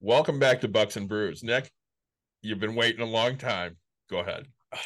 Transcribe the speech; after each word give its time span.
Welcome 0.00 0.38
back 0.38 0.62
to 0.62 0.68
Bucks 0.68 0.96
and 0.96 1.08
Brews. 1.08 1.42
Nick, 1.42 1.70
you've 2.42 2.58
been 2.60 2.74
waiting 2.74 3.02
a 3.02 3.06
long 3.06 3.36
time. 3.36 3.76
Go 4.08 4.18
ahead. 4.18 4.46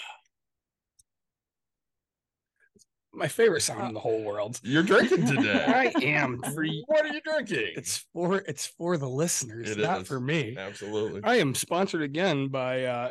my 3.13 3.29
favorite 3.29 3.61
sound 3.61 3.87
in 3.89 3.95
the 3.95 4.01
whole 4.01 4.25
world. 4.25 4.59
You're 4.65 4.83
drinking 4.83 5.27
today. 5.37 5.65
I 5.65 5.93
am 6.05 6.43
free. 6.55 6.83
What 6.89 7.05
are 7.07 7.15
you 7.15 7.21
drinking? 7.21 7.75
It's 7.77 8.05
for 8.13 8.39
it's 8.39 8.67
for 8.67 8.97
the 8.97 9.09
listeners, 9.09 9.71
It 9.71 9.79
not 9.79 10.03
is. 10.03 10.09
for 10.09 10.19
me. 10.21 10.57
Absolutely. 10.59 11.21
I 11.23 11.37
am 11.37 11.55
sponsored 11.55 12.03
again 12.03 12.49
by 12.49 12.85
uh 12.85 13.11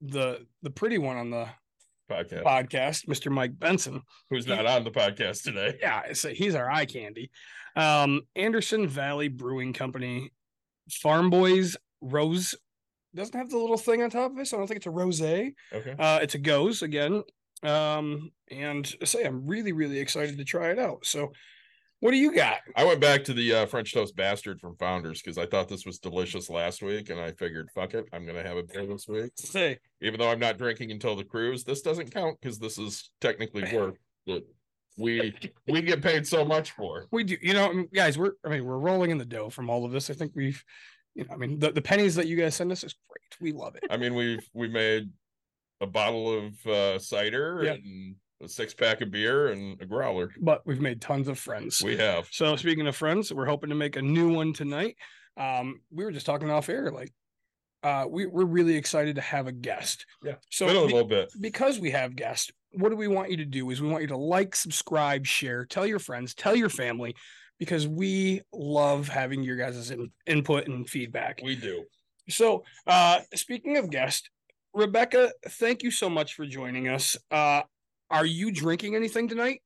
the 0.00 0.44
the 0.62 0.70
pretty 0.70 0.98
one 0.98 1.16
on 1.16 1.30
the 1.30 1.46
Podcast. 2.10 2.42
podcast, 2.44 3.06
Mr. 3.06 3.32
Mike 3.32 3.58
Benson. 3.58 4.02
Who's 4.30 4.46
not 4.46 4.64
on 4.66 4.84
the 4.84 4.92
podcast 4.92 5.42
today? 5.42 5.76
Yeah, 5.80 6.12
so 6.12 6.28
he's 6.28 6.54
our 6.54 6.70
eye 6.70 6.86
candy. 6.86 7.30
Um, 7.74 8.22
Anderson 8.36 8.86
Valley 8.86 9.26
Brewing 9.26 9.72
Company, 9.72 10.30
Framboise 10.90 11.76
Rose 12.00 12.54
doesn't 13.14 13.36
have 13.36 13.50
the 13.50 13.58
little 13.58 13.78
thing 13.78 14.02
on 14.02 14.10
top 14.10 14.32
of 14.32 14.38
it, 14.38 14.46
so 14.46 14.56
I 14.56 14.60
don't 14.60 14.66
think 14.68 14.78
it's 14.78 14.86
a 14.86 14.90
rose. 14.90 15.22
Okay. 15.22 15.54
Uh, 15.72 16.18
it's 16.22 16.34
a 16.34 16.38
gose 16.38 16.82
again. 16.82 17.22
Um, 17.62 18.30
and 18.50 18.94
I 19.00 19.04
say 19.06 19.24
I'm 19.24 19.46
really, 19.46 19.72
really 19.72 19.98
excited 19.98 20.36
to 20.36 20.44
try 20.44 20.70
it 20.70 20.78
out. 20.78 21.06
So, 21.06 21.32
what 22.00 22.10
do 22.10 22.18
you 22.18 22.34
got? 22.34 22.58
I 22.76 22.84
went 22.84 23.00
back 23.00 23.24
to 23.24 23.32
the 23.32 23.54
uh, 23.54 23.66
French 23.66 23.94
toast 23.94 24.14
bastard 24.14 24.60
from 24.60 24.76
Founders 24.76 25.22
because 25.22 25.38
I 25.38 25.46
thought 25.46 25.66
this 25.66 25.86
was 25.86 25.98
delicious 25.98 26.50
last 26.50 26.82
week, 26.82 27.08
and 27.08 27.18
I 27.18 27.32
figured, 27.32 27.70
fuck 27.74 27.94
it, 27.94 28.04
I'm 28.12 28.26
gonna 28.26 28.42
have 28.42 28.58
a 28.58 28.62
beer 28.62 28.86
this 28.86 29.08
week. 29.08 29.32
Say, 29.36 29.78
Even 30.02 30.20
though 30.20 30.30
I'm 30.30 30.38
not 30.38 30.58
drinking 30.58 30.90
until 30.90 31.16
the 31.16 31.24
cruise, 31.24 31.64
this 31.64 31.80
doesn't 31.80 32.12
count 32.12 32.38
because 32.40 32.58
this 32.58 32.78
is 32.78 33.10
technically 33.22 33.64
work 33.74 33.96
that 34.26 34.46
we 34.96 35.34
we 35.68 35.82
get 35.82 36.02
paid 36.02 36.26
so 36.26 36.44
much 36.44 36.70
for. 36.72 37.06
we 37.10 37.24
do, 37.24 37.36
you 37.42 37.52
know, 37.54 37.84
guys, 37.94 38.16
we're, 38.18 38.32
I 38.44 38.48
mean, 38.48 38.64
we're 38.64 38.78
rolling 38.78 39.10
in 39.10 39.18
the 39.18 39.24
dough 39.24 39.50
from 39.50 39.68
all 39.70 39.84
of 39.84 39.92
this. 39.92 40.08
I 40.10 40.14
think 40.14 40.32
we've, 40.34 40.62
you 41.14 41.24
know, 41.24 41.34
I 41.34 41.36
mean, 41.36 41.58
the, 41.58 41.70
the 41.72 41.82
pennies 41.82 42.14
that 42.14 42.26
you 42.26 42.36
guys 42.36 42.54
send 42.54 42.72
us 42.72 42.82
is 42.82 42.94
great. 43.08 43.40
We 43.40 43.52
love 43.56 43.76
it. 43.76 43.84
I 43.90 43.96
mean, 43.96 44.14
we've 44.14 44.46
we 44.54 44.68
made 44.68 45.10
a 45.80 45.86
bottle 45.86 46.32
of 46.46 46.66
uh, 46.66 46.98
cider 46.98 47.60
Yeah. 47.64 47.72
and 47.72 48.16
a 48.42 48.48
six 48.48 48.72
pack 48.74 49.00
of 49.02 49.10
beer 49.10 49.48
and 49.48 49.80
a 49.80 49.86
growler. 49.86 50.30
But 50.40 50.62
we've 50.66 50.80
made 50.80 51.00
tons 51.00 51.28
of 51.28 51.38
friends. 51.38 51.82
We 51.82 51.96
have. 51.98 52.28
So 52.30 52.56
speaking 52.56 52.86
of 52.86 52.96
friends, 52.96 53.32
we're 53.32 53.46
hoping 53.46 53.68
to 53.70 53.74
make 53.76 53.96
a 53.96 54.02
new 54.02 54.32
one 54.32 54.52
tonight. 54.52 54.96
Um, 55.38 55.80
we 55.90 56.04
were 56.04 56.12
just 56.12 56.24
talking 56.26 56.50
off 56.50 56.68
air, 56.70 56.90
like, 56.90 57.12
uh, 57.82 58.06
we, 58.08 58.24
we're 58.26 58.46
really 58.46 58.74
excited 58.74 59.16
to 59.16 59.20
have 59.22 59.46
a 59.46 59.52
guest. 59.52 60.06
Yeah, 60.24 60.36
So 60.50 60.66
Been 60.66 60.76
a 60.76 60.80
be- 60.86 60.92
little 60.94 61.08
bit. 61.08 61.30
because 61.40 61.78
we 61.78 61.90
have 61.92 62.16
guests, 62.16 62.50
what 62.76 62.90
do 62.90 62.96
we 62.96 63.08
want 63.08 63.30
you 63.30 63.36
to 63.38 63.44
do? 63.44 63.70
Is 63.70 63.80
we 63.80 63.88
want 63.88 64.02
you 64.02 64.08
to 64.08 64.16
like, 64.16 64.54
subscribe, 64.54 65.26
share, 65.26 65.64
tell 65.64 65.86
your 65.86 65.98
friends, 65.98 66.34
tell 66.34 66.54
your 66.54 66.68
family, 66.68 67.14
because 67.58 67.88
we 67.88 68.42
love 68.52 69.08
having 69.08 69.42
your 69.42 69.56
guys' 69.56 69.90
in, 69.90 70.10
input 70.26 70.68
and 70.68 70.88
feedback. 70.88 71.40
We 71.42 71.56
do. 71.56 71.84
So, 72.28 72.64
uh, 72.86 73.20
speaking 73.34 73.76
of 73.76 73.90
guests, 73.90 74.28
Rebecca, 74.74 75.32
thank 75.48 75.82
you 75.82 75.90
so 75.90 76.10
much 76.10 76.34
for 76.34 76.44
joining 76.46 76.88
us. 76.88 77.16
Uh, 77.30 77.62
are 78.10 78.26
you 78.26 78.52
drinking 78.52 78.94
anything 78.94 79.28
tonight? 79.28 79.62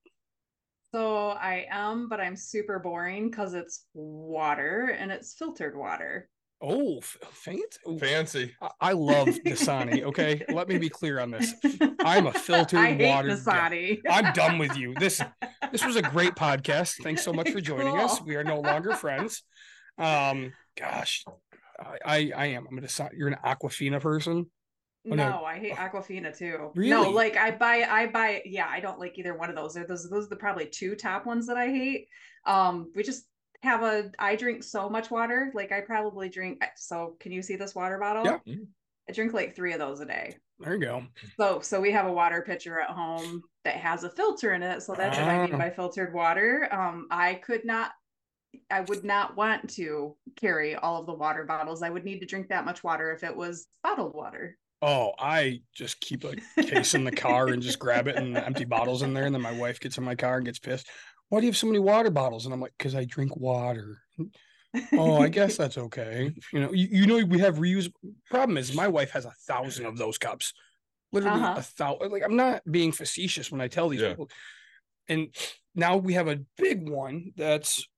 So 0.92 1.28
I 1.28 1.66
am, 1.70 2.08
but 2.08 2.20
I'm 2.20 2.36
super 2.36 2.78
boring 2.78 3.30
because 3.30 3.54
it's 3.54 3.86
water 3.94 4.96
and 4.98 5.10
it's 5.12 5.34
filtered 5.34 5.76
water. 5.76 6.28
Oh, 6.62 6.98
f- 6.98 7.16
faint. 7.32 7.78
Ooh, 7.88 7.98
Fancy. 7.98 8.54
I- 8.60 8.70
I 8.80 8.92
love 8.92 9.28
Dasani. 9.28 10.02
Okay, 10.02 10.44
let 10.52 10.68
me 10.68 10.76
be 10.78 10.88
clear 10.90 11.18
on 11.20 11.30
this. 11.30 11.54
I'm 12.00 12.26
a 12.26 12.32
filtered 12.32 12.78
I 12.80 12.94
hate 12.94 13.08
water 13.08 13.28
guy. 13.28 13.34
Dasani. 13.34 14.00
I'm 14.10 14.32
done 14.34 14.58
with 14.58 14.76
you. 14.76 14.94
This 14.98 15.22
this 15.72 15.84
was 15.84 15.96
a 15.96 16.02
great 16.02 16.34
podcast. 16.34 17.02
Thanks 17.02 17.22
so 17.24 17.32
much 17.32 17.50
for 17.50 17.60
joining 17.60 17.98
us. 17.98 18.20
We 18.22 18.36
are 18.36 18.44
no 18.44 18.60
longer 18.60 18.94
friends. 18.94 19.42
Um, 19.98 20.52
gosh, 20.76 21.24
I 21.80 21.96
I, 22.04 22.32
I 22.36 22.46
am. 22.46 22.66
I'm 22.68 22.74
gonna. 22.74 22.88
si- 22.88 23.04
You're 23.16 23.28
an 23.28 23.36
Aquafina 23.44 24.00
person. 24.00 24.46
Oh, 25.10 25.14
no. 25.14 25.30
no, 25.30 25.44
I 25.46 25.58
hate 25.58 25.76
Aquafina 25.76 26.36
too. 26.36 26.72
Really? 26.74 26.90
No, 26.90 27.08
like 27.08 27.34
I 27.34 27.52
buy, 27.52 27.86
I 27.88 28.06
buy. 28.08 28.42
Yeah, 28.44 28.66
I 28.68 28.80
don't 28.80 28.98
like 28.98 29.18
either 29.18 29.34
one 29.34 29.48
of 29.48 29.56
those. 29.56 29.72
They're 29.72 29.86
those, 29.86 30.06
those 30.10 30.26
are 30.26 30.28
the 30.28 30.36
probably 30.36 30.66
two 30.66 30.94
top 30.94 31.24
ones 31.24 31.46
that 31.46 31.56
I 31.56 31.68
hate. 31.68 32.06
Um, 32.44 32.92
we 32.94 33.02
just 33.02 33.24
have 33.62 33.82
a. 33.82 34.10
I 34.18 34.36
drink 34.36 34.62
so 34.64 34.88
much 34.88 35.10
water. 35.10 35.50
Like 35.54 35.72
I 35.72 35.80
probably 35.80 36.28
drink. 36.28 36.62
So 36.76 37.16
can 37.20 37.32
you 37.32 37.42
see 37.42 37.56
this 37.56 37.74
water 37.74 37.98
bottle? 37.98 38.24
Yeah. 38.24 38.38
Mhm. 38.46 38.66
I 39.08 39.12
drink 39.12 39.32
like 39.32 39.56
three 39.56 39.72
of 39.72 39.78
those 39.78 40.00
a 40.00 40.06
day. 40.06 40.36
There 40.60 40.74
you 40.74 40.80
go. 40.80 41.02
So, 41.38 41.60
so 41.60 41.80
we 41.80 41.90
have 41.92 42.06
a 42.06 42.12
water 42.12 42.42
pitcher 42.46 42.78
at 42.80 42.90
home 42.90 43.42
that 43.64 43.76
has 43.76 44.04
a 44.04 44.10
filter 44.10 44.52
in 44.52 44.62
it. 44.62 44.82
So 44.82 44.94
that's 44.94 45.18
what 45.18 45.26
I 45.26 45.44
mean 45.46 45.54
Ah. 45.54 45.58
by 45.58 45.70
filtered 45.70 46.12
water. 46.14 46.68
Um, 46.70 47.06
I 47.10 47.34
could 47.34 47.64
not, 47.64 47.92
I 48.70 48.80
would 48.82 49.02
not 49.04 49.36
want 49.36 49.70
to 49.70 50.16
carry 50.36 50.74
all 50.76 51.00
of 51.00 51.06
the 51.06 51.14
water 51.14 51.44
bottles. 51.44 51.82
I 51.82 51.90
would 51.90 52.04
need 52.04 52.20
to 52.20 52.26
drink 52.26 52.48
that 52.50 52.64
much 52.66 52.84
water 52.84 53.10
if 53.12 53.24
it 53.24 53.34
was 53.34 53.66
bottled 53.82 54.14
water. 54.14 54.56
Oh, 54.82 55.12
I 55.18 55.60
just 55.74 56.00
keep 56.00 56.24
a 56.24 56.36
case 56.62 56.94
in 56.94 57.04
the 57.04 57.12
car 57.12 57.48
and 57.48 57.62
just 57.62 57.78
grab 57.78 58.06
it 58.08 58.16
and 58.16 58.34
empty 58.36 58.64
bottles 58.64 59.02
in 59.02 59.12
there, 59.12 59.24
and 59.26 59.34
then 59.34 59.42
my 59.42 59.52
wife 59.52 59.78
gets 59.80 59.98
in 59.98 60.04
my 60.04 60.14
car 60.14 60.36
and 60.36 60.46
gets 60.46 60.58
pissed. 60.58 60.88
Why 61.30 61.40
do 61.40 61.46
you 61.46 61.50
have 61.52 61.56
so 61.56 61.66
many 61.66 61.78
water 61.78 62.10
bottles? 62.10 62.44
And 62.44 62.52
I'm 62.52 62.60
like, 62.60 62.74
because 62.76 62.94
I 62.94 63.04
drink 63.04 63.36
water. 63.36 64.02
oh, 64.96 65.16
I 65.16 65.28
guess 65.28 65.56
that's 65.56 65.78
okay. 65.78 66.34
You 66.52 66.60
know, 66.60 66.72
you, 66.72 66.88
you 66.90 67.06
know, 67.06 67.24
we 67.24 67.38
have 67.38 67.56
reuse. 67.56 67.90
Problem 68.28 68.58
is, 68.58 68.74
my 68.74 68.88
wife 68.88 69.10
has 69.12 69.24
a 69.24 69.30
thousand 69.46 69.86
of 69.86 69.96
those 69.96 70.18
cups. 70.18 70.52
Literally 71.12 71.40
Uh-huh. 71.40 71.54
a 71.56 71.62
thousand. 71.62 72.12
Like, 72.12 72.22
I'm 72.24 72.36
not 72.36 72.62
being 72.70 72.92
facetious 72.92 73.50
when 73.50 73.60
I 73.60 73.68
tell 73.68 73.88
these 73.88 74.00
Yeah. 74.00 74.10
people. 74.10 74.30
And 75.08 75.34
now 75.74 75.96
we 75.96 76.14
have 76.14 76.28
a 76.28 76.40
big 76.56 76.88
one 76.88 77.32
that's 77.36 77.88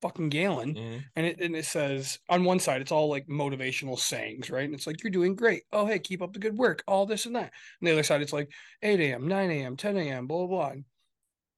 fucking 0.00 0.28
gallon, 0.28 0.74
Mhm. 0.74 1.04
and 1.16 1.26
it 1.26 1.40
and 1.40 1.56
it 1.56 1.64
says 1.64 2.20
on 2.28 2.44
one 2.44 2.60
side 2.60 2.80
it's 2.80 2.92
all 2.92 3.08
like 3.08 3.26
motivational 3.26 3.98
sayings, 3.98 4.50
right? 4.50 4.64
And 4.64 4.74
it's 4.74 4.86
like 4.86 5.02
you're 5.02 5.10
doing 5.10 5.34
great. 5.34 5.64
Oh, 5.72 5.86
hey, 5.86 5.98
keep 5.98 6.22
up 6.22 6.32
the 6.32 6.38
good 6.38 6.56
work. 6.56 6.84
All 6.86 7.06
this 7.06 7.26
and 7.26 7.34
that. 7.36 7.52
And 7.80 7.88
the 7.88 7.92
other 7.92 8.02
side 8.04 8.22
it's 8.22 8.32
like 8.32 8.52
8 8.82 9.00
a.m., 9.00 9.26
9 9.28 9.50
a.m., 9.50 9.76
10 9.76 9.96
a.m., 9.96 10.26
blah 10.28 10.46
blah 10.46 10.70
blah. 10.72 10.82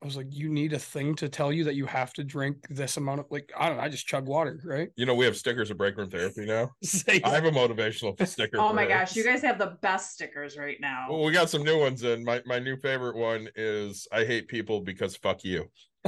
And 0.00 0.06
I 0.06 0.08
was 0.08 0.16
like, 0.16 0.28
you 0.30 0.48
need 0.48 0.72
a 0.72 0.78
thing 0.78 1.14
to 1.16 1.28
tell 1.28 1.52
you 1.52 1.64
that 1.64 1.74
you 1.74 1.84
have 1.84 2.12
to 2.14 2.24
drink 2.24 2.56
this 2.70 2.96
amount 2.96 3.20
of 3.20 3.26
like 3.30 3.52
I 3.58 3.68
don't 3.68 3.76
know. 3.76 3.82
I 3.82 3.88
just 3.88 4.06
chug 4.06 4.26
water, 4.26 4.58
right? 4.64 4.88
You 4.96 5.04
know, 5.04 5.14
we 5.14 5.26
have 5.26 5.36
stickers 5.36 5.70
of 5.70 5.76
break 5.76 5.96
room 5.96 6.08
therapy 6.08 6.46
now. 6.46 6.70
Say- 6.82 7.20
I 7.22 7.30
have 7.30 7.44
a 7.44 7.50
motivational 7.50 8.26
sticker. 8.26 8.58
Oh 8.58 8.72
my 8.72 8.86
gosh, 8.86 9.14
you 9.14 9.22
guys 9.24 9.42
have 9.42 9.58
the 9.58 9.76
best 9.82 10.14
stickers 10.14 10.56
right 10.56 10.78
now. 10.80 11.06
Well, 11.10 11.22
we 11.24 11.32
got 11.32 11.50
some 11.50 11.62
new 11.62 11.78
ones 11.78 12.02
and 12.02 12.24
My 12.24 12.40
my 12.46 12.58
new 12.58 12.76
favorite 12.76 13.16
one 13.16 13.48
is 13.56 14.08
I 14.10 14.24
hate 14.24 14.48
people 14.48 14.80
because 14.80 15.16
fuck 15.16 15.44
you. 15.44 15.66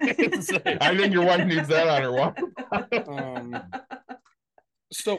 I 0.00 0.12
think 0.96 1.12
your 1.12 1.24
wife 1.24 1.44
needs 1.46 1.66
that 1.68 1.88
on 1.88 2.02
her 2.02 2.12
water. 2.12 3.08
um, 3.08 3.60
so 4.92 5.18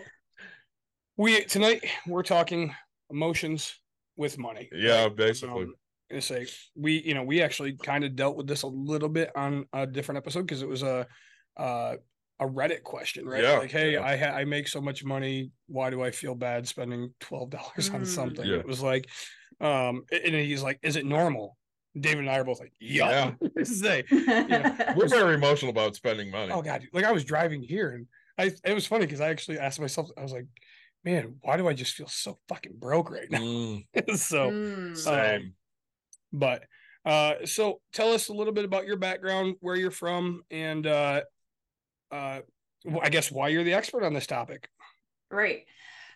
we 1.17 1.43
tonight 1.43 1.83
we're 2.07 2.23
talking 2.23 2.73
emotions 3.09 3.75
with 4.15 4.37
money. 4.37 4.69
Yeah, 4.73 5.03
right? 5.03 5.15
basically. 5.15 5.63
Um, 5.63 5.73
gonna 6.13 6.21
say 6.21 6.47
we 6.75 7.01
you 7.03 7.13
know 7.13 7.23
we 7.23 7.41
actually 7.41 7.73
kind 7.77 8.03
of 8.03 8.15
dealt 8.15 8.35
with 8.37 8.47
this 8.47 8.63
a 8.63 8.67
little 8.67 9.09
bit 9.09 9.31
on 9.35 9.65
a 9.73 9.85
different 9.85 10.17
episode 10.17 10.41
because 10.43 10.61
it 10.61 10.67
was 10.69 10.83
a 10.83 11.07
uh 11.57 11.95
a 12.39 12.45
Reddit 12.47 12.81
question, 12.83 13.25
right? 13.27 13.43
Yeah, 13.43 13.59
like, 13.59 13.71
hey, 13.71 13.93
yeah. 13.93 14.03
I 14.03 14.17
ha- 14.17 14.35
I 14.35 14.43
make 14.43 14.67
so 14.67 14.81
much 14.81 15.03
money. 15.05 15.51
Why 15.67 15.89
do 15.91 16.01
I 16.01 16.11
feel 16.11 16.33
bad 16.35 16.67
spending 16.67 17.13
twelve 17.19 17.51
dollars 17.51 17.89
on 17.91 18.01
Mm. 18.01 18.07
something? 18.07 18.45
Yeah. 18.45 18.57
It 18.57 18.65
was 18.67 18.81
like, 18.81 19.05
um, 19.61 20.03
and 20.11 20.33
he's 20.35 20.63
like, 20.63 20.79
is 20.81 20.95
it 20.95 21.05
normal? 21.05 21.57
David 21.97 22.19
and 22.21 22.29
I 22.29 22.39
are 22.39 22.43
both 22.43 22.59
like, 22.59 22.73
yeah. 22.79 23.33
Say, 23.63 24.03
We're 24.11 25.07
very 25.07 25.35
emotional 25.35 25.69
about 25.69 25.95
spending 25.95 26.31
money. 26.31 26.51
oh 26.51 26.63
god, 26.63 26.87
like 26.91 27.05
I 27.05 27.11
was 27.11 27.23
driving 27.23 27.61
here 27.61 27.91
and 27.91 28.07
I 28.37 28.51
it 28.69 28.73
was 28.73 28.87
funny 28.87 29.05
because 29.05 29.21
I 29.21 29.29
actually 29.29 29.59
asked 29.59 29.79
myself, 29.79 30.09
I 30.17 30.23
was 30.23 30.31
like, 30.33 30.47
man, 31.05 31.35
why 31.41 31.55
do 31.57 31.67
I 31.67 31.73
just 31.73 31.93
feel 31.93 32.07
so 32.07 32.39
fucking 32.49 32.73
broke 32.79 33.11
right 33.11 33.29
now? 33.29 33.39
Mm, 33.39 33.83
so, 34.17 34.49
Mm. 34.49 34.97
same. 34.97 35.53
But 36.33 36.63
uh, 37.05 37.45
so 37.45 37.79
tell 37.93 38.11
us 38.11 38.29
a 38.29 38.33
little 38.33 38.53
bit 38.53 38.65
about 38.65 38.87
your 38.87 38.97
background, 38.97 39.55
where 39.59 39.75
you're 39.75 39.91
from, 39.91 40.43
and 40.51 40.87
uh, 40.87 41.21
uh, 42.11 42.39
I 43.01 43.09
guess 43.09 43.31
why 43.31 43.49
you're 43.49 43.63
the 43.63 43.73
expert 43.73 44.03
on 44.03 44.13
this 44.13 44.27
topic. 44.27 44.67
Right. 45.29 45.65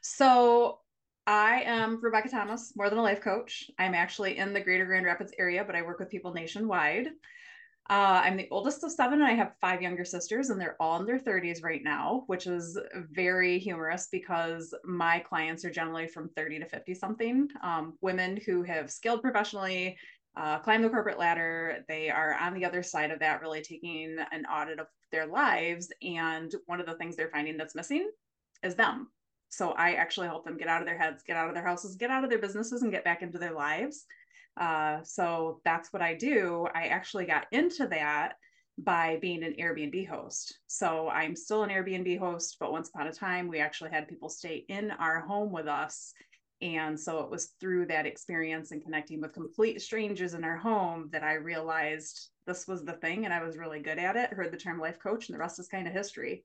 So 0.02 0.80
I 1.26 1.64
am 1.66 2.00
Rebecca 2.02 2.30
Thomas, 2.30 2.74
more 2.76 2.90
than 2.90 3.00
a 3.00 3.04
life 3.04 3.22
coach. 3.22 3.70
I'm 3.78 3.94
actually 3.94 4.38
in 4.38 4.54
the 4.54 4.62
greater 4.62 4.86
Grand 4.86 5.06
Rapids 5.06 5.34
area, 5.38 5.64
but 5.66 5.76
I 5.76 5.82
work 5.82 6.00
with 6.00 6.10
people 6.10 6.34
nationwide. 6.34 7.08
Uh, 7.90 8.22
I'm 8.24 8.36
the 8.36 8.50
oldest 8.52 8.84
of 8.84 8.92
seven, 8.92 9.22
and 9.22 9.28
I 9.28 9.34
have 9.34 9.56
five 9.62 9.82
younger 9.82 10.04
sisters, 10.04 10.50
and 10.50 10.60
they're 10.60 10.76
all 10.80 11.00
in 11.00 11.06
their 11.06 11.20
30s 11.20 11.64
right 11.64 11.82
now, 11.82 12.24
which 12.28 12.46
is 12.46 12.78
very 13.12 13.60
humorous 13.60 14.10
because 14.12 14.74
my 14.84 15.20
clients 15.20 15.64
are 15.64 15.72
generally 15.72 16.08
from 16.08 16.30
30 16.36 16.60
to 16.60 16.66
50 16.66 16.94
something. 16.94 17.48
Um, 17.64 17.98
women 18.02 18.38
who 18.46 18.64
have 18.64 18.92
scaled 18.92 19.22
professionally, 19.22 19.98
uh, 20.36 20.60
climbed 20.60 20.84
the 20.84 20.90
corporate 20.90 21.18
ladder. 21.18 21.84
They 21.88 22.10
are 22.10 22.36
on 22.36 22.54
the 22.54 22.66
other 22.66 22.84
side 22.84 23.10
of 23.10 23.20
that, 23.20 23.42
really 23.42 23.62
taking 23.62 24.18
an 24.32 24.46
audit 24.46 24.80
of 24.80 24.88
their 25.12 25.26
lives. 25.26 25.90
And 26.02 26.54
one 26.66 26.80
of 26.80 26.86
the 26.86 26.96
things 26.96 27.16
they're 27.16 27.32
finding 27.32 27.58
that's 27.58 27.74
missing 27.74 28.10
is 28.64 28.76
them. 28.76 29.08
So 29.50 29.72
I 29.72 29.94
actually 29.94 30.28
help 30.28 30.46
them 30.46 30.58
get 30.58 30.68
out 30.68 30.82
of 30.82 30.88
their 30.88 30.98
heads, 30.98 31.24
get 31.24 31.38
out 31.38 31.48
of 31.48 31.56
their 31.56 31.66
houses, 31.66 31.96
get 31.96 32.12
out 32.12 32.24
of 32.24 32.30
their 32.30 32.40
businesses, 32.40 32.84
and 32.84 32.92
get 32.92 33.06
back 33.06 33.22
into 33.22 33.40
their 33.40 33.54
lives. 33.54 34.06
Uh, 34.60 35.04
so 35.04 35.62
that's 35.64 35.94
what 35.94 36.02
I 36.02 36.16
do. 36.16 36.68
I 36.74 36.88
actually 36.88 37.26
got 37.26 37.48
into 37.52 37.88
that 37.88 38.34
by 38.80 39.18
being 39.22 39.44
an 39.44 39.56
Airbnb 39.60 40.08
host. 40.08 40.60
So 40.68 41.10
I'm 41.10 41.36
still 41.36 41.64
an 41.64 41.70
Airbnb 41.70 42.20
host, 42.20 42.58
but 42.60 42.72
once 42.72 42.90
upon 42.90 43.08
a 43.08 43.14
time, 43.14 43.48
we 43.48 43.60
actually 43.60 43.90
had 43.90 44.08
people 44.08 44.30
stay 44.30 44.66
in 44.68 44.92
our 44.92 45.22
home 45.22 45.52
with 45.52 45.68
us. 45.68 46.14
And 46.62 47.00
so 47.00 47.20
it 47.20 47.30
was 47.30 47.54
through 47.60 47.88
that 47.88 48.06
experience 48.06 48.72
and 48.72 48.84
connecting 48.84 49.22
with 49.22 49.34
complete 49.34 49.82
strangers 49.82 50.34
in 50.34 50.44
our 50.44 50.58
home 50.58 51.10
that 51.12 51.24
I 51.24 51.34
realized 51.34 52.30
this 52.48 52.68
was 52.68 52.84
the 52.84 52.94
thing 52.94 53.26
and 53.26 53.34
I 53.34 53.44
was 53.44 53.58
really 53.58 53.80
good 53.80 54.00
at 54.00 54.16
it. 54.16 54.32
Heard 54.32 54.52
the 54.52 54.58
term 54.58 54.80
life 54.80 55.00
coach, 55.00 55.28
and 55.28 55.36
the 55.36 55.40
rest 55.40 55.60
is 55.60 55.68
kind 55.68 55.88
of 55.88 55.94
history. 55.94 56.44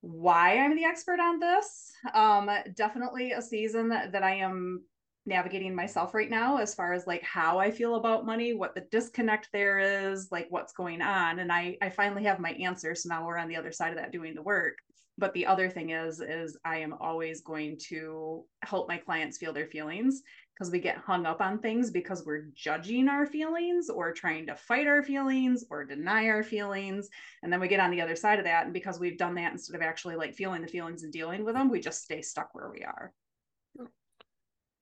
Why 0.00 0.58
I'm 0.58 0.76
the 0.76 0.84
expert 0.84 1.18
on 1.18 1.40
this? 1.40 1.90
Um, 2.14 2.50
definitely 2.74 3.32
a 3.32 3.42
season 3.42 3.88
that, 3.88 4.12
that 4.12 4.22
I 4.22 4.36
am 4.36 4.84
navigating 5.26 5.74
myself 5.74 6.14
right 6.14 6.30
now 6.30 6.58
as 6.58 6.74
far 6.74 6.92
as 6.92 7.06
like 7.06 7.22
how 7.22 7.58
I 7.58 7.70
feel 7.70 7.96
about 7.96 8.26
money, 8.26 8.54
what 8.54 8.74
the 8.74 8.86
disconnect 8.92 9.48
there 9.52 9.78
is, 9.78 10.30
like 10.30 10.46
what's 10.50 10.72
going 10.72 11.02
on. 11.02 11.40
And 11.40 11.52
I 11.52 11.76
I 11.82 11.90
finally 11.90 12.24
have 12.24 12.38
my 12.38 12.52
answer. 12.52 12.94
So 12.94 13.08
now 13.08 13.26
we're 13.26 13.38
on 13.38 13.48
the 13.48 13.56
other 13.56 13.72
side 13.72 13.90
of 13.90 13.98
that 13.98 14.12
doing 14.12 14.34
the 14.34 14.42
work. 14.42 14.78
But 15.18 15.32
the 15.32 15.46
other 15.46 15.68
thing 15.70 15.90
is 15.90 16.20
is 16.20 16.58
I 16.64 16.78
am 16.78 16.94
always 17.00 17.40
going 17.40 17.78
to 17.88 18.44
help 18.62 18.88
my 18.88 18.98
clients 18.98 19.38
feel 19.38 19.52
their 19.52 19.66
feelings 19.66 20.22
because 20.56 20.70
we 20.70 20.78
get 20.78 20.96
hung 20.96 21.26
up 21.26 21.42
on 21.42 21.58
things 21.58 21.90
because 21.90 22.24
we're 22.24 22.48
judging 22.54 23.08
our 23.08 23.26
feelings 23.26 23.90
or 23.90 24.12
trying 24.12 24.46
to 24.46 24.56
fight 24.56 24.86
our 24.86 25.02
feelings 25.02 25.64
or 25.70 25.84
deny 25.84 26.28
our 26.28 26.42
feelings. 26.42 27.10
And 27.42 27.52
then 27.52 27.60
we 27.60 27.68
get 27.68 27.80
on 27.80 27.90
the 27.90 28.00
other 28.00 28.16
side 28.16 28.38
of 28.38 28.46
that. 28.46 28.64
And 28.64 28.72
because 28.72 28.98
we've 28.98 29.18
done 29.18 29.34
that 29.34 29.52
instead 29.52 29.76
of 29.76 29.82
actually 29.82 30.16
like 30.16 30.34
feeling 30.34 30.62
the 30.62 30.68
feelings 30.68 31.02
and 31.02 31.12
dealing 31.12 31.44
with 31.44 31.54
them, 31.54 31.68
we 31.68 31.80
just 31.80 32.04
stay 32.04 32.22
stuck 32.22 32.54
where 32.54 32.70
we 32.70 32.84
are. 32.84 33.12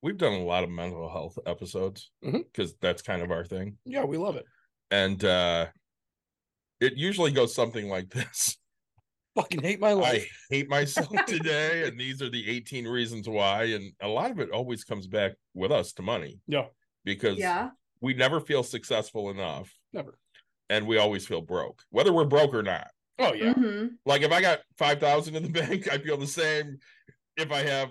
We've 0.05 0.19
done 0.19 0.35
a 0.35 0.45
lot 0.45 0.65
of 0.65 0.71
mental 0.71 1.09
health 1.09 1.39
episodes 1.47 2.11
because 2.23 2.75
that's 2.83 3.01
kind 3.01 3.23
of 3.23 3.31
our 3.31 3.43
thing. 3.43 3.79
Yeah, 3.87 4.05
we 4.05 4.19
love 4.19 4.37
it. 4.37 4.45
And 4.91 5.25
uh 5.25 5.69
it 6.79 6.93
usually 6.97 7.31
goes 7.31 7.55
something 7.55 7.89
like 7.89 8.11
this. 8.11 8.59
Fucking 9.35 9.63
hate 9.63 9.81
my 9.81 9.95
life. 9.95 10.29
I 10.51 10.55
hate 10.55 10.69
myself 10.69 11.09
today, 11.27 11.89
and 11.89 11.99
these 11.99 12.21
are 12.21 12.29
the 12.29 12.51
18 12.51 12.87
reasons 12.87 13.27
why. 13.27 13.65
And 13.65 13.93
a 14.03 14.07
lot 14.09 14.31
of 14.31 14.39
it 14.41 14.51
always 14.51 14.85
comes 14.85 15.07
back 15.07 15.33
with 15.55 15.73
us 15.73 15.95
to 15.95 16.03
money 16.03 16.39
Yeah, 16.47 16.67
because 17.05 17.39
Yeah. 17.39 17.71
we 18.03 18.13
never 18.13 18.41
feel 18.41 18.63
successful 18.63 19.31
enough 19.31 19.73
never. 19.95 20.19
and 20.69 20.87
we 20.87 20.99
always 20.99 21.27
feel 21.27 21.41
broke, 21.41 21.83
whether 21.89 22.13
we're 22.13 22.27
broke 22.27 22.53
or 22.53 22.63
not. 22.63 22.91
Oh 23.19 23.33
yeah. 23.33 23.55
Mhm. 23.55 23.93
Like 24.05 24.21
if 24.21 24.33
I 24.33 24.43
got 24.43 24.59
5,000 24.77 25.35
in 25.35 25.45
the 25.45 25.49
bank, 25.61 25.91
I 25.91 25.97
feel 25.97 26.19
the 26.19 26.27
same 26.27 26.77
if 27.39 27.51
I 27.51 27.63
have 27.63 27.89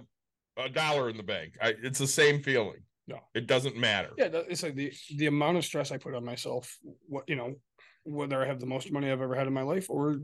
a 0.58 0.70
dollar 0.70 1.10
in 1.10 1.18
the 1.18 1.24
bank. 1.24 1.58
I, 1.62 1.74
it's 1.82 2.00
the 2.00 2.08
same 2.08 2.42
feeling. 2.42 2.82
No. 3.08 3.20
It 3.34 3.48
doesn't 3.48 3.76
matter. 3.76 4.12
Yeah, 4.18 4.30
it's 4.32 4.64
like 4.64 4.76
the 4.76 4.94
the 5.18 5.28
amount 5.28 5.58
of 5.58 5.66
stress 5.66 5.92
I 5.92 5.98
put 5.98 6.16
on 6.16 6.24
myself. 6.24 6.78
What 7.08 7.28
you 7.28 7.36
know, 7.36 7.56
whether 8.04 8.42
I 8.42 8.48
have 8.48 8.60
the 8.60 8.66
most 8.66 8.92
money 8.92 9.12
I've 9.12 9.22
ever 9.22 9.36
had 9.36 9.48
in 9.48 9.54
my 9.54 9.64
life 9.64 9.90
or 9.90 10.18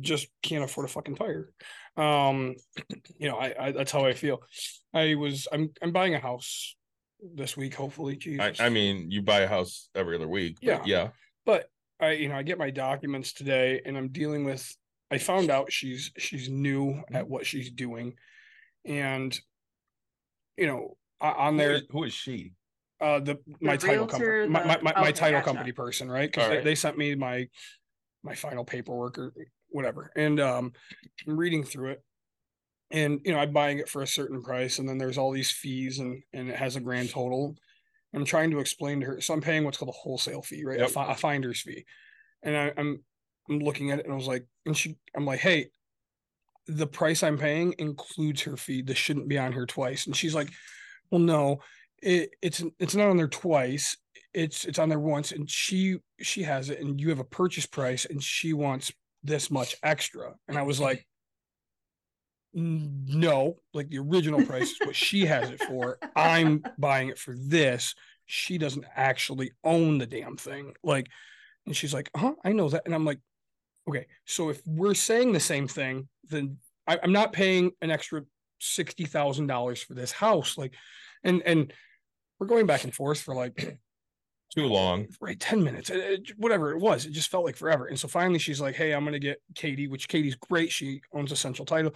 just 0.00 0.28
can't 0.42 0.64
afford 0.64 0.86
a 0.86 0.88
fucking 0.88 1.16
tire. 1.16 1.50
Um, 1.96 2.56
you 3.18 3.28
know, 3.28 3.36
I, 3.36 3.54
I 3.58 3.72
that's 3.72 3.92
how 3.92 4.04
I 4.04 4.14
feel. 4.14 4.42
I 4.92 5.14
was 5.14 5.46
I'm 5.52 5.70
I'm 5.80 5.92
buying 5.92 6.14
a 6.14 6.18
house 6.18 6.76
this 7.34 7.56
week, 7.56 7.74
hopefully. 7.74 8.14
I, 8.14 8.18
Jesus. 8.18 8.60
I 8.60 8.68
mean, 8.68 9.10
you 9.10 9.22
buy 9.22 9.40
a 9.40 9.48
house 9.48 9.88
every 9.94 10.16
other 10.16 10.28
week. 10.28 10.56
but 10.60 10.66
Yeah. 10.66 10.82
yeah. 10.84 11.08
but 11.46 11.66
I 12.00 12.12
you 12.12 12.28
know 12.28 12.34
I 12.34 12.42
get 12.42 12.58
my 12.58 12.70
documents 12.70 13.32
today 13.32 13.80
and 13.86 13.96
I'm 13.96 14.08
dealing 14.08 14.44
with 14.44 14.74
I 15.10 15.18
found 15.18 15.50
out 15.50 15.70
she's 15.70 16.10
she's 16.18 16.48
new 16.48 17.00
at 17.12 17.28
what 17.28 17.46
she's 17.46 17.70
doing 17.70 18.14
and 18.84 19.38
you 20.56 20.66
know 20.66 20.96
o- 21.20 21.26
on 21.26 21.54
Who 21.54 21.58
there 21.58 21.72
is, 21.74 21.82
who 21.90 22.04
is 22.04 22.12
she? 22.12 22.52
uh 23.00 23.18
the 23.20 23.38
my 23.60 23.76
title 23.76 24.06
realtor, 24.06 24.46
company 24.46 24.48
my, 24.48 24.64
my, 24.64 24.76
the- 24.76 24.82
my, 24.82 24.92
my 24.94 25.00
okay, 25.08 25.12
title 25.12 25.40
gotcha. 25.40 25.50
company 25.50 25.72
person 25.72 26.10
right? 26.10 26.30
Because 26.30 26.44
Alright. 26.44 26.62
they, 26.64 26.70
they 26.70 26.74
sent 26.74 26.96
me 26.98 27.14
my 27.14 27.48
my 28.22 28.34
final 28.34 28.64
paperwork 28.64 29.18
or 29.18 29.34
whatever. 29.70 30.12
And 30.16 30.38
um 30.40 30.72
I'm 31.26 31.36
reading 31.36 31.64
through 31.64 31.90
it. 31.92 32.04
And 32.90 33.20
you 33.24 33.32
know 33.32 33.38
I'm 33.38 33.52
buying 33.52 33.78
it 33.78 33.88
for 33.88 34.02
a 34.02 34.06
certain 34.06 34.42
price 34.42 34.78
and 34.78 34.88
then 34.88 34.98
there's 34.98 35.18
all 35.18 35.32
these 35.32 35.50
fees 35.50 35.98
and 35.98 36.22
and 36.32 36.48
it 36.48 36.56
has 36.56 36.76
a 36.76 36.80
grand 36.80 37.10
total. 37.10 37.56
I'm 38.14 38.24
trying 38.26 38.50
to 38.50 38.58
explain 38.60 39.00
to 39.00 39.06
her 39.06 39.20
so 39.20 39.32
I'm 39.34 39.40
paying 39.40 39.64
what's 39.64 39.78
called 39.78 39.88
a 39.88 39.92
wholesale 39.98 40.42
fee 40.42 40.64
right? 40.64 40.80
A, 40.80 40.88
fi- 40.88 41.10
a 41.10 41.16
finder's 41.16 41.62
fee. 41.62 41.84
And 42.42 42.56
I, 42.56 42.72
I'm 42.76 43.02
I'm 43.48 43.58
looking 43.58 43.90
at 43.90 43.98
it 43.98 44.04
and 44.04 44.12
I 44.12 44.16
was 44.16 44.28
like 44.28 44.46
and 44.66 44.76
she 44.76 44.96
I'm 45.16 45.24
like 45.26 45.40
hey 45.40 45.68
the 46.66 46.86
price 46.86 47.22
I'm 47.22 47.38
paying 47.38 47.74
includes 47.78 48.42
her 48.42 48.56
fee 48.56 48.82
this 48.82 48.98
shouldn't 48.98 49.28
be 49.28 49.38
on 49.38 49.52
here 49.52 49.66
twice. 49.66 50.06
And 50.06 50.16
she's 50.16 50.34
like 50.34 50.50
well 51.10 51.20
no 51.20 51.60
it, 52.02 52.30
it's 52.42 52.62
it's 52.78 52.94
not 52.94 53.08
on 53.08 53.16
there 53.16 53.28
twice. 53.28 53.96
It's 54.34 54.64
it's 54.64 54.78
on 54.78 54.88
there 54.88 54.98
once 54.98 55.32
and 55.32 55.48
she 55.48 55.98
she 56.20 56.42
has 56.42 56.68
it 56.68 56.80
and 56.80 57.00
you 57.00 57.08
have 57.10 57.20
a 57.20 57.24
purchase 57.24 57.66
price 57.66 58.04
and 58.04 58.22
she 58.22 58.52
wants 58.52 58.92
this 59.22 59.50
much 59.50 59.76
extra. 59.82 60.34
And 60.48 60.58
i 60.58 60.62
was 60.62 60.80
like 60.80 61.06
no 62.54 63.56
like 63.72 63.88
the 63.88 63.98
original 63.98 64.44
price 64.44 64.72
is 64.72 64.80
what 64.80 64.96
she 64.96 65.24
has 65.26 65.50
it 65.50 65.62
for. 65.62 65.98
I'm 66.16 66.64
buying 66.78 67.08
it 67.08 67.18
for 67.18 67.34
this. 67.38 67.94
She 68.26 68.58
doesn't 68.58 68.84
actually 68.96 69.52
own 69.64 69.98
the 69.98 70.06
damn 70.06 70.36
thing. 70.36 70.74
Like 70.82 71.08
and 71.66 71.76
she's 71.76 71.94
like 71.94 72.10
huh 72.16 72.34
i 72.44 72.52
know 72.52 72.68
that. 72.68 72.82
And 72.84 72.94
i'm 72.94 73.04
like 73.04 73.20
okay 73.88 74.06
so 74.26 74.48
if 74.48 74.60
we're 74.66 74.94
saying 74.94 75.32
the 75.32 75.40
same 75.40 75.66
thing 75.68 76.08
then 76.30 76.56
I, 76.86 76.98
i'm 77.02 77.12
not 77.12 77.32
paying 77.32 77.72
an 77.80 77.90
extra 77.90 78.22
$60000 78.62 79.84
for 79.84 79.94
this 79.94 80.12
house 80.12 80.56
like 80.56 80.74
and 81.24 81.42
and 81.42 81.72
we're 82.38 82.46
going 82.46 82.66
back 82.66 82.84
and 82.84 82.94
forth 82.94 83.20
for 83.20 83.34
like 83.34 83.78
Too 84.54 84.66
long. 84.66 85.06
right 85.20 85.38
10 85.38 85.62
minutes 85.64 85.90
it- 85.90 85.96
it- 86.30 86.38
whatever 86.38 86.72
it 86.72 86.78
was 86.78 87.06
it 87.06 87.10
just 87.10 87.30
felt 87.30 87.44
like 87.44 87.56
forever. 87.56 87.86
And 87.86 87.98
so 87.98 88.06
finally 88.08 88.38
she's 88.38 88.60
like 88.60 88.74
hey 88.76 88.92
i'm 88.92 89.04
gonna 89.04 89.18
get 89.18 89.40
katie 89.54 89.88
which 89.88 90.08
katie's 90.08 90.34
great 90.36 90.70
she 90.70 91.00
owns 91.12 91.32
essential 91.32 91.64
title. 91.64 91.92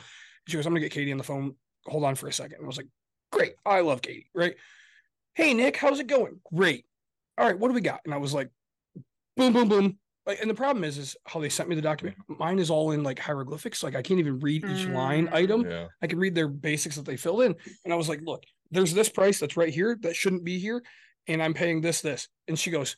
She 0.48 0.56
goes 0.56 0.66
i'm 0.66 0.72
gonna 0.72 0.80
get 0.80 0.92
katie 0.92 1.12
on 1.12 1.18
the 1.18 1.24
phone 1.24 1.54
hold 1.84 2.04
on 2.04 2.14
for 2.16 2.26
a 2.28 2.32
second. 2.32 2.56
And 2.56 2.64
i 2.64 2.66
was 2.66 2.76
like 2.78 2.88
great 3.32 3.54
i 3.64 3.80
love 3.80 4.02
katie 4.02 4.30
right? 4.34 4.54
Hey 5.34 5.54
nick 5.54 5.76
how's 5.76 6.00
it 6.00 6.06
going? 6.08 6.40
Great. 6.52 6.84
All 7.38 7.46
right 7.46 7.58
what 7.58 7.68
do 7.68 7.74
we 7.74 7.80
got? 7.80 8.00
And 8.04 8.12
i 8.14 8.16
was 8.18 8.34
like 8.34 8.50
boom 9.36 9.52
boom 9.52 9.68
boom 9.68 9.98
like 10.26 10.40
and 10.40 10.50
the 10.50 10.54
problem 10.54 10.84
is 10.84 10.98
is 10.98 11.16
how 11.24 11.40
they 11.40 11.48
sent 11.48 11.68
me 11.68 11.74
the 11.76 11.82
document 11.82 12.16
mine 12.28 12.58
is 12.58 12.70
all 12.70 12.90
in 12.92 13.02
like 13.02 13.18
hieroglyphics 13.18 13.82
like 13.82 13.94
i 13.94 14.02
can't 14.02 14.20
even 14.20 14.38
read 14.40 14.64
each 14.64 14.86
line 14.88 15.28
Mm. 15.28 15.32
item 15.34 15.70
Yeah. 15.70 15.86
I 16.02 16.06
can 16.06 16.18
read 16.18 16.34
their 16.34 16.48
basics 16.48 16.96
that 16.96 17.04
they 17.04 17.16
filled 17.16 17.42
in. 17.42 17.54
And 17.84 17.92
I 17.92 17.96
was 17.96 18.08
like, 18.08 18.20
look, 18.22 18.42
there's 18.70 18.92
this 18.92 19.08
price 19.08 19.38
that's 19.38 19.56
right 19.56 19.72
here 19.72 19.96
that 20.02 20.16
shouldn't 20.16 20.44
be 20.44 20.58
here. 20.58 20.82
And 21.28 21.42
I'm 21.42 21.54
paying 21.54 21.80
this, 21.80 22.00
this. 22.00 22.28
And 22.48 22.58
she 22.58 22.70
goes, 22.70 22.96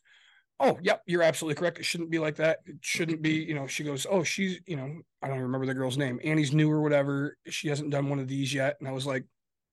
Oh, 0.60 0.76
yep, 0.82 1.02
you're 1.06 1.22
absolutely 1.22 1.54
correct. 1.54 1.78
It 1.78 1.84
shouldn't 1.84 2.10
be 2.10 2.18
like 2.18 2.36
that. 2.36 2.58
It 2.66 2.76
shouldn't 2.80 3.22
be, 3.22 3.34
you 3.34 3.54
know, 3.54 3.66
she 3.68 3.84
goes, 3.84 4.06
Oh, 4.10 4.22
she's, 4.24 4.60
you 4.66 4.76
know, 4.76 4.90
I 5.22 5.28
don't 5.28 5.38
remember 5.38 5.66
the 5.66 5.74
girl's 5.74 5.96
name. 5.98 6.18
Annie's 6.24 6.52
new 6.52 6.70
or 6.70 6.80
whatever. 6.82 7.36
She 7.48 7.68
hasn't 7.68 7.90
done 7.90 8.08
one 8.08 8.18
of 8.18 8.26
these 8.28 8.52
yet. 8.52 8.76
And 8.80 8.88
I 8.88 8.92
was 8.92 9.06
like, 9.06 9.24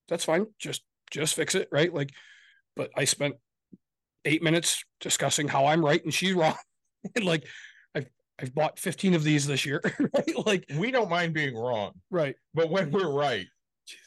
That's 0.10 0.26
fine. 0.26 0.46
Just 0.60 0.84
just 1.12 1.34
fix 1.36 1.56
it. 1.56 1.68
Right. 1.72 1.94
Like, 1.94 2.12
but 2.76 2.92
I 2.96 3.06
spent 3.06 3.36
eight 4.26 4.44
minutes 4.44 4.84
discussing 5.00 5.48
how 5.48 5.66
I'm 5.66 5.84
right 5.84 6.04
and 6.04 6.14
she's 6.14 6.34
wrong. 6.34 6.56
and 7.16 7.26
like 7.26 7.46
I've 7.94 8.08
I've 8.40 8.54
bought 8.54 8.80
15 8.80 9.14
of 9.14 9.24
these 9.24 9.48
this 9.48 9.66
year. 9.66 9.82
right. 10.00 10.46
Like, 10.46 10.66
We 10.76 10.92
don't 10.92 11.10
mind 11.10 11.34
being 11.34 11.56
wrong, 11.56 11.94
right. 12.10 12.36
but 12.54 12.70
when 12.70 12.92
we're 12.92 13.12
right, 13.12 13.48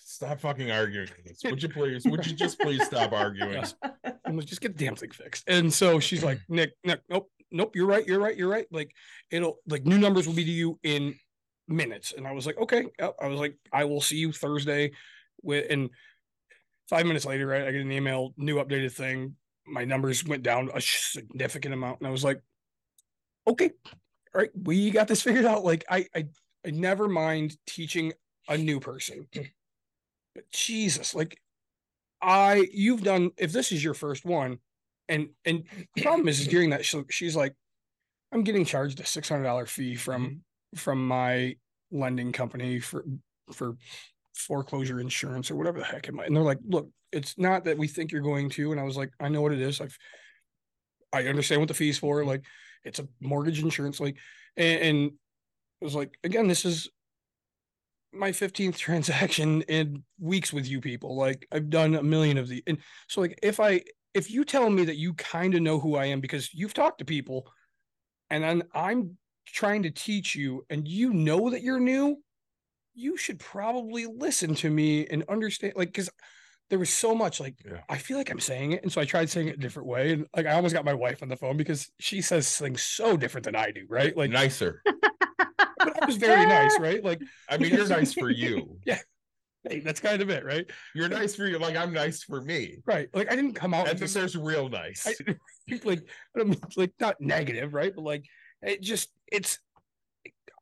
stop 0.05 0.41
fucking 0.41 0.71
arguing. 0.71 1.09
with 1.25 1.33
us. 1.33 1.51
Would 1.51 1.63
you 1.63 1.69
please? 1.69 2.05
Would 2.05 2.27
you 2.27 2.35
just 2.35 2.59
please 2.61 2.85
stop 2.85 3.13
arguing? 3.13 3.63
I'm 4.25 4.37
like, 4.37 4.47
just 4.47 4.61
get 4.61 4.77
the 4.77 4.85
damn 4.85 4.97
thing 4.97 5.11
fixed. 5.11 5.45
And 5.49 5.73
so 5.73 6.01
she's 6.01 6.25
like, 6.25 6.41
Nick, 6.49 6.73
Nick, 6.85 7.01
nope, 7.09 7.31
nope, 7.51 7.75
you're 7.75 7.87
right, 7.87 8.07
you're 8.07 8.21
right, 8.21 8.37
you're 8.37 8.49
right. 8.49 8.67
Like 8.71 8.91
it'll 9.31 9.59
like 9.67 9.87
new 9.87 9.99
numbers 9.99 10.27
will 10.27 10.35
be 10.35 10.45
to 10.45 10.51
you 10.51 10.79
in 10.83 11.15
minutes. 11.69 12.13
And 12.17 12.27
I 12.27 12.33
was 12.33 12.47
like, 12.47 12.59
okay. 12.59 12.87
I 13.01 13.27
was 13.27 13.39
like, 13.39 13.57
I 13.73 13.85
will 13.85 14.01
see 14.01 14.17
you 14.17 14.33
Thursday. 14.33 14.93
With 15.43 15.71
and 15.71 15.91
five 16.89 17.07
minutes 17.07 17.25
later, 17.25 17.47
right, 17.47 17.63
I 17.63 17.71
get 17.71 17.81
an 17.81 17.93
email, 17.93 18.35
new 18.37 18.57
updated 18.57 18.93
thing. 18.93 19.37
My 19.67 19.85
numbers 19.85 20.25
went 20.25 20.43
down 20.43 20.71
a 20.75 20.81
significant 20.81 21.75
amount, 21.75 22.01
and 22.01 22.09
I 22.09 22.11
was 22.11 22.25
like, 22.25 22.41
okay, 23.49 23.71
all 24.35 24.41
right, 24.41 24.51
we 24.63 24.91
got 24.91 25.09
this 25.09 25.23
figured 25.23 25.45
out. 25.45 25.65
Like 25.65 25.85
I, 25.89 26.07
I, 26.15 26.27
I 26.67 26.71
never 26.71 27.09
mind 27.09 27.57
teaching 27.67 28.13
a 28.49 28.57
new 28.57 28.81
person, 28.81 29.27
but 30.35 30.51
Jesus, 30.53 31.15
like 31.15 31.41
I 32.21 32.69
you've 32.73 33.03
done 33.03 33.31
if 33.37 33.53
this 33.53 33.73
is 33.73 33.83
your 33.83 33.95
first 33.95 34.25
one, 34.25 34.59
and 35.09 35.29
and 35.45 35.65
the 35.95 36.03
problem 36.03 36.29
is, 36.29 36.41
is 36.41 36.47
hearing 36.47 36.71
that 36.71 36.85
she, 36.85 37.03
she's 37.11 37.37
like, 37.37 37.55
I'm 38.33 38.45
getting 38.45 38.65
charged 38.65 39.01
a 39.01 39.07
six 39.07 39.29
hundred 39.29 39.45
dollar 39.45 39.67
fee 39.67 39.95
from 39.95 40.27
mm-hmm. 40.27 40.79
from 40.79 41.07
my 41.07 41.57
lending 41.91 42.33
company 42.33 42.81
for 42.81 43.05
for 43.53 43.77
foreclosure 44.35 45.01
insurance 45.01 45.51
or 45.51 45.57
whatever 45.57 45.79
the 45.79 45.85
heck 45.85 46.09
it 46.09 46.15
might. 46.15 46.27
And 46.27 46.37
they're 46.37 46.43
like, 46.43 46.61
look, 46.67 46.89
it's 47.13 47.37
not 47.39 47.65
that 47.65 47.79
we 47.79 47.89
think 47.89 48.13
you're 48.13 48.23
going 48.23 48.51
to. 48.51 48.71
And 48.71 48.81
I 48.81 48.85
was 48.85 48.97
like, 48.97 49.11
I 49.19 49.29
know 49.29 49.41
what 49.41 49.53
it 49.53 49.61
is. 49.61 49.81
I've 49.81 49.97
I 51.13 51.25
understand 51.25 51.61
what 51.61 51.69
the 51.69 51.75
fees 51.75 51.99
for. 51.99 52.25
Like, 52.25 52.45
it's 52.89 52.99
a 52.99 53.09
mortgage 53.21 53.63
insurance. 53.63 54.01
Like, 54.01 54.17
and, 54.57 54.81
and 54.81 55.13
it 55.81 55.85
was 55.85 55.95
like, 55.95 56.19
again, 56.25 56.49
this 56.49 56.65
is 56.65 56.89
my 58.13 58.31
15th 58.31 58.77
transaction 58.79 59.63
in 59.63 60.03
weeks 60.19 60.53
with 60.53 60.67
you 60.67 60.81
people. 60.81 61.17
Like, 61.17 61.47
I've 61.53 61.71
done 61.71 61.95
a 61.95 62.03
million 62.03 62.39
of 62.39 62.49
these. 62.49 62.63
And 62.67 62.79
so, 63.09 63.21
like, 63.21 63.39
if 63.43 63.61
I 63.61 63.83
if 64.15 64.31
you 64.31 64.45
tell 64.45 64.69
me 64.71 64.85
that 64.87 64.97
you 64.97 65.15
kind 65.15 65.55
of 65.55 65.63
know 65.63 65.79
who 65.79 65.95
I 65.95 66.07
am 66.07 66.21
because 66.21 66.53
you've 66.53 66.75
talked 66.75 66.99
to 66.99 67.05
people, 67.05 67.47
and 68.31 68.65
I'm 68.75 69.17
trying 69.47 69.85
to 69.85 69.91
teach 69.91 70.35
you, 70.35 70.65
and 70.71 70.89
you 70.89 71.13
know 71.13 71.51
that 71.51 71.63
you're 71.63 71.81
new, 71.81 72.17
you 72.95 73.17
should 73.17 73.39
probably 73.39 74.07
listen 74.07 74.55
to 74.57 74.71
me 74.71 75.07
and 75.07 75.25
understand. 75.29 75.75
Like, 75.77 75.89
because 75.89 76.11
there 76.71 76.79
was 76.79 76.91
so 76.91 77.15
much 77.15 77.41
like 77.41 77.57
Yeah. 77.65 77.81
I 77.89 77.99
feel 77.99 78.19
like 78.19 78.31
I'm 78.31 78.41
saying 78.41 78.73
it, 78.73 78.83
and 78.83 78.93
so 78.93 79.01
I 79.01 79.05
tried 79.05 79.31
saying 79.31 79.49
it 79.49 79.55
a 79.57 79.59
different 79.61 79.89
way, 79.89 80.13
and 80.13 80.27
like 80.37 80.47
I 80.47 80.53
almost 80.53 80.75
got 80.75 80.85
my 80.85 80.95
wife 80.95 81.23
on 81.23 81.29
the 81.29 81.37
phone 81.37 81.57
because 81.57 81.91
she 81.99 82.21
says 82.23 82.57
things 82.57 82.83
so 82.83 83.17
different 83.17 83.45
than 83.45 83.57
I 83.57 83.71
do, 83.71 83.87
right? 83.89 84.17
Like, 84.17 84.31
nicer. 84.31 84.83
but 84.85 86.03
I 86.03 86.07
was 86.07 86.17
very 86.17 86.47
nice, 86.47 86.79
right? 86.79 87.03
Like, 87.03 87.21
I 87.49 87.57
mean, 87.59 87.73
you're 87.75 87.89
nice 87.89 88.13
for 88.15 88.31
you. 88.45 88.79
hey, 89.69 89.81
that's 89.81 90.01
kind 90.01 90.23
of 90.23 90.31
it, 90.31 90.45
right? 90.45 90.67
You're 90.95 91.09
nice 91.09 91.35
for 91.35 91.47
you, 91.47 91.59
like 91.59 91.77
I'm 91.77 91.93
nice 91.93 92.23
for 92.23 92.41
me. 92.41 92.79
Right. 92.87 93.09
Like 93.13 93.31
I 93.31 93.37
didn't 93.37 93.55
come 93.55 93.75
out 93.75 93.89
And 93.89 93.91
and 93.91 93.99
then 93.99 94.07
just 94.07 94.15
there's 94.15 94.37
real 94.37 94.69
nice. 94.69 95.07
I, 95.07 95.35
like 95.85 96.01
I 96.35 96.39
don't 96.39 96.77
like 96.77 96.93
not 97.01 97.21
negative, 97.21 97.75
right? 97.75 97.93
But 97.95 98.05
like 98.05 98.25
it 98.63 98.81
just 98.83 99.11
it's 99.31 99.59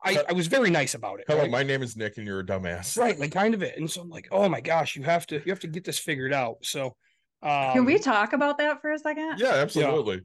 I, 0.07 0.25
I 0.29 0.33
was 0.33 0.47
very 0.47 0.71
nice 0.71 0.95
about 0.95 1.21
it. 1.21 1.27
Hello, 1.29 1.43
right? 1.43 1.51
my 1.51 1.63
name 1.63 1.83
is 1.83 1.97
Nick, 1.97 2.17
and 2.17 2.27
you're 2.27 2.41
a 2.41 2.45
dumbass. 2.45 2.97
right, 2.97 3.19
like 3.19 3.33
kind 3.33 3.55
of 3.55 3.63
it. 3.63 3.77
And 3.79 3.91
so 3.91 4.01
I'm 4.03 4.09
like, 4.11 4.29
oh 4.31 4.49
my 4.49 4.61
gosh, 4.61 4.97
you 4.97 5.03
have 5.03 5.27
to 5.29 5.37
you 5.45 5.51
have 5.53 5.61
to 5.61 5.67
get 5.69 5.85
this 5.85 5.99
figured 5.99 6.33
out. 6.33 6.59
So 6.63 6.97
um 7.43 7.73
Can 7.73 7.85
we 7.85 7.99
talk 7.99 8.33
about 8.33 8.59
that 8.59 8.81
for 8.81 8.93
a 8.93 8.99
second? 8.99 9.39
Yeah, 9.39 9.55
absolutely. 9.55 10.21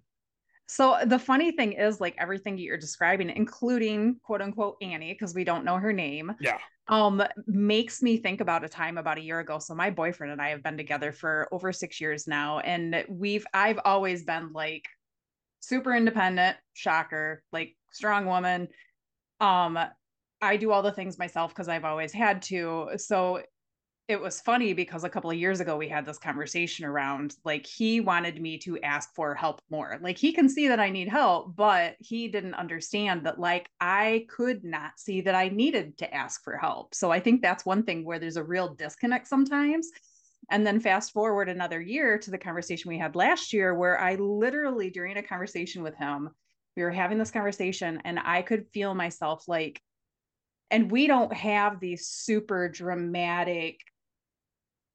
So 0.67 0.97
the 1.05 1.19
funny 1.19 1.51
thing 1.51 1.73
is, 1.73 1.99
like 1.99 2.15
everything 2.17 2.57
you're 2.57 2.77
describing, 2.77 3.29
including 3.29 4.17
quote 4.23 4.41
unquote 4.41 4.77
Annie, 4.81 5.11
because 5.13 5.35
we 5.35 5.43
don't 5.43 5.65
know 5.65 5.75
her 5.75 5.91
name, 5.91 6.31
Yeah. 6.39 6.59
um, 6.87 7.21
makes 7.45 8.01
me 8.01 8.15
think 8.17 8.39
about 8.39 8.63
a 8.63 8.69
time 8.69 8.97
about 8.97 9.17
a 9.17 9.21
year 9.21 9.39
ago. 9.39 9.59
So 9.59 9.75
my 9.75 9.89
boyfriend 9.89 10.31
and 10.31 10.41
I 10.41 10.49
have 10.49 10.63
been 10.63 10.77
together 10.77 11.11
for 11.11 11.49
over 11.51 11.73
six 11.73 11.99
years 11.99 12.25
now, 12.25 12.59
and 12.59 13.03
we've 13.09 13.45
I've 13.53 13.79
always 13.83 14.23
been 14.23 14.53
like 14.53 14.85
super 15.59 15.93
independent, 15.93 16.55
shocker, 16.73 17.43
like 17.51 17.75
strong 17.91 18.25
woman. 18.25 18.69
Um, 19.41 19.77
I 20.41 20.57
do 20.57 20.71
all 20.71 20.81
the 20.81 20.93
things 20.93 21.19
myself 21.19 21.51
because 21.53 21.67
I've 21.67 21.85
always 21.85 22.13
had 22.13 22.41
to. 22.43 22.91
So 22.97 23.43
it 24.07 24.19
was 24.21 24.41
funny 24.41 24.73
because 24.73 25.03
a 25.03 25.09
couple 25.09 25.31
of 25.31 25.37
years 25.37 25.61
ago 25.61 25.77
we 25.77 25.89
had 25.89 26.05
this 26.05 26.17
conversation 26.19 26.85
around 26.85 27.35
like 27.45 27.65
he 27.65 28.01
wanted 28.01 28.41
me 28.41 28.57
to 28.59 28.79
ask 28.81 29.13
for 29.15 29.35
help 29.35 29.61
more. 29.69 29.99
Like 30.01 30.17
he 30.17 30.33
can 30.33 30.49
see 30.49 30.67
that 30.67 30.79
I 30.79 30.89
need 30.89 31.09
help, 31.09 31.55
but 31.55 31.95
he 31.99 32.27
didn't 32.27 32.55
understand 32.55 33.25
that 33.25 33.39
like 33.39 33.69
I 33.79 34.27
could 34.29 34.63
not 34.63 34.99
see 34.99 35.21
that 35.21 35.35
I 35.35 35.49
needed 35.49 35.97
to 35.99 36.13
ask 36.13 36.43
for 36.43 36.57
help. 36.57 36.95
So 36.95 37.11
I 37.11 37.19
think 37.19 37.41
that's 37.41 37.65
one 37.65 37.83
thing 37.83 38.05
where 38.05 38.19
there's 38.19 38.37
a 38.37 38.43
real 38.43 38.75
disconnect 38.75 39.27
sometimes. 39.27 39.89
And 40.51 40.67
then 40.67 40.81
fast 40.81 41.13
forward 41.13 41.49
another 41.49 41.81
year 41.81 42.17
to 42.19 42.31
the 42.31 42.37
conversation 42.37 42.89
we 42.89 42.99
had 42.99 43.15
last 43.15 43.53
year 43.53 43.73
where 43.73 43.99
I 43.99 44.15
literally 44.15 44.89
during 44.89 45.17
a 45.17 45.23
conversation 45.23 45.83
with 45.83 45.95
him 45.95 46.31
we 46.75 46.83
were 46.83 46.91
having 46.91 47.17
this 47.17 47.31
conversation 47.31 48.01
and 48.05 48.19
I 48.19 48.41
could 48.41 48.67
feel 48.73 48.93
myself 48.93 49.47
like 49.47 49.81
and 50.69 50.89
we 50.89 51.05
don't 51.05 51.33
have 51.33 51.79
these 51.79 52.07
super 52.07 52.69
dramatic 52.69 53.79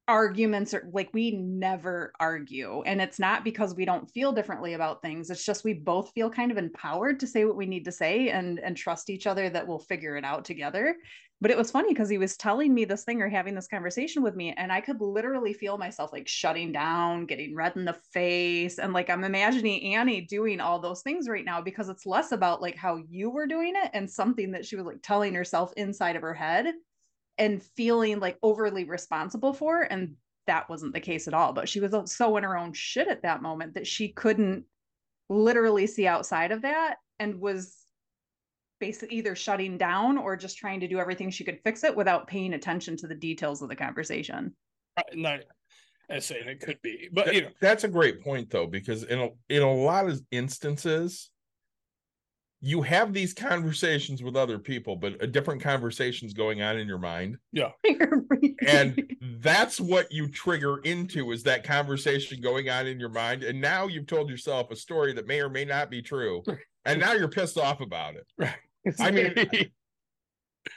arguments 0.07 0.73
or 0.73 0.89
like 0.93 1.09
we 1.13 1.31
never 1.31 2.13
argue 2.19 2.81
and 2.83 3.01
it's 3.01 3.19
not 3.19 3.43
because 3.43 3.75
we 3.75 3.83
don't 3.83 4.09
feel 4.09 4.31
differently 4.31 4.73
about 4.73 5.01
things 5.01 5.29
it's 5.29 5.45
just 5.45 5.65
we 5.65 5.73
both 5.73 6.11
feel 6.13 6.29
kind 6.29 6.49
of 6.49 6.57
empowered 6.57 7.19
to 7.19 7.27
say 7.27 7.43
what 7.43 7.57
we 7.57 7.65
need 7.65 7.83
to 7.83 7.91
say 7.91 8.29
and 8.29 8.57
and 8.59 8.77
trust 8.77 9.09
each 9.09 9.27
other 9.27 9.49
that 9.49 9.67
we'll 9.67 9.79
figure 9.79 10.15
it 10.15 10.23
out 10.23 10.45
together 10.45 10.95
but 11.39 11.51
it 11.51 11.57
was 11.57 11.69
funny 11.69 11.89
because 11.89 12.09
he 12.09 12.17
was 12.17 12.35
telling 12.35 12.73
me 12.73 12.83
this 12.83 13.03
thing 13.03 13.21
or 13.21 13.29
having 13.29 13.53
this 13.53 13.67
conversation 13.67 14.23
with 14.23 14.35
me 14.35 14.53
and 14.57 14.71
i 14.71 14.81
could 14.81 14.99
literally 15.01 15.53
feel 15.53 15.77
myself 15.77 16.11
like 16.11 16.27
shutting 16.27 16.71
down 16.71 17.25
getting 17.25 17.55
red 17.55 17.75
in 17.75 17.85
the 17.85 17.97
face 18.11 18.79
and 18.79 18.93
like 18.93 19.09
i'm 19.09 19.23
imagining 19.23 19.93
annie 19.93 20.21
doing 20.21 20.59
all 20.59 20.79
those 20.79 21.01
things 21.01 21.27
right 21.27 21.45
now 21.45 21.61
because 21.61 21.89
it's 21.89 22.05
less 22.05 22.31
about 22.31 22.61
like 22.61 22.75
how 22.75 22.97
you 23.09 23.29
were 23.29 23.47
doing 23.47 23.73
it 23.75 23.91
and 23.93 24.09
something 24.09 24.51
that 24.51 24.65
she 24.65 24.75
was 24.75 24.85
like 24.85 25.01
telling 25.01 25.33
herself 25.33 25.73
inside 25.77 26.15
of 26.15 26.21
her 26.21 26.33
head 26.33 26.65
and 27.37 27.61
feeling 27.61 28.19
like 28.19 28.37
overly 28.41 28.83
responsible 28.83 29.53
for 29.53 29.81
and 29.81 30.15
that 30.47 30.69
wasn't 30.69 30.93
the 30.93 30.99
case 30.99 31.27
at 31.27 31.33
all. 31.33 31.53
But 31.53 31.69
she 31.69 31.79
was 31.79 31.93
so 32.11 32.37
in 32.37 32.43
her 32.43 32.57
own 32.57 32.73
shit 32.73 33.07
at 33.07 33.21
that 33.21 33.41
moment 33.41 33.75
that 33.75 33.85
she 33.85 34.09
couldn't 34.09 34.63
literally 35.29 35.85
see 35.85 36.07
outside 36.07 36.51
of 36.51 36.63
that 36.63 36.95
and 37.19 37.39
was 37.39 37.75
basically 38.79 39.15
either 39.15 39.35
shutting 39.35 39.77
down 39.77 40.17
or 40.17 40.35
just 40.35 40.57
trying 40.57 40.79
to 40.79 40.87
do 40.87 40.99
everything 40.99 41.29
she 41.29 41.43
could 41.43 41.59
fix 41.63 41.83
it 41.83 41.95
without 41.95 42.27
paying 42.27 42.53
attention 42.53 42.95
to 42.97 43.07
the 43.07 43.15
details 43.15 43.61
of 43.61 43.69
the 43.69 43.75
conversation 43.75 44.53
Uh, 44.97 45.03
not 45.13 45.39
as 46.09 46.25
saying 46.25 46.47
it 46.47 46.61
could 46.61 46.81
be, 46.81 47.09
but 47.11 47.33
you 47.33 47.41
know, 47.41 47.49
That's 47.59 47.83
a 47.83 47.89
great 47.89 48.23
point 48.23 48.49
though, 48.49 48.67
because 48.67 49.03
in 49.03 49.19
a, 49.19 49.29
in 49.49 49.61
a 49.61 49.73
lot 49.73 50.07
of 50.07 50.21
instances, 50.31 51.29
you 52.59 52.81
have 52.81 53.13
these 53.13 53.33
conversations 53.33 54.23
with 54.23 54.35
other 54.35 54.57
people, 54.57 54.95
but 54.95 55.21
a 55.21 55.27
different 55.27 55.61
conversations 55.61 56.33
going 56.33 56.61
on 56.61 56.77
in 56.77 56.87
your 56.87 56.97
mind. 56.97 57.37
Yeah, 57.51 57.71
and 58.67 59.15
that's 59.41 59.79
what 59.79 60.11
you 60.11 60.27
trigger 60.27 60.79
into 60.79 61.31
is 61.31 61.43
that 61.43 61.63
conversation 61.63 62.41
going 62.41 62.69
on 62.69 62.87
in 62.87 62.99
your 62.99 63.09
mind. 63.09 63.43
And 63.43 63.61
now 63.61 63.87
you've 63.87 64.07
told 64.07 64.29
yourself 64.29 64.71
a 64.71 64.75
story 64.75 65.13
that 65.13 65.27
may 65.27 65.39
or 65.39 65.49
may 65.49 65.65
not 65.65 65.91
be 65.91 66.01
true. 66.01 66.43
And 66.85 66.99
now 66.99 67.13
you're 67.13 67.27
pissed 67.27 67.57
off 67.57 67.81
about 67.81 68.15
it. 68.15 68.49
I 68.99 69.11
mean, 69.11 69.33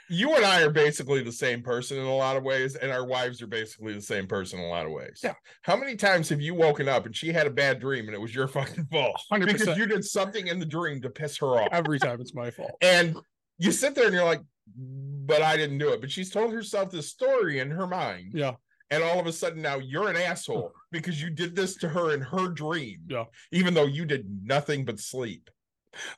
you 0.09 0.35
and 0.35 0.45
I 0.45 0.61
are 0.61 0.69
basically 0.69 1.23
the 1.23 1.31
same 1.31 1.61
person 1.61 1.97
in 1.97 2.05
a 2.05 2.15
lot 2.15 2.37
of 2.37 2.43
ways, 2.43 2.75
and 2.75 2.91
our 2.91 3.05
wives 3.05 3.41
are 3.41 3.47
basically 3.47 3.93
the 3.93 4.01
same 4.01 4.27
person 4.27 4.59
in 4.59 4.65
a 4.65 4.69
lot 4.69 4.85
of 4.85 4.91
ways. 4.91 5.21
Yeah. 5.23 5.33
How 5.61 5.75
many 5.75 5.95
times 5.95 6.29
have 6.29 6.41
you 6.41 6.53
woken 6.53 6.87
up 6.87 7.05
and 7.05 7.15
she 7.15 7.31
had 7.31 7.47
a 7.47 7.51
bad 7.51 7.79
dream 7.79 8.05
and 8.05 8.13
it 8.13 8.21
was 8.21 8.33
your 8.33 8.47
fucking 8.49 8.85
fault? 8.85 9.19
100%. 9.31 9.45
Because 9.45 9.77
you 9.77 9.85
did 9.85 10.03
something 10.03 10.47
in 10.47 10.59
the 10.59 10.65
dream 10.65 11.01
to 11.01 11.09
piss 11.09 11.37
her 11.37 11.59
off. 11.59 11.69
every 11.71 11.99
time 11.99 12.19
it's 12.21 12.33
my 12.33 12.51
fault. 12.51 12.71
And 12.81 13.17
you 13.57 13.71
sit 13.71 13.95
there 13.95 14.05
and 14.05 14.13
you're 14.13 14.25
like, 14.25 14.41
but 14.75 15.41
I 15.41 15.57
didn't 15.57 15.77
do 15.77 15.89
it. 15.93 16.01
But 16.01 16.11
she's 16.11 16.29
told 16.29 16.53
herself 16.53 16.91
this 16.91 17.09
story 17.09 17.59
in 17.59 17.69
her 17.71 17.87
mind. 17.87 18.33
Yeah. 18.33 18.53
And 18.89 19.03
all 19.03 19.19
of 19.19 19.27
a 19.27 19.31
sudden 19.31 19.61
now 19.61 19.77
you're 19.77 20.09
an 20.09 20.17
asshole 20.17 20.73
because 20.91 21.21
you 21.21 21.29
did 21.29 21.55
this 21.55 21.75
to 21.77 21.87
her 21.87 22.13
in 22.13 22.21
her 22.21 22.49
dream. 22.49 22.99
Yeah. 23.07 23.25
Even 23.51 23.73
though 23.73 23.85
you 23.85 24.05
did 24.05 24.25
nothing 24.43 24.83
but 24.83 24.99
sleep. 24.99 25.49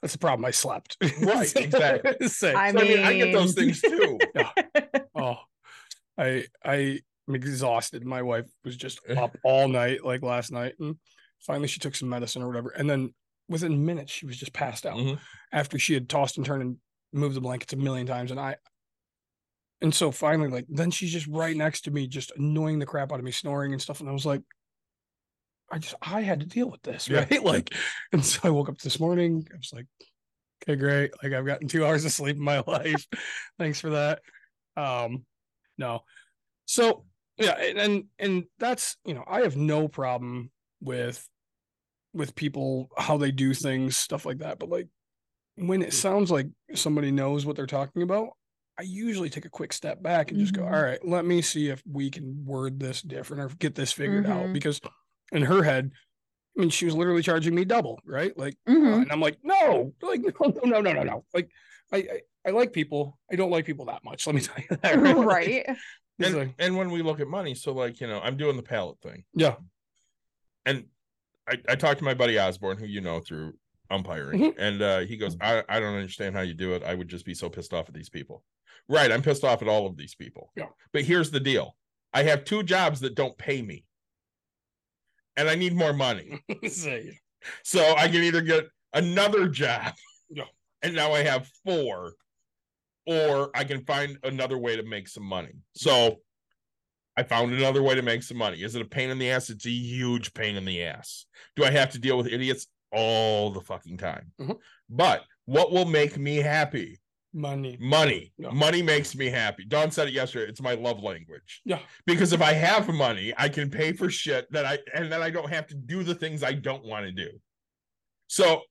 That's 0.01 0.13
the 0.13 0.19
problem. 0.19 0.45
I 0.45 0.51
slept. 0.51 0.97
Right, 1.21 1.53
exactly. 1.55 2.27
Say, 2.27 2.53
I 2.53 2.71
So, 2.71 2.79
I 2.79 2.83
mean, 2.83 2.99
I 2.99 3.17
get 3.17 3.33
those 3.33 3.53
things 3.53 3.81
too. 3.81 4.19
oh, 5.15 5.37
I 6.17 6.45
I 6.63 6.99
am 7.27 7.35
exhausted. 7.35 8.05
My 8.05 8.21
wife 8.21 8.45
was 8.63 8.75
just 8.77 8.99
up 9.09 9.35
all 9.43 9.67
night, 9.67 10.03
like 10.05 10.21
last 10.21 10.51
night, 10.51 10.73
and 10.79 10.97
finally 11.39 11.67
she 11.67 11.79
took 11.79 11.95
some 11.95 12.09
medicine 12.09 12.41
or 12.43 12.47
whatever, 12.47 12.69
and 12.69 12.89
then 12.89 13.13
within 13.49 13.85
minutes 13.85 14.11
she 14.11 14.25
was 14.25 14.37
just 14.37 14.53
passed 14.53 14.85
out 14.85 14.97
Mhm. 14.97 15.19
after 15.51 15.77
she 15.77 15.93
had 15.93 16.07
tossed 16.07 16.37
and 16.37 16.45
turned 16.45 16.61
and 16.61 16.77
moved 17.11 17.35
the 17.35 17.41
blankets 17.41 17.73
a 17.73 17.77
million 17.77 18.07
times, 18.07 18.31
and 18.31 18.39
I. 18.39 18.55
And 19.81 19.93
so 19.93 20.11
finally, 20.11 20.49
like, 20.49 20.65
then 20.69 20.91
she's 20.91 21.11
just 21.11 21.27
right 21.27 21.55
next 21.57 21.81
to 21.81 21.91
me, 21.91 22.07
just 22.07 22.31
annoying 22.37 22.79
the 22.79 22.85
crap 22.85 23.11
out 23.11 23.19
of 23.19 23.25
me, 23.25 23.31
snoring 23.31 23.73
and 23.73 23.81
stuff. 23.81 23.99
And 23.99 24.07
I 24.07 24.13
was 24.13 24.25
like, 24.25 24.41
I 25.73 25.79
just, 25.79 25.95
I 26.01 26.21
had 26.21 26.39
to 26.41 26.45
deal 26.45 26.69
with 26.69 26.83
this, 26.83 27.07
Yeah. 27.09 27.25
right? 27.29 27.43
Like, 27.43 27.73
and 28.11 28.23
so 28.23 28.39
I 28.43 28.49
woke 28.51 28.69
up 28.69 28.77
this 28.77 28.99
morning. 28.99 29.45
I 29.51 29.57
was 29.57 29.71
like, 29.73 29.87
okay, 30.63 30.75
great. 30.79 31.11
Like, 31.23 31.33
I've 31.33 31.45
gotten 31.45 31.67
two 31.67 31.83
hours 31.85 32.05
of 32.05 32.11
sleep 32.11 32.35
in 32.37 32.43
my 32.43 32.63
life. 32.67 33.07
Thanks 33.57 33.79
for 33.79 33.89
that. 33.91 34.21
Um, 34.77 35.25
no. 35.77 36.01
So 36.65 37.05
yeah, 37.37 37.53
and, 37.59 37.77
and 37.79 38.03
and 38.19 38.43
that's 38.59 38.95
you 39.05 39.13
know, 39.15 39.23
I 39.27 39.41
have 39.41 39.57
no 39.57 39.87
problem 39.87 40.51
with 40.81 41.27
with 42.13 42.35
people 42.35 42.89
how 42.97 43.17
they 43.17 43.31
do 43.31 43.53
things, 43.55 43.97
stuff 43.97 44.25
like 44.25 44.37
that. 44.37 44.59
But 44.59 44.69
like 44.69 44.87
when 45.55 45.81
it 45.81 45.93
sounds 45.93 46.29
like 46.29 46.47
somebody 46.75 47.11
knows 47.11 47.45
what 47.45 47.55
they're 47.55 47.65
talking 47.65 48.03
about, 48.03 48.29
I 48.79 48.83
usually 48.83 49.29
take 49.31 49.45
a 49.45 49.49
quick 49.49 49.73
step 49.73 50.01
back 50.03 50.29
and 50.31 50.39
just 50.39 50.53
go, 50.53 50.61
Mhm. 50.61 50.71
all 50.73 50.81
right, 50.83 50.99
let 51.05 51.25
me 51.25 51.41
see 51.41 51.69
if 51.69 51.81
we 51.91 52.09
can 52.11 52.45
word 52.45 52.79
this 52.79 53.01
different 53.01 53.41
or 53.43 53.55
get 53.57 53.75
this 53.75 53.91
figured 53.91 54.25
out. 54.27 54.45
Mhm. 54.45 54.53
Because 54.53 54.79
in 55.33 55.43
her 55.43 55.63
head, 55.63 55.91
I 56.57 56.61
mean, 56.61 56.69
she 56.69 56.85
was 56.85 56.95
literally 56.95 57.23
charging 57.23 57.55
me 57.55 57.65
double, 57.65 57.99
right? 58.05 58.37
Like, 58.37 58.55
uh, 58.67 58.71
Mhm. 58.71 59.01
and 59.03 59.11
I'm 59.11 59.19
like, 59.21 59.37
no, 59.43 59.91
like, 60.01 60.21
no, 60.21 60.31
no, 60.41 60.61
no, 60.65 60.79
no, 60.81 60.93
no, 60.93 61.03
no. 61.03 61.25
Like, 61.33 61.49
I, 61.91 61.97
I, 61.97 62.21
I 62.47 62.49
like 62.51 62.71
people. 62.73 63.17
I 63.31 63.35
don't 63.35 63.49
like 63.51 63.65
people 63.65 63.85
that 63.85 64.03
much. 64.03 64.25
Let 64.27 64.35
me 64.35 64.41
tell 64.41 64.55
you 64.69 64.77
that. 64.81 64.99
Like, 65.01 65.17
right 65.17 65.65
it's 66.19 66.29
And, 66.29 66.37
like- 66.37 66.55
and 66.59 66.77
when 66.77 66.91
we 66.91 67.01
look 67.01 67.19
at 67.19 67.27
money, 67.27 67.55
so 67.55 67.73
like, 67.73 67.99
you 67.99 68.07
know, 68.07 68.19
I'm 68.21 68.37
doing 68.37 68.55
the 68.55 68.63
pallet 68.63 68.99
thing. 69.01 69.23
yeah. 69.33 69.55
And 70.65 70.85
I, 71.47 71.57
I 71.67 71.75
talked 71.75 71.99
to 71.99 72.05
my 72.05 72.13
buddy 72.13 72.39
Osborne, 72.39 72.77
who 72.77 72.85
you 72.85 73.01
know 73.01 73.19
through 73.19 73.53
umpiring, 73.89 74.39
Mhm. 74.39 74.53
and 74.57 74.81
uh, 74.81 74.99
he 74.99 75.17
goes, 75.17 75.35
I, 75.41 75.63
I 75.67 75.79
don't 75.79 75.95
understand 75.95 76.35
how 76.35 76.41
you 76.41 76.53
do 76.53 76.73
it. 76.73 76.83
I 76.83 76.95
would 76.95 77.09
just 77.09 77.25
be 77.25 77.33
so 77.33 77.49
pissed 77.49 77.73
off 77.73 77.89
at 77.89 77.93
these 77.93 78.09
people. 78.09 78.43
Right, 78.87 79.11
I'm 79.11 79.21
pissed 79.21 79.43
off 79.43 79.61
at 79.61 79.67
all 79.67 79.85
of 79.87 79.97
these 79.97 80.15
people. 80.15 80.51
Yeah. 80.55 80.67
But 80.93 81.03
here's 81.03 81.31
the 81.31 81.39
deal: 81.39 81.75
I 82.13 82.23
have 82.23 82.43
two 82.45 82.63
jobs 82.63 82.99
that 83.01 83.15
don't 83.15 83.37
pay 83.37 83.61
me, 83.61 83.85
and 85.37 85.49
I 85.49 85.55
need 85.55 85.75
more 85.75 85.93
money. 85.93 86.43
So 87.63 87.93
I 87.97 88.07
can 88.07 88.23
either 88.23 88.39
get 88.39 88.63
another 88.93 89.49
job, 89.49 89.93
Yeah. 90.29 90.45
and 90.81 90.95
now 90.95 91.11
I 91.11 91.23
have 91.23 91.45
four, 91.65 92.13
or 93.05 93.49
I 93.53 93.65
can 93.65 93.83
find 93.83 94.17
another 94.23 94.57
way 94.57 94.77
to 94.77 94.83
make 94.83 95.09
some 95.09 95.23
money. 95.25 95.51
So 95.75 96.21
I 97.17 97.23
found 97.23 97.51
another 97.51 97.83
way 97.83 97.95
to 97.95 98.01
make 98.01 98.23
some 98.23 98.37
money. 98.37 98.63
Is 98.63 98.75
it 98.75 98.81
a 98.81 98.85
pain 98.85 99.09
in 99.09 99.19
the 99.19 99.29
ass? 99.29 99.49
It's 99.49 99.65
a 99.65 99.69
huge 99.69 100.33
pain 100.33 100.55
in 100.55 100.63
the 100.63 100.83
ass. 100.83 101.25
Do 101.57 101.65
I 101.65 101.71
have 101.71 101.91
to 101.91 101.99
deal 101.99 102.17
with 102.17 102.27
idiots 102.27 102.67
all 102.93 103.51
the 103.51 103.59
fucking 103.61 103.97
time? 103.97 104.31
Mhm. 104.39 104.57
But 104.89 105.25
what 105.43 105.69
will 105.73 105.83
make 105.85 106.17
me 106.17 106.37
happy? 106.37 107.01
Money. 107.33 107.77
Money. 107.79 108.31
Yeah. 108.37 108.51
Money 108.51 108.81
makes 108.81 109.15
me 109.15 109.29
happy. 109.29 109.65
Don 109.65 109.91
said 109.91 110.07
it 110.07 110.13
yesterday. 110.13 110.49
It's 110.49 110.61
my 110.61 110.75
love 110.75 111.01
language. 111.01 111.61
Yeah. 111.65 111.79
Because 112.05 112.33
if 112.33 112.41
I 112.41 112.53
have 112.53 112.87
money, 112.87 113.33
I 113.37 113.49
can 113.49 113.69
pay 113.69 113.93
for 113.93 114.09
shit 114.09 114.51
that 114.51 114.65
I 114.65 114.79
and 114.93 115.11
then 115.11 115.21
I 115.21 115.29
don't 115.29 115.49
have 115.49 115.67
to 115.67 115.75
do 115.75 116.03
the 116.03 116.15
things 116.15 116.43
I 116.43 116.53
don't 116.53 116.85
want 116.85 117.05
to 117.05 117.11
do. 117.11 117.29
So 118.27 118.61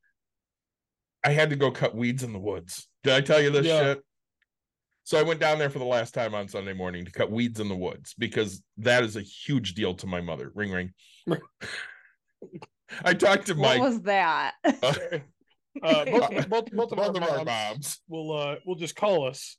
I 1.24 1.30
had 1.30 1.50
to 1.50 1.56
go 1.56 1.70
cut 1.70 1.94
weeds 1.94 2.22
in 2.22 2.32
the 2.32 2.38
woods. 2.38 2.88
Did 3.04 3.14
I 3.14 3.20
tell 3.20 3.40
you 3.40 3.50
this 3.50 3.66
Yeah. 3.66 3.80
shit? 3.82 4.02
So 5.04 5.18
I 5.18 5.22
went 5.22 5.40
down 5.40 5.58
there 5.58 5.70
for 5.70 5.80
the 5.80 5.84
last 5.84 6.14
time 6.14 6.32
on 6.34 6.46
Sunday 6.48 6.72
morning 6.72 7.04
to 7.04 7.10
cut 7.10 7.30
weeds 7.30 7.58
in 7.58 7.68
the 7.68 7.76
woods 7.76 8.14
because 8.18 8.62
that 8.78 9.02
is 9.02 9.16
a 9.16 9.20
huge 9.22 9.74
deal 9.74 9.94
to 9.94 10.06
my 10.06 10.20
mother. 10.20 10.52
Ring 10.54 10.70
ring. 10.70 10.92
I 13.04 13.14
talked 13.14 13.46
to 13.46 13.54
Mike. 13.54 13.80
What 13.80 13.90
was 13.90 14.02
that? 14.02 14.54
Uh, 14.64 14.94
both, 15.82 16.48
both, 16.48 16.70
both 16.72 16.92
of 16.92 16.98
both 16.98 17.16
our 17.22 17.22
our 17.22 17.36
moms 17.44 17.46
moms 17.46 18.00
will 18.08 18.36
uh 18.36 18.56
will 18.66 18.74
just 18.74 18.94
call 18.96 19.26
us, 19.26 19.56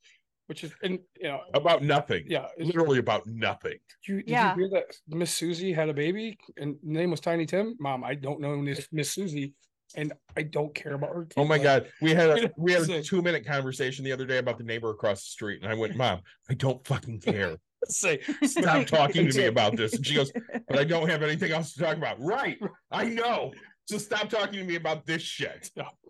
which 0.48 0.64
is 0.64 0.72
and 0.84 1.00
you 1.20 1.28
know 1.28 1.40
about 1.54 1.82
nothing. 1.84 2.24
yeah. 2.28 2.48
Literally 2.60 3.00
about 3.00 3.26
nothing. 3.26 3.78
You, 4.08 4.18
did 4.18 4.30
Yeah. 4.30 4.56
you 4.56 4.62
hear 4.62 4.70
that 4.82 4.96
Miss 5.08 5.34
Susie 5.34 5.74
had 5.74 5.90
a 5.90 5.94
baby 5.94 6.38
and 6.58 6.76
the 6.84 6.92
name 6.94 7.12
was 7.12 7.20
Tiny 7.20 7.46
Tim? 7.46 7.76
Mom, 7.80 8.04
I 8.04 8.16
don't 8.16 8.40
know 8.42 8.56
Miss 8.58 8.88
Miss 8.92 9.12
Susie, 9.12 9.54
and 9.96 10.14
I 10.38 10.44
don't 10.44 10.74
care 10.76 10.94
about 10.94 11.10
her. 11.16 11.28
Oh 11.38 11.46
my 11.46 11.58
kid. 11.58 11.64
god, 11.64 11.88
we 12.02 12.12
had 12.12 12.30
a 12.30 12.52
we 12.58 12.74
had 12.74 12.90
a 12.90 13.02
two 13.02 13.22
minute 13.22 13.46
conversation 13.46 14.04
the 14.06 14.12
other 14.12 14.26
day 14.26 14.38
about 14.38 14.58
the 14.58 14.64
neighbor 14.64 14.90
across 14.92 15.22
the 15.24 15.30
street, 15.30 15.62
and 15.64 15.72
I 15.72 15.76
went, 15.76 15.96
"Mom, 15.96 16.22
I 16.50 16.54
don't 16.54 16.86
fucking 16.86 17.22
care. 17.22 17.58
Say 17.86 18.22
Stop 18.46 18.86
talking 18.88 19.30
to 19.30 19.38
me 19.38 19.46
about 19.48 19.76
this." 19.76 19.94
And 19.94 20.06
she 20.06 20.16
goes, 20.16 20.32
"But 20.70 20.80
I 20.80 20.84
don't 20.86 21.10
have 21.10 21.22
anything 21.22 21.52
else 21.52 21.74
to 21.74 21.80
talk 21.82 21.98
about." 21.98 22.18
Right? 22.20 22.58
I 22.92 23.06
know. 23.06 23.52
So 23.86 23.98
stop 23.98 24.30
talking 24.30 24.60
to 24.60 24.64
me 24.64 24.76
about 24.76 25.06
this 25.06 25.22
shit. 25.22 25.70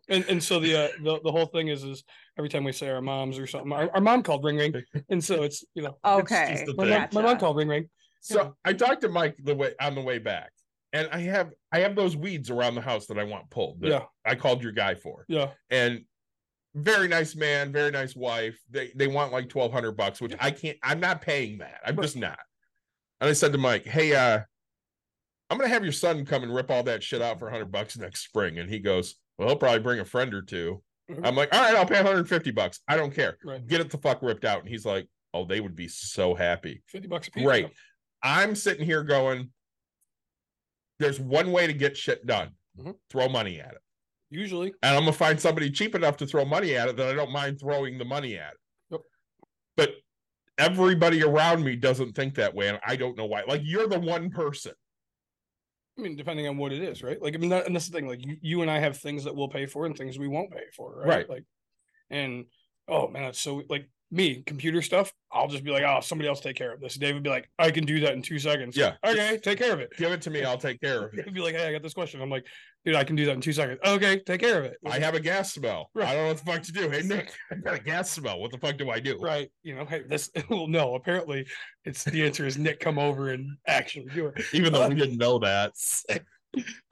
And 0.10 0.26
and 0.28 0.44
so 0.44 0.60
the 0.60 0.86
uh, 0.86 0.88
the 1.02 1.20
the 1.24 1.32
whole 1.32 1.46
thing 1.46 1.70
is 1.70 1.84
is 1.84 2.04
every 2.38 2.50
time 2.50 2.64
we 2.64 2.72
say 2.72 2.90
our 2.90 3.02
moms 3.02 3.40
or 3.40 3.48
something, 3.48 3.72
our, 3.72 3.90
our 3.94 4.02
mom 4.02 4.24
called 4.24 4.44
ring 4.44 4.58
ring, 4.58 4.74
and 5.10 5.24
so 5.24 5.44
it's 5.44 5.64
you 5.76 5.84
know 5.84 5.98
okay. 6.04 6.50
just 6.52 6.66
the 6.66 6.74
my, 6.76 6.84
thing. 6.84 7.00
mom, 7.00 7.10
my 7.14 7.22
mom 7.22 7.40
called 7.40 7.58
ring 7.58 7.68
ring. 7.68 7.90
So 8.22 8.56
I 8.64 8.74
talked 8.74 9.02
to 9.02 9.10
Mike 9.10 9.36
the 9.44 9.56
way 9.56 9.74
on 9.82 9.96
the 9.96 10.02
way 10.02 10.18
back, 10.18 10.52
and 10.92 11.08
I 11.12 11.20
have 11.22 11.52
I 11.72 11.80
have 11.80 11.96
those 11.96 12.16
weeds 12.16 12.50
around 12.50 12.76
the 12.76 12.82
house 12.82 13.08
that 13.08 13.18
I 13.18 13.24
want 13.24 13.50
pulled. 13.50 13.82
that 13.82 13.90
Yeah, 13.90 14.04
I 14.26 14.36
called 14.36 14.62
your 14.62 14.72
guy 14.72 14.96
for, 14.96 15.26
yeah, 15.28 15.50
and 15.70 16.04
very 16.76 17.08
nice 17.08 17.36
man, 17.36 17.72
very 17.72 17.92
nice 17.92 18.16
wife. 18.16 18.60
They 18.70 18.92
they 18.96 19.08
want 19.08 19.32
like 19.32 19.50
twelve 19.50 19.72
hundred 19.72 19.94
bucks, 19.94 20.20
which 20.20 20.36
I 20.40 20.52
can't. 20.52 20.78
I'm 20.84 21.00
not 21.00 21.22
paying 21.22 21.60
that. 21.60 21.80
I'm 21.86 21.96
just 22.02 22.18
not. 22.18 22.40
And 23.22 23.30
I 23.30 23.34
said 23.34 23.52
to 23.54 23.58
Mike, 23.58 23.86
"Hey, 23.86 24.14
uh, 24.14 24.40
I'm 25.50 25.58
gonna 25.58 25.70
have 25.70 25.84
your 25.84 25.94
son 25.94 26.26
come 26.26 26.44
and 26.44 26.54
rip 26.54 26.72
all 26.72 26.84
that 26.84 27.04
shit 27.04 27.22
out 27.22 27.40
for 27.40 27.50
hundred 27.50 27.72
bucks 27.72 27.98
next 27.98 28.24
spring." 28.24 28.60
And 28.60 28.70
he 28.70 28.80
goes, 28.80 29.16
"Well, 29.38 29.48
he'll 29.50 29.58
probably 29.58 29.80
bring 29.80 30.00
a 30.00 30.06
friend 30.06 30.34
or 30.34 30.42
2 30.42 30.84
Mhm. 31.10 31.26
I'm 31.28 31.36
like, 31.36 31.54
"All 31.54 31.62
right, 31.62 31.76
I'll 31.76 31.86
pay 31.86 31.98
150 31.98 32.52
bucks. 32.52 32.80
I 32.88 32.96
don't 32.96 33.14
care. 33.14 33.38
right. 33.44 33.66
Get 33.68 33.82
it 33.82 33.90
the 33.90 33.98
fuck 33.98 34.22
ripped 34.22 34.46
out." 34.46 34.60
And 34.62 34.70
he's 34.70 34.86
like, 34.86 35.08
"Oh, 35.34 35.44
they 35.46 35.60
would 35.60 35.76
be 35.76 35.88
so 35.88 36.34
happy." 36.34 36.82
Fifty 36.88 37.08
bucks 37.08 37.28
a 37.28 37.32
piece. 37.32 37.44
Great. 37.44 37.68
I'm 38.22 38.56
sitting 38.56 38.86
here 38.86 39.04
going, 39.04 39.52
"There's 41.00 41.20
one 41.20 41.52
way 41.52 41.68
to 41.68 41.74
get 41.74 41.98
shit 41.98 42.26
done. 42.26 42.56
Mhm. 42.78 42.98
Throw 43.10 43.28
money 43.28 43.60
at 43.60 43.74
it." 43.74 43.82
Usually, 44.30 44.70
and 44.82 44.96
I'm 44.96 45.02
gonna 45.04 45.14
find 45.14 45.40
somebody 45.40 45.70
cheap 45.70 45.94
enough 45.94 46.18
to 46.18 46.26
throw 46.26 46.46
money 46.46 46.76
at 46.76 46.88
it 46.90 46.96
that 46.98 47.10
I 47.10 47.14
don't 47.14 47.32
mind 47.32 47.60
throwing 47.60 47.98
the 47.98 48.06
money 48.06 48.38
at. 48.38 48.56
Yep. 48.90 49.02
But 49.76 49.96
everybody 50.58 51.22
around 51.24 51.64
me 51.64 51.76
doesn't 51.76 52.14
think 52.14 52.36
that 52.36 52.54
way, 52.56 52.70
and 52.70 52.80
I 52.86 52.96
don't 52.96 53.18
know 53.18 53.26
why. 53.26 53.44
Like 53.44 53.62
you're 53.64 53.88
the 53.88 54.00
one 54.00 54.30
person. 54.32 54.74
I 55.98 56.02
mean, 56.02 56.16
depending 56.16 56.48
on 56.48 56.58
what 56.58 56.74
it 56.74 56.82
is, 56.82 57.04
right? 57.04 57.22
Like, 57.22 57.36
I 57.36 57.38
mean, 57.38 57.52
that, 57.52 57.68
and 57.68 57.76
that's 57.76 57.88
the 57.88 57.96
thing. 57.96 58.08
Like, 58.08 58.26
you, 58.26 58.38
you 58.42 58.62
and 58.62 58.72
I 58.72 58.80
have 58.80 58.98
things 58.98 59.24
that 59.26 59.36
we'll 59.36 59.48
pay 59.48 59.68
for 59.68 59.86
and 59.86 59.96
things 59.96 60.18
we 60.18 60.28
won't 60.28 60.52
pay 60.52 60.64
for, 60.76 60.96
right? 60.98 61.08
Right. 61.08 61.30
Like, 61.30 61.44
and 62.10 62.46
oh 62.88 63.08
man, 63.08 63.24
it's 63.24 63.40
so 63.40 63.64
like 63.70 63.88
me, 64.14 64.44
computer 64.46 64.82
stuff. 64.82 65.12
I'll 65.32 65.48
just 65.48 65.64
be 65.64 65.72
like, 65.72 65.84
oh, 65.84 66.00
somebody 66.02 66.30
else 66.30 66.40
take 66.40 66.56
care 66.56 66.72
of 66.72 66.80
this. 66.80 66.96
Dave 66.96 67.16
would 67.16 67.24
be 67.24 67.30
like, 67.30 67.50
I 67.58 67.72
can 67.72 67.86
do 67.86 68.00
that 68.02 68.14
in 68.14 68.22
two 68.22 68.38
seconds. 68.38 68.78
Yeah. 68.78 68.94
Okay, 69.04 69.40
take 69.42 69.58
care 69.58 69.74
of 69.74 69.80
it. 69.80 69.90
Give 69.98 70.12
it 70.12 70.22
to 70.22 70.30
me, 70.30 70.44
I'll 70.44 70.58
take 70.58 70.80
care 70.80 71.08
of 71.08 71.14
it. 71.18 71.26
He'd 71.26 71.34
be 71.34 71.42
like, 71.42 71.56
hey, 71.56 71.68
I 71.68 71.72
got 71.72 71.82
this 71.82 71.94
question. 71.94 72.22
I'm 72.22 72.30
like, 72.30 72.46
dude, 72.86 72.96
I 72.96 73.04
can 73.04 73.16
do 73.16 73.26
that 73.26 73.32
in 73.34 73.42
two 73.42 73.52
seconds. 73.54 73.80
Okay, 73.86 74.20
take 74.20 74.40
care 74.42 74.60
of 74.60 74.66
it. 74.66 74.78
I 74.86 75.00
have 75.00 75.16
a 75.16 75.20
gas 75.20 75.54
smell. 75.54 75.90
Right. 75.96 76.08
I 76.08 76.14
don't 76.14 76.24
know 76.24 76.28
what 76.30 76.38
the 76.38 76.46
fuck 76.46 76.62
to 76.64 76.72
do. 76.72 76.90
Hey 76.90 77.02
Nick, 77.02 77.34
I 77.52 77.56
got 77.56 77.74
a 77.76 77.80
gas 77.80 78.12
smell. 78.12 78.40
What 78.40 78.52
the 78.52 78.60
fuck 78.60 78.78
do 78.78 78.90
I 78.92 79.00
do? 79.00 79.18
right. 79.20 79.50
You 79.64 79.76
know, 79.76 79.86
hey, 79.86 80.04
this. 80.08 80.30
Well, 80.50 80.68
no, 80.68 80.96
apparently, 80.96 81.48
it's 81.84 82.04
the 82.04 82.24
answer 82.24 82.46
is 82.46 82.58
Nick 82.58 82.80
come 82.80 83.00
over 83.00 83.30
and 83.30 83.58
actually 83.68 84.06
do 84.14 84.28
it. 84.28 84.44
Even 84.54 84.72
though 84.72 84.88
we 84.88 84.96
didn't 84.96 85.18
know 85.18 85.40
that. 85.40 85.72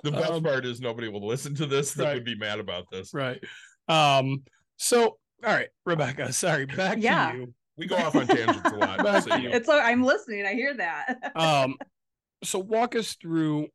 The 0.03 0.11
best 0.11 0.31
Um, 0.31 0.41
part 0.43 0.65
is 0.65 0.81
nobody 0.81 1.07
will 1.07 1.25
listen 1.27 1.53
to 1.55 1.67
this 1.67 1.93
that 1.93 2.03
right. 2.03 2.13
would 2.15 2.25
be 2.25 2.35
mad 2.35 2.59
about 2.59 2.85
this. 2.91 3.13
Right. 3.13 3.39
Um. 3.87 4.41
So, 4.77 5.17
all 5.43 5.53
right, 5.53 5.69
Rebecca. 5.85 6.31
Sorry, 6.33 6.65
back 6.65 6.97
Yeah. 6.99 7.31
to 7.31 7.37
you. 7.37 7.53
We 7.77 7.87
go 7.87 7.95
off 7.95 8.15
on 8.15 8.27
tangents 8.27 8.59
a 8.69 8.75
lot. 8.75 8.97
Back 9.03 9.23
so 9.23 9.35
you 9.35 9.49
know. 9.49 9.55
It's 9.55 9.65
so 9.65 9.79
I'm 9.79 10.03
listening. 10.03 10.45
I 10.45 10.53
hear 10.53 10.73
that. 10.75 11.31
um 11.35 11.75
so 12.43 12.59
walk 12.59 12.95
us 12.95 13.15
through 13.15 13.67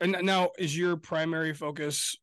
and 0.00 0.16
now 0.22 0.50
is 0.58 0.76
your 0.76 0.96
primary 0.96 1.54
focus 1.54 2.16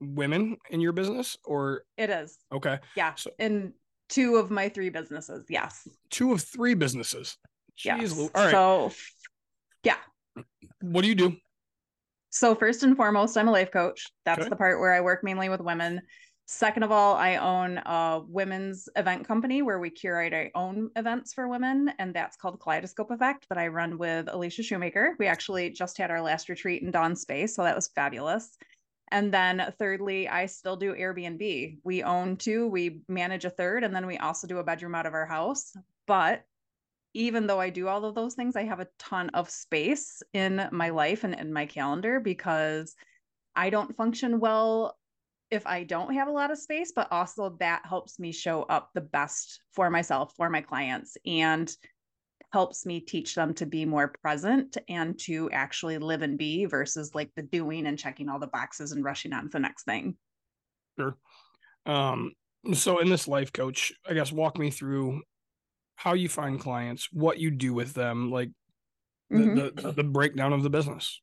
women 0.00 0.56
in 0.70 0.80
your 0.80 0.92
business 0.92 1.36
or 1.44 1.82
it 1.96 2.10
is. 2.10 2.36
okay 2.52 2.78
Yeah. 2.94 3.14
So- 3.14 3.30
In 3.38 3.72
two 4.08 4.36
of 4.36 4.50
my 4.50 4.68
three 4.68 4.90
businesses. 4.90 5.46
Yes. 5.48 5.86
two 6.10 6.32
of 6.32 6.42
three 6.42 6.74
businesses 6.74 7.38
Jeez, 7.78 8.00
Yes. 8.00 8.18
All 8.18 8.28
right 8.34 8.50
So 8.50 8.90
yeah. 9.82 9.96
what 10.82 11.02
do 11.02 11.08
you 11.08 11.14
do 11.14 11.36
So 12.30 12.54
first 12.54 12.82
and 12.82 12.96
foremost, 12.96 13.38
I'm 13.38 13.48
a 13.48 13.52
life 13.52 13.70
coach. 13.70 14.04
That's 14.26 14.40
Okay. 14.40 14.48
the 14.50 14.56
part 14.56 14.78
where 14.80 14.92
I 14.92 15.00
work 15.00 15.22
mainly 15.24 15.48
with 15.48 15.60
women. 15.60 16.00
Second 16.48 16.84
of 16.84 16.92
all, 16.92 17.16
I 17.16 17.36
own 17.36 17.78
a 17.78 18.22
women's 18.28 18.88
event 18.94 19.26
company 19.26 19.62
where 19.62 19.80
we 19.80 19.90
curate 19.90 20.32
our 20.32 20.48
own 20.54 20.90
events 20.94 21.34
for 21.34 21.48
women, 21.48 21.92
and 21.98 22.14
that's 22.14 22.36
called 22.36 22.60
Kaleidoscope 22.60 23.10
Effect 23.10 23.48
that 23.48 23.58
I 23.58 23.66
run 23.66 23.98
with 23.98 24.28
Alicia 24.30 24.62
Shoemaker. 24.62 25.16
We 25.18 25.26
actually 25.26 25.70
just 25.70 25.98
had 25.98 26.12
our 26.12 26.22
last 26.22 26.48
retreat 26.48 26.82
in 26.82 26.92
Dawn 26.92 27.16
Space, 27.16 27.56
so 27.56 27.64
that 27.64 27.74
was 27.74 27.88
fabulous. 27.88 28.56
And 29.10 29.34
then 29.34 29.74
thirdly, 29.76 30.28
I 30.28 30.46
still 30.46 30.76
do 30.76 30.94
Airbnb. 30.94 31.78
We 31.82 32.02
own 32.04 32.36
two, 32.36 32.68
we 32.68 33.00
manage 33.08 33.44
a 33.44 33.50
third, 33.50 33.82
and 33.82 33.94
then 33.94 34.06
we 34.06 34.18
also 34.18 34.46
do 34.46 34.58
a 34.58 34.64
bedroom 34.64 34.94
out 34.94 35.06
of 35.06 35.14
our 35.14 35.26
house. 35.26 35.72
But 36.06 36.44
even 37.12 37.48
though 37.48 37.60
I 37.60 37.70
do 37.70 37.88
all 37.88 38.04
of 38.04 38.14
those 38.14 38.34
things, 38.34 38.54
I 38.54 38.62
have 38.64 38.78
a 38.78 38.88
ton 39.00 39.30
of 39.30 39.50
space 39.50 40.22
in 40.32 40.68
my 40.70 40.90
life 40.90 41.24
and 41.24 41.34
in 41.34 41.52
my 41.52 41.66
calendar 41.66 42.20
because 42.20 42.94
I 43.56 43.70
don't 43.70 43.96
function 43.96 44.38
well 44.38 44.96
if 45.50 45.66
I 45.66 45.84
don't 45.84 46.14
have 46.14 46.28
a 46.28 46.32
lot 46.32 46.50
of 46.50 46.58
space, 46.58 46.92
but 46.94 47.10
also 47.12 47.56
that 47.60 47.84
helps 47.86 48.18
me 48.18 48.32
show 48.32 48.62
up 48.64 48.90
the 48.94 49.00
best 49.00 49.60
for 49.72 49.90
myself, 49.90 50.34
for 50.36 50.50
my 50.50 50.60
clients, 50.60 51.16
and 51.26 51.70
helps 52.52 52.86
me 52.86 53.00
teach 53.00 53.34
them 53.34 53.54
to 53.54 53.66
be 53.66 53.84
more 53.84 54.08
present 54.22 54.78
and 54.88 55.18
to 55.20 55.50
actually 55.50 55.98
live 55.98 56.22
and 56.22 56.38
be 56.38 56.64
versus 56.66 57.14
like 57.14 57.32
the 57.36 57.42
doing 57.42 57.86
and 57.86 57.98
checking 57.98 58.28
all 58.28 58.38
the 58.38 58.46
boxes 58.46 58.92
and 58.92 59.04
rushing 59.04 59.32
on 59.32 59.44
to 59.44 59.50
the 59.50 59.60
next 59.60 59.84
thing. 59.84 60.16
Sure. 60.98 61.16
um 61.86 62.32
so 62.74 62.98
in 63.00 63.08
this 63.10 63.28
life 63.28 63.52
coach 63.52 63.92
i 64.08 64.14
guess 64.14 64.32
walk 64.32 64.58
me 64.58 64.70
through 64.70 65.22
how 65.96 66.14
you 66.14 66.28
find 66.28 66.60
clients 66.60 67.08
what 67.12 67.38
you 67.38 67.50
do 67.50 67.74
with 67.74 67.94
them 67.94 68.30
like 68.30 68.50
the, 69.30 69.38
Mhm. 69.38 69.82
the, 69.82 69.92
the 69.92 70.04
breakdown 70.04 70.52
of 70.52 70.62
the 70.62 70.70
business 70.70 71.20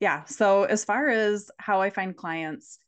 Yeah. 0.00 0.24
So 0.24 0.64
as 0.64 0.84
far 0.84 1.08
as 1.08 1.50
how 1.58 1.80
I 1.80 1.90
find 1.90 2.16
clients, 2.16 2.78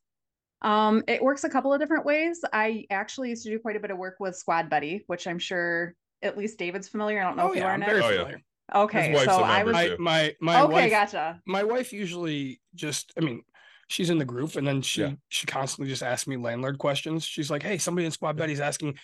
um, 0.64 1.04
it 1.06 1.22
works 1.22 1.44
a 1.44 1.48
couple 1.48 1.72
of 1.72 1.78
different 1.78 2.04
ways. 2.04 2.40
I 2.52 2.86
actually 2.90 3.28
used 3.30 3.44
to 3.44 3.50
do 3.50 3.58
quite 3.60 3.76
a 3.76 3.80
bit 3.80 3.90
of 3.92 3.98
work 3.98 4.16
with 4.18 4.34
Squad 4.34 4.68
Betty, 4.68 5.04
which 5.06 5.26
I'm 5.28 5.38
sure 5.38 5.94
at 6.22 6.36
least 6.36 6.58
David's 6.58 6.88
familiar. 6.88 7.20
I 7.20 7.24
don't 7.24 7.36
know 7.36 7.44
oh 7.48 7.52
if 7.52 7.56
you 7.58 7.62
are 7.64 7.72
i'm 7.72 7.80
Nick. 7.80 7.88
very 7.90 8.02
Oh, 8.02 8.08
yeah. 8.10 8.16
familiar 8.18 8.40
Okay. 8.74 9.08
His 9.10 9.16
wife's 9.18 9.30
So 9.36 9.40
a 9.40 9.44
I 9.44 9.56
member, 9.62 9.72
was 9.72 9.86
too. 9.90 9.96
my 10.00 10.34
my 10.40 10.54
my 10.54 10.62
okay, 10.62 10.72
wife 10.72 10.90
gotcha. 10.90 11.40
my 11.46 11.62
wife 11.64 11.92
usually 11.92 12.60
just 12.74 13.12
i 13.16 13.20
mean 13.20 13.42
she's 13.88 14.08
in 14.08 14.16
the 14.16 14.24
group 14.24 14.56
and 14.56 14.66
then 14.66 14.80
she 14.80 15.02
Yeah. 15.02 15.12
she 15.28 15.46
constantly 15.46 15.90
just 15.90 16.02
asks 16.02 16.26
me 16.26 16.38
landlord 16.38 16.78
questions 16.78 17.24
she's 17.26 17.50
like 17.50 17.62
hey 17.62 17.76
somebody 17.76 18.06
in 18.06 18.10
squad 18.10 18.36
betty's 18.38 18.60
asking 18.60 18.94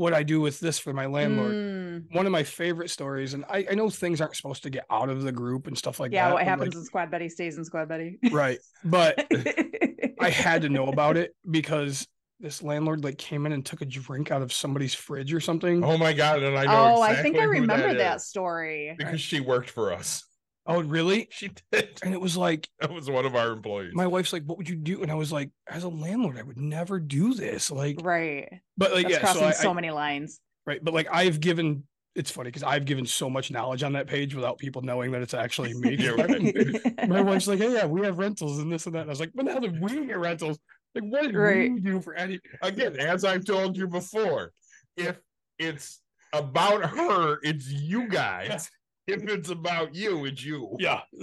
what 0.00 0.14
I 0.14 0.22
do 0.22 0.40
with 0.40 0.60
this 0.60 0.78
for 0.78 0.94
my 0.94 1.04
landlord. 1.04 1.52
Mm, 1.52 2.04
One 2.16 2.24
of 2.24 2.32
my 2.32 2.42
favorite 2.42 2.88
stories, 2.88 3.34
and 3.34 3.44
I, 3.50 3.66
I 3.70 3.74
know 3.74 3.90
things 3.90 4.22
aren't 4.22 4.34
supposed 4.34 4.62
to 4.62 4.70
get 4.70 4.86
out 4.90 5.10
of 5.10 5.22
the 5.22 5.30
group 5.30 5.66
and 5.66 5.76
stuff 5.76 6.00
like 6.00 6.10
yeah, 6.10 6.24
that. 6.24 6.28
Yeah, 6.30 6.34
what 6.34 6.44
happens 6.44 6.74
like- 6.74 6.80
in 6.80 6.84
Squad 6.84 7.10
Betty 7.10 7.28
stays 7.28 7.58
in 7.58 7.66
Squad 7.66 7.86
Betty. 7.86 8.18
right. 8.32 8.58
But 8.82 9.26
I 10.20 10.30
had 10.30 10.62
to 10.62 10.70
know 10.70 10.86
about 10.86 11.18
it 11.18 11.36
because 11.48 12.08
this 12.40 12.62
landlord 12.62 13.04
like 13.04 13.18
came 13.18 13.44
in 13.44 13.52
and 13.52 13.64
took 13.64 13.82
a 13.82 13.84
drink 13.84 14.30
out 14.30 14.40
of 14.40 14.54
somebody's 14.54 14.94
fridge 14.94 15.34
or 15.34 15.40
something. 15.40 15.84
Oh 15.84 15.98
my 15.98 16.14
god! 16.14 16.42
And 16.42 16.56
I 16.56 16.64
know. 16.64 16.96
oh, 16.96 17.02
I 17.02 17.16
think 17.16 17.36
I 17.36 17.42
who 17.42 17.48
remember 17.50 17.92
that 17.92 18.22
story. 18.22 18.94
because 18.96 19.20
she 19.20 19.40
worked 19.40 19.68
for 19.68 19.92
us. 19.92 20.24
Oh, 20.66 20.82
really? 20.82 21.26
She 21.30 21.50
did. 21.72 21.98
And 22.02 22.12
it 22.14 22.20
was 22.20 22.36
like 22.36 22.68
That 22.80 22.92
was 22.92 23.10
one 23.10 23.24
of 23.26 23.34
our 23.34 23.50
employees. 23.52 23.92
my 23.94 24.06
wife's 24.06 24.32
like, 24.32 24.44
"What 24.44 24.58
would 24.58 24.68
you 24.68 24.76
do?" 24.76 25.02
And 25.02 25.10
I 25.10 25.14
was 25.14 25.32
like, 25.32 25.50
"As 25.68 25.84
a 25.84 25.88
landlord, 25.88 26.38
I 26.38 26.42
would 26.42 26.58
never 26.58 27.00
do 27.00 27.34
this." 27.34 27.70
Like, 27.70 27.98
Right. 28.02 28.48
but 28.76 28.92
like, 28.92 29.04
That's 29.08 29.14
yeah, 29.14 29.20
crossing 29.20 29.40
so, 29.40 29.46
I, 29.48 29.52
so 29.52 29.70
I- 29.70 29.74
many 29.74 29.90
lines. 29.90 30.40
right. 30.66 30.82
But 30.82 30.94
like, 30.94 31.08
I've 31.10 31.40
given. 31.40 31.84
It's 32.16 32.30
funny 32.30 32.48
because 32.48 32.64
I've 32.64 32.84
given 32.86 33.06
so 33.06 33.30
much 33.30 33.52
knowledge 33.52 33.84
on 33.84 33.92
that 33.92 34.08
page 34.08 34.34
without 34.34 34.58
people 34.58 34.82
knowing 34.82 35.12
that 35.12 35.22
it's 35.22 35.32
actually 35.32 35.72
me. 35.74 35.94
Yeah, 35.98 37.06
my 37.06 37.20
wife's 37.20 37.46
like, 37.46 37.60
"Hey, 37.60 37.72
yeah, 37.72 37.86
we 37.86 38.02
have 38.04 38.18
rentals 38.18 38.58
and 38.58 38.70
this 38.70 38.86
and 38.86 38.94
that." 38.96 39.02
And 39.02 39.10
I 39.10 39.12
was 39.12 39.20
like, 39.20 39.30
"But 39.34 39.44
now 39.44 39.60
that 39.60 39.80
we 39.80 40.06
get 40.06 40.18
rentals, 40.18 40.58
like, 40.94 41.04
what 41.04 41.22
did 41.22 41.34
Right. 41.36 41.72
we 41.72 41.78
do 41.80 42.00
for 42.00 42.14
any?" 42.14 42.40
Again, 42.62 42.96
as 42.98 43.24
I've 43.24 43.44
told 43.44 43.76
you 43.76 43.86
before, 43.86 44.50
if 44.96 45.18
it's 45.58 46.00
about 46.32 46.84
her, 46.84 47.38
it's 47.44 47.68
you 47.68 48.08
guys. 48.08 48.68
If 49.12 49.22
it's 49.28 49.50
about 49.50 49.94
you, 49.94 50.24
it's 50.26 50.44
you. 50.44 50.76
Yeah, 50.78 51.00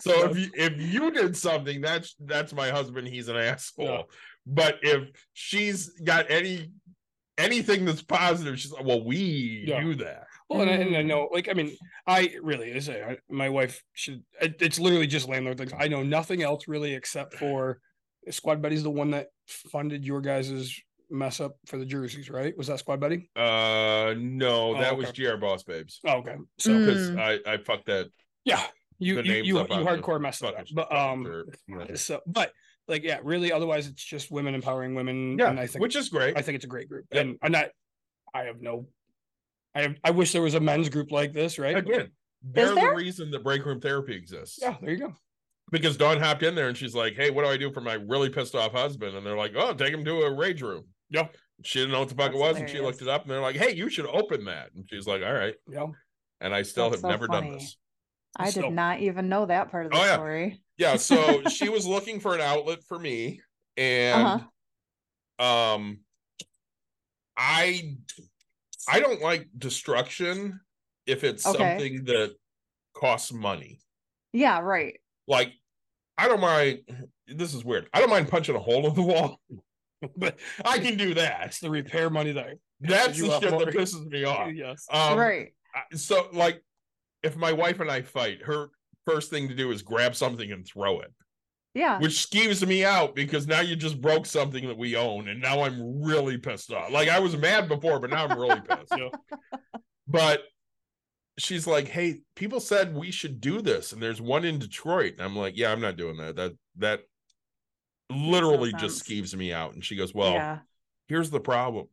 So 0.00 0.30
if 0.30 0.38
you 0.38 0.50
if 0.54 0.80
you 0.80 1.10
did 1.10 1.36
something, 1.36 1.80
that's 1.80 2.14
that's 2.20 2.52
my 2.52 2.70
husband. 2.70 3.08
He's 3.08 3.28
an 3.28 3.36
asshole. 3.36 3.86
Yeah. 3.86 4.02
But 4.46 4.78
if 4.82 5.08
she's 5.32 5.90
got 6.04 6.30
any 6.30 6.70
anything 7.38 7.84
that's 7.84 8.02
positive, 8.02 8.58
she's 8.58 8.72
like, 8.72 8.84
well, 8.84 9.02
we 9.04 9.64
Yeah. 9.66 9.80
do 9.80 9.94
that. 9.96 10.26
Well, 10.48 10.60
and 10.62 10.70
I, 10.70 10.74
and 10.74 10.96
I 10.96 11.02
know, 11.02 11.28
like, 11.32 11.48
I 11.48 11.54
mean, 11.54 11.74
I 12.06 12.34
really, 12.42 12.74
I 12.74 12.78
say, 12.80 13.02
I, 13.02 13.16
my 13.30 13.48
wife 13.48 13.82
should. 13.94 14.22
It, 14.40 14.56
it's 14.60 14.78
literally 14.78 15.06
just 15.06 15.28
landlord 15.28 15.56
things. 15.58 15.72
I 15.78 15.88
know 15.88 16.02
nothing 16.02 16.42
else 16.42 16.68
really 16.68 16.94
except 16.94 17.34
for 17.34 17.78
Squad 18.30 18.60
Betty's 18.60 18.82
the 18.82 18.90
one 18.90 19.12
that 19.12 19.28
funded 19.46 20.04
your 20.04 20.20
guys' 20.20 20.78
mess 21.12 21.40
up 21.40 21.56
for 21.66 21.76
the 21.78 21.84
jerseys, 21.86 22.30
right? 22.30 22.56
Was 22.56 22.66
that 22.68 22.78
Squad 22.78 23.00
Betty? 23.00 23.30
Uh, 23.36 24.14
no, 24.18 24.74
Oh, 24.76 24.80
that 24.80 24.96
was. 24.96 25.12
GR 25.12 25.36
Boss 25.36 25.62
Babes 25.62 26.00
Oh, 26.06 26.18
okay, 26.18 26.36
so 26.58 26.70
Mm. 26.72 26.86
because 26.86 27.16
I 27.16 27.38
I 27.46 27.56
fucked 27.58 27.86
that. 27.86 28.10
yeah, 28.44 28.64
you 28.98 29.16
you 29.16 29.22
names 29.22 29.46
you, 29.48 29.58
you 29.58 29.64
hardcore 29.64 30.20
messed 30.20 30.40
that 30.40 30.54
up, 30.54 30.66
but 30.74 30.94
um, 30.94 31.26
or- 31.26 31.94
so 31.96 32.20
but 32.26 32.52
like 32.88 33.02
yeah, 33.04 33.18
really, 33.22 33.52
otherwise 33.52 33.86
it's 33.86 34.02
just 34.04 34.30
women 34.30 34.54
empowering 34.54 34.94
women. 34.94 35.38
yeah, 35.38 35.50
and 35.50 35.60
I 35.60 35.66
think 35.66 35.82
which 35.82 35.96
is 35.96 36.08
great. 36.08 36.36
I 36.36 36.42
think 36.42 36.56
it's 36.56 36.64
a 36.64 36.68
great 36.68 36.88
group, 36.88 37.06
Yep. 37.12 37.20
and 37.24 37.38
I'm 37.42 37.52
not. 37.52 37.66
I 38.34 38.44
have 38.44 38.60
no. 38.60 38.88
I 39.74 39.82
have, 39.82 39.96
I 40.04 40.10
wish 40.10 40.32
there 40.32 40.42
was 40.42 40.54
a 40.54 40.60
men's 40.60 40.88
group 40.88 41.10
like 41.12 41.32
this, 41.32 41.58
right? 41.58 41.76
Again, 41.76 42.10
they're 42.42 42.68
the 42.70 42.74
there? 42.74 42.94
reason 42.94 43.30
that 43.30 43.42
break 43.44 43.64
room 43.64 43.80
therapy 43.80 44.14
exists. 44.14 44.58
Yeah, 44.60 44.76
there 44.82 44.90
you 44.90 44.98
go. 44.98 45.14
because 45.70 45.96
Dawn 45.96 46.18
hopped 46.20 46.42
in 46.42 46.54
there 46.54 46.68
and 46.68 46.76
she's 46.76 46.94
like, 46.94 47.14
"Hey, 47.14 47.30
what 47.30 47.44
do 47.44 47.48
I 47.50 47.56
do 47.56 47.72
for 47.72 47.80
my 47.80 47.94
really 47.94 48.28
pissed 48.28 48.54
off 48.54 48.72
husband?" 48.72 49.16
And 49.16 49.24
they're 49.24 49.36
like, 49.36 49.52
"Oh, 49.56 49.72
take 49.72 49.92
him 49.94 50.04
to 50.04 50.22
a 50.22 50.34
rage 50.34 50.60
room." 50.60 50.84
Yeah. 51.12 51.28
She 51.64 51.78
didn't 51.78 51.92
know 51.92 52.00
what 52.00 52.08
the 52.08 52.14
fuck 52.16 52.32
That's 52.32 52.36
it 52.36 52.40
was, 52.40 52.56
and 52.58 52.68
she 52.68 52.80
looked 52.80 53.02
it 53.02 53.08
up, 53.08 53.22
and 53.22 53.30
they're 53.30 53.40
like, 53.40 53.54
"Hey, 53.54 53.72
you 53.74 53.88
should 53.88 54.06
open 54.06 54.46
that." 54.46 54.70
And 54.74 54.84
she's 54.90 55.06
like, 55.06 55.22
"All 55.22 55.32
right." 55.32 55.54
Yeah. 55.68 55.86
And 56.40 56.52
I 56.52 56.62
still 56.62 56.90
That's 56.90 57.02
have 57.02 57.02
so 57.02 57.08
never 57.08 57.28
done 57.28 57.52
this. 57.52 57.76
I 58.34 58.50
did 58.50 58.70
not 58.72 58.98
even 59.00 59.28
know 59.28 59.46
that 59.46 59.70
part 59.70 59.86
of 59.86 59.92
the 59.92 59.98
Oh, 59.98 60.04
yeah. 60.04 60.14
story. 60.14 60.62
Yeah. 60.78 60.96
So 60.96 61.44
she 61.48 61.68
was 61.68 61.86
looking 61.86 62.18
for 62.18 62.34
an 62.34 62.40
outlet 62.40 62.82
for 62.88 62.98
me, 62.98 63.40
and 63.76 64.26
Uh-huh. 65.40 65.44
um, 65.46 66.00
I 67.36 67.96
I 68.88 68.98
don't 69.00 69.20
like 69.22 69.48
destruction 69.56 70.60
if 71.06 71.22
it's 71.24 71.46
Okay. 71.46 71.58
something 71.58 72.04
that 72.06 72.34
costs 72.94 73.32
money. 73.32 73.80
Yeah, 74.32 74.58
right. 74.60 74.98
Like, 75.28 75.52
I 76.18 76.26
don't 76.26 76.40
mind. 76.40 76.80
This 77.28 77.54
is 77.54 77.64
weird. 77.64 77.88
I 77.92 78.00
don't 78.00 78.10
mind 78.10 78.28
punching 78.28 78.56
a 78.56 78.58
hole 78.58 78.88
in 78.88 78.94
the 78.94 79.02
wall, 79.02 79.40
but 80.16 80.38
I 80.64 80.78
can 80.78 80.96
do 80.96 81.14
that. 81.14 81.42
It's 81.46 81.60
the 81.60 81.70
repair 81.70 82.10
money 82.10 82.32
that 82.32 82.54
That's 82.80 83.18
the 83.20 83.28
want 83.28 83.42
shit 83.42 83.50
that 83.58 83.68
pisses 83.68 84.06
me 84.10 84.24
off. 84.24 84.50
yes. 84.52 84.86
Um, 84.90 85.18
right. 85.18 85.54
I- 85.74 85.96
So, 85.96 86.28
like, 86.32 86.62
if 87.22 87.36
my 87.36 87.52
wife 87.52 87.80
and 87.80 87.90
I 87.90 88.02
fight, 88.02 88.42
her 88.42 88.68
first 89.06 89.30
thing 89.30 89.48
to 89.48 89.54
do 89.54 89.70
is 89.70 89.82
grab 89.82 90.14
something 90.16 90.50
and 90.52 90.66
throw 90.66 91.00
it, 91.00 91.12
Yeah. 91.74 91.98
which 92.00 92.12
skeeves 92.12 92.66
me 92.66 92.84
out 92.84 93.14
because 93.14 93.46
now 93.46 93.60
you 93.60 93.76
just 93.76 94.00
broke 94.00 94.26
something 94.26 94.66
that 94.68 94.76
we 94.76 94.96
own, 94.96 95.28
and 95.28 95.40
now 95.40 95.62
I'm 95.62 96.02
really 96.02 96.38
pissed 96.38 96.72
off. 96.72 96.90
Like 96.90 97.08
I 97.08 97.20
was 97.20 97.36
mad 97.36 97.68
before, 97.68 98.00
but 98.00 98.10
now 98.10 98.26
I'm 98.26 98.38
really 98.38 98.60
pissed. 98.68 98.92
But 100.08 100.42
she's 101.38 101.66
like, 101.66 101.88
"Hey, 101.88 102.20
people 102.36 102.60
said 102.60 102.94
we 102.94 103.10
should 103.10 103.40
do 103.40 103.62
this, 103.62 103.92
and 103.92 104.02
there's 104.02 104.20
one 104.20 104.44
in 104.44 104.58
Detroit." 104.58 105.14
And 105.14 105.22
I'm 105.22 105.36
like, 105.36 105.56
"Yeah, 105.56 105.72
I'm 105.72 105.80
not 105.80 105.96
doing 105.96 106.16
that. 106.18 106.36
That 106.36 106.52
that 106.78 107.00
literally 108.10 108.72
just 108.74 109.04
skeeves 109.04 109.34
me 109.34 109.52
out." 109.52 109.74
And 109.74 109.84
she 109.84 109.96
goes, 109.96 110.14
"Well." 110.14 110.32
yeah. 110.32 110.58
here's 111.08 111.30
the 111.30 111.40
problem. 111.40 111.86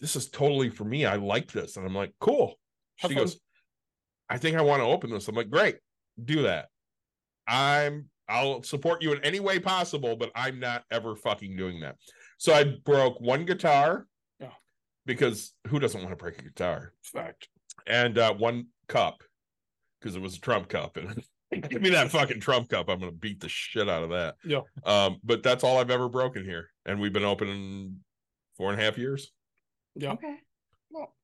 This 0.00 0.16
is 0.16 0.28
totally 0.30 0.68
for 0.70 0.84
me. 0.84 1.04
I 1.06 1.16
like 1.16 1.52
this. 1.52 1.76
And 1.76 1.86
I'm 1.86 1.94
like, 1.94 2.12
cool. 2.20 2.58
Have 2.98 3.10
She 3.10 3.14
fun. 3.14 3.24
goes, 3.24 3.40
I 4.28 4.38
think 4.38 4.56
I 4.56 4.62
want 4.62 4.80
to 4.80 4.86
open 4.86 5.10
this. 5.10 5.28
I'm 5.28 5.34
like, 5.34 5.50
great, 5.50 5.76
do 6.22 6.42
that. 6.42 6.68
I'm 7.46 8.08
I'll 8.28 8.62
support 8.62 9.02
you 9.02 9.12
in 9.12 9.22
any 9.24 9.40
way 9.40 9.58
possible, 9.58 10.16
but 10.16 10.30
I'm 10.34 10.58
not 10.58 10.84
ever 10.90 11.14
fucking 11.16 11.56
doing 11.56 11.80
that. 11.80 11.96
So 12.38 12.52
I 12.54 12.64
broke 12.64 13.20
one 13.20 13.44
guitar. 13.44 14.06
Yeah. 14.40 14.52
Because 15.06 15.52
who 15.68 15.78
doesn't 15.78 16.00
want 16.00 16.10
to 16.12 16.16
break 16.16 16.38
a 16.38 16.42
guitar? 16.42 16.92
Fact. 17.02 17.48
And 17.86 18.18
uh 18.18 18.34
one 18.34 18.68
cup 18.88 19.22
because 20.00 20.16
it 20.16 20.22
was 20.22 20.36
a 20.36 20.40
Trump 20.40 20.68
cup. 20.68 20.96
And 20.96 21.22
give 21.68 21.82
me 21.82 21.90
that 21.90 22.10
fucking 22.10 22.40
Trump 22.40 22.68
cup. 22.68 22.88
I'm 22.88 22.98
gonna 23.00 23.12
beat 23.12 23.40
the 23.40 23.48
shit 23.48 23.88
out 23.88 24.02
of 24.02 24.10
that. 24.10 24.36
Yeah. 24.44 24.60
Um, 24.84 25.18
but 25.24 25.42
that's 25.42 25.64
all 25.64 25.78
I've 25.78 25.90
ever 25.90 26.08
broken 26.08 26.44
here. 26.44 26.70
And 26.86 27.00
we've 27.00 27.12
been 27.12 27.24
open 27.24 28.00
four 28.56 28.70
and 28.72 28.80
a 28.80 28.84
half 28.84 28.98
years. 28.98 29.30
Yeah. 29.94 30.12
Okay. 30.12 30.36
Well, 30.90 31.14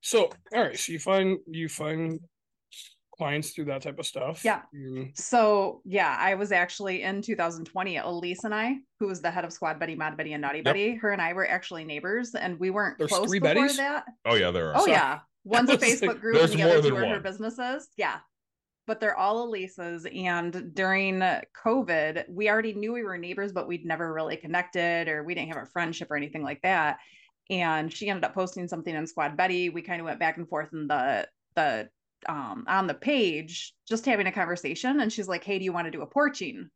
so 0.00 0.30
all 0.54 0.62
right. 0.62 0.78
So 0.78 0.92
you 0.92 0.98
find 0.98 1.38
you 1.46 1.68
find 1.68 2.20
clients 3.16 3.50
through 3.50 3.66
that 3.66 3.82
type 3.82 3.98
of 3.98 4.06
stuff. 4.06 4.44
Yeah. 4.44 4.62
You- 4.72 5.10
So 5.14 5.82
yeah, 5.84 6.16
I 6.18 6.34
was 6.34 6.50
actually 6.50 7.02
in 7.02 7.20
2020. 7.22 7.98
Elise 7.98 8.44
and 8.44 8.54
I, 8.54 8.76
who 9.00 9.06
was 9.08 9.20
the 9.20 9.30
head 9.30 9.44
of 9.44 9.52
Squad 9.52 9.78
Betty, 9.78 9.94
Mod 9.94 10.16
Betty, 10.16 10.32
and 10.32 10.40
Naughty 10.42 10.62
Betty, 10.62 10.94
her 10.96 11.10
and 11.10 11.20
I 11.20 11.32
were 11.34 11.46
actually 11.46 11.84
neighbors, 11.84 12.34
and 12.34 12.58
we 12.58 12.70
weren't 12.70 12.98
There's 12.98 13.10
close 13.10 13.28
three 13.28 13.38
before 13.38 13.66
Bettys? 13.66 13.76
that. 13.76 14.04
Oh 14.24 14.34
yeah, 14.34 14.50
there 14.50 14.70
are. 14.70 14.76
Oh 14.78 14.86
So- 14.86 14.90
yeah, 14.92 15.20
one's 15.44 15.68
a 15.68 15.72
was 15.76 15.82
like, 15.82 15.90
Facebook 15.92 16.20
group, 16.20 16.36
There's 16.36 16.52
and 16.52 16.60
the 16.60 16.64
more 16.64 16.72
other 16.78 16.82
than 16.82 16.90
two 16.94 16.96
are 16.96 17.14
her 17.14 17.20
businesses. 17.20 17.88
Yeah, 17.96 18.18
but 18.86 19.00
they're 19.00 19.16
all 19.16 19.44
Elisa's. 19.44 20.06
And 20.12 20.74
during 20.74 21.20
COVID, 21.20 22.28
we 22.28 22.48
already 22.48 22.74
knew 22.74 22.92
we 22.92 23.04
were 23.04 23.18
neighbors, 23.18 23.52
but 23.52 23.68
we'd 23.68 23.86
never 23.86 24.12
really 24.12 24.36
connected, 24.36 25.08
or 25.08 25.22
we 25.24 25.34
didn't 25.34 25.52
have 25.52 25.62
a 25.62 25.70
friendship 25.70 26.10
or 26.10 26.16
anything 26.16 26.42
like 26.42 26.60
that. 26.62 26.98
And 27.50 27.92
she 27.92 28.08
ended 28.08 28.24
up 28.24 28.34
posting 28.34 28.68
something 28.68 28.94
on 28.96 29.06
Squad 29.06 29.36
Betty. 29.36 29.68
We 29.68 29.82
kind 29.82 30.00
of 30.00 30.06
went 30.06 30.20
back 30.20 30.36
and 30.36 30.48
forth 30.48 30.68
in 30.72 30.86
the 30.86 31.28
the 31.54 31.88
um 32.28 32.64
on 32.68 32.86
the 32.86 32.94
page, 32.94 33.74
just 33.88 34.06
having 34.06 34.26
a 34.26 34.32
conversation. 34.32 35.00
And 35.00 35.12
she's 35.12 35.28
like, 35.28 35.44
"Hey, 35.44 35.58
do 35.58 35.64
you 35.64 35.72
want 35.72 35.86
to 35.86 35.90
do 35.90 36.02
a 36.02 36.06
porching?" 36.06 36.70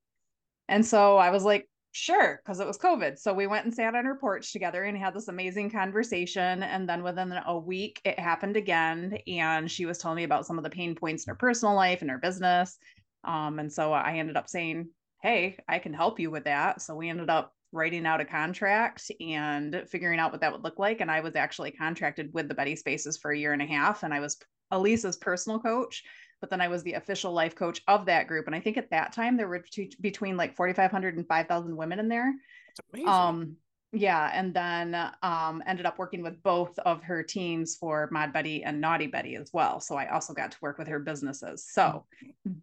And 0.69 0.85
so 0.85 1.17
I 1.17 1.31
was 1.31 1.45
like, 1.45 1.69
sure, 1.97 2.41
because 2.45 2.61
it 2.61 2.67
was 2.67 2.79
COVID. 2.79 3.19
So 3.19 3.33
we 3.33 3.47
went 3.47 3.65
and 3.65 3.75
sat 3.75 3.95
on 3.95 4.05
her 4.05 4.17
porch 4.17 4.53
together 4.53 4.85
and 4.85 4.97
had 4.97 5.15
this 5.15 5.29
amazing 5.29 5.71
conversation. 5.71 6.63
And 6.63 6.89
then 6.89 7.03
within 7.03 7.33
a 7.33 7.59
week, 7.59 8.01
it 8.05 8.19
happened 8.19 8.57
again. 8.57 9.19
And 9.27 9.71
she 9.71 9.87
was 9.87 9.99
telling 9.99 10.17
me 10.17 10.25
about 10.25 10.47
some 10.47 10.59
of 10.59 10.65
the 10.65 10.71
pain 10.71 10.95
points 10.95 11.27
in 11.27 11.31
her 11.31 11.37
personal 11.37 11.75
life 11.75 12.03
and 12.03 12.11
her 12.11 12.19
business. 12.19 12.77
Um, 13.25 13.59
and 13.59 13.73
so 13.73 13.93
I 13.93 14.19
ended 14.19 14.37
up 14.37 14.49
saying, 14.49 14.91
hey, 15.23 15.59
I 15.69 15.79
can 15.79 15.95
help 15.95 16.21
you 16.21 16.31
with 16.31 16.45
that. 16.45 16.83
So 16.83 16.95
we 16.95 17.09
ended 17.09 17.31
up 17.31 17.53
writing 17.73 18.07
out 18.07 18.21
a 18.21 18.25
contract 18.25 19.11
and 19.19 19.83
figuring 19.91 20.21
out 20.21 20.33
what 20.33 20.43
that 20.43 20.53
would 20.53 20.65
look 20.65 20.79
like. 20.79 21.01
And 21.01 21.11
I 21.11 21.21
was 21.21 21.35
actually 21.35 21.71
contracted 21.71 22.33
with 22.33 22.49
the 22.49 22.55
Betty 22.55 22.77
Spaces 22.77 23.17
for 23.17 23.31
a 23.31 23.39
year 23.39 23.53
and 23.53 23.63
a 23.63 23.67
half. 23.67 24.03
And 24.03 24.13
I 24.13 24.21
was 24.21 24.37
Elisa's 24.71 25.17
personal 25.17 25.61
coach 25.61 26.03
but 26.41 26.51
then 26.51 26.61
I 26.61 26.69
was 26.69 26.83
the 26.83 26.95
official 26.95 27.33
life 27.33 27.55
coach 27.55 27.81
of 27.89 28.07
that 28.07 28.29
group. 28.29 28.47
And 28.47 28.55
I 28.55 28.61
think 28.61 28.77
at 28.77 28.91
that 28.91 29.13
time 29.13 29.37
there 29.37 29.49
were 29.49 29.61
t- 29.61 29.93
between 30.01 30.37
like 30.37 30.57
4,500 30.57 31.17
and 31.17 31.27
5,000 31.27 31.77
women 31.77 31.99
in 31.99 32.09
there. 32.09 32.35
Um, 33.07 33.57
yeah. 33.93 34.31
And 34.35 34.53
then 34.53 34.95
um, 35.23 35.63
ended 35.67 35.87
up 35.87 35.99
working 35.99 36.23
with 36.23 36.43
both 36.43 36.79
of 36.81 37.03
her 37.05 37.23
teams 37.23 37.77
for 37.77 38.09
Mod 38.13 38.33
Betty 38.33 38.63
and 38.63 38.81
Naughty 38.81 39.07
Betty 39.07 39.37
as 39.37 39.51
well. 39.53 39.81
So 39.81 39.95
I 39.95 40.13
also 40.13 40.35
got 40.35 40.51
to 40.51 40.59
work 40.61 40.77
with 40.77 40.89
her 40.89 40.99
businesses. 40.99 41.67
So 41.71 42.05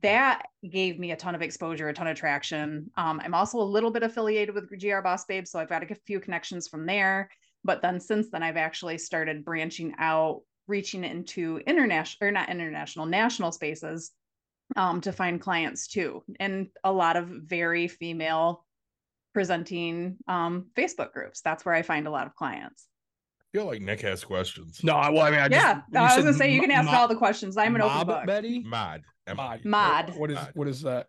that 0.01 0.43
gave 0.69 0.99
me 0.99 1.11
a 1.11 1.15
ton 1.15 1.33
of 1.33 1.41
exposure, 1.41 1.89
a 1.89 1.93
ton 1.93 2.07
of 2.07 2.17
traction. 2.17 2.91
Um, 2.97 3.19
I'm 3.23 3.33
also 3.33 3.59
a 3.59 3.63
little 3.63 3.89
bit 3.89 4.03
affiliated 4.03 4.53
with 4.53 4.69
GR 4.79 4.99
Boss 5.01 5.25
Babe. 5.25 5.47
So 5.47 5.59
I've 5.59 5.69
got 5.69 5.89
a 5.89 5.95
few 6.05 6.19
connections 6.19 6.67
from 6.67 6.85
there. 6.85 7.29
But 7.63 7.81
then 7.81 7.99
since 7.99 8.29
then, 8.29 8.43
I've 8.43 8.57
actually 8.57 8.97
started 8.97 9.45
branching 9.45 9.95
out 9.97 10.41
reaching 10.67 11.03
into 11.03 11.59
international 11.67 12.27
or 12.27 12.31
not 12.31 12.49
international 12.49 13.05
national 13.05 13.51
spaces 13.51 14.11
um, 14.75 15.01
to 15.01 15.11
find 15.11 15.41
clients 15.41 15.87
too 15.87 16.23
and 16.39 16.67
a 16.83 16.91
lot 16.91 17.15
of 17.17 17.27
very 17.27 17.87
female 17.87 18.65
presenting 19.33 20.17
um, 20.27 20.67
facebook 20.77 21.11
groups 21.11 21.41
that's 21.41 21.65
where 21.65 21.75
i 21.75 21.81
find 21.81 22.07
a 22.07 22.11
lot 22.11 22.27
of 22.27 22.35
clients 22.35 22.87
I 23.55 23.57
feel 23.59 23.67
like 23.67 23.83
Nick 23.83 24.01
has 24.01 24.23
questions. 24.23 24.83
No, 24.83 24.95
I- 24.95 25.11
well, 25.11 25.21
I 25.21 25.29
mean, 25.29 25.39
I 25.39 25.47
just, 25.47 25.61
yeah, 25.63 25.81
you 25.93 25.99
I 25.99 26.15
was 26.15 26.25
gonna 26.25 26.35
say 26.35 26.51
you 26.51 26.59
can 26.59 26.71
ask 26.71 26.87
mo- 26.89 26.97
all 26.97 27.07
the 27.07 27.15
questions. 27.15 27.55
I'm 27.55 27.75
an 27.75 27.83
open 27.83 27.97
Mob 27.97 28.07
book. 28.07 28.25
Betty. 28.25 28.63
Mod. 28.63 29.03
Mod. 29.35 29.63
Mod. 29.63 30.09
What 30.17 30.31
is 30.31 30.37
Mod. 30.37 30.49
what 30.55 30.67
is 30.67 30.81
that? 30.81 31.05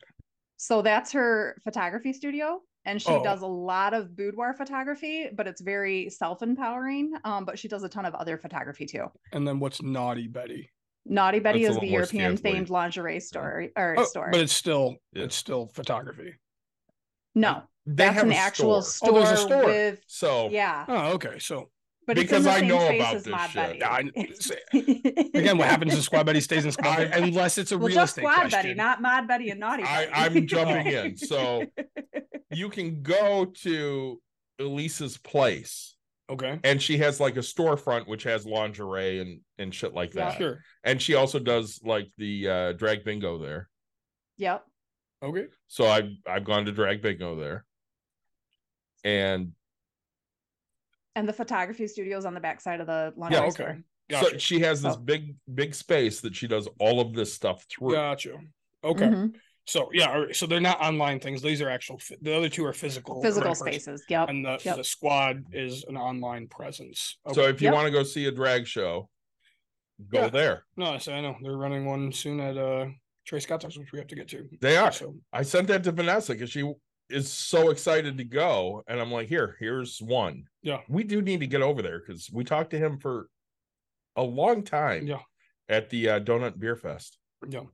So 0.59 0.83
that's 0.83 1.11
her 1.13 1.57
photography 1.65 2.13
studio. 2.13 2.61
And 2.87 3.01
she 3.01 3.11
Oh. 3.11 3.23
does 3.25 3.41
a 3.43 3.47
lot 3.47 3.95
of 3.95 4.15
boudoir 4.15 4.53
photography, 4.53 5.29
but 5.35 5.47
it's 5.47 5.61
very 5.63 6.11
self-empowering. 6.11 7.15
Um, 7.25 7.45
but 7.45 7.59
she 7.59 7.67
does 7.69 7.83
a 7.83 7.89
ton 7.89 8.05
of 8.05 8.15
other 8.15 8.37
photography 8.37 8.85
too. 8.87 9.07
And 9.33 9.47
then 9.49 9.59
what's 9.59 9.81
Naughty 9.83 10.29
Betty? 10.29 10.71
Naughty 11.07 11.39
Betty 11.39 11.65
That's 11.65 11.77
is 11.77 11.81
the 11.81 11.87
European 11.89 12.37
themed 12.37 12.71
lingerie 12.71 13.21
store 13.21 13.69
or 13.77 13.97
Oh, 13.99 14.05
store. 14.05 14.31
but 14.33 14.41
it's 14.41 14.53
still 14.53 14.97
Yeah. 15.13 15.25
it's 15.25 15.37
still 15.37 15.69
photography. 15.69 16.35
no, 17.35 17.63
They 17.87 18.05
that's 18.05 18.15
have 18.17 18.27
an 18.27 18.33
a 18.33 18.37
actual 18.37 18.81
store. 18.83 19.09
store, 19.09 19.11
Oh, 19.11 19.25
there's 19.27 19.41
a 19.41 19.43
store. 19.43 19.65
with 19.65 20.03
So 20.07 20.49
yeah. 20.51 20.85
Oh, 20.89 21.13
okay. 21.15 21.39
So 21.39 21.71
But 22.07 22.17
Because 22.17 22.47
in 22.47 22.53
I 22.53 22.61
know 22.61 22.95
about 22.95 23.15
this 23.15 23.27
Mod 23.27 23.51
shit. 23.51 23.83
I- 23.83 24.01
again, 25.35 25.57
what 25.59 25.69
happens 25.69 25.95
in 25.95 26.03
Squad 26.03 26.27
Betty 26.27 26.41
stays 26.41 26.65
in 26.65 26.73
Squad 26.73 26.97
Betty 26.97 27.23
unless 27.23 27.57
it's 27.57 27.73
a 27.73 27.79
well, 27.79 27.89
real 27.89 27.95
just 27.97 28.13
estate 28.19 28.23
Squad 28.23 28.35
question. 28.41 28.59
Betty, 28.61 28.75
not 28.75 29.01
Mod 29.01 29.27
Betty 29.27 29.51
and 29.51 29.61
Naughty 29.61 29.85
I, 29.85 30.09
I'm 30.13 30.47
jumping 30.47 30.87
in. 30.93 31.17
So 31.17 31.65
you 32.51 32.69
can 32.69 33.03
go 33.03 33.47
to 33.63 34.21
Elisa's 34.61 35.17
place 35.17 35.97
okay. 36.31 36.61
and 36.63 36.81
she 36.81 36.99
has 36.99 37.21
like 37.21 37.37
a 37.37 37.41
storefront 37.41 38.07
which 38.07 38.23
has 38.25 38.45
lingerie 38.47 39.21
and 39.21 39.41
and 39.59 39.75
shit 39.75 39.95
like 39.95 40.15
Yeah. 40.15 40.29
that. 40.31 40.39
Sure. 40.39 40.61
And 40.85 41.01
she 41.01 41.15
also 41.15 41.39
does 41.39 41.81
like 41.85 42.09
the 42.19 42.49
uh 42.49 42.73
drag 42.73 43.05
bingo 43.05 43.39
there. 43.39 43.69
Yep. 44.37 44.65
Okay. 45.23 45.47
So 45.69 45.87
I've 45.87 46.11
I've 46.27 46.45
gone 46.45 46.67
to 46.67 46.73
drag 46.73 47.01
bingo 47.01 47.35
there. 47.37 47.65
And 49.05 49.53
And 51.17 51.29
the 51.29 51.33
photography 51.33 51.87
studio's 51.87 52.25
on 52.25 52.35
the 52.35 52.41
backside 52.41 52.81
of 52.81 52.87
the 52.87 53.13
Yeah. 53.31 53.43
Okay. 53.43 53.51
store. 53.51 53.79
so 54.11 54.37
she 54.39 54.61
has 54.61 54.83
this 54.83 54.95
So- 54.95 55.01
big 55.01 55.35
big 55.55 55.75
space 55.75 56.21
that 56.21 56.35
she 56.37 56.47
does 56.47 56.69
all 56.79 57.01
of 57.01 57.15
this 57.15 57.33
stuff 57.33 57.65
through. 57.71 57.93
Gotcha. 57.93 58.39
Okay. 58.83 59.07
Mhm. 59.07 59.35
So 59.67 59.89
yeah. 59.95 60.27
So 60.33 60.47
they're 60.47 60.61
not 60.61 60.81
online 60.81 61.21
things. 61.21 61.41
These 61.41 61.63
are 61.63 61.71
actual. 61.71 61.99
The 62.21 62.37
other 62.37 62.49
two 62.51 62.67
are 62.67 62.73
physical. 62.75 63.23
Physical 63.23 63.55
spaces. 63.55 64.05
Yep. 64.09 64.29
And 64.29 64.45
the 64.45 64.61
Yep. 64.63 64.77
the 64.77 64.85
squad 64.85 65.45
is 65.55 65.85
an 65.85 65.97
online 65.97 66.49
presence. 66.49 67.17
So 67.33 67.43
if 67.49 67.63
you 67.63 67.67
Yep. 67.69 67.75
want 67.75 67.87
to 67.87 67.91
go 67.93 68.03
see 68.03 68.27
a 68.27 68.33
drag 68.33 68.67
show, 68.67 69.09
go 70.09 70.23
Yeah. 70.23 70.29
there. 70.29 70.65
no, 70.77 70.87
I 70.93 70.99
say 70.99 71.15
I 71.15 71.21
know 71.23 71.37
they're 71.41 71.57
running 71.57 71.87
one 71.87 72.13
soon 72.13 72.41
at 72.41 72.59
uh 72.59 72.87
Trey 73.25 73.41
Scott's 73.41 73.65
which 73.79 73.91
we 73.91 73.99
have 73.99 74.09
to 74.09 74.15
get 74.17 74.29
to. 74.29 74.47
They 74.61 74.77
are. 74.77 74.93
So 74.93 75.17
I 75.33 75.45
sent 75.45 75.69
that 75.69 75.83
to 75.85 75.93
Vanessa 75.93 76.35
because 76.35 76.51
she 76.51 76.63
is 77.11 77.33
so 77.33 77.71
excited 77.71 78.19
to 78.19 78.25
go. 78.25 78.83
And 78.87 79.01
I'm 79.01 79.13
like, 79.13 79.29
here, 79.29 79.57
here's 79.61 80.01
one. 80.01 80.45
Yeah. 80.63 80.81
We 80.89 81.05
do 81.05 81.23
need 81.23 81.41
to 81.41 81.47
get 81.47 81.63
over 81.63 81.83
there 81.83 82.01
because 82.01 82.31
we 82.33 82.45
talked 82.45 82.71
to 82.71 82.79
him 82.79 82.99
for 82.99 83.29
a 84.17 84.23
long 84.23 84.63
time 84.63 85.07
yeah. 85.07 85.21
at 85.69 85.91
the 85.91 86.11
uh, 86.11 86.21
Donut 86.21 86.59
Beer 86.59 86.77
Fest. 86.77 87.19
Yeah. 87.49 87.65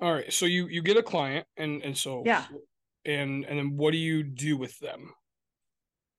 All 0.00 0.12
right. 0.12 0.32
So 0.32 0.46
you 0.46 0.66
you 0.66 0.82
get 0.82 0.96
a 0.96 1.02
client 1.02 1.46
and 1.56 1.82
and 1.82 1.96
so 1.96 2.22
Yeah. 2.26 2.44
And 3.04 3.44
and 3.44 3.58
then 3.58 3.76
what 3.76 3.92
do 3.92 3.98
you 3.98 4.22
do 4.22 4.56
with 4.56 4.78
them? 4.80 5.12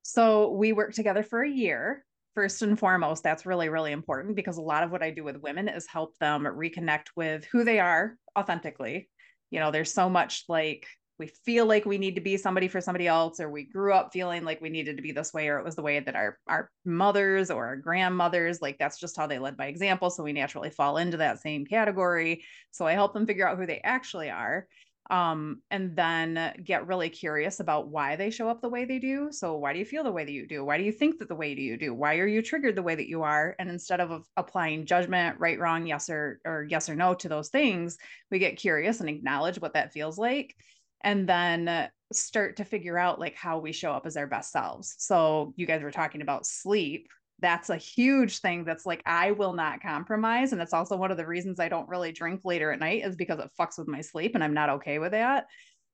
So 0.04 0.52
we 0.52 0.72
worked 0.72 0.96
together 0.96 1.24
for 1.24 1.44
a 1.44 1.50
year. 1.50 2.06
First 2.34 2.62
and 2.62 2.78
foremost, 2.78 3.24
that's 3.24 3.48
really, 3.48 3.68
really 3.68 3.92
important 3.92 4.36
because 4.36 4.58
a 4.58 4.62
lot 4.62 4.84
of 4.84 4.92
what 4.92 5.02
I 5.02 5.10
do 5.10 5.24
with 5.24 5.42
women 5.42 5.68
is 5.68 5.88
help 5.88 6.16
them 6.20 6.44
reconnect 6.44 7.08
with 7.16 7.46
who 7.46 7.64
they 7.64 7.80
are 7.80 8.16
authentically. 8.38 9.10
You 9.50 9.60
know, 9.60 9.72
there's 9.72 9.92
so 9.92 10.08
much 10.08 10.44
like 10.48 10.86
we 11.20 11.28
feel 11.28 11.66
like 11.66 11.86
we 11.86 11.98
need 11.98 12.16
to 12.16 12.22
be 12.22 12.38
somebody 12.38 12.68
for 12.68 12.82
somebody 12.82 13.08
else, 13.08 13.40
or 13.40 13.50
we 13.50 13.64
grew 13.64 13.94
up 13.94 14.12
feeling 14.14 14.44
like 14.44 14.62
we 14.62 14.70
needed 14.70 14.98
to 14.98 15.04
be 15.04 15.12
this 15.12 15.34
way, 15.34 15.48
or 15.48 15.60
it 15.60 15.66
was 15.66 15.76
the 15.76 15.82
way 15.82 16.00
that 16.00 16.16
our 16.16 16.38
our 16.48 16.70
mothers 16.86 17.50
or 17.52 17.66
our 17.66 17.76
grandmothers, 17.76 18.62
like 18.62 18.78
that's 18.78 19.00
just 19.00 19.18
how 19.18 19.28
they 19.28 19.40
led 19.40 19.58
by 19.58 19.68
example. 19.68 20.10
So 20.10 20.24
we 20.24 20.34
naturally 20.34 20.70
fall 20.70 20.98
into 20.98 21.18
that 21.18 21.42
same 21.42 21.66
category. 21.66 22.44
So 22.72 22.86
I 22.86 22.94
help 22.94 23.14
them 23.14 23.26
figure 23.26 23.48
out 23.48 23.58
who 23.58 23.66
they 23.66 23.82
actually 23.84 24.30
are 24.30 24.68
um, 25.10 25.62
and 25.72 25.96
then 25.96 26.54
get 26.64 26.88
really 26.88 27.10
curious 27.10 27.60
about 27.60 27.88
why 27.88 28.16
they 28.16 28.30
show 28.30 28.50
up 28.50 28.62
the 28.62 28.70
way 28.70 28.84
they 28.84 29.00
do. 29.00 29.30
So, 29.32 29.56
why 29.56 29.74
do 29.74 29.80
you 29.80 29.86
feel 29.86 30.04
the 30.04 30.12
way 30.12 30.26
that 30.26 30.32
you 30.32 30.48
do? 30.48 30.66
Why 30.66 30.78
do 30.78 30.84
you 30.84 30.92
think 30.92 31.20
that 31.20 31.30
the 31.30 31.36
way 31.36 31.56
do 31.56 31.62
you 31.62 31.78
do? 31.78 31.94
Why 31.94 32.18
are 32.18 32.28
you 32.28 32.42
triggered 32.42 32.76
the 32.76 32.84
way 32.84 32.96
that 32.96 33.08
you 33.08 33.24
are? 33.24 33.56
And 33.58 33.70
instead 33.70 34.02
of, 34.02 34.12
of 34.12 34.26
applying 34.36 34.86
judgment, 34.86 35.40
right, 35.40 35.60
wrong, 35.60 35.88
yes 35.88 36.10
or 36.10 36.40
or 36.46 36.66
yes 36.70 36.90
or 36.90 36.96
no 36.96 37.14
to 37.16 37.30
those 37.30 37.50
things, 37.50 37.98
we 38.32 38.40
get 38.40 38.58
curious 38.58 39.00
and 39.00 39.10
acknowledge 39.10 39.62
what 39.62 39.74
that 39.74 39.94
feels 39.94 40.18
like, 40.18 40.56
and 41.02 41.28
then 41.28 41.90
start 42.12 42.58
to 42.58 42.66
figure 42.66 42.98
out 42.98 43.20
like 43.20 43.36
how 43.36 43.60
we 43.60 43.72
show 43.72 43.92
up 43.92 44.06
as 44.06 44.18
our 44.18 44.28
best 44.28 44.52
selves. 44.52 44.96
So, 44.98 45.54
you 45.58 45.66
guys 45.66 45.82
were 45.82 45.92
talking 45.92 46.22
about 46.22 46.46
sleep 46.46 47.08
that's 47.40 47.70
a 47.70 47.78
huge 47.78 48.40
thing 48.40 48.64
that's 48.64 48.86
like 48.86 49.02
I 49.06 49.32
will 49.32 49.54
not 49.54 49.82
compromise 49.82 50.54
and 50.54 50.62
it's 50.62 50.74
also 50.74 50.98
one 50.98 51.12
of 51.12 51.18
the 51.18 51.28
reasons 51.28 51.60
I 51.60 51.70
don't 51.70 51.88
really 51.88 52.12
drink 52.12 52.42
later 52.44 52.72
at 52.72 52.80
night 52.80 53.04
is 53.06 53.16
because 53.16 53.40
it 53.40 53.52
fucks 53.60 53.78
with 53.78 53.88
my 53.88 54.02
sleep 54.02 54.34
and 54.34 54.44
I'm 54.44 54.54
not 54.54 54.70
okay 54.70 55.00
with 55.00 55.12
that. 55.12 55.46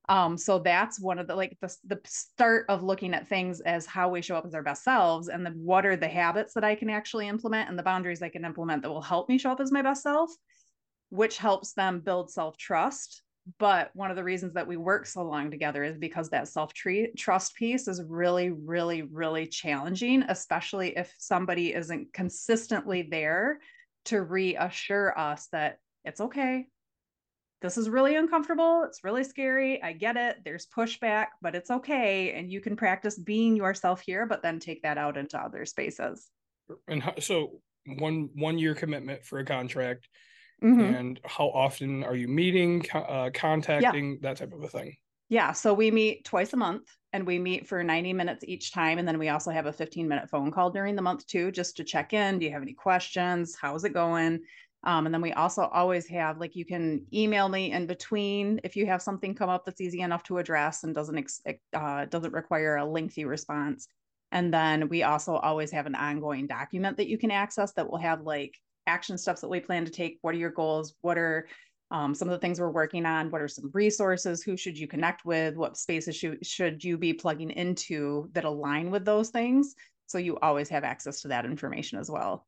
Um 0.08 0.38
so 0.38 0.58
that's 0.58 1.00
one 1.00 1.18
of 1.18 1.26
the 1.26 1.34
like 1.34 1.56
the 1.60 1.74
the 1.84 2.00
start 2.06 2.66
of 2.68 2.82
looking 2.82 3.14
at 3.14 3.28
things 3.28 3.60
as 3.60 3.84
how 3.84 4.08
we 4.08 4.22
show 4.22 4.36
up 4.36 4.46
as 4.46 4.54
our 4.54 4.62
best 4.62 4.84
selves 4.84 5.28
and 5.28 5.44
then 5.44 5.54
what 5.56 5.84
are 5.84 5.96
the 5.96 6.08
habits 6.08 6.54
that 6.54 6.64
I 6.64 6.74
can 6.74 6.88
actually 6.88 7.28
implement 7.28 7.68
and 7.68 7.78
the 7.78 7.82
boundaries 7.82 8.22
I 8.22 8.30
can 8.30 8.44
implement 8.44 8.82
that 8.82 8.90
will 8.90 9.02
help 9.02 9.28
me 9.28 9.38
show 9.38 9.52
up 9.52 9.60
as 9.60 9.72
my 9.72 9.82
best 9.82 10.02
self 10.02 10.30
which 11.10 11.36
helps 11.36 11.74
them 11.74 12.00
build 12.00 12.30
self-trust 12.30 13.22
but 13.58 13.90
one 13.94 14.10
of 14.10 14.16
the 14.16 14.24
reasons 14.24 14.54
that 14.54 14.66
we 14.66 14.76
work 14.76 15.06
so 15.06 15.22
long 15.22 15.50
together 15.50 15.84
is 15.84 15.96
because 15.98 16.30
that 16.30 16.48
self 16.48 16.72
trust 17.16 17.54
piece 17.54 17.88
is 17.88 18.02
really 18.08 18.50
really 18.50 19.02
really 19.02 19.46
challenging 19.46 20.22
especially 20.28 20.96
if 20.96 21.12
somebody 21.18 21.74
isn't 21.74 22.12
consistently 22.12 23.02
there 23.02 23.58
to 24.04 24.22
reassure 24.22 25.16
us 25.18 25.48
that 25.52 25.78
it's 26.04 26.20
okay 26.20 26.66
this 27.62 27.78
is 27.78 27.88
really 27.88 28.16
uncomfortable 28.16 28.84
it's 28.86 29.04
really 29.04 29.24
scary 29.24 29.82
i 29.82 29.92
get 29.92 30.16
it 30.16 30.36
there's 30.44 30.66
pushback 30.66 31.26
but 31.42 31.54
it's 31.54 31.70
okay 31.70 32.32
and 32.32 32.50
you 32.50 32.60
can 32.60 32.76
practice 32.76 33.18
being 33.18 33.56
yourself 33.56 34.00
here 34.00 34.26
but 34.26 34.42
then 34.42 34.58
take 34.58 34.82
that 34.82 34.98
out 34.98 35.16
into 35.16 35.38
other 35.38 35.64
spaces 35.64 36.28
And 36.88 37.02
so 37.20 37.60
one 37.86 38.30
one 38.34 38.58
year 38.58 38.74
commitment 38.74 39.24
for 39.24 39.38
a 39.38 39.44
contract. 39.44 40.08
Mhm. 40.62 40.98
And 40.98 41.20
how 41.24 41.48
often 41.50 42.04
are 42.04 42.16
you 42.16 42.28
meeting, 42.28 42.84
uh, 42.92 43.30
contacting, 43.34 44.20
that 44.20 44.36
type 44.38 44.52
of 44.52 44.62
a 44.62 44.68
thing? 44.68 44.96
Yeah, 45.28 45.52
so 45.52 45.72
we 45.72 45.90
meet 45.90 46.24
twice 46.24 46.52
a 46.52 46.56
month 46.56 46.88
and 47.12 47.26
we 47.26 47.38
meet 47.38 47.66
for 47.66 47.82
90 47.82 48.12
minutes 48.12 48.44
each 48.46 48.72
time. 48.72 48.98
And 48.98 49.08
then 49.08 49.18
we 49.18 49.28
also 49.30 49.50
have 49.50 49.66
a 49.66 49.72
15 49.72 50.06
minute 50.08 50.28
phone 50.28 50.50
call 50.50 50.70
during 50.70 50.96
the 50.96 51.02
month 51.02 51.26
too, 51.26 51.50
just 51.50 51.76
to 51.78 51.84
check 51.84 52.12
in. 52.12 52.38
Do 52.38 52.44
you 52.44 52.52
have 52.52 52.62
any 52.62 52.74
questions? 52.74 53.56
How's 53.56 53.84
it 53.84 53.94
going? 53.94 54.40
Um, 54.82 55.06
and 55.06 55.14
then 55.14 55.22
we 55.22 55.32
also 55.32 55.62
always 55.62 56.06
have 56.08 56.38
like 56.38 56.54
you 56.54 56.66
can 56.66 57.06
email 57.12 57.48
me 57.48 57.72
in 57.72 57.86
between 57.86 58.60
if 58.64 58.76
you 58.76 58.84
have 58.86 59.00
something 59.00 59.34
come 59.34 59.48
up 59.48 59.64
that's 59.64 59.80
easy 59.80 60.00
enough 60.02 60.24
to 60.24 60.36
address 60.38 60.84
and 60.84 60.94
doesn't 60.94 61.16
ex- 61.16 61.40
uh, 61.72 62.04
doesn't 62.04 62.34
require 62.34 62.76
a 62.76 62.84
lengthy 62.84 63.24
response. 63.24 63.88
And 64.30 64.52
then 64.52 64.88
we 64.88 65.02
also 65.04 65.36
always 65.36 65.70
have 65.70 65.86
an 65.86 65.94
ongoing 65.94 66.46
document 66.46 66.98
that 66.98 67.08
you 67.08 67.16
can 67.16 67.30
access 67.30 67.72
that 67.74 67.88
will 67.88 67.98
have 67.98 68.20
like 68.22 68.58
action 68.86 69.18
steps 69.18 69.40
that 69.40 69.48
we 69.48 69.60
plan 69.60 69.84
to 69.84 69.90
take. 69.90 70.18
What 70.22 70.34
are 70.34 70.38
your 70.38 70.50
goals? 70.50 70.94
What 71.00 71.18
are 71.18 71.48
um, 71.90 72.14
some 72.14 72.28
of 72.28 72.32
the 72.32 72.38
things 72.38 72.60
we're 72.60 72.70
working 72.70 73.06
on? 73.06 73.30
What 73.30 73.40
are 73.40 73.48
some 73.48 73.70
resources? 73.72 74.42
Who 74.42 74.56
should 74.56 74.78
you 74.78 74.88
connect 74.88 75.24
with? 75.24 75.56
What 75.56 75.76
spaces 75.76 76.16
should, 76.16 76.44
should 76.44 76.82
you 76.82 76.98
be 76.98 77.12
plugging 77.12 77.50
into 77.50 78.28
that 78.32 78.44
align 78.44 78.90
with 78.90 79.04
those 79.04 79.30
things? 79.30 79.74
So 80.06 80.18
you 80.18 80.38
always 80.38 80.68
have 80.68 80.84
access 80.84 81.22
to 81.22 81.28
that 81.28 81.44
information 81.44 81.98
as 81.98 82.10
well. 82.10 82.46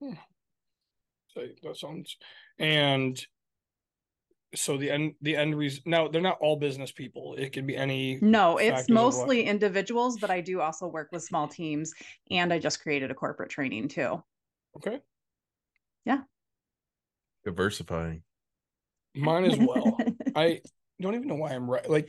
So 0.00 1.46
that 1.62 1.76
sounds 1.76 2.16
and 2.58 3.24
so 4.54 4.76
the 4.76 4.90
end 4.90 5.14
the 5.22 5.36
end 5.36 5.56
reason 5.56 5.82
now 5.86 6.08
they're 6.08 6.20
not 6.20 6.38
all 6.40 6.56
business 6.56 6.92
people. 6.92 7.34
It 7.38 7.52
can 7.52 7.66
be 7.66 7.76
any 7.76 8.18
No, 8.20 8.58
it's 8.58 8.88
mostly 8.88 9.44
individuals, 9.44 10.18
but 10.18 10.30
I 10.30 10.40
do 10.40 10.60
also 10.60 10.86
work 10.86 11.08
with 11.10 11.22
small 11.22 11.48
teams 11.48 11.94
and 12.30 12.52
I 12.52 12.58
just 12.58 12.82
created 12.82 13.10
a 13.10 13.14
corporate 13.14 13.50
training 13.50 13.88
too. 13.88 14.22
okay. 14.76 15.00
Diversifying. 17.44 18.22
Mine 19.14 19.44
as 19.44 19.58
well. 19.58 20.00
I 20.34 20.60
don't 21.00 21.14
even 21.14 21.28
know 21.28 21.34
why 21.34 21.50
I'm 21.52 21.70
right. 21.70 21.88
Like 21.88 22.08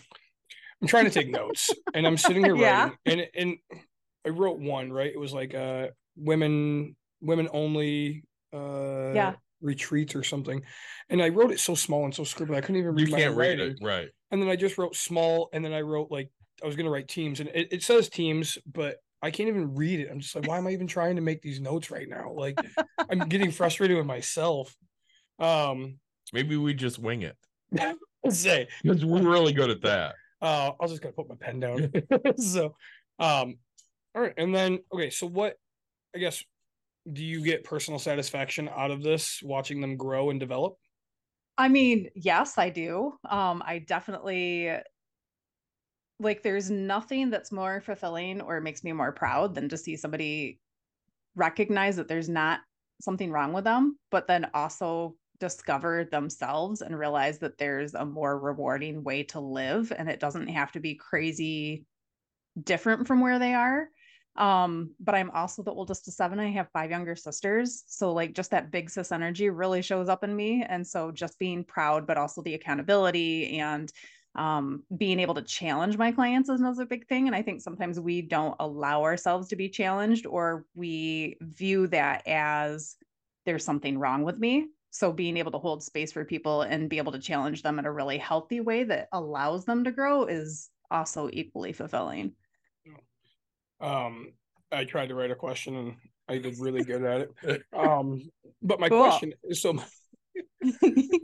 I'm 0.81 0.87
trying 0.87 1.05
to 1.05 1.11
take 1.11 1.29
notes 1.29 1.73
and 1.93 2.05
I'm 2.05 2.17
sitting 2.17 2.43
here 2.43 2.55
Yeah. 2.59 2.89
writing 2.89 2.97
and 3.05 3.27
and 3.35 3.57
I 4.25 4.29
wrote 4.29 4.59
one, 4.59 4.91
right? 4.91 5.11
It 5.11 5.19
was 5.19 5.33
like 5.33 5.53
uh 5.53 5.89
women 6.15 6.95
women 7.21 7.49
only 7.51 8.23
uh 8.53 9.11
Yeah. 9.13 9.35
retreats 9.61 10.15
or 10.15 10.23
something. 10.23 10.63
And 11.09 11.21
I 11.21 11.29
wrote 11.29 11.51
it 11.51 11.59
so 11.59 11.75
small 11.75 12.05
and 12.05 12.13
so 12.15 12.23
scribbled 12.23 12.57
I 12.57 12.61
couldn't 12.61 12.77
even 12.77 12.95
You 12.95 13.05
read 13.05 13.09
my 13.09 13.17
can't 13.17 13.31
own 13.31 13.37
read 13.37 13.59
it, 13.59 13.77
right? 13.81 14.09
And 14.31 14.41
then 14.41 14.49
I 14.49 14.55
just 14.55 14.77
wrote 14.77 14.95
small 14.95 15.49
and 15.53 15.63
then 15.63 15.73
I 15.73 15.81
wrote 15.81 16.11
like 16.11 16.29
I 16.63 16.67
was 16.67 16.75
gonna 16.75 16.89
write 16.91 17.07
teams 17.07 17.39
and 17.39 17.49
it, 17.49 17.69
it 17.71 17.83
says 17.83 18.09
teams, 18.09 18.57
but 18.65 18.97
I 19.23 19.31
can't 19.31 19.49
even 19.49 19.73
read 19.73 20.01
it. 20.01 20.09
I'm 20.11 20.19
just 20.19 20.35
like, 20.35 20.47
why 20.47 20.57
am 20.57 20.67
I 20.67 20.71
even 20.71 20.85
trying 20.85 21.15
to 21.15 21.21
make 21.21 21.41
these 21.41 21.59
notes 21.59 21.89
right 21.89 22.07
now? 22.07 22.31
Like 22.31 22.59
I'm 23.09 23.29
getting 23.29 23.51
frustrated 23.51 23.97
with 23.97 24.05
myself. 24.05 24.75
Um 25.39 25.99
Maybe 26.31 26.57
we 26.57 26.73
just 26.73 26.99
wing 26.99 27.23
it 27.23 27.37
say 28.29 28.67
because 28.83 29.05
we're 29.05 29.21
really 29.21 29.53
good 29.53 29.69
at 29.69 29.81
that. 29.81 30.15
uh 30.41 30.71
I 30.79 30.83
was 30.83 30.91
just 30.91 31.01
gonna 31.01 31.13
put 31.13 31.29
my 31.29 31.35
pen 31.35 31.59
down. 31.59 31.91
so 32.37 32.75
um 33.19 33.55
all 34.15 34.21
right, 34.21 34.33
and 34.37 34.53
then 34.53 34.79
okay, 34.93 35.09
so 35.09 35.25
what 35.25 35.55
I 36.15 36.19
guess, 36.19 36.43
do 37.11 37.23
you 37.23 37.43
get 37.43 37.63
personal 37.63 37.99
satisfaction 37.99 38.69
out 38.69 38.91
of 38.91 39.01
this, 39.01 39.41
watching 39.41 39.81
them 39.81 39.97
grow 39.97 40.29
and 40.29 40.39
develop? 40.39 40.75
I 41.57 41.67
mean, 41.67 42.09
yes, 42.15 42.57
I 42.57 42.69
do. 42.69 43.13
Um, 43.27 43.63
I 43.65 43.79
definitely 43.79 44.71
like 46.19 46.43
there's 46.43 46.69
nothing 46.69 47.29
that's 47.29 47.51
more 47.51 47.81
fulfilling 47.81 48.41
or 48.41 48.61
makes 48.61 48.83
me 48.83 48.91
more 48.91 49.11
proud 49.11 49.55
than 49.55 49.69
to 49.69 49.77
see 49.77 49.95
somebody 49.95 50.59
recognize 51.35 51.95
that 51.95 52.07
there's 52.07 52.29
not 52.29 52.61
something 53.01 53.31
wrong 53.31 53.53
with 53.53 53.63
them, 53.63 53.97
but 54.11 54.27
then 54.27 54.49
also 54.53 55.15
discover 55.39 56.05
themselves 56.05 56.81
and 56.81 56.97
realize 56.97 57.39
that 57.39 57.57
there's 57.57 57.95
a 57.95 58.05
more 58.05 58.39
rewarding 58.39 59.03
way 59.03 59.23
to 59.23 59.39
live 59.39 59.91
and 59.97 60.09
it 60.09 60.19
doesn't 60.19 60.47
have 60.47 60.71
to 60.71 60.79
be 60.79 60.95
crazy 60.95 61.85
different 62.61 63.07
from 63.07 63.19
where 63.19 63.39
they 63.39 63.53
are. 63.53 63.89
Um 64.37 64.91
but 64.99 65.15
i'm 65.15 65.29
also 65.31 65.61
the 65.61 65.73
oldest 65.73 66.07
of 66.07 66.13
seven. 66.13 66.39
I 66.39 66.49
have 66.51 66.69
five 66.71 66.89
younger 66.91 67.15
sisters. 67.15 67.83
So 67.87 68.13
like 68.13 68.33
just 68.33 68.51
that 68.51 68.71
big 68.71 68.89
sis 68.89 69.11
energy 69.11 69.49
really 69.49 69.81
shows 69.81 70.07
up 70.07 70.23
in 70.23 70.35
me. 70.35 70.63
And 70.67 70.85
so 70.87 71.11
just 71.11 71.37
being 71.39 71.63
proud 71.63 72.07
but 72.07 72.17
also 72.17 72.41
the 72.41 72.53
accountability 72.53 73.59
and 73.59 73.91
um 74.35 74.83
being 74.97 75.19
able 75.19 75.33
to 75.35 75.41
challenge 75.41 75.97
my 75.97 76.11
clients 76.11 76.49
is 76.49 76.59
another 76.59 76.85
big 76.85 77.07
thing 77.07 77.27
and 77.27 77.35
i 77.35 77.41
think 77.41 77.61
sometimes 77.61 77.99
we 77.99 78.21
don't 78.21 78.55
allow 78.59 79.03
ourselves 79.03 79.47
to 79.47 79.55
be 79.55 79.69
challenged 79.69 80.25
or 80.25 80.65
we 80.75 81.37
view 81.41 81.87
that 81.87 82.25
as 82.27 82.95
there's 83.45 83.63
something 83.63 83.97
wrong 83.97 84.23
with 84.23 84.39
me 84.39 84.67
so 84.89 85.11
being 85.11 85.37
able 85.37 85.51
to 85.51 85.57
hold 85.57 85.83
space 85.83 86.11
for 86.11 86.25
people 86.25 86.61
and 86.61 86.89
be 86.89 86.97
able 86.97 87.11
to 87.11 87.19
challenge 87.19 87.61
them 87.61 87.79
in 87.79 87.85
a 87.85 87.91
really 87.91 88.17
healthy 88.17 88.59
way 88.59 88.83
that 88.83 89.07
allows 89.11 89.65
them 89.65 89.83
to 89.83 89.91
grow 89.91 90.25
is 90.25 90.69
also 90.89 91.29
equally 91.31 91.73
fulfilling 91.73 92.33
um, 93.79 94.31
I 94.71 94.85
tried 94.85 95.09
to 95.09 95.15
write 95.15 95.31
a 95.31 95.35
question 95.35 95.75
and 95.75 95.95
I 96.27 96.37
did 96.37 96.57
really 96.59 96.83
good 96.83 97.03
at 97.03 97.27
it. 97.43 97.63
Um, 97.77 98.21
but 98.61 98.79
my 98.79 98.89
Cool. 98.89 99.09
question 99.09 99.33
is 99.43 99.61
so 99.61 99.73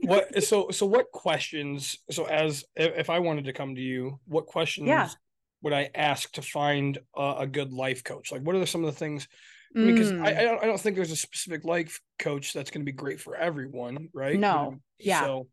what 0.02 0.44
so 0.44 0.70
so 0.70 0.86
what 0.86 1.12
questions 1.12 1.98
so 2.12 2.26
as 2.26 2.64
if, 2.76 3.10
I 3.10 3.20
wanted 3.20 3.46
to 3.46 3.54
come 3.54 3.76
to 3.76 3.82
you, 3.82 4.20
what 4.26 4.46
questions 4.46 5.16
would 5.62 5.74
I 5.74 5.90
ask 5.96 6.32
to 6.34 6.42
find 6.42 6.98
a, 7.16 7.36
a 7.40 7.48
good 7.48 7.74
life 7.74 8.04
coach? 8.04 8.32
Like 8.32 8.42
what 8.42 8.56
are 8.56 8.66
some 8.66 8.84
of 8.84 8.94
the 8.94 9.00
things 9.00 9.28
mean, 9.74 9.96
because 9.96 10.12
I, 10.12 10.16
Mm, 10.16 10.38
I 10.38 10.44
don't 10.44 10.64
I 10.64 10.66
don't 10.66 10.80
think 10.80 10.96
there's 10.96 11.12
a 11.12 11.16
specific 11.16 11.64
life 11.64 12.02
coach 12.18 12.54
that's 12.54 12.72
going 12.72 12.82
to 12.82 12.92
be 12.92 12.96
great 12.96 13.20
for 13.20 13.36
everyone, 13.36 14.10
right? 14.14 14.40
No. 14.40 14.78
Yeah. 14.98 15.22
So 15.22 15.48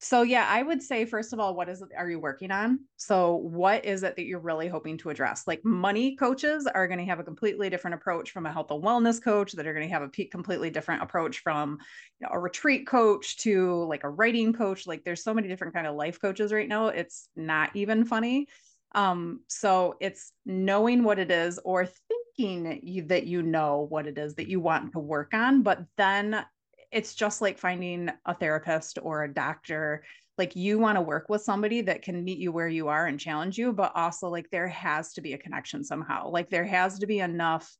So 0.00 0.22
yeah, 0.22 0.46
I 0.48 0.62
would 0.62 0.80
say 0.80 1.04
first 1.04 1.32
of 1.32 1.40
all, 1.40 1.56
what 1.56 1.68
is 1.68 1.82
it 1.82 1.88
are 1.96 2.08
you 2.08 2.20
working 2.20 2.52
on? 2.52 2.80
So 2.96 3.34
what 3.34 3.84
is 3.84 4.04
it 4.04 4.14
that 4.14 4.26
you're 4.26 4.38
really 4.38 4.68
hoping 4.68 4.96
to 4.98 5.10
address? 5.10 5.42
Like 5.46 5.64
money 5.64 6.14
coaches 6.14 6.68
are 6.68 6.86
going 6.86 7.00
to 7.00 7.04
have 7.06 7.18
a 7.18 7.24
completely 7.24 7.68
different 7.68 7.94
approach 7.94 8.30
from 8.30 8.46
a 8.46 8.52
health 8.52 8.70
and 8.70 8.82
wellness 8.82 9.22
coach 9.22 9.52
that 9.52 9.66
are 9.66 9.74
going 9.74 9.88
to 9.88 9.92
have 9.92 10.02
a 10.02 10.26
completely 10.26 10.70
different 10.70 11.02
approach 11.02 11.40
from 11.40 11.78
you 12.20 12.26
know, 12.26 12.30
a 12.32 12.38
retreat 12.38 12.86
coach 12.86 13.38
to 13.38 13.84
like 13.84 14.04
a 14.04 14.08
writing 14.08 14.52
coach. 14.52 14.86
Like 14.86 15.02
there's 15.02 15.24
so 15.24 15.34
many 15.34 15.48
different 15.48 15.74
kind 15.74 15.86
of 15.86 15.96
life 15.96 16.20
coaches 16.20 16.52
right 16.52 16.68
now. 16.68 16.88
It's 16.88 17.28
not 17.34 17.74
even 17.74 18.04
funny. 18.04 18.46
Um, 18.94 19.40
so 19.48 19.96
it's 20.00 20.32
knowing 20.46 21.02
what 21.02 21.18
it 21.18 21.30
is 21.30 21.58
or 21.64 21.86
thinking 22.38 22.80
you, 22.84 23.02
that 23.08 23.26
you 23.26 23.42
know 23.42 23.86
what 23.90 24.06
it 24.06 24.16
is 24.16 24.36
that 24.36 24.48
you 24.48 24.60
want 24.60 24.92
to 24.92 25.00
work 25.00 25.34
on, 25.34 25.62
but 25.62 25.84
then 25.96 26.44
it's 26.90 27.14
just 27.14 27.42
like 27.42 27.58
finding 27.58 28.10
a 28.26 28.34
therapist 28.34 28.98
or 29.02 29.24
a 29.24 29.32
doctor. 29.32 30.04
Like 30.36 30.54
you 30.56 30.78
want 30.78 30.96
to 30.96 31.02
work 31.02 31.28
with 31.28 31.42
somebody 31.42 31.80
that 31.82 32.02
can 32.02 32.24
meet 32.24 32.38
you 32.38 32.52
where 32.52 32.68
you 32.68 32.88
are 32.88 33.06
and 33.06 33.18
challenge 33.18 33.58
you 33.58 33.72
but 33.72 33.92
also 33.94 34.28
like 34.28 34.48
there 34.50 34.68
has 34.68 35.12
to 35.14 35.20
be 35.20 35.32
a 35.32 35.38
connection 35.38 35.84
somehow. 35.84 36.30
Like 36.30 36.48
there 36.48 36.64
has 36.64 36.98
to 37.00 37.06
be 37.06 37.20
enough 37.20 37.76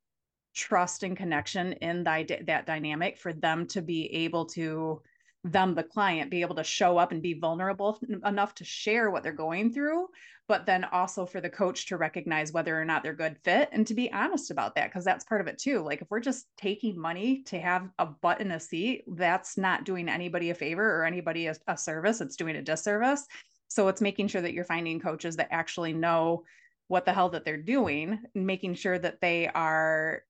trust 0.54 1.02
and 1.04 1.16
connection 1.16 1.74
in 1.74 2.04
that 2.04 2.46
that 2.46 2.66
dynamic 2.66 3.18
for 3.18 3.32
them 3.32 3.66
to 3.68 3.80
be 3.80 4.12
able 4.12 4.44
to 4.44 5.00
them 5.44 5.74
the 5.74 5.84
client 5.84 6.32
be 6.32 6.40
able 6.40 6.56
to 6.56 6.64
show 6.64 6.98
up 6.98 7.12
and 7.12 7.22
be 7.22 7.34
vulnerable 7.34 8.00
enough 8.24 8.54
to 8.54 8.64
share 8.64 9.08
what 9.10 9.22
they're 9.22 9.32
going 9.32 9.72
through 9.72 10.08
but 10.48 10.64
then 10.64 10.84
also 10.84 11.26
for 11.26 11.40
the 11.42 11.50
coach 11.50 11.86
to 11.86 11.98
recognize 11.98 12.52
whether 12.52 12.80
or 12.80 12.84
not 12.84 13.02
they're 13.02 13.12
good 13.12 13.36
fit 13.44 13.68
and 13.70 13.86
to 13.86 13.94
be 13.94 14.10
honest 14.12 14.50
about 14.50 14.74
that 14.74 14.88
because 14.88 15.04
that's 15.04 15.24
part 15.24 15.42
of 15.42 15.46
it 15.46 15.58
too. 15.58 15.80
Like 15.80 16.00
if 16.00 16.10
we're 16.10 16.20
just 16.20 16.46
taking 16.56 16.98
money 16.98 17.42
to 17.44 17.60
have 17.60 17.88
a 17.98 18.06
butt 18.06 18.40
in 18.40 18.50
a 18.52 18.58
seat 18.58 19.04
that's 19.08 19.58
not 19.58 19.84
doing 19.84 20.08
anybody 20.08 20.50
a 20.50 20.54
favor 20.54 20.98
or 20.98 21.04
anybody 21.04 21.46
a, 21.46 21.54
a 21.66 21.76
service. 21.76 22.22
It's 22.22 22.36
doing 22.36 22.56
a 22.56 22.62
disservice. 22.62 23.26
So 23.68 23.88
it's 23.88 24.00
making 24.00 24.28
sure 24.28 24.40
that 24.40 24.54
you're 24.54 24.64
finding 24.64 24.98
coaches 24.98 25.36
that 25.36 25.48
actually 25.50 25.92
know 25.92 26.44
what 26.88 27.04
the 27.04 27.12
hell 27.12 27.28
that 27.28 27.44
they're 27.44 27.58
doing 27.58 28.18
and 28.34 28.46
making 28.46 28.74
sure 28.74 28.98
that 28.98 29.20
they 29.20 29.48
are 29.48 30.22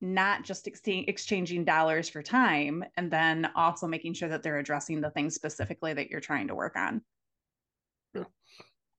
not 0.00 0.44
just 0.44 0.68
ex- 0.68 0.80
exchanging 0.84 1.64
dollars 1.64 2.08
for 2.08 2.22
time 2.22 2.84
and 2.96 3.10
then 3.10 3.50
also 3.56 3.88
making 3.88 4.14
sure 4.14 4.28
that 4.28 4.44
they're 4.44 4.58
addressing 4.58 5.00
the 5.00 5.10
things 5.10 5.34
specifically 5.34 5.92
that 5.92 6.10
you're 6.10 6.20
trying 6.20 6.46
to 6.46 6.54
work 6.54 6.76
on 6.76 7.02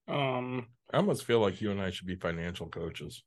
um 0.08 0.68
I 0.94 0.98
almost 0.98 1.26
feel 1.26 1.40
like 1.40 1.62
you 1.62 1.72
and 1.72 1.82
I 1.82 1.90
should 1.90 2.08
be 2.08 2.16
financial 2.16 2.68
coaches. 2.68 3.24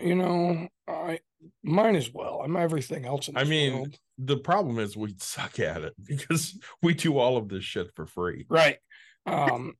you 0.00 0.14
know, 0.14 0.68
I 0.88 1.20
mine 1.62 1.96
as 1.96 2.12
well. 2.12 2.40
I'm 2.44 2.56
everything 2.56 3.04
else 3.04 3.28
in 3.28 3.36
I 3.36 3.44
mean, 3.44 3.74
world. 3.74 3.98
the 4.18 4.36
problem 4.36 4.78
is 4.78 4.96
we 4.96 5.14
suck 5.18 5.58
at 5.60 5.82
it 5.82 5.94
because 6.04 6.58
we 6.82 6.94
do 6.94 7.18
all 7.18 7.36
of 7.36 7.48
this 7.48 7.64
shit 7.64 7.88
for 7.96 8.06
free. 8.06 8.46
Right. 8.48 8.78
Um 9.26 9.74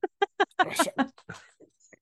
so- 0.75 0.91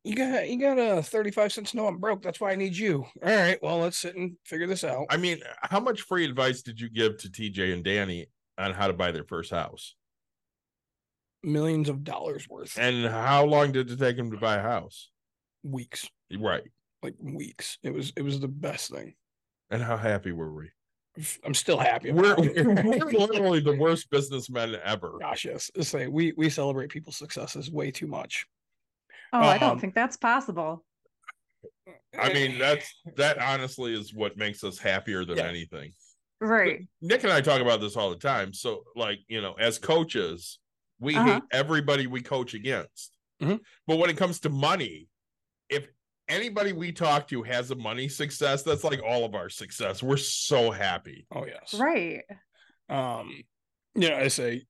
you 0.04 0.16
got 0.16 0.48
you 0.50 0.60
got 0.60 0.78
a 0.78 1.02
35 1.02 1.52
cents 1.54 1.74
no 1.74 1.88
I'm 1.88 1.98
broke. 1.98 2.22
That's 2.22 2.40
why 2.40 2.52
I 2.52 2.56
need 2.56 2.76
you. 2.78 3.06
All 3.24 3.36
right. 3.36 3.58
Well, 3.62 3.80
let's 3.80 3.98
sit 3.98 4.16
and 4.16 4.38
figure 4.46 4.68
this 4.68 4.84
out. 4.84 5.08
I 5.10 5.18
mean, 5.18 5.40
how 5.64 5.80
much 5.80 6.02
free 6.02 6.26
advice 6.26 6.62
did 6.62 6.80
you 6.80 6.90
give 6.90 7.18
to 7.20 7.30
TJ 7.30 7.74
and 7.74 7.84
Danny 7.84 8.28
on 8.58 8.74
how 8.74 8.86
to 8.88 8.94
buy 8.94 9.12
their 9.12 9.24
first 9.24 9.50
house? 9.52 9.96
Millions 11.46 11.90
of 11.90 12.04
dollars 12.04 12.50
worth. 12.50 12.78
And 12.80 13.06
how 13.06 13.46
long 13.46 13.72
did 13.72 13.90
it 13.92 14.00
take 14.00 14.18
him 14.18 14.32
to 14.32 14.38
buy 14.38 14.56
a 14.58 14.62
house? 14.62 15.12
weeks. 15.64 16.08
Right. 16.38 16.64
Like 17.02 17.16
weeks. 17.20 17.78
It 17.84 17.94
was 17.94 18.14
it 18.16 18.22
was 18.22 18.40
the 18.40 18.48
best 18.48 18.92
thing. 18.92 19.16
And 19.72 19.82
how 19.82 19.98
happy 19.98 20.32
were 20.32 20.52
we? 20.54 20.70
I'm 21.44 21.54
still 21.54 21.78
happy. 21.78 22.12
We're, 22.12 22.36
we're 22.36 22.44
literally 23.10 23.62
the 23.62 23.78
worst 23.80 24.10
businessmen 24.10 24.76
ever. 24.84 25.18
Gosh, 25.20 25.46
yes. 25.46 25.72
Say 25.82 26.08
we 26.08 26.34
we 26.38 26.50
celebrate 26.50 26.90
people's 26.90 27.18
successes 27.18 27.72
way 27.72 27.90
too 27.90 28.08
much. 28.08 28.46
oh 29.34 29.40
i 29.40 29.58
don't 29.58 29.72
Um, 29.72 29.80
think 29.80 29.96
that's 29.96 30.18
possible 30.18 30.84
I 32.18 32.32
mean, 32.34 32.58
that's 32.58 32.88
that 33.18 33.38
honestly 33.40 33.94
is 33.94 34.14
what 34.14 34.38
makes 34.38 34.64
us 34.64 34.78
happier 34.80 35.26
than 35.26 35.38
Yeah. 35.38 35.48
anything. 35.48 35.92
right 36.40 36.88
Nick 37.02 37.24
and 37.24 37.34
I 37.34 37.42
talk 37.42 37.62
about 37.62 37.82
this 37.82 37.96
all 37.98 38.10
the 38.10 38.16
time. 38.18 38.54
So, 38.54 38.84
like, 38.96 39.20
you 39.28 39.42
know, 39.42 39.54
as 39.54 39.78
coaches, 39.80 40.60
we 41.00 41.16
Uh-huh. 41.16 41.34
hate 41.36 41.44
everybody 41.52 42.08
we 42.08 42.22
coach 42.22 42.54
against. 42.54 43.16
Mhm. 43.42 43.60
But 43.88 43.98
when 43.98 44.10
it 44.10 44.18
comes 44.18 44.40
to 44.42 44.50
money, 44.50 45.08
if 45.70 45.88
anybody 46.28 46.72
we 46.74 46.92
talk 46.92 47.28
to 47.28 47.44
has 47.44 47.70
a 47.72 47.76
money 47.76 48.08
success, 48.08 48.64
that's 48.64 48.84
like 48.84 49.02
all 49.04 49.26
of 49.26 49.36
our 49.36 49.50
success. 49.50 50.02
We're 50.02 50.18
so 50.18 50.72
happy. 50.72 51.28
Oh 51.32 51.46
yes. 51.46 51.74
right 51.74 52.24
Um, 52.88 53.44
yeah, 53.96 54.10
you 54.10 54.10
know, 54.10 54.18
I 54.18 54.28
say 54.30 54.64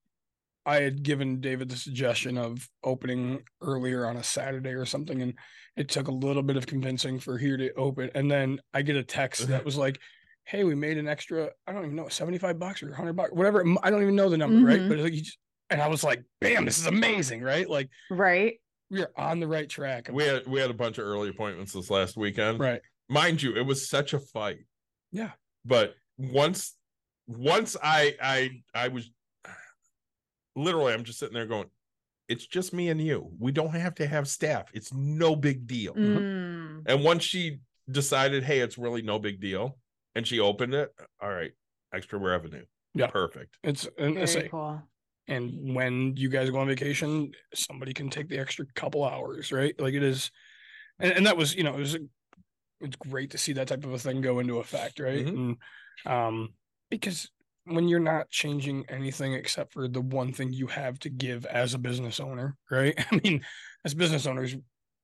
I 0.66 0.78
had 0.82 1.04
given 1.04 1.42
David 1.42 1.70
the 1.70 1.76
suggestion 1.78 2.38
of 2.40 2.68
opening 2.84 3.44
earlier 3.62 4.06
on 4.08 4.18
a 4.18 4.24
Saturday 4.24 4.72
or 4.72 4.86
something, 4.86 5.22
and 5.22 5.38
it 5.76 5.90
took 5.90 6.08
a 6.08 6.12
little 6.12 6.42
bit 6.42 6.58
of 6.58 6.66
convincing 6.66 7.20
for 7.20 7.38
here 7.38 7.56
to 7.58 7.72
open. 7.74 8.10
And 8.16 8.32
then 8.32 8.60
I 8.74 8.82
get 8.82 8.96
a 8.96 9.04
text 9.04 9.48
that 9.50 9.64
was 9.64 9.78
like, 9.78 10.00
"Hey, 10.46 10.64
we 10.64 10.74
made 10.74 10.98
an 10.98 11.08
extra. 11.08 11.52
I 11.68 11.74
don't 11.74 11.84
even 11.86 11.96
know, 11.96 12.08
seventy-five 12.08 12.58
bucks 12.58 12.82
or 12.82 12.92
hundred 12.96 13.14
bucks, 13.14 13.32
whatever. 13.34 13.64
I 13.84 13.92
don't 13.92 14.02
even 14.02 14.16
know 14.16 14.30
the 14.30 14.38
number, 14.38 14.66
right? 14.66 14.80
Mhm. 14.80 14.90
But 14.90 14.98
like, 15.00 15.14
you 15.14 15.22
just, 15.22 15.38
and 15.70 15.82
I 15.82 15.88
was 15.88 16.04
like, 16.04 16.24
"Bam, 16.42 16.66
this 16.66 16.78
is 16.78 16.86
amazing, 16.86 17.42
right? 17.42 17.70
Like 17.70 17.90
right 18.10 18.60
we're 18.90 19.12
on 19.18 19.40
the 19.40 19.48
right 19.48 19.70
track." 19.70 20.10
We 20.12 20.24
had 20.24 20.48
we 20.48 20.60
had 20.60 20.70
a 20.70 20.76
bunch 20.76 20.98
of 20.98 21.06
early 21.06 21.30
appointments 21.30 21.74
this 21.74 21.90
last 21.90 22.18
weekend. 22.18 22.60
right. 22.60 22.82
Mind 23.08 23.42
you, 23.42 23.56
it 23.56 23.66
was 23.66 23.88
such 23.88 24.14
a 24.14 24.20
fight. 24.20 24.66
Yeah. 25.12 25.32
But 25.64 25.96
once 26.18 26.76
once 27.28 27.76
I 27.82 28.16
I 28.22 28.50
I 28.74 28.88
was 28.90 29.10
literally 30.56 30.94
I'm 30.94 31.04
just 31.04 31.20
sitting 31.20 31.34
there 31.34 31.46
going, 31.46 31.70
it's 32.28 32.46
just 32.48 32.74
me 32.74 32.90
and 32.90 33.02
you. 33.02 33.32
We 33.40 33.52
don't 33.52 33.76
have 33.76 33.96
to 33.96 34.08
have 34.08 34.28
staff. 34.28 34.70
It's 34.74 34.94
no 34.94 35.36
big 35.36 35.68
deal. 35.68 35.94
Mm. 35.94 36.84
And 36.88 37.04
once 37.04 37.24
she 37.24 37.60
decided, 37.90 38.44
hey, 38.44 38.60
it's 38.60 38.78
really 38.78 39.02
no 39.02 39.20
big 39.20 39.40
deal, 39.40 39.78
and 40.16 40.26
she 40.26 40.40
opened 40.40 40.74
it, 40.74 40.92
all 41.22 41.30
right, 41.30 41.52
extra 41.94 42.18
revenue. 42.18 42.66
Yeah. 42.96 43.08
Perfect. 43.08 43.58
It's 43.64 43.88
and 43.98 44.16
very 44.16 44.28
say, 44.28 44.48
cool 44.48 44.82
and 45.28 45.76
when 45.76 46.16
you 46.18 46.30
guys 46.30 46.50
go 46.50 46.60
on 46.60 46.68
vacation, 46.68 47.32
somebody 47.54 47.94
can 47.94 48.10
take 48.10 48.30
the 48.30 48.38
extra 48.40 48.66
couple 48.76 49.04
hours, 49.04 49.52
right? 49.52 49.80
Like 49.80 49.94
it 49.94 50.04
is, 50.04 50.32
and, 51.00 51.12
and 51.14 51.26
that 51.26 51.38
was, 51.38 51.56
you 51.56 51.64
know, 51.64 51.74
it 51.74 51.80
was, 51.80 51.98
it's 52.82 52.96
great 52.98 53.32
to 53.32 53.38
see 53.38 53.54
that 53.54 53.68
type 53.68 53.84
of 53.86 53.94
a 53.94 54.00
thing 54.00 54.22
go 54.22 54.40
into 54.40 54.60
effect, 54.60 55.00
right? 55.00 55.26
Mhm. 55.26 55.56
And 56.06 56.14
um, 56.14 56.54
because 56.90 57.30
when 57.66 57.88
you're 57.88 58.00
not 58.00 58.30
changing 58.30 58.86
anything 58.90 59.34
except 59.34 59.74
for 59.74 59.88
the 59.88 60.02
one 60.02 60.32
thing 60.32 60.54
you 60.54 60.68
have 60.68 61.00
to 61.00 61.10
give 61.10 61.46
as 61.48 61.74
a 61.74 61.80
business 61.80 62.20
owner, 62.20 62.56
right? 62.70 62.94
I 63.12 63.20
mean, 63.24 63.44
as 63.84 63.94
business 63.96 64.28
owners, 64.28 64.56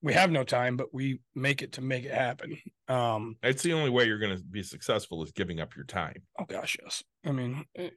we 0.04 0.12
have 0.14 0.30
no 0.30 0.44
time, 0.44 0.76
but 0.76 0.92
we 0.92 1.20
make 1.34 1.62
it 1.62 1.72
to 1.72 1.80
make 1.80 2.04
it 2.04 2.12
happen. 2.12 2.56
Um, 2.88 3.36
It's 3.42 3.62
the 3.62 3.72
only 3.72 3.90
way 3.90 4.04
you're 4.04 4.18
going 4.18 4.36
to 4.36 4.42
be 4.42 4.62
successful 4.62 5.22
is 5.22 5.32
giving 5.32 5.60
up 5.60 5.74
your 5.76 5.84
time. 5.84 6.22
oh 6.38 6.44
gosh, 6.44 6.76
yes. 6.82 7.02
I 7.24 7.32
mean, 7.32 7.64
it- 7.74 7.94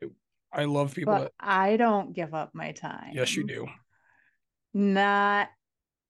I 0.56 0.66
love 0.66 0.96
people 0.96 1.14
But 1.14 1.22
that, 1.24 1.32
I 1.40 1.78
don't 1.78 2.14
give 2.14 2.34
up 2.34 2.56
my 2.56 2.72
time. 2.72 3.12
yes, 3.14 3.36
you 3.36 3.46
do. 3.46 3.68
Not 4.74 5.50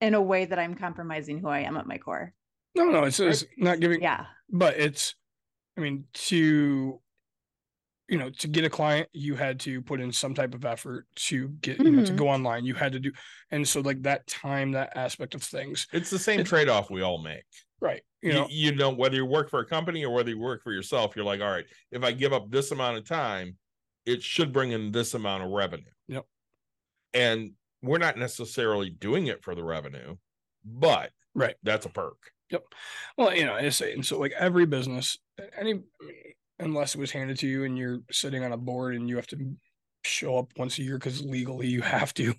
in 0.01 0.13
a 0.13 0.21
way 0.21 0.45
that 0.45 0.59
I'm 0.59 0.75
compromising 0.75 1.39
who 1.39 1.47
I 1.47 1.59
am 1.59 1.77
at 1.77 1.87
my 1.87 1.97
core. 1.97 2.33
No, 2.75 2.85
no, 2.85 3.03
it's, 3.05 3.19
it's 3.19 3.45
not 3.57 3.79
giving, 3.79 4.01
Yeah. 4.01 4.25
but 4.49 4.77
it's, 4.77 5.15
I 5.77 5.81
mean, 5.81 6.05
to, 6.13 6.99
you 8.07 8.17
know, 8.19 8.29
to 8.29 8.47
get 8.47 8.65
a 8.65 8.69
client, 8.69 9.09
you 9.13 9.35
had 9.35 9.59
to 9.61 9.81
put 9.81 9.99
in 10.01 10.11
some 10.11 10.33
type 10.35 10.53
of 10.53 10.63
effort 10.65 11.07
to 11.15 11.49
get, 11.61 11.79
you 11.79 11.91
know, 11.91 12.03
to 12.03 12.13
Mhm. 12.13 12.17
go 12.17 12.27
online. 12.29 12.65
You 12.65 12.75
had 12.75 12.91
to 12.91 12.99
do, 12.99 13.11
and 13.51 13.67
so 13.67 13.81
like 13.81 14.01
that 14.03 14.27
time, 14.27 14.73
that 14.73 14.95
aspect 14.95 15.33
of 15.35 15.41
things, 15.43 15.87
It's 15.91 16.09
the 16.09 16.19
same 16.19 16.43
trade 16.43 16.69
off 16.69 16.91
we 16.91 17.01
all 17.01 17.17
make. 17.17 17.45
right? 17.81 18.01
You 18.21 18.29
You 18.29 18.35
know, 18.35 18.47
you, 18.49 18.75
know, 18.75 18.89
whether 18.91 19.15
you 19.15 19.25
work 19.25 19.49
for 19.49 19.59
a 19.59 19.65
company 19.65 20.03
or 20.05 20.13
whether 20.13 20.29
you 20.29 20.39
work 20.39 20.63
for 20.63 20.71
yourself, 20.71 21.15
you're 21.15 21.25
like, 21.25 21.41
all 21.41 21.51
right, 21.51 21.65
if 21.91 22.03
I 22.03 22.11
give 22.11 22.33
up 22.33 22.49
this 22.51 22.71
amount 22.71 22.97
of 22.97 23.07
time, 23.07 23.57
it 24.05 24.21
should 24.23 24.53
bring 24.53 24.71
in 24.71 24.91
this 24.91 25.13
amount 25.13 25.43
of 25.43 25.49
revenue. 25.51 25.91
Yep. 26.07 26.25
And 27.13 27.53
we're 27.81 27.97
not 27.97 28.17
necessarily 28.17 28.89
doing 28.89 29.27
it 29.27 29.43
for 29.43 29.55
the 29.55 29.63
revenue, 29.63 30.17
but 30.63 31.11
Right. 31.33 31.55
that's 31.63 31.85
a 31.85 31.89
perk. 31.89 32.31
Yep. 32.49 32.63
Well, 33.17 33.35
you 33.35 33.45
know, 33.45 33.55
I 33.55 33.69
say, 33.69 33.93
and 33.93 34.05
so 34.05 34.19
like 34.19 34.31
every 34.33 34.65
business, 34.65 35.17
any, 35.57 35.81
unless 36.59 36.95
it 36.95 36.99
was 36.99 37.11
handed 37.11 37.37
to 37.39 37.47
you 37.47 37.63
and 37.63 37.77
you're 37.77 38.01
sitting 38.11 38.43
on 38.43 38.51
a 38.51 38.57
board 38.57 38.95
and 38.95 39.09
you 39.09 39.15
have 39.17 39.27
to 39.27 39.55
show 40.03 40.37
up 40.37 40.51
once 40.57 40.77
a 40.77 40.83
year 40.83 40.97
because 40.97 41.23
legally 41.23 41.67
you 41.67 41.81
have 41.81 42.13
to, 42.13 42.33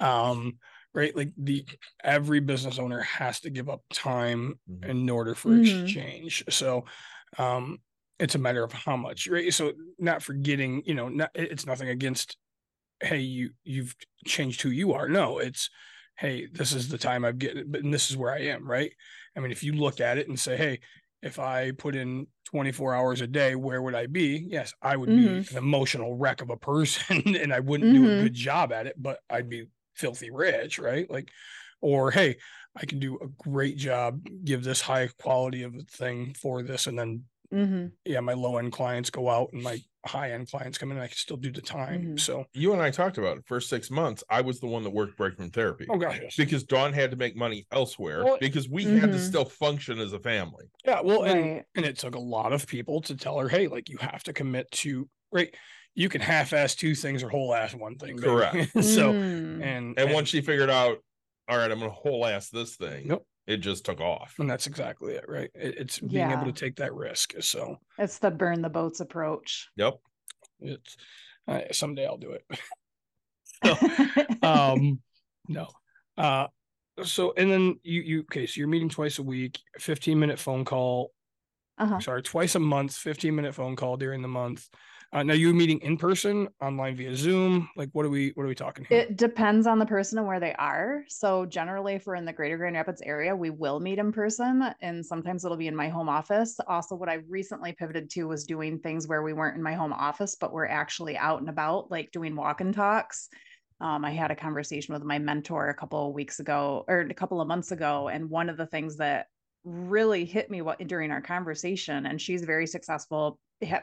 um, 0.00 0.58
right? 0.94 1.16
Like 1.16 1.32
the 1.36 1.66
every 2.04 2.40
business 2.40 2.78
owner 2.78 3.00
has 3.00 3.40
to 3.40 3.50
give 3.50 3.68
up 3.68 3.82
time 3.92 4.60
Mhm. 4.70 4.88
in 4.88 5.10
order 5.10 5.34
for 5.34 5.50
Mhm. 5.50 5.82
exchange. 5.84 6.44
So, 6.50 6.84
um, 7.38 7.80
it's 8.18 8.34
a 8.34 8.38
matter 8.38 8.64
of 8.64 8.72
how 8.72 8.96
much, 8.96 9.26
right? 9.28 9.52
So, 9.52 9.72
not 9.98 10.22
forgetting, 10.22 10.82
you 10.86 10.94
know, 10.94 11.08
not 11.08 11.30
it's 11.34 11.66
nothing 11.66 11.88
against, 11.88 12.36
hey, 13.02 13.18
you 13.20 13.50
you've 13.64 13.96
changed 14.26 14.62
who 14.62 14.70
you 14.70 14.92
are. 14.92 15.08
No, 15.08 15.38
it's 15.38 15.70
hey, 16.18 16.46
this 16.46 16.72
is 16.72 16.88
the 16.88 16.98
time 16.98 17.24
I've 17.24 17.38
get, 17.38 17.70
but 17.70 17.82
and 17.82 17.92
this 17.92 18.10
is 18.10 18.16
where 18.16 18.32
I 18.32 18.40
am, 18.40 18.68
right? 18.68 18.92
I 19.36 19.40
mean, 19.40 19.52
if 19.52 19.62
you 19.62 19.72
look 19.74 20.00
at 20.00 20.18
it 20.18 20.28
and 20.28 20.40
say, 20.40 20.56
hey, 20.56 20.80
if 21.22 21.38
I 21.38 21.72
put 21.72 21.94
in 21.96 22.28
24 22.44 22.94
hours 22.94 23.20
a 23.20 23.26
day, 23.26 23.54
where 23.56 23.82
would 23.82 23.94
I 23.94 24.06
be? 24.06 24.46
Yes, 24.50 24.72
I 24.82 24.96
would 24.96 25.14
be 25.14 25.26
Mhm. 25.26 25.46
an 25.50 25.56
emotional 25.56 26.16
wreck 26.16 26.40
of 26.42 26.50
a 26.50 26.56
person 26.56 27.22
and 27.36 27.52
I 27.52 27.60
wouldn't 27.60 27.92
do 27.92 28.06
a 28.08 28.10
Mhm. 28.10 28.12
good 28.12 28.34
job 28.34 28.72
at 28.72 28.86
it, 28.86 28.94
but 28.98 29.20
I'd 29.30 29.48
be 29.48 29.66
filthy 29.94 30.30
rich, 30.30 30.78
right? 30.78 31.10
Like, 31.10 31.30
or 31.80 32.10
hey, 32.10 32.36
I 32.74 32.86
can 32.86 32.98
do 32.98 33.18
a 33.20 33.28
great 33.28 33.76
job, 33.76 34.26
give 34.44 34.64
this 34.64 34.80
high 34.80 35.08
quality 35.08 35.62
of 35.62 35.74
a 35.74 35.82
thing 35.82 36.34
for 36.34 36.62
this, 36.62 36.86
and 36.86 36.98
then 36.98 37.24
hmm 37.50 37.86
yeah, 38.04 38.20
my 38.20 38.34
low 38.34 38.56
end 38.58 38.72
clients 38.72 39.10
go 39.10 39.28
out 39.28 39.50
and 39.52 39.62
my 39.62 39.80
high 40.06 40.30
end 40.30 40.48
clients 40.48 40.78
come 40.78 40.90
in 40.92 40.96
and 40.96 41.04
I 41.04 41.08
can 41.08 41.16
still 41.16 41.36
do 41.36 41.50
the 41.50 41.60
time. 41.60 42.02
Mhm. 42.14 42.20
So, 42.20 42.44
You 42.54 42.72
and 42.72 42.80
I 42.80 42.90
talked 42.90 43.18
about 43.18 43.38
it. 43.38 43.44
First 43.46 43.68
six 43.68 43.90
months, 43.90 44.22
I 44.30 44.40
was 44.40 44.60
the 44.60 44.66
one 44.68 44.84
that 44.84 44.90
worked 44.90 45.16
break 45.16 45.38
room 45.38 45.50
therapy. 45.50 45.86
oh 45.90 45.98
gosh. 45.98 46.36
Because 46.36 46.62
Dawn 46.64 46.92
had 46.92 47.10
to 47.10 47.16
make 47.16 47.34
money 47.36 47.66
elsewhere 47.72 48.24
Well, 48.24 48.38
because 48.40 48.68
we 48.68 48.84
had 48.84 49.10
to 49.12 49.18
Mhm. 49.18 49.20
still 49.20 49.44
function 49.44 49.98
as 49.98 50.12
a 50.12 50.20
family. 50.20 50.66
Yeah, 50.84 51.00
well, 51.00 51.24
and 51.24 51.42
Right. 51.56 51.64
and 51.74 51.84
it 51.84 51.98
took 51.98 52.14
a 52.14 52.20
lot 52.20 52.52
of 52.52 52.66
people 52.66 53.00
to 53.02 53.16
tell 53.16 53.38
her, 53.38 53.48
hey, 53.48 53.66
like 53.68 53.88
you 53.88 53.98
have 53.98 54.22
to 54.24 54.32
commit 54.32 54.70
to 54.82 55.08
right. 55.32 55.52
You 55.94 56.08
can 56.10 56.20
half-ass 56.20 56.74
two 56.74 56.94
things 56.94 57.22
or 57.22 57.30
whole-ass 57.30 57.74
one 57.74 57.96
thing. 57.96 58.16
baby." 58.16 58.28
Correct. 58.28 58.70
so, 58.84 59.14
Mm. 59.14 59.62
and 59.62 59.98
And 59.98 60.12
once 60.12 60.28
she 60.28 60.40
figured 60.42 60.70
out, 60.70 60.98
all 61.48 61.56
right, 61.58 61.70
I'm 61.70 61.78
gonna 61.80 61.90
whole 61.90 62.24
ass 62.26 62.50
this 62.50 62.76
thing, 62.76 63.06
Yep. 63.08 63.22
It 63.46 63.58
just 63.58 63.84
took 63.84 64.00
off. 64.00 64.34
and 64.38 64.50
that's 64.50 64.66
exactly 64.66 65.14
it, 65.14 65.24
right? 65.28 65.50
It, 65.54 65.76
it's 65.78 65.98
being 65.98 66.30
able 66.30 66.46
to 66.46 66.52
take 66.52 66.76
that 66.76 66.94
risk. 66.94 67.34
So, 67.40 67.78
it's 67.98 68.18
the 68.18 68.30
burn 68.30 68.62
the 68.62 68.68
boats 68.68 69.00
approach. 69.00 69.68
Yep. 69.76 69.98
it's 70.60 70.96
uh, 71.48 71.60
someday 71.72 72.06
I'll 72.06 72.18
do 72.18 72.32
it. 72.32 72.44
so, 73.64 74.38
um, 74.42 75.00
no. 75.48 75.68
Uh, 76.18 76.46
so 77.04 77.34
and 77.36 77.50
then 77.50 77.78
you 77.82 78.00
you 78.00 78.20
okay? 78.20 78.46
So 78.46 78.58
you're 78.58 78.68
meeting 78.68 78.88
twice 78.88 79.18
a 79.18 79.22
week, 79.22 79.58
15 79.78 80.18
minute 80.18 80.38
phone 80.38 80.64
call. 80.64 81.12
uh-huh. 81.78 82.00
sorry, 82.00 82.22
twice 82.22 82.54
a 82.54 82.60
month, 82.60 82.94
15 82.94 83.34
minute 83.34 83.54
phone 83.54 83.76
call 83.76 83.96
during 83.96 84.22
the 84.22 84.28
month. 84.28 84.68
Uh, 85.12 85.22
now 85.22 85.34
you 85.34 85.54
meeting 85.54 85.78
in 85.80 85.96
person, 85.96 86.48
online 86.60 86.96
via 86.96 87.14
Zoom. 87.14 87.68
Like, 87.76 87.88
what 87.92 88.04
are 88.04 88.08
we, 88.10 88.32
what 88.34 88.44
are 88.44 88.48
we 88.48 88.54
talking 88.54 88.84
here? 88.88 89.00
It 89.00 89.16
depends 89.16 89.66
on 89.66 89.78
the 89.78 89.86
person 89.86 90.18
and 90.18 90.26
where 90.26 90.40
they 90.40 90.52
are. 90.54 91.04
So 91.08 91.46
generally, 91.46 91.94
if 91.94 92.06
we're 92.06 92.16
in 92.16 92.24
the 92.24 92.32
greater 92.32 92.56
Grand 92.58 92.74
Rapids 92.74 93.02
area, 93.02 93.34
we 93.34 93.50
will 93.50 93.80
meet 93.80 93.98
in 93.98 94.12
person 94.12 94.74
and 94.82 95.04
sometimes 95.04 95.44
it'll 95.44 95.56
be 95.56 95.68
in 95.68 95.76
my 95.76 95.88
home 95.88 96.08
office. 96.08 96.58
Also, 96.66 96.96
what 96.96 97.08
I 97.08 97.20
recently 97.28 97.72
pivoted 97.72 98.10
to 98.10 98.24
was 98.24 98.44
doing 98.44 98.78
things 98.78 99.06
where 99.06 99.22
we 99.22 99.32
weren't 99.32 99.56
in 99.56 99.62
my 99.62 99.74
home 99.74 99.92
office, 99.92 100.36
but 100.38 100.52
we're 100.52 100.66
actually 100.66 101.16
out 101.16 101.40
and 101.40 101.48
about, 101.48 101.90
like 101.90 102.10
doing 102.10 102.34
walk 102.34 102.60
and 102.60 102.74
talks. 102.74 103.28
Um, 103.80 104.04
I 104.04 104.10
had 104.10 104.30
a 104.30 104.36
conversation 104.36 104.94
with 104.94 105.04
my 105.04 105.18
mentor 105.18 105.68
a 105.68 105.74
couple 105.74 106.08
of 106.08 106.14
weeks 106.14 106.40
ago 106.40 106.84
or 106.88 107.00
a 107.00 107.14
couple 107.14 107.40
of 107.40 107.48
months 107.48 107.72
ago. 107.72 108.08
And 108.08 108.30
one 108.30 108.48
of 108.48 108.56
the 108.56 108.66
things 108.66 108.96
that 108.96 109.26
really 109.66 110.24
hit 110.24 110.50
me 110.50 110.62
what, 110.62 110.78
during 110.86 111.10
our 111.10 111.20
conversation, 111.20 112.06
and 112.06 112.20
she's 112.20 112.44
very 112.44 112.66
successful, 112.66 113.38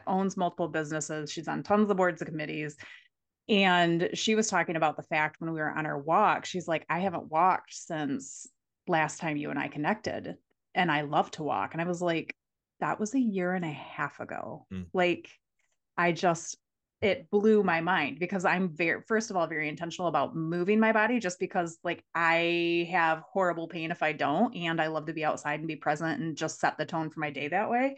owns 0.06 0.36
multiple 0.36 0.68
businesses, 0.68 1.30
she's 1.30 1.46
on 1.46 1.62
tons 1.62 1.90
of 1.90 1.96
boards 1.96 2.20
and 2.22 2.30
committees. 2.30 2.76
And 3.48 4.08
she 4.14 4.34
was 4.34 4.48
talking 4.48 4.76
about 4.76 4.96
the 4.96 5.02
fact 5.02 5.40
when 5.40 5.52
we 5.52 5.60
were 5.60 5.70
on 5.70 5.84
our 5.84 5.98
walk, 5.98 6.46
she's 6.46 6.66
like, 6.66 6.86
I 6.88 7.00
haven't 7.00 7.30
walked 7.30 7.74
since 7.74 8.48
last 8.88 9.20
time 9.20 9.36
you 9.36 9.50
and 9.50 9.58
I 9.58 9.68
connected. 9.68 10.36
And 10.74 10.90
I 10.90 11.02
love 11.02 11.30
to 11.32 11.42
walk. 11.42 11.74
And 11.74 11.82
I 11.82 11.84
was 11.84 12.00
like, 12.00 12.34
that 12.80 12.98
was 12.98 13.14
a 13.14 13.20
year 13.20 13.52
and 13.52 13.64
a 13.64 13.70
half 13.70 14.18
ago. 14.18 14.66
Mm. 14.72 14.86
Like, 14.94 15.28
I 15.96 16.12
just, 16.12 16.56
it 17.04 17.30
blew 17.30 17.62
my 17.62 17.82
mind 17.82 18.18
because 18.18 18.46
I'm 18.46 18.70
very, 18.74 19.02
first 19.02 19.30
of 19.30 19.36
all, 19.36 19.46
very 19.46 19.68
intentional 19.68 20.08
about 20.08 20.34
moving 20.34 20.80
my 20.80 20.90
body 20.90 21.20
just 21.20 21.38
because, 21.38 21.76
like, 21.84 22.02
I 22.14 22.88
have 22.90 23.22
horrible 23.30 23.68
pain 23.68 23.90
if 23.90 24.02
I 24.02 24.12
don't. 24.12 24.56
And 24.56 24.80
I 24.80 24.86
love 24.86 25.04
to 25.06 25.12
be 25.12 25.22
outside 25.22 25.58
and 25.58 25.68
be 25.68 25.76
present 25.76 26.22
and 26.22 26.34
just 26.34 26.60
set 26.60 26.78
the 26.78 26.86
tone 26.86 27.10
for 27.10 27.20
my 27.20 27.28
day 27.28 27.48
that 27.48 27.68
way. 27.68 27.96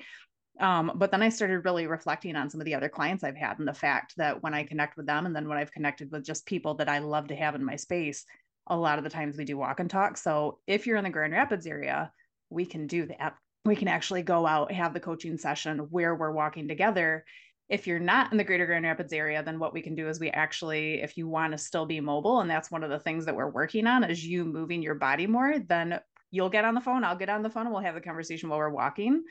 Um, 0.58 0.90
but 0.96 1.12
then 1.12 1.22
I 1.22 1.28
started 1.28 1.64
really 1.64 1.86
reflecting 1.86 2.34
on 2.34 2.50
some 2.50 2.60
of 2.60 2.64
the 2.64 2.74
other 2.74 2.88
clients 2.88 3.22
I've 3.22 3.36
had 3.36 3.60
and 3.60 3.68
the 3.68 3.74
fact 3.74 4.14
that 4.16 4.42
when 4.42 4.54
I 4.54 4.64
connect 4.64 4.96
with 4.96 5.06
them 5.06 5.24
and 5.24 5.36
then 5.36 5.48
when 5.48 5.58
I've 5.58 5.70
connected 5.70 6.10
with 6.10 6.24
just 6.24 6.44
people 6.44 6.74
that 6.74 6.88
I 6.88 6.98
love 6.98 7.28
to 7.28 7.36
have 7.36 7.54
in 7.54 7.64
my 7.64 7.76
space, 7.76 8.24
a 8.66 8.76
lot 8.76 8.98
of 8.98 9.04
the 9.04 9.10
times 9.10 9.36
we 9.36 9.44
do 9.44 9.56
walk 9.56 9.78
and 9.78 9.88
talk. 9.88 10.16
So 10.16 10.58
if 10.66 10.84
you're 10.84 10.96
in 10.96 11.04
the 11.04 11.10
Grand 11.10 11.32
Rapids 11.32 11.66
area, 11.66 12.10
we 12.50 12.66
can 12.66 12.88
do 12.88 13.06
that. 13.06 13.36
We 13.64 13.76
can 13.76 13.86
actually 13.86 14.22
go 14.22 14.46
out, 14.46 14.72
have 14.72 14.94
the 14.94 15.00
coaching 15.00 15.38
session 15.38 15.78
where 15.90 16.14
we're 16.16 16.32
walking 16.32 16.66
together. 16.66 17.24
If 17.68 17.86
you're 17.86 17.98
not 17.98 18.30
in 18.30 18.38
the 18.38 18.44
greater 18.44 18.64
Grand 18.66 18.84
Rapids 18.84 19.12
area, 19.12 19.42
then 19.42 19.58
what 19.58 19.72
we 19.72 19.82
can 19.82 19.94
do 19.96 20.08
is 20.08 20.20
we 20.20 20.30
actually, 20.30 21.02
if 21.02 21.16
you 21.16 21.26
want 21.28 21.52
to 21.52 21.58
still 21.58 21.84
be 21.84 22.00
mobile, 22.00 22.40
and 22.40 22.48
that's 22.50 22.70
one 22.70 22.84
of 22.84 22.90
the 22.90 22.98
things 23.00 23.24
that 23.26 23.34
we're 23.34 23.50
working 23.50 23.86
on 23.88 24.04
is 24.04 24.24
you 24.24 24.44
moving 24.44 24.82
your 24.82 24.94
body 24.94 25.26
more, 25.26 25.58
then 25.58 25.98
you'll 26.30 26.48
get 26.50 26.64
on 26.64 26.74
the 26.74 26.80
phone, 26.80 27.02
I'll 27.02 27.16
get 27.16 27.28
on 27.28 27.42
the 27.42 27.50
phone, 27.50 27.64
and 27.66 27.72
we'll 27.72 27.82
have 27.82 27.94
the 27.96 28.00
conversation 28.00 28.48
while 28.48 28.58
we're 28.58 28.68
walking. 28.70 29.24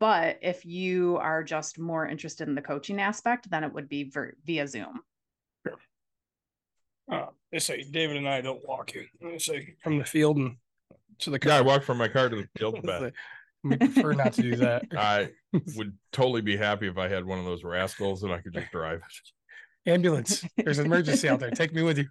But 0.00 0.38
if 0.40 0.64
you 0.64 1.18
are 1.18 1.44
just 1.44 1.78
more 1.78 2.06
interested 2.08 2.48
in 2.48 2.54
the 2.54 2.62
coaching 2.62 2.98
aspect, 3.00 3.50
then 3.50 3.62
it 3.62 3.72
would 3.72 3.88
be 3.90 4.04
ver- 4.04 4.34
via 4.44 4.66
Zoom. 4.66 5.00
Uh, 7.12 7.26
they 7.52 7.58
say 7.60 7.84
David 7.84 8.16
and 8.16 8.28
I 8.28 8.40
don't 8.40 8.66
walk 8.66 8.94
you. 8.94 9.06
They 9.20 9.38
say 9.38 9.74
from 9.82 9.98
the 9.98 10.04
field 10.04 10.38
and 10.38 10.56
to 11.20 11.30
the 11.30 11.38
Yeah, 11.44 11.54
I 11.54 11.58
car. 11.58 11.64
walked 11.64 11.84
from 11.84 11.98
my 11.98 12.08
car 12.08 12.28
to 12.28 12.36
the 12.36 12.48
field 12.58 12.74
and 12.78 12.82
back. 12.84 13.12
we 13.70 13.76
prefer 13.76 14.12
not 14.12 14.32
to 14.34 14.42
do 14.42 14.56
that. 14.56 14.84
I 14.96 15.30
would 15.76 15.96
totally 16.12 16.42
be 16.42 16.56
happy 16.56 16.88
if 16.88 16.98
I 16.98 17.08
had 17.08 17.24
one 17.24 17.38
of 17.38 17.44
those 17.44 17.64
rascals 17.64 18.22
and 18.22 18.32
I 18.32 18.40
could 18.40 18.52
just 18.54 18.70
drive 18.72 18.98
it. 18.98 19.90
Ambulance. 19.90 20.44
There's 20.56 20.78
an 20.78 20.86
emergency 20.86 21.28
out 21.28 21.40
there. 21.40 21.50
Take 21.50 21.72
me 21.72 21.82
with 21.82 21.98
you. 21.98 22.08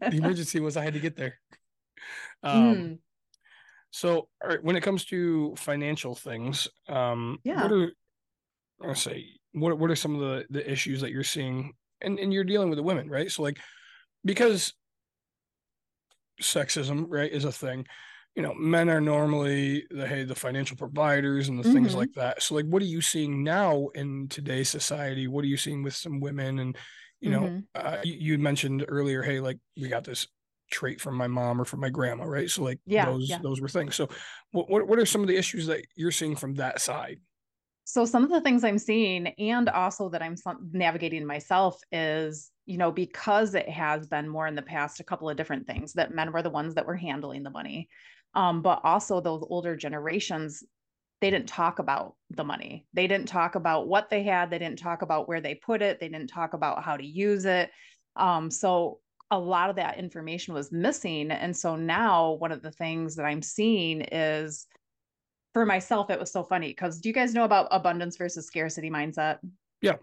The 0.00 0.16
emergency 0.16 0.60
was 0.60 0.76
I 0.76 0.84
had 0.84 0.94
to 0.94 1.00
get 1.00 1.16
there. 1.16 1.38
Um, 2.42 2.62
Mm. 2.74 2.98
So, 3.94 4.28
all 4.42 4.48
right, 4.48 4.64
when 4.64 4.74
it 4.76 4.80
comes 4.80 5.04
to 5.06 5.54
financial 5.56 6.14
things, 6.14 6.66
um, 6.88 7.38
Yeah. 7.44 7.62
what 7.62 7.72
are 7.72 7.92
I 8.82 8.94
say 8.94 9.26
what 9.52 9.78
what 9.78 9.90
are 9.90 9.96
some 9.96 10.14
of 10.14 10.20
the 10.20 10.46
the 10.48 10.70
issues 10.72 11.02
that 11.02 11.10
you're 11.10 11.22
seeing, 11.24 11.74
and 12.00 12.18
and 12.18 12.32
you're 12.32 12.42
dealing 12.44 12.70
with 12.70 12.78
the 12.78 12.82
women, 12.82 13.10
right? 13.10 13.30
So, 13.30 13.42
like, 13.42 13.58
because 14.24 14.72
sexism, 16.40 17.06
right, 17.08 17.30
is 17.30 17.44
a 17.44 17.52
thing. 17.52 17.86
You 18.34 18.42
know, 18.42 18.54
men 18.54 18.88
are 18.88 19.00
normally 19.00 19.86
the 19.90 20.06
hey 20.06 20.24
the 20.24 20.34
financial 20.34 20.74
providers 20.76 21.50
and 21.50 21.58
the 21.58 21.64
things 21.64 21.94
Mhm. 21.94 21.94
like 21.94 22.14
that. 22.14 22.42
So, 22.42 22.54
like, 22.54 22.64
what 22.64 22.80
are 22.80 22.86
you 22.86 23.02
seeing 23.02 23.44
now 23.44 23.88
in 23.88 24.28
today's 24.28 24.70
society? 24.70 25.28
What 25.28 25.44
are 25.44 25.48
you 25.48 25.58
seeing 25.58 25.82
with 25.82 25.94
some 25.94 26.18
women 26.18 26.58
and 26.58 26.76
you 27.20 27.30
know, 27.30 27.50
Mhm. 27.50 27.66
uh, 27.74 27.98
you, 28.02 28.14
you 28.14 28.38
mentioned 28.38 28.84
earlier, 28.88 29.22
hey, 29.22 29.38
like 29.38 29.58
we 29.76 29.88
got 29.88 30.04
this 30.04 30.26
trait 30.70 31.00
from 31.00 31.14
my 31.14 31.28
mom 31.28 31.60
or 31.60 31.64
from 31.64 31.80
my 31.80 31.90
grandma, 31.90 32.24
right? 32.24 32.50
So 32.50 32.62
like 32.64 32.80
Yeah, 32.86 33.04
those 33.04 33.28
yeah. 33.28 33.42
those 33.42 33.60
were 33.60 33.68
things. 33.68 33.96
So 33.96 34.08
what, 34.52 34.68
what 34.70 34.88
what 34.88 34.98
are 34.98 35.06
some 35.06 35.20
of 35.20 35.28
the 35.28 35.36
issues 35.36 35.66
that 35.66 35.84
you're 35.94 36.10
seeing 36.10 36.34
from 36.34 36.54
that 36.54 36.80
side? 36.80 37.20
So 37.84 38.04
some 38.04 38.22
of 38.22 38.30
the 38.30 38.40
things 38.40 38.62
I'm 38.64 38.78
seeing 38.78 39.28
and 39.38 39.68
also 39.68 40.08
that 40.10 40.22
I'm 40.22 40.36
navigating 40.70 41.26
myself 41.26 41.80
is, 41.90 42.50
you 42.64 42.78
know, 42.78 42.92
because 42.92 43.54
it 43.54 43.68
has 43.68 44.06
been 44.06 44.28
more 44.28 44.46
in 44.46 44.54
the 44.54 44.62
past, 44.62 45.00
a 45.00 45.04
couple 45.04 45.28
of 45.28 45.36
different 45.36 45.66
things 45.66 45.94
that 45.94 46.14
men 46.14 46.32
were 46.32 46.42
the 46.42 46.50
ones 46.50 46.74
that 46.76 46.86
were 46.86 46.96
handling 46.96 47.42
the 47.42 47.50
money. 47.50 47.88
Um, 48.34 48.62
but 48.62 48.80
also 48.84 49.20
those 49.20 49.44
older 49.48 49.76
generations, 49.76 50.64
they 51.20 51.30
didn't 51.30 51.48
talk 51.48 51.78
about 51.78 52.16
the 52.30 52.44
money. 52.44 52.86
They 52.94 53.06
didn't 53.06 53.28
talk 53.28 53.54
about 53.54 53.88
what 53.88 54.10
they 54.10 54.22
had. 54.22 54.50
They 54.50 54.58
didn't 54.58 54.78
talk 54.78 55.02
about 55.02 55.28
where 55.28 55.40
they 55.40 55.54
put 55.54 55.82
it. 55.82 56.00
They 56.00 56.08
didn't 56.08 56.28
talk 56.28 56.54
about 56.54 56.82
how 56.82 56.96
to 56.96 57.06
use 57.06 57.44
it. 57.44 57.70
Um, 58.16 58.50
so 58.50 59.00
a 59.30 59.38
lot 59.38 59.70
of 59.70 59.76
that 59.76 59.98
information 59.98 60.52
was 60.52 60.72
missing. 60.72 61.30
And 61.30 61.56
so 61.56 61.76
now 61.76 62.32
one 62.32 62.52
of 62.52 62.62
the 62.62 62.70
things 62.70 63.16
that 63.16 63.24
I'm 63.24 63.40
seeing 63.42 64.02
is 64.02 64.66
for 65.54 65.64
myself, 65.64 66.10
it 66.10 66.20
was 66.20 66.32
so 66.32 66.42
funny 66.42 66.68
because 66.68 67.00
do 67.00 67.08
you 67.08 67.14
guys 67.14 67.34
know 67.34 67.44
about 67.44 67.68
abundance 67.70 68.16
versus 68.16 68.46
scarcity 68.46 68.90
mindset? 68.90 69.38
Yeah. 69.80 69.96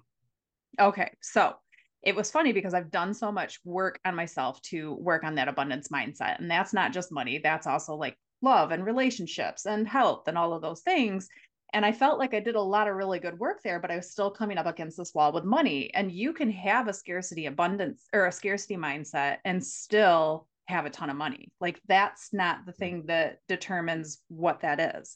Okay. 0.79 1.11
So 1.21 1.55
it 2.01 2.15
was 2.15 2.31
funny 2.31 2.53
because 2.53 2.73
I've 2.73 2.91
done 2.91 3.13
so 3.13 3.31
much 3.31 3.59
work 3.63 3.99
on 4.05 4.15
myself 4.15 4.61
to 4.63 4.93
work 4.93 5.23
on 5.23 5.35
that 5.35 5.47
abundance 5.47 5.89
mindset. 5.89 6.39
And 6.39 6.49
that's 6.49 6.73
not 6.73 6.93
just 6.93 7.11
money, 7.11 7.39
that's 7.43 7.67
also 7.67 7.95
like 7.95 8.17
love 8.41 8.71
and 8.71 8.85
relationships 8.85 9.65
and 9.65 9.87
health 9.87 10.27
and 10.27 10.37
all 10.37 10.53
of 10.53 10.61
those 10.61 10.81
things. 10.81 11.27
And 11.73 11.85
I 11.85 11.91
felt 11.91 12.17
like 12.17 12.33
I 12.33 12.39
did 12.39 12.55
a 12.55 12.61
lot 12.61 12.87
of 12.87 12.95
really 12.95 13.19
good 13.19 13.37
work 13.37 13.61
there, 13.63 13.79
but 13.79 13.91
I 13.91 13.97
was 13.97 14.11
still 14.11 14.31
coming 14.31 14.57
up 14.57 14.65
against 14.65 14.97
this 14.97 15.13
wall 15.13 15.31
with 15.31 15.43
money. 15.43 15.93
And 15.93 16.11
you 16.11 16.33
can 16.33 16.49
have 16.51 16.87
a 16.87 16.93
scarcity 16.93 17.45
abundance 17.45 18.05
or 18.13 18.25
a 18.25 18.31
scarcity 18.31 18.75
mindset 18.75 19.37
and 19.45 19.63
still 19.63 20.47
have 20.67 20.85
a 20.85 20.89
ton 20.89 21.09
of 21.09 21.17
money. 21.17 21.51
Like 21.59 21.79
that's 21.87 22.29
not 22.33 22.65
the 22.65 22.71
mm. 22.71 22.77
thing 22.77 23.03
that 23.07 23.39
determines 23.47 24.19
what 24.29 24.61
that 24.61 24.97
is. 24.97 25.15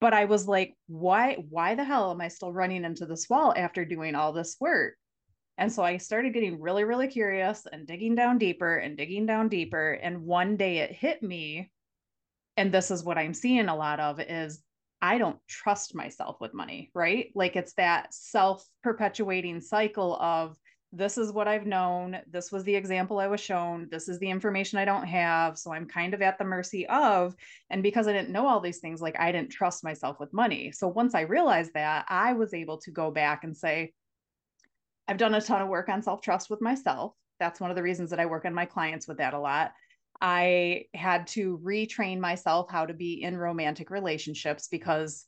But 0.00 0.14
I 0.14 0.24
was 0.24 0.48
like, 0.48 0.74
why, 0.88 1.36
why 1.48 1.76
the 1.76 1.84
hell 1.84 2.10
am 2.10 2.20
I 2.20 2.28
still 2.28 2.52
running 2.52 2.84
into 2.84 3.06
this 3.06 3.30
wall 3.30 3.54
after 3.56 3.84
doing 3.84 4.14
all 4.14 4.32
this 4.32 4.56
work? 4.60 4.94
And 5.58 5.70
so 5.70 5.82
I 5.82 5.98
started 5.98 6.32
getting 6.32 6.60
really, 6.60 6.84
really 6.84 7.08
curious 7.08 7.66
and 7.70 7.86
digging 7.86 8.14
down 8.14 8.38
deeper 8.38 8.76
and 8.76 8.96
digging 8.96 9.26
down 9.26 9.48
deeper. 9.48 9.92
And 9.92 10.24
one 10.24 10.56
day 10.56 10.78
it 10.78 10.92
hit 10.92 11.22
me. 11.22 11.70
And 12.56 12.72
this 12.72 12.90
is 12.90 13.04
what 13.04 13.18
I'm 13.18 13.34
seeing 13.34 13.68
a 13.68 13.76
lot 13.76 14.00
of 14.00 14.20
is 14.20 14.62
I 15.00 15.18
don't 15.18 15.38
trust 15.48 15.94
myself 15.94 16.36
with 16.40 16.54
money, 16.54 16.90
right? 16.94 17.30
Like 17.34 17.56
it's 17.56 17.74
that 17.74 18.14
self 18.14 18.64
perpetuating 18.82 19.60
cycle 19.60 20.16
of 20.16 20.56
this 20.92 21.16
is 21.16 21.32
what 21.32 21.48
I've 21.48 21.66
known. 21.66 22.18
This 22.30 22.52
was 22.52 22.64
the 22.64 22.74
example 22.74 23.18
I 23.18 23.26
was 23.26 23.40
shown. 23.40 23.88
This 23.90 24.08
is 24.08 24.18
the 24.18 24.28
information 24.28 24.78
I 24.78 24.84
don't 24.84 25.06
have. 25.06 25.58
So 25.58 25.72
I'm 25.72 25.86
kind 25.86 26.12
of 26.12 26.20
at 26.20 26.38
the 26.38 26.44
mercy 26.44 26.86
of. 26.86 27.34
And 27.70 27.82
because 27.82 28.06
I 28.06 28.12
didn't 28.12 28.30
know 28.30 28.46
all 28.46 28.60
these 28.60 28.78
things, 28.78 29.00
like 29.00 29.18
I 29.18 29.32
didn't 29.32 29.50
trust 29.50 29.82
myself 29.82 30.20
with 30.20 30.34
money. 30.34 30.70
So 30.70 30.88
once 30.88 31.14
I 31.14 31.22
realized 31.22 31.72
that, 31.74 32.04
I 32.08 32.34
was 32.34 32.52
able 32.52 32.78
to 32.78 32.90
go 32.90 33.10
back 33.10 33.42
and 33.42 33.56
say, 33.56 33.94
I've 35.08 35.16
done 35.16 35.34
a 35.34 35.40
ton 35.40 35.62
of 35.62 35.68
work 35.68 35.88
on 35.88 36.02
self 36.02 36.20
trust 36.22 36.50
with 36.50 36.60
myself. 36.60 37.14
That's 37.40 37.60
one 37.60 37.70
of 37.70 37.76
the 37.76 37.82
reasons 37.82 38.10
that 38.10 38.20
I 38.20 38.26
work 38.26 38.44
on 38.44 38.54
my 38.54 38.66
clients 38.66 39.08
with 39.08 39.18
that 39.18 39.34
a 39.34 39.38
lot. 39.38 39.72
I 40.20 40.84
had 40.94 41.26
to 41.28 41.58
retrain 41.64 42.20
myself 42.20 42.70
how 42.70 42.86
to 42.86 42.94
be 42.94 43.22
in 43.22 43.36
romantic 43.36 43.90
relationships 43.90 44.68
because 44.68 45.24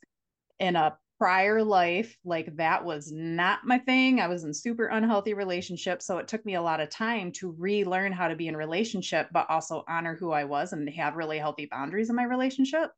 in 0.59 0.75
a 0.75 0.97
prior 1.17 1.63
life, 1.63 2.17
like 2.23 2.55
that 2.57 2.83
was 2.83 3.11
not 3.11 3.65
my 3.65 3.77
thing. 3.79 4.19
I 4.19 4.27
was 4.27 4.43
in 4.43 4.53
super 4.53 4.87
unhealthy 4.87 5.33
relationships. 5.33 6.05
So 6.05 6.17
it 6.17 6.27
took 6.27 6.45
me 6.45 6.55
a 6.55 6.61
lot 6.61 6.81
of 6.81 6.89
time 6.89 7.31
to 7.33 7.55
relearn 7.57 8.11
how 8.11 8.27
to 8.27 8.35
be 8.35 8.47
in 8.47 8.55
relationship, 8.55 9.29
but 9.31 9.49
also 9.49 9.83
honor 9.87 10.15
who 10.15 10.31
I 10.31 10.43
was 10.43 10.73
and 10.73 10.89
have 10.89 11.15
really 11.15 11.39
healthy 11.39 11.67
boundaries 11.69 12.09
in 12.09 12.15
my 12.15 12.23
relationship. 12.23 12.91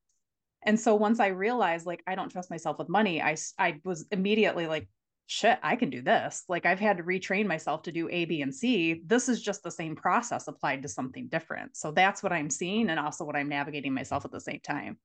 And 0.65 0.79
so 0.79 0.95
once 0.95 1.19
I 1.19 1.27
realized 1.27 1.85
like 1.85 2.03
I 2.07 2.15
don't 2.15 2.29
trust 2.29 2.49
myself 2.49 2.77
with 2.79 2.89
money, 2.89 3.21
I 3.21 3.37
I 3.59 3.79
was 3.83 4.05
immediately 4.11 4.67
like 4.67 4.87
shit, 5.27 5.59
I 5.61 5.75
can 5.75 5.89
do 5.89 6.01
this. 6.01 6.43
Like 6.49 6.65
I've 6.65 6.79
had 6.79 6.97
to 6.97 7.03
retrain 7.03 7.45
myself 7.45 7.83
to 7.83 7.91
do 7.91 8.09
A, 8.09 8.25
B, 8.25 8.41
and 8.41 8.55
C. 8.55 9.03
This 9.05 9.29
is 9.29 9.41
just 9.41 9.61
the 9.61 9.69
same 9.69 9.95
process 9.95 10.47
applied 10.47 10.81
to 10.81 10.89
something 10.89 11.27
different. 11.27 11.75
So 11.75 11.91
that's 11.91 12.23
what 12.23 12.31
I'm 12.31 12.49
seeing 12.49 12.89
and 12.89 12.99
also 12.99 13.25
what 13.25 13.35
I'm 13.35 13.49
navigating 13.49 13.93
myself 13.93 14.25
at 14.25 14.31
the 14.31 14.39
same 14.39 14.61
time. 14.61 14.97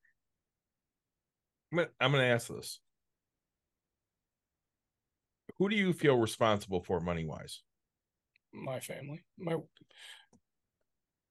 I'm 1.73 2.13
going 2.13 2.23
to 2.23 2.25
ask 2.25 2.49
this. 2.49 2.79
Who 5.59 5.69
do 5.69 5.77
you 5.77 5.93
feel 5.93 6.17
responsible 6.17 6.83
for 6.83 7.01
money 7.01 7.25
wise? 7.25 7.61
My 8.53 8.81
family, 8.81 9.25
my 9.39 9.57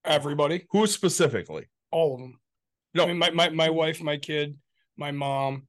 everybody. 0.04 0.66
Who 0.72 0.86
specifically? 0.88 1.68
All 1.92 2.16
of 2.16 2.20
them. 2.20 2.39
No, 2.94 3.04
I 3.04 3.08
mean, 3.08 3.18
my, 3.18 3.30
my, 3.30 3.50
my 3.50 3.70
wife, 3.70 4.02
my 4.02 4.18
kid, 4.18 4.58
my 4.98 5.12
mom, 5.12 5.68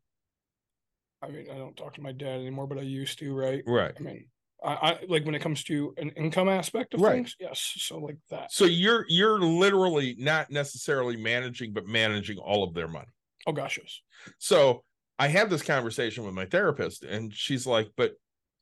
I 1.22 1.28
mean, 1.28 1.46
I 1.50 1.56
don't 1.56 1.76
talk 1.76 1.94
to 1.94 2.00
my 2.00 2.12
dad 2.12 2.40
anymore, 2.40 2.66
but 2.66 2.78
I 2.78 2.82
used 2.82 3.18
to, 3.20 3.34
right? 3.34 3.62
Right. 3.66 3.92
I 3.96 4.02
mean, 4.02 4.26
I, 4.64 4.72
I 4.72 4.98
like 5.08 5.24
when 5.24 5.34
it 5.34 5.40
comes 5.40 5.62
to 5.64 5.94
an 5.96 6.10
income 6.10 6.48
aspect 6.48 6.94
of 6.94 7.00
Right. 7.00 7.14
things, 7.14 7.36
yes. 7.38 7.72
So 7.76 7.98
like 7.98 8.18
that. 8.30 8.52
So 8.52 8.64
you're 8.64 9.04
you're 9.08 9.40
literally 9.40 10.16
not 10.18 10.50
necessarily 10.50 11.16
managing, 11.16 11.72
but 11.72 11.86
managing 11.86 12.38
all 12.38 12.64
of 12.64 12.74
their 12.74 12.88
money. 12.88 13.08
Oh 13.46 13.52
gosh, 13.52 13.78
yes. 13.80 14.00
So 14.38 14.84
I 15.18 15.28
had 15.28 15.50
this 15.50 15.62
conversation 15.62 16.24
with 16.24 16.34
my 16.34 16.46
therapist, 16.46 17.04
and 17.04 17.32
she's 17.32 17.66
like, 17.66 17.88
"But 17.96 18.14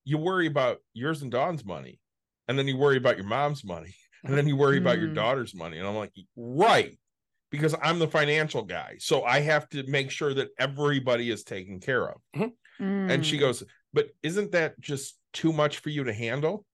you 0.05 0.19
worry 0.19 0.47
about 0.47 0.79
yours 0.93 1.23
and 1.23 1.31
Dawn's 1.31 1.65
money, 1.65 2.01
and 2.49 2.59
then 2.59 2.67
you 2.69 2.77
worry 2.77 2.97
about 2.97 3.17
your 3.17 3.27
mom's 3.27 3.65
money, 3.65 3.95
and 4.25 4.37
then 4.37 4.47
you 4.47 4.57
worry 4.57 4.79
about 4.79 4.99
your 4.99 5.09
Mm. 5.09 5.15
daughter's 5.15 5.55
money." 5.55 5.79
And 5.79 5.87
I'm 5.87 5.97
like, 5.97 6.13
"Right." 6.37 6.99
Because 7.51 7.75
I'm 7.83 7.99
the 7.99 8.09
financial 8.09 8.63
guy. 8.63 8.97
So 8.99 9.25
I 9.25 9.41
have 9.41 9.69
to 9.71 9.83
make 9.85 10.11
sure 10.11 10.33
that 10.35 10.49
everybody 10.59 11.31
is 11.31 11.43
taken 11.43 11.81
care 11.81 12.09
of. 12.09 12.21
And 12.81 13.25
she 13.27 13.37
Mm. 13.37 13.41
goes, 13.41 13.65
But 13.93 14.11
isn't 14.23 14.53
that 14.53 14.79
just 14.81 15.19
too 15.33 15.53
much 15.53 15.79
for 15.79 15.91
you 15.91 16.05
to 16.05 16.13
handle? 16.13 16.65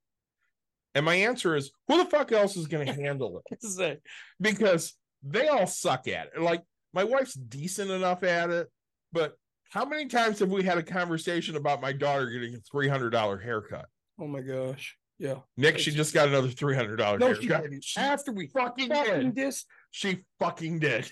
And 0.94 1.04
my 1.04 1.14
answer 1.14 1.56
is, 1.56 1.70
Who 1.88 1.96
the 2.02 2.10
fuck 2.10 2.30
else 2.32 2.56
is 2.56 2.66
going 2.66 2.86
to 2.86 2.92
handle 2.92 3.42
it? 3.50 4.02
Because 4.40 4.94
they 5.22 5.48
all 5.48 5.66
suck 5.66 6.08
at 6.08 6.28
it. 6.34 6.40
Like, 6.40 6.62
my 6.92 7.04
wife's 7.04 7.34
decent 7.34 7.90
enough 7.90 8.22
at 8.22 8.50
it, 8.50 8.68
but 9.12 9.34
how 9.70 9.84
many 9.84 10.06
times 10.06 10.38
have 10.38 10.50
we 10.50 10.62
had 10.62 10.78
a 10.78 10.82
conversation 10.82 11.56
about 11.56 11.80
my 11.80 11.92
daughter 11.92 12.30
getting 12.30 12.54
a 12.54 12.58
$300 12.76 13.42
haircut? 13.42 13.86
oh 14.18 14.26
my 14.26 14.40
gosh, 14.40 14.96
yeah. 15.18 15.36
Nick, 15.56 15.78
she 15.78 15.90
just 15.92 16.12
got 16.12 16.28
another 16.28 16.48
$300 16.48 17.18
No, 17.18 17.34
she 17.34 17.48
didn't. 17.48 17.84
After 17.96 18.32
we 18.32 18.48
fucking 18.48 18.88
fucking 18.88 19.32
did. 19.32 19.34
this, 19.34 19.64
She 19.90 20.24
fucking 20.38 20.78
did. 20.80 21.10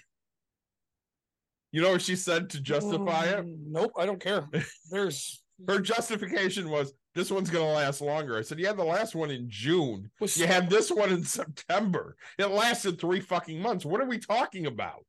You 1.73 1.83
know 1.83 1.93
what 1.93 2.03
she 2.03 2.15
said 2.15 2.51
to 2.51 2.61
justify 2.61 3.25
it? 3.25 3.45
Mm, 3.45 3.57
Nope, 3.69 3.93
I 3.99 4.07
don't 4.07 4.21
care. 4.21 4.47
There's 4.91 5.43
Her 5.67 5.81
justification 5.81 6.71
was 6.71 6.93
this 7.15 7.31
one's 7.31 7.51
going 7.51 7.65
to 7.67 7.73
last 7.73 8.01
longer. 8.01 8.37
I 8.39 8.43
said, 8.43 8.59
You 8.61 8.67
had 8.67 8.77
the 8.77 8.85
last 8.85 9.15
one 9.15 9.31
in 9.31 9.47
June. 9.49 10.11
was 10.21 10.37
You 10.37 10.47
had 10.47 10.69
this 10.69 10.91
one 10.91 11.11
in 11.11 11.25
September. 11.25 12.17
It 12.39 12.47
lasted 12.47 13.01
three 13.01 13.21
fucking 13.21 13.61
months. 13.61 13.85
What 13.85 14.01
are 14.01 14.07
we 14.07 14.19
talking 14.19 14.67
about? 14.67 15.05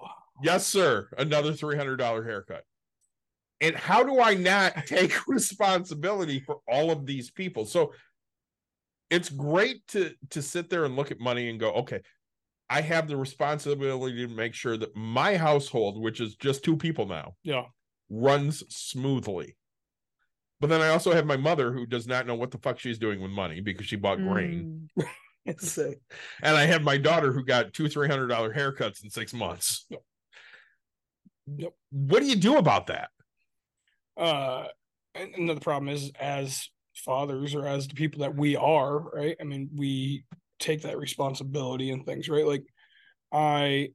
Wow. 0.00 0.10
Yes, 0.42 0.66
sir. 0.66 1.08
Another 1.16 1.52
$300 1.52 2.24
haircut. 2.24 2.64
And 3.64 3.74
how 3.74 4.02
do 4.02 4.20
I 4.20 4.34
not 4.34 4.74
take 4.86 5.26
responsibility 5.26 6.38
for 6.40 6.58
all 6.68 6.90
of 6.90 7.06
these 7.06 7.30
people? 7.30 7.64
So 7.64 7.92
it's 9.10 9.30
great 9.30 9.86
to 9.88 10.12
to 10.30 10.42
sit 10.42 10.68
there 10.68 10.84
and 10.84 10.96
look 10.96 11.10
at 11.10 11.18
money 11.18 11.48
and 11.48 11.58
go, 11.58 11.72
okay, 11.72 12.00
I 12.68 12.82
have 12.82 13.08
the 13.08 13.16
responsibility 13.16 14.26
to 14.26 14.34
make 14.34 14.54
sure 14.54 14.76
that 14.76 14.94
my 14.94 15.36
household, 15.36 16.00
which 16.00 16.20
is 16.20 16.36
just 16.36 16.62
two 16.62 16.76
people 16.76 17.06
now, 17.06 17.36
yeah. 17.42 17.64
runs 18.10 18.62
smoothly. 18.68 19.56
But 20.60 20.68
then 20.68 20.82
I 20.82 20.88
also 20.88 21.12
have 21.12 21.26
my 21.26 21.36
mother 21.36 21.72
who 21.72 21.86
does 21.86 22.06
not 22.06 22.26
know 22.26 22.34
what 22.34 22.50
the 22.50 22.58
fuck 22.58 22.78
she's 22.78 22.98
doing 22.98 23.20
with 23.20 23.30
money 23.30 23.60
because 23.60 23.86
she 23.86 23.96
bought 23.96 24.18
grain. 24.18 24.88
Mm. 24.98 25.06
It's 25.46 25.76
And 25.76 25.92
I 26.42 26.64
have 26.64 26.80
my 26.80 26.96
daughter 26.96 27.30
who 27.30 27.44
got 27.44 27.74
two, 27.74 27.86
three 27.86 28.08
hundred 28.08 28.28
dollar 28.28 28.50
haircuts 28.54 29.04
in 29.04 29.10
six 29.10 29.34
months. 29.34 29.84
Yep. 29.90 30.02
Yep. 31.58 31.72
What 31.90 32.20
do 32.20 32.26
you 32.26 32.36
do 32.36 32.56
about 32.56 32.86
that? 32.86 33.10
Uh 34.16 34.66
and 35.14 35.34
another 35.34 35.60
problem 35.60 35.88
is 35.88 36.10
as 36.18 36.68
fathers 36.94 37.54
or 37.54 37.66
as 37.66 37.88
the 37.88 37.94
people 37.94 38.20
that 38.20 38.36
we 38.36 38.56
are 38.56 38.98
right? 39.00 39.36
I 39.40 39.44
mean 39.44 39.70
we 39.74 40.24
take 40.58 40.82
that 40.82 40.98
responsibility 40.98 41.90
and 41.90 42.04
things 42.06 42.28
right? 42.28 42.46
Like 42.46 42.64
i 43.32 43.90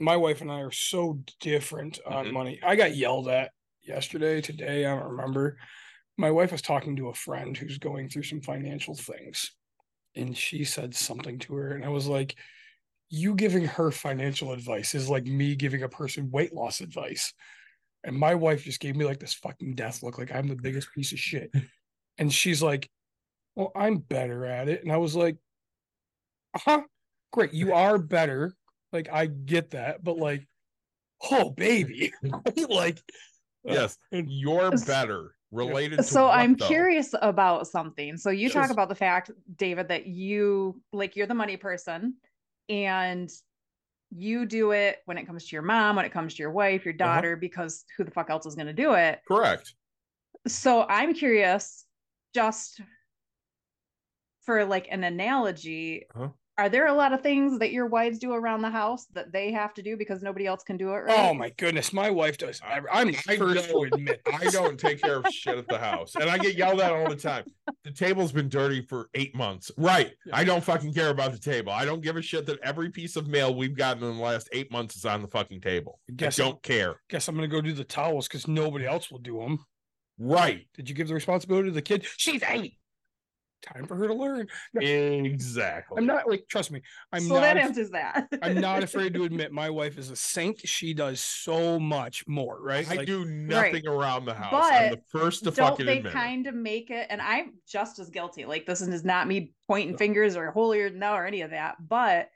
my 0.00 0.16
wife 0.16 0.40
and 0.40 0.50
i 0.50 0.60
are 0.62 0.70
so 0.72 1.20
different 1.40 2.00
on 2.06 2.26
Mhm. 2.26 2.32
money. 2.32 2.60
I 2.62 2.76
got 2.76 2.96
yelled 2.96 3.28
at 3.28 3.52
yesterday 3.82 4.40
today 4.40 4.86
i 4.86 4.94
don't 4.94 5.10
remember. 5.10 5.58
My 6.18 6.30
wife 6.30 6.52
was 6.52 6.62
talking 6.62 6.96
to 6.96 7.08
a 7.08 7.14
friend 7.14 7.56
who's 7.56 7.78
going 7.78 8.08
through 8.08 8.24
some 8.24 8.40
financial 8.42 8.94
things 8.94 9.52
and 10.14 10.36
she 10.36 10.64
said 10.64 10.94
something 10.94 11.38
to 11.40 11.54
her 11.54 11.72
and 11.74 11.84
i 11.84 11.88
was 11.88 12.06
like 12.06 12.36
you 13.08 13.34
giving 13.34 13.64
her 13.64 13.90
financial 13.90 14.52
advice 14.52 14.94
is 14.94 15.08
like 15.08 15.24
me 15.24 15.54
giving 15.54 15.82
a 15.82 15.88
person 15.88 16.30
weight 16.30 16.52
loss 16.54 16.80
advice 16.80 17.32
and 18.04 18.16
my 18.16 18.34
wife 18.34 18.64
just 18.64 18.80
gave 18.80 18.96
me 18.96 19.04
like 19.04 19.20
this 19.20 19.34
fucking 19.34 19.74
death 19.74 20.02
look, 20.02 20.18
like 20.18 20.34
I'm 20.34 20.48
the 20.48 20.56
biggest 20.56 20.92
piece 20.94 21.12
of 21.12 21.18
shit. 21.18 21.50
And 22.18 22.32
she's 22.32 22.62
like, 22.62 22.90
Well, 23.56 23.72
I'm 23.74 23.96
better 23.96 24.44
at 24.44 24.68
it. 24.68 24.82
And 24.82 24.92
I 24.92 24.98
was 24.98 25.16
like, 25.16 25.38
Uh 26.54 26.58
huh. 26.64 26.82
Great. 27.32 27.54
You 27.54 27.72
are 27.72 27.96
better. 27.96 28.54
Like, 28.92 29.08
I 29.10 29.24
get 29.26 29.70
that. 29.70 30.04
But 30.04 30.18
like, 30.18 30.46
oh, 31.30 31.48
baby. 31.50 32.12
like, 32.68 32.98
uh, 33.66 33.72
Yes, 33.72 33.96
and- 34.12 34.30
you're 34.30 34.70
better 34.86 35.34
related 35.52 36.02
so 36.02 36.24
what, 36.24 36.38
i'm 36.38 36.54
though? 36.54 36.66
curious 36.66 37.14
about 37.20 37.66
something 37.66 38.16
so 38.16 38.30
you 38.30 38.48
talk 38.48 38.70
about 38.70 38.88
the 38.88 38.94
fact 38.94 39.30
david 39.56 39.86
that 39.88 40.06
you 40.06 40.80
like 40.94 41.14
you're 41.14 41.26
the 41.26 41.34
money 41.34 41.58
person 41.58 42.14
and 42.70 43.30
you 44.14 44.46
do 44.46 44.72
it 44.72 44.98
when 45.06 45.18
it 45.18 45.26
comes 45.26 45.46
to 45.48 45.56
your 45.56 45.62
mom, 45.62 45.96
when 45.96 46.04
it 46.04 46.12
comes 46.12 46.34
to 46.34 46.42
your 46.42 46.50
wife, 46.50 46.84
your 46.84 46.94
Uh-huh. 47.00 47.14
daughter, 47.16 47.36
because 47.36 47.84
who 47.96 48.04
the 48.04 48.10
fuck 48.10 48.30
else 48.30 48.46
is 48.46 48.54
going 48.54 48.66
to 48.66 48.72
do 48.72 48.92
it? 48.94 49.20
Correct. 49.26 49.74
So 50.46 50.84
I'm 50.88 51.14
curious, 51.14 51.86
just 52.34 52.80
for 54.44 54.64
like 54.64 54.88
an 54.90 55.04
analogy, 55.04 56.06
Uh-huh. 56.14 56.28
Are 56.62 56.68
there 56.68 56.86
a 56.86 56.92
lot 56.94 57.12
of 57.12 57.22
things 57.22 57.58
that 57.58 57.72
your 57.72 57.86
wives 57.86 58.20
do 58.20 58.32
around 58.32 58.62
the 58.62 58.70
house 58.70 59.06
that 59.14 59.32
they 59.32 59.50
have 59.50 59.74
to 59.74 59.82
do 59.82 59.96
because 59.96 60.22
nobody 60.22 60.46
else 60.46 60.62
can 60.62 60.76
do 60.76 60.90
it 60.90 60.98
right? 60.98 61.18
Oh 61.18 61.34
my 61.34 61.50
goodness, 61.50 61.92
my 61.92 62.08
wife 62.08 62.38
does. 62.38 62.60
I, 62.64 62.80
I'm 62.92 63.08
I 63.28 63.36
first 63.36 63.64
to 63.66 63.72
don't- 63.72 63.94
admit. 63.94 64.20
I 64.32 64.44
don't 64.50 64.78
take 64.78 65.02
care 65.02 65.16
of 65.16 65.26
shit 65.32 65.58
at 65.58 65.66
the 65.66 65.78
house, 65.78 66.14
and 66.14 66.30
I 66.30 66.38
get 66.38 66.54
yelled 66.54 66.80
at 66.80 66.92
all 66.92 67.08
the 67.08 67.16
time. 67.16 67.44
The 67.82 67.90
table's 67.90 68.30
been 68.30 68.48
dirty 68.48 68.82
for 68.82 69.08
eight 69.14 69.34
months. 69.34 69.72
Right. 69.76 70.12
I 70.32 70.44
don't 70.44 70.62
fucking 70.62 70.94
care 70.94 71.10
about 71.10 71.32
the 71.32 71.38
table. 71.40 71.72
I 71.72 71.84
don't 71.84 72.00
give 72.00 72.16
a 72.16 72.22
shit 72.22 72.46
that 72.46 72.60
every 72.62 72.90
piece 72.90 73.16
of 73.16 73.26
mail 73.26 73.52
we've 73.54 73.76
gotten 73.76 74.04
in 74.04 74.16
the 74.16 74.22
last 74.22 74.48
eight 74.52 74.70
months 74.70 74.94
is 74.94 75.04
on 75.04 75.20
the 75.20 75.28
fucking 75.28 75.62
table. 75.62 75.98
Guess 76.14 76.38
I 76.38 76.44
don't 76.44 76.62
care. 76.62 76.94
Guess 77.10 77.26
I'm 77.26 77.34
gonna 77.34 77.48
go 77.48 77.60
do 77.60 77.72
the 77.72 77.82
towels 77.82 78.28
because 78.28 78.46
nobody 78.46 78.86
else 78.86 79.10
will 79.10 79.18
do 79.18 79.38
them. 79.40 79.58
Right. 80.18 80.66
Did 80.74 80.88
you 80.88 80.94
give 80.94 81.08
the 81.08 81.14
responsibility 81.14 81.70
to 81.70 81.74
the 81.74 81.82
kid? 81.82 82.06
She's 82.16 82.42
eight. 82.48 82.74
Time 83.62 83.86
for 83.86 83.94
her 83.96 84.08
to 84.08 84.14
learn. 84.14 84.48
No, 84.74 84.80
Exactly. 84.82 85.96
I'm 85.98 86.06
not 86.06 86.28
like 86.28 86.46
trust 86.48 86.70
me. 86.70 86.82
I'm 87.12 87.22
so 87.22 87.34
not. 87.34 87.40
that 87.42 87.56
af- 87.56 87.64
answers 87.64 87.90
that. 87.90 88.28
I'm 88.42 88.60
not 88.60 88.82
afraid 88.82 89.14
to 89.14 89.24
admit 89.24 89.52
my 89.52 89.70
wife 89.70 89.98
is 89.98 90.10
a 90.10 90.16
saint. 90.16 90.60
She 90.66 90.92
does 90.94 91.20
so 91.20 91.78
much 91.78 92.26
more. 92.26 92.60
Right? 92.60 92.90
I 92.90 92.96
Like, 92.96 93.06
do 93.06 93.24
nothing 93.24 93.86
around 93.86 94.24
the 94.24 94.34
house. 94.34 94.52
I'm 94.52 94.90
But 94.90 94.98
the 95.12 95.18
first 95.18 95.44
to 95.44 95.50
don't 95.52 95.70
fucking 95.70 95.86
they 95.86 95.98
admit 95.98 96.12
it. 96.12 96.14
kind 96.14 96.46
of 96.46 96.54
make 96.54 96.90
it 96.90 97.06
and 97.10 97.20
i'm 97.22 97.54
just 97.68 97.98
as 97.98 98.08
guilty 98.10 98.44
like 98.44 98.66
this 98.66 98.80
is 98.80 99.04
not 99.04 99.26
me 99.28 99.52
pointing 99.66 99.96
fingers 99.96 100.36
or 100.36 100.50
holier 100.50 100.90
than 100.90 100.98
thou 101.00 101.14
or 101.16 101.26
any 101.26 101.42
of 101.42 101.50
that 101.50 101.76
but 101.88 102.28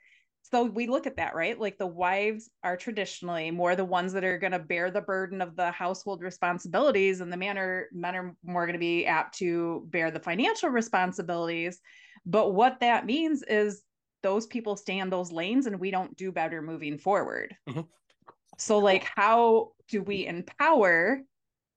so 0.49 0.63
we 0.63 0.87
look 0.87 1.05
at 1.07 1.17
that 1.17 1.35
right 1.35 1.59
like 1.59 1.77
the 1.77 1.87
wives 1.87 2.49
are 2.63 2.77
traditionally 2.77 3.51
more 3.51 3.75
the 3.75 3.85
ones 3.85 4.13
that 4.13 4.23
are 4.23 4.37
going 4.37 4.51
to 4.51 4.59
bear 4.59 4.89
the 4.91 5.01
burden 5.01 5.41
of 5.41 5.55
the 5.55 5.71
household 5.71 6.21
responsibilities 6.21 7.21
and 7.21 7.31
the 7.31 7.37
men 7.37 7.57
are 7.57 7.87
men 7.91 8.15
are 8.15 8.35
more 8.43 8.65
going 8.65 8.73
to 8.73 8.79
be 8.79 9.05
apt 9.05 9.37
to 9.37 9.85
bear 9.89 10.11
the 10.11 10.19
financial 10.19 10.69
responsibilities 10.69 11.79
but 12.25 12.53
what 12.53 12.79
that 12.79 13.05
means 13.05 13.43
is 13.43 13.83
those 14.23 14.47
people 14.47 14.75
stay 14.75 14.99
in 14.99 15.09
those 15.09 15.31
lanes 15.31 15.65
and 15.67 15.79
we 15.79 15.91
don't 15.91 16.15
do 16.17 16.31
better 16.31 16.61
moving 16.61 16.97
forward 16.97 17.55
Mhm. 17.67 17.87
so 18.57 18.79
like 18.79 19.07
how 19.15 19.71
do 19.89 20.01
we 20.01 20.25
empower 20.25 21.21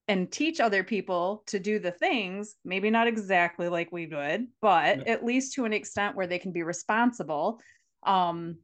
and 0.09 0.33
teach 0.33 0.59
other 0.59 0.83
people 0.83 1.45
to 1.47 1.61
do 1.61 1.79
the 1.79 1.93
things, 1.93 2.57
maybe 2.65 2.91
not 2.91 3.07
exactly 3.07 3.69
like 3.69 3.93
we 3.93 4.09
would, 4.09 4.49
but 4.61 4.99
No. 4.99 5.05
at 5.07 5.25
least 5.25 5.53
to 5.53 5.65
an 5.65 5.73
extent 5.73 6.17
where 6.17 6.27
they 6.27 6.41
can 6.41 6.51
be 6.51 6.65
responsible. 6.65 7.61
Um, 8.03 8.59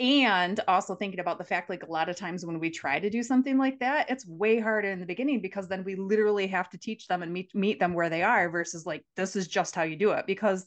and 0.00 0.58
also 0.66 0.96
thinking 0.96 1.20
about 1.20 1.38
the 1.38 1.44
fact 1.44 1.70
like 1.70 1.84
a 1.84 1.90
lot 1.90 2.08
of 2.08 2.16
times 2.16 2.44
when 2.44 2.58
we 2.58 2.68
try 2.68 2.98
to 2.98 3.10
do 3.10 3.22
something 3.22 3.56
like 3.56 3.78
that, 3.78 4.10
it's 4.10 4.26
way 4.26 4.58
harder 4.58 4.90
in 4.90 4.98
the 4.98 5.06
beginning 5.06 5.40
because 5.40 5.68
then 5.68 5.84
we 5.84 5.94
literally 5.94 6.48
have 6.48 6.68
to 6.70 6.78
teach 6.78 7.06
them 7.06 7.22
and 7.22 7.32
meet 7.32 7.54
meet 7.54 7.78
them 7.78 7.94
where 7.94 8.10
they 8.10 8.22
are 8.22 8.50
versus 8.50 8.86
like 8.86 9.04
this 9.16 9.36
is 9.36 9.46
just 9.46 9.74
how 9.74 9.84
you 9.84 9.96
do 9.96 10.10
it 10.10 10.26
because 10.26 10.66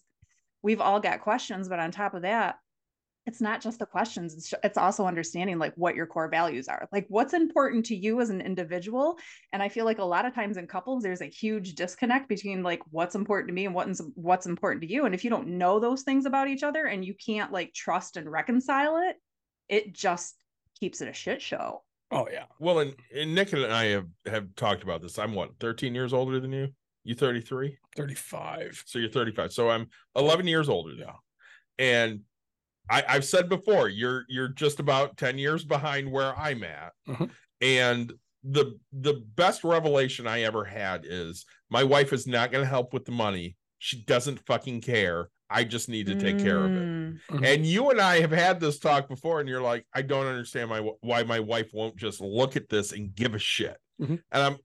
we've 0.61 0.81
all 0.81 0.99
got 0.99 1.21
questions, 1.21 1.67
but 1.67 1.79
on 1.79 1.91
top 1.91 2.13
of 2.13 2.21
that, 2.21 2.55
it's 3.27 3.41
not 3.41 3.61
just 3.61 3.77
the 3.77 3.85
questions 3.85 4.33
it's, 4.33 4.53
it's 4.63 4.77
also 4.77 5.05
understanding 5.05 5.59
like 5.59 5.73
what 5.75 5.95
your 5.95 6.07
core 6.07 6.29
values 6.29 6.67
are 6.67 6.87
like 6.91 7.05
what's 7.09 7.33
important 7.33 7.85
to 7.85 7.95
you 7.95 8.19
as 8.21 8.29
an 8.29 8.41
individual 8.41 9.17
and 9.53 9.61
i 9.61 9.69
feel 9.69 9.85
like 9.85 9.99
a 9.99 10.03
lot 10.03 10.25
of 10.25 10.33
times 10.33 10.57
in 10.57 10.65
couples 10.65 11.03
there's 11.03 11.21
a 11.21 11.25
huge 11.25 11.75
disconnect 11.75 12.27
between 12.29 12.63
like 12.63 12.79
what's 12.89 13.15
important 13.15 13.47
to 13.47 13.53
me 13.53 13.65
and 13.65 13.75
what's 13.75 14.01
what's 14.15 14.47
important 14.47 14.81
to 14.81 14.91
you 14.91 15.05
and 15.05 15.13
if 15.13 15.23
you 15.23 15.29
don't 15.29 15.47
know 15.47 15.79
those 15.79 16.03
things 16.03 16.25
about 16.25 16.47
each 16.47 16.63
other 16.63 16.85
and 16.85 17.05
you 17.05 17.13
can't 17.13 17.51
like 17.51 17.73
trust 17.73 18.17
and 18.17 18.31
reconcile 18.31 18.97
it 18.97 19.17
it 19.67 19.93
just 19.93 20.35
keeps 20.79 21.01
it 21.01 21.09
a 21.09 21.13
shit 21.13 21.41
show 21.41 21.83
oh 22.11 22.27
yeah. 22.31 22.45
Well, 22.59 22.79
and, 22.79 22.95
and 23.13 23.35
Nick 23.35 23.51
and 23.53 23.65
I 23.65 23.85
have 23.87 24.07
have 24.25 24.55
talked 24.55 24.83
about 24.83 25.01
this. 25.01 25.19
I'm 25.19 25.33
what 25.33 25.51
13 25.59 25.93
years 25.93 26.13
older 26.13 26.39
than 26.39 26.51
you. 26.51 26.69
You 27.03 27.15
33, 27.15 27.77
35. 27.95 28.83
so 28.85 28.99
you're 28.99 29.09
35. 29.09 29.53
So 29.53 29.69
I'm 29.69 29.87
11 30.15 30.47
years 30.47 30.67
older 30.67 30.93
now. 30.95 31.19
And 31.79 32.21
I, 32.89 33.03
I've 33.07 33.25
said 33.25 33.49
before, 33.49 33.89
you're 33.89 34.25
you're 34.29 34.47
just 34.49 34.79
about 34.79 35.17
10 35.17 35.37
years 35.37 35.63
behind 35.65 36.11
where 36.11 36.37
I'm 36.37 36.63
at. 36.63 36.93
Mhm. 37.07 37.29
And 37.61 38.13
the 38.43 38.79
the 38.93 39.23
best 39.35 39.63
revelation 39.63 40.27
I 40.27 40.41
ever 40.41 40.63
had 40.63 41.05
is 41.05 41.45
my 41.69 41.83
wife 41.83 42.13
is 42.13 42.27
not 42.27 42.51
going 42.51 42.63
to 42.63 42.69
help 42.69 42.93
with 42.93 43.05
the 43.05 43.11
money. 43.11 43.57
She 43.79 44.03
doesn't 44.03 44.45
fucking 44.45 44.81
care. 44.81 45.29
I 45.49 45.63
just 45.63 45.87
need 45.87 46.07
to 46.07 46.15
take 46.15 46.39
care 46.39 46.57
of 46.65 46.71
it. 46.71 46.83
Mm. 46.83 47.19
And 47.45 47.65
you 47.65 47.89
and 47.89 48.01
I 48.01 48.19
have 48.19 48.31
had 48.31 48.59
this 48.59 48.79
talk 48.79 49.07
before, 49.07 49.39
and 49.39 49.47
you're 49.47 49.61
like, 49.61 49.85
I 49.93 50.01
don't 50.01 50.25
understand 50.25 50.69
my 50.69 50.79
why 51.01 51.23
my 51.23 51.39
wife 51.39 51.69
won't 51.73 51.95
just 51.95 52.19
look 52.19 52.57
at 52.57 52.67
this 52.69 52.91
and 52.91 53.15
give 53.15 53.33
a 53.33 53.39
shit. 53.39 53.77
Mhm. 54.01 54.21
And 54.31 54.43
I'm, 54.43 54.57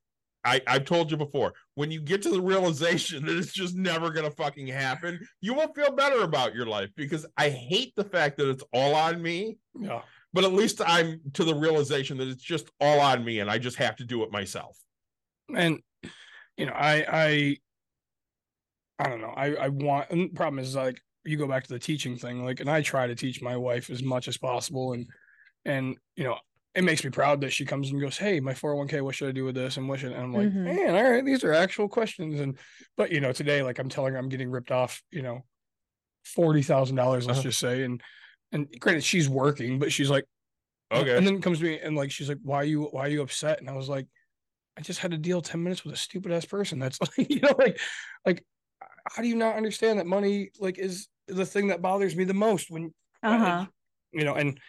I 0.45 0.61
I've 0.67 0.85
told 0.85 1.11
you 1.11 1.17
before, 1.17 1.53
when 1.75 1.91
you 1.91 2.01
get 2.01 2.23
to 2.23 2.31
the 2.31 2.41
realization 2.41 3.25
that 3.27 3.37
it's 3.37 3.53
just 3.53 3.77
never 3.77 4.11
gonna 4.11 4.31
fucking 4.31 4.67
happen, 4.69 5.21
you 5.41 5.55
will 5.55 5.73
feel 5.73 5.93
better 5.93 6.23
about 6.23 6.55
your 6.55 6.67
life 6.67 6.91
because 6.97 7.27
I 7.37 7.51
hate 7.51 7.95
the 7.97 8.05
fact 8.05 8.39
that 8.39 8.49
it's 8.49 8.65
all 8.73 8.95
on 8.95 9.23
me. 9.23 9.59
Yeah. 9.79 10.03
But 10.33 10.45
at 10.45 10.53
least 10.53 10.81
I'm 10.85 11.21
to 11.35 11.45
the 11.45 11.55
realization 11.55 12.17
that 12.19 12.29
it's 12.29 12.43
just 12.43 12.71
all 12.81 13.01
on 13.01 13.25
me, 13.25 13.41
and 13.41 13.51
I 13.51 13.59
just 13.59 13.77
have 13.77 13.97
to 13.97 14.05
do 14.05 14.23
it 14.23 14.33
myself. 14.33 14.79
and 15.55 15.81
you 16.57 16.67
know 16.67 16.73
i 16.73 17.05
i 17.11 17.57
i 18.99 19.09
don't 19.09 19.21
know 19.21 19.33
i 19.37 19.55
i 19.55 19.69
want 19.69 20.11
and 20.11 20.31
the 20.31 20.35
problem 20.35 20.59
is 20.59 20.75
like 20.77 21.01
you 21.25 21.37
go 21.37 21.47
back 21.49 21.65
to 21.65 21.73
the 21.73 21.79
teaching 21.79 22.17
thing 22.17 22.45
like 22.45 22.61
and 22.61 22.71
i 22.71 22.83
try 22.83 23.07
to 23.07 23.15
teach 23.15 23.41
my 23.43 23.57
wife 23.57 23.91
as 23.91 24.03
much 24.03 24.29
as 24.29 24.37
possible 24.37 24.93
and 24.93 25.07
and 25.65 25.97
you 26.17 26.25
know 26.25 26.37
it 26.75 26.85
makes 26.85 27.05
me 27.05 27.11
proud 27.11 27.41
that 27.43 27.53
she 27.53 27.65
comes 27.65 27.91
and 27.91 28.01
goes 28.01 28.17
hey 28.17 28.41
my 28.41 28.55
401k 28.55 29.01
what 29.03 29.15
should 29.15 29.29
i 29.29 29.33
do 29.33 29.45
with 29.45 29.55
this 29.55 29.77
and 29.77 29.89
what 29.89 30.01
should 30.01 30.13
and 30.13 30.23
i'm 30.23 30.33
like 30.33 30.49
Mhm. 30.49 30.65
man 30.65 30.95
all 30.95 31.11
right 31.11 31.25
these 31.25 31.45
are 31.45 31.53
actual 31.53 31.89
questions 31.89 32.41
and 32.41 32.59
but 32.97 33.11
you 33.13 33.21
know 33.21 33.33
today 33.33 33.63
like 33.63 33.79
i'm 33.79 33.89
telling 33.89 34.13
her 34.15 34.19
i'm 34.19 34.29
getting 34.29 34.51
ripped 34.51 34.71
off 34.71 35.03
you 35.11 35.23
know 35.23 35.45
$40000 36.25 37.27
let's 37.27 37.27
Uh-huh. 37.27 37.43
just 37.43 37.59
say 37.59 37.83
and 37.83 38.03
and 38.53 38.69
granted 38.81 39.05
she's 39.05 39.29
working 39.29 39.79
but 39.79 39.93
she's 39.93 40.11
like 40.11 40.25
Okay. 40.93 41.17
and 41.17 41.27
then 41.27 41.41
comes 41.41 41.59
to 41.59 41.65
me 41.65 41.79
and 41.81 41.97
like 41.97 42.11
she's 42.11 42.29
like, 42.29 42.39
Why 42.43 42.57
are 42.57 42.65
you 42.65 42.83
why 42.85 43.07
are 43.07 43.09
you 43.09 43.23
upset? 43.23 43.61
And 43.61 43.71
I 43.71 43.73
was 43.73 43.89
like, 43.89 44.07
I 44.77 44.83
just 44.83 45.01
had 45.01 45.13
to 45.13 45.17
deal 45.17 45.41
10 45.41 45.63
minutes 45.63 45.85
with 45.87 45.95
a 45.95 45.97
stupid 45.97 46.33
ass 46.33 46.45
person. 46.45 46.79
That's 46.79 46.99
like, 47.19 47.31
you 47.31 47.41
know, 47.41 47.55
like 47.59 47.81
like 48.27 48.45
how 49.11 49.23
do 49.23 49.29
you 49.29 49.37
not 49.37 49.57
understand 49.57 49.99
that 49.99 50.07
money 50.07 50.51
like 50.61 50.79
is 50.79 51.09
the 51.29 51.47
thing 51.47 51.69
that 51.69 51.81
bothers 51.81 52.15
me 52.15 52.25
the 52.25 52.35
most 52.35 52.71
when 52.71 52.93
uh-huh 53.23 53.67
you 54.13 54.25
know, 54.25 54.35
and 54.35 54.61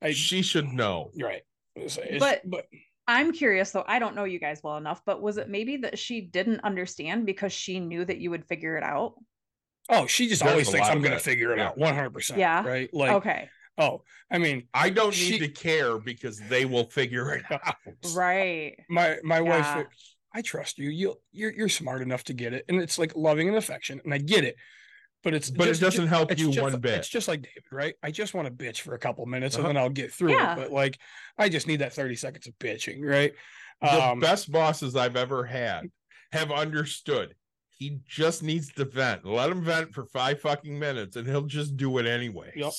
I 0.00 0.12
she 0.12 0.42
should 0.42 0.68
know. 0.68 1.10
right. 1.20 1.42
It's- 1.74 1.98
it's- 1.98 2.20
But- 2.20 2.42
but 2.48 2.66
I'm 3.08 3.32
curious 3.32 3.72
though. 3.72 3.84
I 3.86 3.98
don't 3.98 4.14
know 4.14 4.24
you 4.24 4.38
guys 4.38 4.60
well 4.62 4.76
enough, 4.76 5.02
but 5.04 5.20
was 5.20 5.36
it 5.36 5.48
maybe 5.48 5.78
that 5.78 5.98
she 5.98 6.20
didn't 6.20 6.60
understand 6.60 7.26
because 7.26 7.52
she 7.52 7.80
knew 7.80 8.04
that 8.04 8.18
you 8.18 8.30
would 8.30 8.44
figure 8.46 8.76
it 8.76 8.84
out? 8.84 9.14
oh, 9.88 10.06
she 10.06 10.28
just 10.28 10.40
There's 10.42 10.52
always 10.52 10.70
thinks 10.70 10.88
I'm 10.88 11.02
gonna 11.02 11.18
figure 11.18 11.52
it 11.52 11.58
Yeah. 11.58 11.66
out 11.68 11.76
100 11.76 12.10
percent 12.10 12.38
Yeah. 12.38 12.64
Right. 12.64 12.92
Like 12.94 13.10
okay. 13.14 13.50
oh, 13.78 14.04
I 14.30 14.38
mean, 14.38 14.68
I 14.72 14.90
don't 14.90 15.14
need 15.18 15.40
to 15.40 15.48
care 15.48 15.98
because 15.98 16.38
they 16.48 16.64
will 16.64 16.88
figure 16.88 17.34
it 17.34 17.44
out. 17.50 17.74
Right. 18.14 18.76
my 18.88 19.18
my 19.24 19.40
Yeah. 19.40 19.76
wife 19.76 19.86
I 20.32 20.40
trust 20.42 20.78
you. 20.78 20.88
You 20.88 21.20
you're 21.32 21.52
you're 21.52 21.68
smart 21.68 22.00
enough 22.00 22.22
to 22.24 22.32
get 22.32 22.54
it. 22.54 22.64
And 22.68 22.80
it's 22.80 22.96
like 22.98 23.14
loving 23.16 23.48
and 23.48 23.56
affection. 23.56 24.00
And 24.04 24.14
I 24.14 24.18
get 24.18 24.44
it. 24.44 24.54
But 25.22 25.34
it's 25.34 25.50
But 25.50 25.68
it 25.68 25.78
doesn't 25.78 26.08
help 26.08 26.36
you 26.36 26.48
just, 26.50 26.60
one 26.60 26.78
bit. 26.80 26.94
It's 26.98 27.08
just 27.08 27.28
like 27.28 27.42
David, 27.42 27.62
right? 27.70 27.94
I 28.02 28.10
just 28.10 28.34
want 28.34 28.46
to 28.48 28.52
bitch 28.52 28.80
for 28.80 28.94
a 28.94 28.98
couple 28.98 29.24
minutes 29.26 29.54
Uh-huh. 29.56 29.68
and 29.68 29.76
then 29.76 29.82
I'll 29.82 29.90
get 29.90 30.12
through 30.12 30.32
Yeah. 30.32 30.52
it. 30.52 30.56
But 30.56 30.72
like 30.72 30.98
I 31.38 31.48
just 31.48 31.66
need 31.68 31.76
that 31.80 31.92
30 31.92 32.16
seconds 32.16 32.46
of 32.46 32.54
bitching, 32.58 33.04
right? 33.04 33.32
the 33.80 34.02
Um, 34.10 34.20
best 34.20 34.50
bosses 34.52 34.94
I've 34.94 35.16
ever 35.16 35.44
had 35.44 35.90
have 36.32 36.52
understood. 36.52 37.34
He 37.70 37.98
just 38.06 38.42
needs 38.42 38.72
to 38.74 38.84
vent. 38.84 39.24
Let 39.24 39.50
him 39.50 39.64
vent 39.64 39.92
for 39.92 40.06
five 40.06 40.40
fucking 40.40 40.78
minutes 40.78 41.16
and 41.16 41.26
he'll 41.26 41.42
just 41.46 41.76
do 41.76 41.98
it 41.98 42.06
anyways. 42.06 42.52
Yep. 42.56 42.72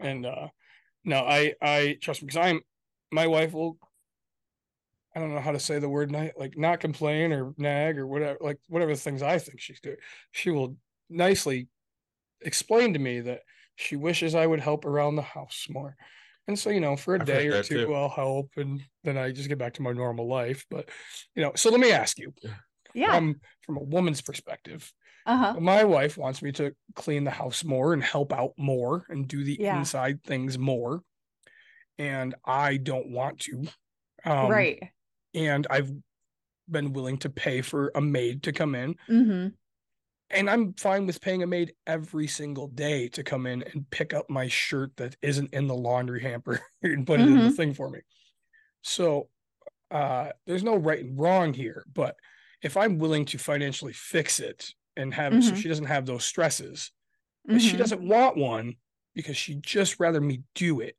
and 0.00 0.26
uh 0.26 0.48
no, 1.04 1.18
I 1.20 1.54
I 1.60 1.98
trust 2.00 2.22
me 2.22 2.26
because 2.26 2.44
I'm 2.46 2.60
my 3.10 3.26
wife 3.26 3.52
will 3.52 3.78
I 5.14 5.20
don't 5.20 5.34
know 5.34 5.40
how 5.40 5.52
to 5.52 5.60
say 5.60 5.78
the 5.78 5.88
word 5.88 6.10
ni- 6.10 6.32
like 6.36 6.56
not 6.56 6.80
complain 6.80 7.32
or 7.32 7.52
nag 7.58 7.98
or 7.98 8.06
whatever 8.06 8.38
like 8.40 8.58
whatever 8.68 8.92
the 8.94 9.00
things 9.00 9.22
I 9.22 9.38
think 9.38 9.60
she's 9.60 9.80
doing. 9.80 9.96
She 10.30 10.50
will 10.50 10.76
nicely 11.12 11.68
explained 12.40 12.94
to 12.94 13.00
me 13.00 13.20
that 13.20 13.40
she 13.76 13.96
wishes 13.96 14.34
I 14.34 14.46
would 14.46 14.60
help 14.60 14.84
around 14.84 15.16
the 15.16 15.22
house 15.22 15.66
more. 15.70 15.96
And 16.48 16.58
so, 16.58 16.70
you 16.70 16.80
know, 16.80 16.96
for 16.96 17.14
a 17.14 17.20
I've 17.20 17.26
day 17.26 17.46
or 17.48 17.62
two, 17.62 17.86
too. 17.86 17.94
I'll 17.94 18.08
help 18.08 18.50
and 18.56 18.82
then 19.04 19.16
I 19.16 19.30
just 19.30 19.48
get 19.48 19.58
back 19.58 19.74
to 19.74 19.82
my 19.82 19.92
normal 19.92 20.26
life. 20.26 20.66
But 20.70 20.88
you 21.36 21.42
know, 21.42 21.52
so 21.54 21.70
let 21.70 21.80
me 21.80 21.92
ask 21.92 22.18
you 22.18 22.32
Yeah. 22.94 23.14
from 23.14 23.40
from 23.64 23.76
a 23.76 23.82
woman's 23.82 24.20
perspective, 24.20 24.92
uh-huh. 25.24 25.60
my 25.60 25.84
wife 25.84 26.18
wants 26.18 26.42
me 26.42 26.50
to 26.52 26.74
clean 26.96 27.24
the 27.24 27.30
house 27.30 27.62
more 27.64 27.92
and 27.92 28.02
help 28.02 28.32
out 28.32 28.52
more 28.56 29.06
and 29.08 29.28
do 29.28 29.44
the 29.44 29.56
Yeah. 29.60 29.78
inside 29.78 30.22
things 30.24 30.58
more. 30.58 31.02
And 31.98 32.34
I 32.44 32.76
don't 32.78 33.10
want 33.10 33.38
to. 33.40 33.64
Um, 34.24 34.50
right. 34.50 34.82
And 35.34 35.66
I've 35.70 35.92
been 36.68 36.92
willing 36.92 37.18
to 37.18 37.30
pay 37.30 37.60
for 37.62 37.92
a 37.94 38.00
maid 38.00 38.44
to 38.44 38.52
come 38.52 38.74
in. 38.74 38.94
Mm-hmm. 39.08 39.48
And 40.32 40.50
I'm 40.50 40.74
fine 40.74 41.06
with 41.06 41.20
paying 41.20 41.42
a 41.42 41.46
maid 41.46 41.74
every 41.86 42.26
single 42.26 42.68
day 42.68 43.08
to 43.10 43.22
come 43.22 43.46
in 43.46 43.62
and 43.62 43.88
pick 43.90 44.14
up 44.14 44.28
my 44.30 44.48
shirt 44.48 44.96
that 44.96 45.16
isn't 45.22 45.52
in 45.54 45.66
the 45.66 45.74
laundry 45.74 46.20
hamper 46.22 46.60
and 46.82 47.06
put 47.06 47.20
it 47.20 47.28
in 47.28 47.42
the 47.42 47.50
Mhm. 47.50 47.56
thing 47.56 47.74
for 47.74 47.90
me. 47.90 48.00
So 48.82 49.28
uh 49.90 50.32
there's 50.46 50.64
no 50.64 50.76
right 50.76 51.04
and 51.04 51.18
wrong 51.18 51.54
here, 51.54 51.84
but 51.92 52.16
if 52.62 52.76
I'm 52.76 52.98
willing 52.98 53.24
to 53.26 53.38
financially 53.38 53.92
fix 53.92 54.40
it 54.40 54.74
and 54.96 55.14
have 55.14 55.34
it 55.34 55.42
so 55.44 55.54
she 55.54 55.68
doesn't 55.68 55.86
have 55.86 56.06
those 56.06 56.24
stresses, 56.24 56.92
but 57.50 57.62
she 57.62 57.76
doesn't 57.76 58.06
want 58.06 58.36
one 58.36 58.76
because 59.14 59.36
she 59.36 59.56
just 59.56 60.00
rather 60.00 60.20
me 60.20 60.42
do 60.54 60.80
it. 60.80 60.96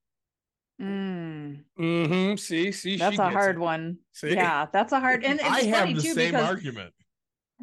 Mm, 0.79 1.65
Mm-hmm. 1.79 2.35
See, 2.37 2.71
see, 2.71 2.97
that's 2.97 3.17
a 3.17 3.29
hard 3.31 3.57
it. 3.57 3.59
one. 3.59 3.99
See? 4.11 4.35
Yeah, 4.35 4.67
that's 4.71 4.93
a 4.93 4.99
hard 4.99 5.23
and 5.25 5.39
it's 5.39 5.49
I 5.49 5.63
funny 5.63 5.69
have 5.69 5.95
the 5.95 6.01
too 6.01 6.13
same 6.13 6.33
because 6.33 6.47
argument. 6.47 6.93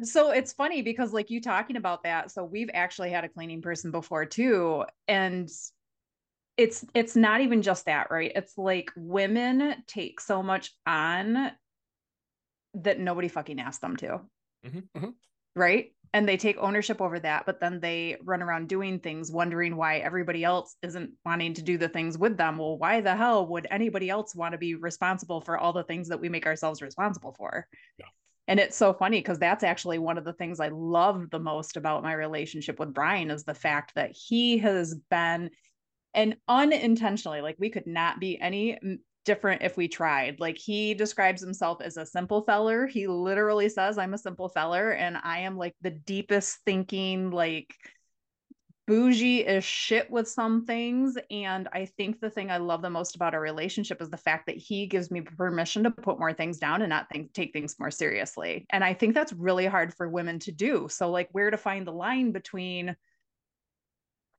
So 0.03 0.31
it's 0.31 0.53
funny 0.53 0.81
because 0.81 1.13
like 1.13 1.29
you 1.29 1.41
talking 1.41 1.75
about 1.75 2.03
that 2.03 2.31
so 2.31 2.43
we've 2.43 2.69
actually 2.73 3.11
had 3.11 3.23
a 3.23 3.29
cleaning 3.29 3.61
person 3.61 3.91
before 3.91 4.25
too 4.25 4.83
and 5.07 5.49
it's 6.57 6.85
it's 6.93 7.15
not 7.15 7.41
even 7.41 7.61
just 7.61 7.85
that 7.85 8.11
right? 8.11 8.31
It's 8.35 8.57
like 8.57 8.91
women 8.95 9.83
take 9.87 10.19
so 10.19 10.43
much 10.43 10.71
on 10.85 11.51
that 12.73 12.99
nobody 12.99 13.27
fucking 13.27 13.59
asked 13.59 13.81
them 13.81 13.95
to. 13.97 14.21
Mhm. 14.65 14.89
Mhm. 14.95 15.13
right? 15.55 15.93
And 16.13 16.27
they 16.27 16.37
take 16.37 16.57
ownership 16.57 17.01
over 17.01 17.19
that 17.19 17.45
but 17.45 17.59
then 17.59 17.79
they 17.79 18.17
run 18.23 18.41
around 18.41 18.69
doing 18.69 18.99
things 18.99 19.31
wondering 19.31 19.75
why 19.75 19.97
everybody 19.97 20.43
else 20.43 20.75
isn't 20.81 21.11
wanting 21.25 21.53
to 21.55 21.61
do 21.61 21.77
the 21.77 21.89
things 21.89 22.17
with 22.17 22.37
them. 22.37 22.57
Well 22.57 22.77
why 22.77 23.01
the 23.01 23.15
hell 23.15 23.47
would 23.47 23.67
anybody 23.71 24.09
else 24.09 24.35
want 24.35 24.51
to 24.53 24.57
be 24.57 24.75
responsible 24.75 25.41
for 25.41 25.57
all 25.57 25.73
the 25.73 25.83
things 25.83 26.09
that 26.09 26.19
we 26.19 26.29
make 26.29 26.45
ourselves 26.45 26.81
responsible 26.81 27.33
for 27.33 27.67
and 28.51 28.59
it's 28.59 28.75
so 28.75 28.91
funny 28.91 29.19
because 29.19 29.39
that's 29.39 29.63
actually 29.63 29.97
one 29.97 30.17
of 30.17 30.25
the 30.25 30.33
things 30.33 30.59
I 30.59 30.67
love 30.67 31.29
the 31.29 31.39
most 31.39 31.77
about 31.77 32.03
my 32.03 32.11
relationship 32.11 32.79
with 32.79 32.93
Brian 32.93 33.31
is 33.31 33.45
the 33.45 33.53
fact 33.53 33.95
that 33.95 34.11
he 34.11 34.57
has 34.57 34.93
been 35.09 35.51
and 36.13 36.35
unintentionally, 36.49 37.39
like 37.39 37.55
we 37.59 37.69
could 37.69 37.87
not 37.87 38.19
be 38.19 38.37
any 38.41 38.77
different 39.23 39.61
if 39.61 39.77
we 39.77 39.87
tried. 39.87 40.41
Like 40.41 40.57
he 40.57 40.93
describes 40.93 41.41
himself 41.41 41.79
as 41.81 41.95
a 41.95 42.05
simple 42.05 42.41
feller. 42.41 42.87
He 42.87 43.07
literally 43.07 43.69
says, 43.69 43.97
I'm 43.97 44.13
a 44.13 44.17
simple 44.17 44.49
feller, 44.49 44.91
and 44.91 45.15
I 45.23 45.39
am 45.39 45.55
like 45.55 45.75
the 45.79 45.91
deepest 45.91 46.57
thinking, 46.65 47.31
like 47.31 47.73
bougie 48.87 49.45
as 49.45 49.63
shit 49.63 50.09
with 50.09 50.27
some 50.27 50.65
things. 50.65 51.17
And 51.29 51.67
I 51.71 51.85
think 51.85 52.19
the 52.19 52.29
thing 52.29 52.51
I 52.51 52.57
love 52.57 52.81
the 52.81 52.89
most 52.89 53.15
about 53.15 53.33
our 53.33 53.41
relationship 53.41 54.01
is 54.01 54.09
the 54.09 54.17
fact 54.17 54.47
that 54.47 54.57
he 54.57 54.87
gives 54.87 55.11
me 55.11 55.21
permission 55.21 55.83
to 55.83 55.91
put 55.91 56.19
more 56.19 56.33
things 56.33 56.57
down 56.57 56.81
and 56.81 56.89
not 56.89 57.07
think, 57.09 57.33
take 57.33 57.53
things 57.53 57.75
more 57.79 57.91
seriously. 57.91 58.65
And 58.69 58.83
I 58.83 58.93
think 58.93 59.13
that's 59.13 59.33
really 59.33 59.65
hard 59.65 59.93
for 59.93 60.09
women 60.09 60.39
to 60.39 60.51
do. 60.51 60.87
So, 60.89 61.09
like, 61.09 61.29
where 61.31 61.51
to 61.51 61.57
find 61.57 61.85
the 61.85 61.93
line 61.93 62.31
between 62.31 62.95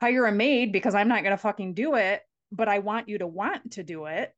hire 0.01 0.27
a 0.27 0.33
maid 0.33 0.73
because 0.73 0.95
I'm 0.95 1.09
not 1.09 1.23
going 1.23 1.33
to 1.33 1.39
fucking 1.39 1.75
do 1.75 1.95
it, 1.95 2.23
but 2.51 2.69
I 2.69 2.81
want 2.81 3.09
you 3.09 3.19
to 3.19 3.27
want 3.27 3.73
to 3.73 3.85
do 3.85 4.07
it. 4.07 4.35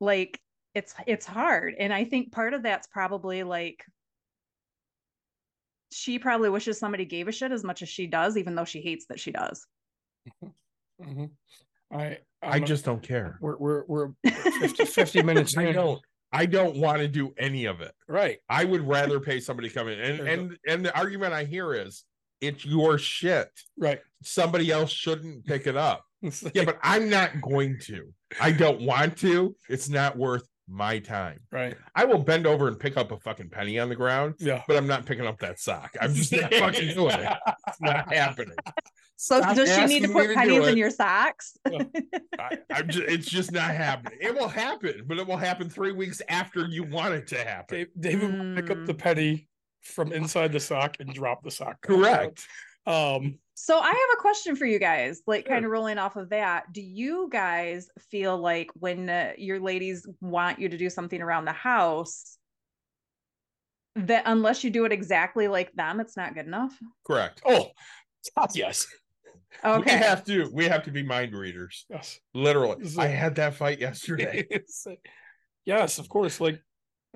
Like, 0.00 0.40
it's 0.74 0.94
it's 1.06 1.26
hard 1.26 1.74
and 1.78 1.92
i 1.92 2.04
think 2.04 2.30
part 2.30 2.54
of 2.54 2.62
that's 2.62 2.86
probably 2.86 3.42
like 3.42 3.84
she 5.90 6.18
probably 6.18 6.48
wishes 6.50 6.78
somebody 6.78 7.04
gave 7.04 7.28
a 7.28 7.32
shit 7.32 7.50
as 7.52 7.64
much 7.64 7.82
as 7.82 7.88
she 7.88 8.06
does 8.06 8.36
even 8.36 8.54
though 8.54 8.64
she 8.64 8.80
hates 8.80 9.06
that 9.08 9.18
she 9.20 9.30
does 9.32 9.66
hmm 11.02 11.24
I 11.92 12.18
I 12.42 12.56
I'm 12.56 12.62
a- 12.62 12.66
just 12.66 12.84
don't 12.84 13.02
care. 13.02 13.38
we're 13.40 13.56
we're 13.56 13.84
we're 13.86 14.08
50, 14.60 14.84
50 14.84 15.22
minutes 15.22 15.56
I 15.56 15.72
don't. 15.72 16.00
I 16.30 16.44
don't 16.44 16.76
want 16.76 16.98
to 16.98 17.08
do 17.08 17.32
any 17.38 17.64
of 17.64 17.80
it. 17.80 17.92
Right. 18.06 18.38
I 18.50 18.64
would 18.64 18.86
rather 18.86 19.18
pay 19.18 19.40
somebody 19.40 19.70
to 19.70 19.74
come 19.74 19.88
in. 19.88 19.98
And 19.98 20.18
There's 20.18 20.28
a- 20.28 20.32
and 20.32 20.58
and 20.68 20.84
the 20.84 20.94
argument 20.96 21.32
I 21.32 21.44
hear 21.44 21.72
is 21.72 22.04
it's 22.42 22.66
your 22.66 22.98
shit. 22.98 23.48
Right. 23.78 24.00
Somebody 24.22 24.70
else 24.70 24.90
shouldn't 24.90 25.46
pick 25.46 25.66
it 25.66 25.76
up. 25.76 26.04
Like- 26.42 26.54
Yeah, 26.54 26.64
but 26.66 26.78
I'm 26.82 27.08
not 27.08 27.40
going 27.40 27.78
to. 27.86 28.12
I 28.40 28.52
don't 28.52 28.82
want 28.82 29.16
to. 29.18 29.56
It's 29.70 29.88
not 29.88 30.18
worth 30.18 30.46
my 30.68 30.98
time. 30.98 31.40
right. 31.50 31.76
I 31.94 32.04
will 32.04 32.18
bend 32.18 32.46
over 32.46 32.68
and 32.68 32.78
pick 32.78 32.96
up 32.96 33.10
a 33.12 33.18
fucking 33.18 33.48
penny 33.50 33.78
on 33.78 33.88
the 33.88 33.96
ground, 33.96 34.34
Yeah. 34.38 34.62
but 34.68 34.76
I'm 34.76 34.86
not 34.86 35.06
picking 35.06 35.26
up 35.26 35.38
that 35.40 35.58
sock. 35.58 35.96
I'm 36.00 36.12
just 36.14 36.32
not 36.32 36.52
fucking 36.54 36.94
doing 36.94 37.18
it. 37.18 37.38
It's 37.68 37.80
not 37.80 38.12
happening. 38.12 38.54
so 39.16 39.40
Stop 39.40 39.56
does 39.56 39.74
she 39.74 39.86
need 39.86 40.00
to 40.00 40.04
asking 40.04 40.08
me 40.08 40.12
put 40.14 40.28
to 40.28 40.34
pennies 40.34 40.66
in 40.68 40.76
your 40.76 40.90
socks 40.90 41.56
I, 42.38 42.58
I'm 42.70 42.88
just, 42.88 43.08
it's 43.08 43.26
just 43.30 43.50
not 43.52 43.70
happening. 43.74 44.18
It 44.20 44.34
will 44.34 44.48
happen, 44.48 45.04
but 45.06 45.18
it 45.18 45.26
will 45.26 45.36
happen 45.38 45.70
three 45.70 45.92
weeks 45.92 46.20
after 46.28 46.66
you 46.66 46.84
want 46.84 47.14
it 47.14 47.26
to 47.28 47.38
happen. 47.38 47.78
Dave, 47.78 47.88
David 48.20 48.38
will 48.38 48.54
pick 48.54 48.70
up 48.70 48.84
the 48.86 48.94
Mm. 48.94 48.98
penny 48.98 49.48
from 49.82 50.12
inside 50.12 50.52
the 50.52 50.60
sock 50.60 50.96
and 51.00 51.12
drop 51.14 51.42
the 51.42 51.50
sock. 51.50 51.80
Correct. 51.80 52.46
Um, 52.86 53.38
So 53.60 53.76
I 53.80 53.86
have 53.88 53.96
a 54.14 54.20
question 54.20 54.54
for 54.54 54.66
you 54.66 54.78
guys, 54.78 55.20
like 55.26 55.44
Sure. 55.46 55.56
kind 55.56 55.64
of 55.64 55.72
rolling 55.72 55.98
off 55.98 56.14
of 56.14 56.28
that. 56.30 56.72
Do 56.72 56.80
you 56.80 57.28
guys 57.30 57.88
feel 58.08 58.38
like 58.38 58.70
when 58.74 59.10
uh, 59.10 59.32
your 59.36 59.58
ladies 59.58 60.06
want 60.20 60.60
you 60.60 60.68
to 60.68 60.78
do 60.78 60.88
something 60.88 61.20
around 61.20 61.44
the 61.44 61.52
house, 61.52 62.38
that 63.96 64.22
unless 64.26 64.62
you 64.62 64.70
do 64.70 64.84
it 64.84 64.92
exactly 64.92 65.48
like 65.48 65.72
them, 65.72 65.98
it's 65.98 66.16
not 66.16 66.34
good 66.34 66.46
enough? 66.46 66.72
Correct. 67.04 67.42
oh, 67.44 67.66
yes. 68.54 68.86
Okay. 69.64 69.96
We 69.96 70.02
have 70.04 70.24
to. 70.26 70.50
We 70.52 70.64
have 70.66 70.84
to 70.84 70.92
be 70.92 71.02
mind 71.02 71.34
readers. 71.34 71.84
Yes. 71.90 72.20
Literally. 72.34 72.84
So- 72.88 73.00
I 73.02 73.06
had 73.06 73.34
that 73.34 73.54
fight 73.54 73.80
yesterday. 73.80 74.46
Like- 74.86 75.04
yes, 75.64 75.98
of 75.98 76.08
course. 76.08 76.40
Like, 76.40 76.62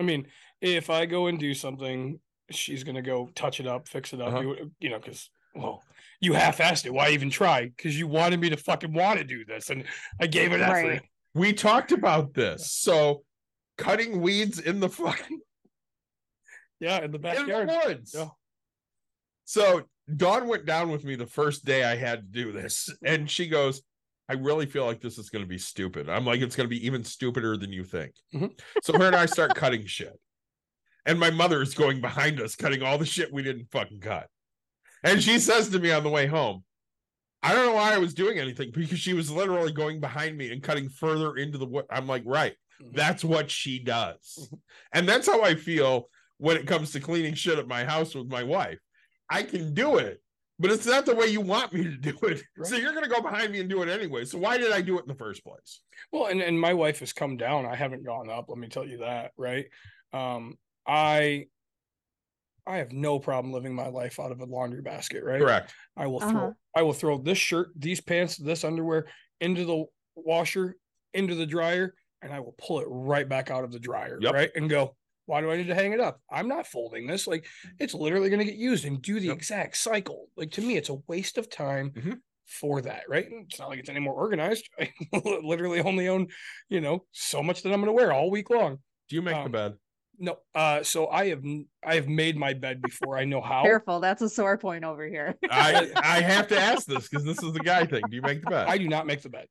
I 0.00 0.02
mean, 0.02 0.26
if 0.60 0.90
I 0.90 1.06
go 1.06 1.28
and 1.28 1.38
do 1.38 1.54
something, 1.54 2.18
she's 2.50 2.82
gonna 2.82 3.00
go 3.00 3.30
touch 3.36 3.60
it 3.60 3.68
up, 3.68 3.86
fix 3.86 4.12
it 4.12 4.20
up, 4.20 4.28
Uh-huh. 4.34 4.42
do 4.42 4.70
you 4.80 4.90
know, 4.90 4.98
because 4.98 5.30
well, 5.54 5.84
you 6.22 6.32
half-assed 6.32 6.86
it. 6.86 6.94
Why 6.94 7.10
even 7.10 7.28
try? 7.28 7.66
Because 7.66 7.98
you 7.98 8.06
wanted 8.06 8.40
me 8.40 8.48
to 8.48 8.56
fucking 8.56 8.94
want 8.94 9.18
to 9.18 9.24
do 9.24 9.44
this, 9.44 9.68
and 9.68 9.84
I 10.20 10.26
gave 10.28 10.52
it 10.52 10.60
effort. 10.62 10.72
Right. 10.88 11.02
we 11.34 11.52
talked 11.52 11.92
about 11.92 12.32
this. 12.32 12.70
So 12.72 13.24
cutting 13.76 14.22
weeds 14.22 14.58
in 14.58 14.80
the 14.80 14.88
fucking 14.88 15.40
Yeah, 16.80 17.04
in 17.04 17.10
the 17.12 17.18
backyard, 17.18 17.68
in 17.68 17.74
the 17.74 17.82
woods. 17.86 18.14
Yeah. 18.16 18.28
So 19.44 19.82
Dawn 20.16 20.48
went 20.48 20.64
down 20.64 20.90
with 20.90 21.04
me 21.04 21.14
the 21.16 21.26
first 21.26 21.64
day 21.64 21.84
I 21.84 21.96
had 21.96 22.20
to 22.32 22.44
do 22.44 22.52
this, 22.52 22.88
and 23.04 23.28
she 23.30 23.48
goes, 23.48 23.82
I 24.28 24.34
really 24.34 24.66
feel 24.66 24.86
like 24.86 25.00
this 25.00 25.18
is 25.18 25.28
going 25.28 25.44
to 25.44 25.48
be 25.48 25.58
stupid. 25.58 26.08
I'm 26.08 26.24
like, 26.24 26.40
it's 26.40 26.56
going 26.56 26.68
to 26.68 26.74
be 26.74 26.86
even 26.86 27.04
stupider 27.04 27.56
than 27.56 27.72
you 27.72 27.84
think. 27.84 28.12
Mhm. 28.34 28.58
So 28.82 28.96
her 28.96 29.06
and 29.06 29.16
I 29.16 29.26
start 29.26 29.54
cutting 29.56 29.84
shit. 29.86 30.18
And 31.04 31.18
my 31.18 31.30
mother 31.30 31.60
is 31.60 31.74
going 31.74 32.00
behind 32.00 32.40
us, 32.40 32.54
cutting 32.54 32.82
all 32.82 32.96
the 32.96 33.04
shit 33.04 33.32
we 33.32 33.42
didn't 33.42 33.66
fucking 33.72 34.00
cut. 34.00 34.28
And 35.04 35.22
she 35.22 35.38
says 35.38 35.68
to 35.70 35.78
me 35.78 35.90
on 35.90 36.02
the 36.02 36.08
way 36.10 36.26
home, 36.26 36.64
I 37.42 37.52
don't 37.54 37.66
know 37.66 37.74
why 37.74 37.92
I 37.94 37.98
was 37.98 38.14
doing 38.14 38.38
anything 38.38 38.70
because 38.72 38.98
she 39.00 39.14
was 39.14 39.30
literally 39.30 39.72
going 39.72 40.00
behind 40.00 40.36
me 40.36 40.52
and 40.52 40.62
cutting 40.62 40.88
further 40.88 41.36
into 41.36 41.58
the 41.58 41.66
wood. 41.66 41.86
I'm 41.90 42.06
like, 42.06 42.22
right, 42.24 42.54
Mhm. 42.80 42.94
that's 42.94 43.24
what 43.24 43.50
she 43.50 43.78
does. 43.80 44.48
And 44.92 45.08
that's 45.08 45.26
how 45.26 45.42
I 45.42 45.56
feel 45.56 46.08
when 46.38 46.56
it 46.56 46.66
comes 46.66 46.92
to 46.92 47.00
cleaning 47.00 47.34
shit 47.34 47.58
at 47.58 47.66
my 47.66 47.84
house 47.84 48.14
with 48.14 48.28
my 48.28 48.42
wife. 48.44 48.78
I 49.28 49.42
can 49.42 49.74
do 49.74 49.96
it, 49.98 50.22
but 50.58 50.70
it's 50.70 50.86
not 50.86 51.04
the 51.06 51.14
way 51.16 51.26
you 51.26 51.40
want 51.40 51.72
me 51.72 51.82
to 51.84 51.96
do 51.96 52.16
it. 52.22 52.42
So 52.62 52.76
you're 52.76 52.92
going 52.92 53.04
to 53.04 53.10
go 53.10 53.20
behind 53.22 53.50
me 53.52 53.60
and 53.60 53.68
do 53.68 53.82
it 53.82 53.88
anyway. 53.88 54.24
So 54.24 54.38
why 54.38 54.56
did 54.58 54.70
I 54.72 54.80
do 54.82 54.98
it 54.98 55.02
in 55.02 55.08
the 55.08 55.14
first 55.14 55.42
place? 55.44 55.80
Well, 56.12 56.26
and, 56.26 56.40
and 56.42 56.60
my 56.60 56.74
wife 56.74 57.00
has 57.00 57.12
come 57.12 57.36
down. 57.36 57.66
I 57.66 57.74
haven't 57.74 58.04
gone 58.04 58.30
up. 58.30 58.46
Let 58.48 58.58
me 58.58 58.68
tell 58.68 58.86
you 58.86 58.98
that, 58.98 59.32
right? 59.36 59.66
Um, 60.12 60.58
I 60.86 61.46
I 62.66 62.78
have 62.78 62.92
no 62.92 63.18
problem 63.18 63.52
living 63.52 63.74
my 63.74 63.88
life 63.88 64.20
out 64.20 64.32
of 64.32 64.40
a 64.40 64.44
laundry 64.44 64.82
basket, 64.82 65.24
right? 65.24 65.40
Correct. 65.40 65.74
I 65.96 66.06
will 66.06 66.20
Uh-huh. 66.20 66.30
throw 66.30 66.56
I 66.74 66.82
will 66.82 66.94
throw 66.94 67.18
this 67.18 67.36
shirt, 67.36 67.68
these 67.76 68.00
pants, 68.00 68.36
this 68.38 68.64
underwear 68.64 69.06
into 69.40 69.64
the 69.66 69.84
washer, 70.14 70.76
into 71.12 71.34
the 71.34 71.44
dryer, 71.44 71.94
and 72.22 72.32
I 72.32 72.40
will 72.40 72.54
pull 72.56 72.80
it 72.80 72.86
right 72.88 73.28
back 73.28 73.50
out 73.50 73.64
of 73.64 73.72
the 73.72 73.78
dryer, 73.78 74.18
Yep. 74.22 74.32
right? 74.32 74.50
And 74.54 74.70
go, 74.70 74.96
why 75.26 75.42
do 75.42 75.50
I 75.50 75.56
need 75.56 75.66
to 75.66 75.74
hang 75.74 75.92
it 75.92 76.00
up? 76.00 76.22
I'm 76.30 76.48
not 76.48 76.66
folding 76.66 77.06
this. 77.06 77.26
Like 77.26 77.46
it's 77.78 77.92
literally 77.92 78.30
going 78.30 78.38
to 78.38 78.46
get 78.46 78.54
used 78.54 78.86
and 78.86 79.02
do 79.02 79.20
the 79.20 79.26
Yep. 79.26 79.36
exact 79.36 79.76
cycle. 79.76 80.28
Like 80.36 80.50
to 80.52 80.62
me, 80.62 80.76
it's 80.78 80.88
a 80.88 80.94
waste 81.08 81.36
of 81.36 81.50
time 81.50 81.90
Mhm. 81.90 82.20
for 82.46 82.80
that, 82.82 83.04
right? 83.08 83.26
And 83.30 83.44
It's 83.50 83.58
not 83.58 83.68
like 83.68 83.78
it's 83.80 83.90
any 83.90 84.00
more 84.00 84.14
organized. 84.14 84.68
I 84.80 84.92
literally 85.42 85.80
only 85.80 86.08
own, 86.08 86.28
you 86.70 86.80
know, 86.80 87.06
so 87.12 87.42
much 87.42 87.62
that 87.62 87.72
I'm 87.72 87.80
going 87.80 87.86
to 87.86 87.92
wear 87.92 88.12
all 88.12 88.30
week 88.30 88.48
long. 88.48 88.78
Do 89.08 89.16
you 89.16 89.22
make 89.22 89.34
the 89.36 89.42
Um, 89.42 89.52
bed? 89.52 89.76
No, 90.18 90.38
uh, 90.54 90.82
so 90.82 91.08
I 91.08 91.28
have 91.28 91.42
I 91.84 91.94
have 91.94 92.08
made 92.08 92.36
my 92.36 92.52
bed 92.52 92.82
before. 92.82 93.16
I 93.16 93.24
know 93.24 93.40
how. 93.42 93.62
Careful, 93.62 94.00
that's 94.00 94.22
a 94.22 94.28
sore 94.28 94.58
point 94.58 94.84
over 94.84 95.06
here. 95.06 95.36
I 95.50 95.90
I 95.96 96.20
have 96.20 96.48
to 96.48 96.58
ask 96.58 96.86
this 96.86 97.08
because 97.08 97.24
this 97.24 97.42
is 97.42 97.52
the 97.52 97.60
guy 97.60 97.86
thing. 97.86 98.02
Do 98.08 98.16
you 98.16 98.22
make 98.22 98.42
the 98.42 98.50
bed? 98.50 98.66
I 98.68 98.78
do 98.78 98.88
not 98.88 99.06
make 99.06 99.22
the 99.22 99.30
bed. 99.30 99.46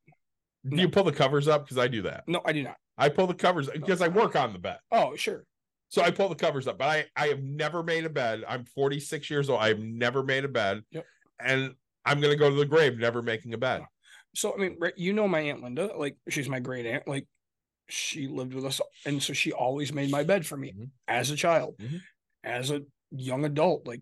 do 0.67 0.77
you 0.77 0.89
pull 0.89 1.03
the 1.03 1.11
covers 1.11 1.47
up? 1.47 1.65
Because 1.65 1.77
I 1.77 1.87
do 1.87 2.03
that. 2.03 2.23
No, 2.27 2.41
I 2.45 2.53
do 2.53 2.63
not. 2.63 2.75
I 2.97 3.09
pull 3.09 3.27
the 3.27 3.33
covers 3.33 3.69
because 3.69 4.01
I 4.01 4.07
work 4.07 4.35
on 4.35 4.53
the 4.53 4.59
bed. 4.59 4.77
Oh, 4.91 5.15
sure. 5.15 5.43
So 5.89 6.01
I 6.01 6.11
pull 6.11 6.29
the 6.29 6.35
covers 6.35 6.67
up, 6.67 6.77
but 6.77 6.87
I 6.87 7.05
I 7.15 7.27
have 7.27 7.41
never 7.41 7.83
made 7.83 8.05
a 8.05 8.09
bed. 8.09 8.43
I'm 8.47 8.65
46 8.65 9.29
years 9.29 9.49
old. 9.49 9.59
I 9.59 9.69
have 9.69 9.79
never 9.79 10.23
made 10.23 10.45
a 10.45 10.49
bed. 10.49 10.83
Yep. 10.91 11.05
And 11.43 11.75
I'm 12.05 12.21
gonna 12.21 12.35
go 12.35 12.49
to 12.49 12.55
the 12.55 12.65
grave 12.65 12.97
never 12.97 13.21
making 13.21 13.53
a 13.53 13.57
bed. 13.57 13.81
So 14.35 14.53
I 14.53 14.57
mean, 14.57 14.77
you 14.95 15.13
know 15.13 15.27
my 15.27 15.41
aunt 15.41 15.61
Linda, 15.61 15.91
like 15.97 16.15
she's 16.29 16.47
my 16.47 16.59
great 16.59 16.85
aunt, 16.85 17.07
like 17.07 17.27
she 17.89 18.27
lived 18.27 18.53
with 18.53 18.65
us, 18.65 18.79
and 19.05 19.21
so 19.21 19.33
she 19.33 19.51
always 19.51 19.91
made 19.93 20.11
my 20.11 20.23
bed 20.23 20.45
for 20.45 20.57
me 20.57 20.73
Mhm. 20.73 20.89
as 21.07 21.29
a 21.31 21.35
child, 21.35 21.77
Mhm. 21.79 22.01
as 22.43 22.71
a 22.71 22.81
young 23.11 23.45
adult. 23.45 23.85
Like 23.87 24.01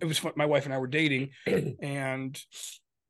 it 0.00 0.04
was 0.04 0.22
my 0.36 0.46
wife 0.46 0.64
and 0.64 0.74
I 0.74 0.78
were 0.78 0.86
dating, 0.86 1.30
and 1.82 2.40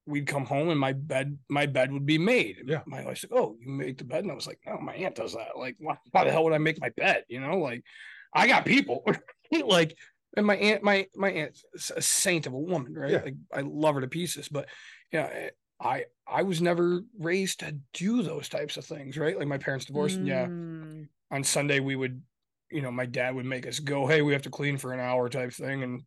we'd 0.06 0.26
come 0.26 0.44
home 0.44 0.68
and 0.68 0.80
my 0.80 0.92
bed 0.92 1.38
my 1.48 1.66
bed 1.66 1.92
would 1.92 2.06
be 2.06 2.18
made. 2.18 2.62
Yeah. 2.66 2.82
my 2.86 3.04
wife's 3.04 3.24
like, 3.24 3.38
"Oh, 3.38 3.56
you 3.60 3.68
make 3.70 3.98
the 3.98 4.04
bed," 4.04 4.24
and 4.24 4.32
I 4.32 4.34
was 4.34 4.46
like, 4.46 4.58
"No, 4.66 4.78
my 4.78 4.94
aunt 4.94 5.14
does 5.14 5.34
that. 5.34 5.56
Like, 5.56 5.76
why, 5.78 5.96
why 6.10 6.24
the 6.24 6.32
hell 6.32 6.44
would 6.44 6.52
I 6.52 6.58
make 6.58 6.80
my 6.80 6.90
bed? 6.90 7.24
You 7.28 7.40
know, 7.40 7.58
like 7.58 7.84
I 8.34 8.46
got 8.46 8.64
people, 8.64 9.04
like." 9.64 9.96
And 10.34 10.46
my 10.46 10.56
aunt, 10.56 10.82
my 10.82 11.06
my 11.14 11.30
aunt's 11.30 11.62
a 11.94 12.00
saint 12.00 12.46
of 12.46 12.54
a 12.54 12.58
woman, 12.58 12.94
right? 12.94 13.10
Yeah. 13.10 13.22
Like 13.22 13.34
I 13.52 13.60
love 13.60 13.96
her 13.96 14.00
to 14.00 14.08
pieces, 14.08 14.48
but 14.48 14.66
yeah, 15.12 15.50
I 15.78 16.06
I 16.26 16.42
was 16.42 16.62
never 16.62 17.02
raised 17.18 17.60
to 17.60 17.78
do 17.92 18.22
those 18.22 18.48
types 18.48 18.76
of 18.76 18.84
things, 18.84 19.18
right? 19.18 19.36
Like 19.38 19.48
my 19.48 19.58
parents 19.58 19.86
divorced, 19.86 20.20
and 20.20 20.28
yeah, 20.28 20.48
Mm. 20.48 21.08
on 21.30 21.44
Sunday 21.44 21.80
we 21.80 21.96
would, 21.96 22.22
you 22.70 22.82
know, 22.82 22.90
my 22.90 23.06
dad 23.06 23.34
would 23.34 23.46
make 23.46 23.66
us 23.66 23.78
go, 23.80 24.06
hey, 24.06 24.22
we 24.22 24.32
have 24.32 24.42
to 24.42 24.50
clean 24.50 24.78
for 24.78 24.92
an 24.92 25.00
hour 25.00 25.28
type 25.28 25.52
thing. 25.52 25.82
And 25.82 26.02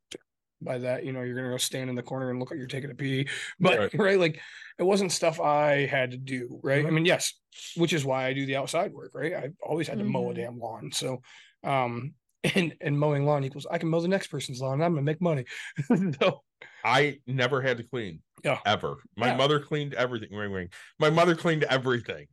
by 0.62 0.78
that, 0.80 1.04
you 1.06 1.12
know, 1.12 1.22
you're 1.22 1.36
gonna 1.36 1.50
go 1.50 1.58
stand 1.58 1.90
in 1.90 1.96
the 1.96 2.04
corner 2.04 2.30
and 2.30 2.40
look 2.40 2.50
like 2.52 2.58
you're 2.58 2.68
taking 2.68 2.92
a 2.92 2.96
pee. 2.96 3.28
But 3.60 3.80
Right. 3.80 3.94
right, 3.96 4.20
like 4.20 4.42
it 4.80 4.84
wasn't 4.84 5.12
stuff 5.12 5.40
I 5.40 5.86
had 5.86 6.12
to 6.12 6.18
do, 6.18 6.60
right? 6.64 6.86
I 6.86 6.90
Mhm. 6.90 6.94
mean, 6.94 7.06
yes, 7.06 7.34
which 7.76 7.94
is 7.94 8.06
why 8.06 8.26
I 8.26 8.34
do 8.34 8.46
the 8.46 8.56
outside 8.56 8.94
work, 8.94 9.12
right? 9.14 9.34
I've 9.34 9.56
always 9.62 9.88
had 9.88 10.00
to 10.00 10.06
mow 10.06 10.30
a 10.30 10.34
Mhm. 10.34 10.36
damn 10.36 10.60
lawn. 10.60 10.92
So 10.92 11.22
um 11.64 12.16
and 12.56 12.76
and 12.82 12.98
mowing 13.00 13.26
lawn 13.26 13.44
equals 13.44 13.66
I 13.70 13.78
can 13.80 13.90
mow 13.90 14.02
the 14.02 14.08
next 14.08 14.28
person's 14.28 14.62
lawn 14.62 14.74
and 14.76 14.84
I'm 14.84 14.94
gonna 14.94 15.02
make 15.04 15.22
money. 15.22 15.46
so 16.22 16.44
I 16.86 17.20
never 17.26 17.62
had 17.62 17.78
to 17.78 17.84
clean. 17.84 18.22
Yeah. 18.44 18.60
Ever. 18.66 18.98
My 19.18 19.28
Yeah. 19.28 19.38
mother 19.38 19.60
cleaned 19.60 19.96
everything. 19.96 20.32
Ring 20.34 20.52
ring. 20.52 20.70
My 21.00 21.10
mother 21.10 21.36
cleaned 21.36 21.64
everything. 21.64 22.28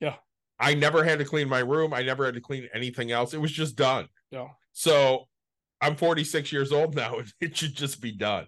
Yeah. 0.00 0.16
I 0.60 0.74
never 0.74 1.02
had 1.02 1.18
to 1.20 1.24
clean 1.24 1.48
my 1.48 1.60
room. 1.60 1.94
I 1.94 2.02
never 2.02 2.24
had 2.26 2.34
to 2.34 2.40
clean 2.40 2.68
anything 2.74 3.10
else. 3.10 3.32
It 3.34 3.40
was 3.40 3.52
just 3.52 3.74
done. 3.76 4.08
yeah. 4.30 4.48
So 4.72 5.24
I'm 5.80 5.96
46 5.96 6.52
years 6.52 6.72
old 6.72 6.94
now. 6.94 7.20
It 7.40 7.56
should 7.56 7.74
just 7.74 8.00
be 8.02 8.12
done. 8.12 8.46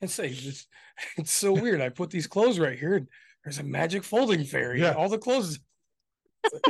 And 0.00 0.08
say 0.10 0.28
it's 0.28 0.66
it's 1.18 1.32
so 1.32 1.52
weird. 1.52 1.80
I 1.80 1.88
put 1.88 2.10
these 2.10 2.26
clothes 2.28 2.58
right 2.60 2.78
here 2.78 2.94
and 2.94 3.08
there's 3.44 3.58
a 3.58 3.64
magic 3.64 4.04
folding 4.04 4.44
fairy. 4.44 4.80
Yeah. 4.80 4.90
Yeah. 4.90 4.94
All 4.94 5.08
the 5.08 5.18
clothes. 5.18 5.58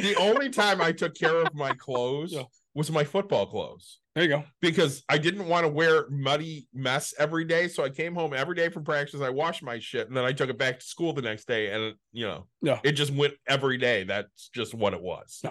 The 0.01 0.17
only 0.19 0.49
time 0.49 0.81
I 0.81 0.93
took 0.93 1.15
care 1.15 1.43
of 1.43 1.55
my 1.55 1.73
clothes 1.75 2.33
Yeah. 2.39 2.45
Was 2.77 2.91
my 2.93 3.05
football 3.05 3.47
clothes. 3.47 4.01
There 4.15 4.23
you 4.25 4.29
go. 4.31 4.45
because 4.61 5.03
I 5.09 5.17
didn't 5.19 5.49
want 5.49 5.65
to 5.65 5.69
wear 5.69 6.09
muddy 6.11 6.69
mess 6.75 7.15
every 7.19 7.45
day. 7.45 7.69
So 7.69 7.83
I 7.85 7.89
came 7.91 8.15
home 8.15 8.33
every 8.35 8.55
day 8.55 8.69
from 8.69 8.85
practice. 8.85 9.21
I 9.21 9.31
washed 9.31 9.63
my 9.63 9.79
shit 9.79 10.09
and 10.09 10.17
then 10.17 10.25
I 10.25 10.33
took 10.33 10.49
it 10.51 10.59
back 10.59 10.79
to 10.81 10.85
school 10.87 11.13
the 11.15 11.23
next 11.23 11.47
day. 11.49 11.71
And 11.73 11.95
you 12.13 12.27
know, 12.27 12.47
Yeah. 12.63 12.81
it 12.85 12.93
just 12.93 13.13
went 13.13 13.35
every 13.49 13.79
day. 13.79 14.05
That's 14.05 14.49
just 14.55 14.75
what 14.75 14.93
it 14.95 15.01
was. 15.03 15.43
Yeah. 15.43 15.51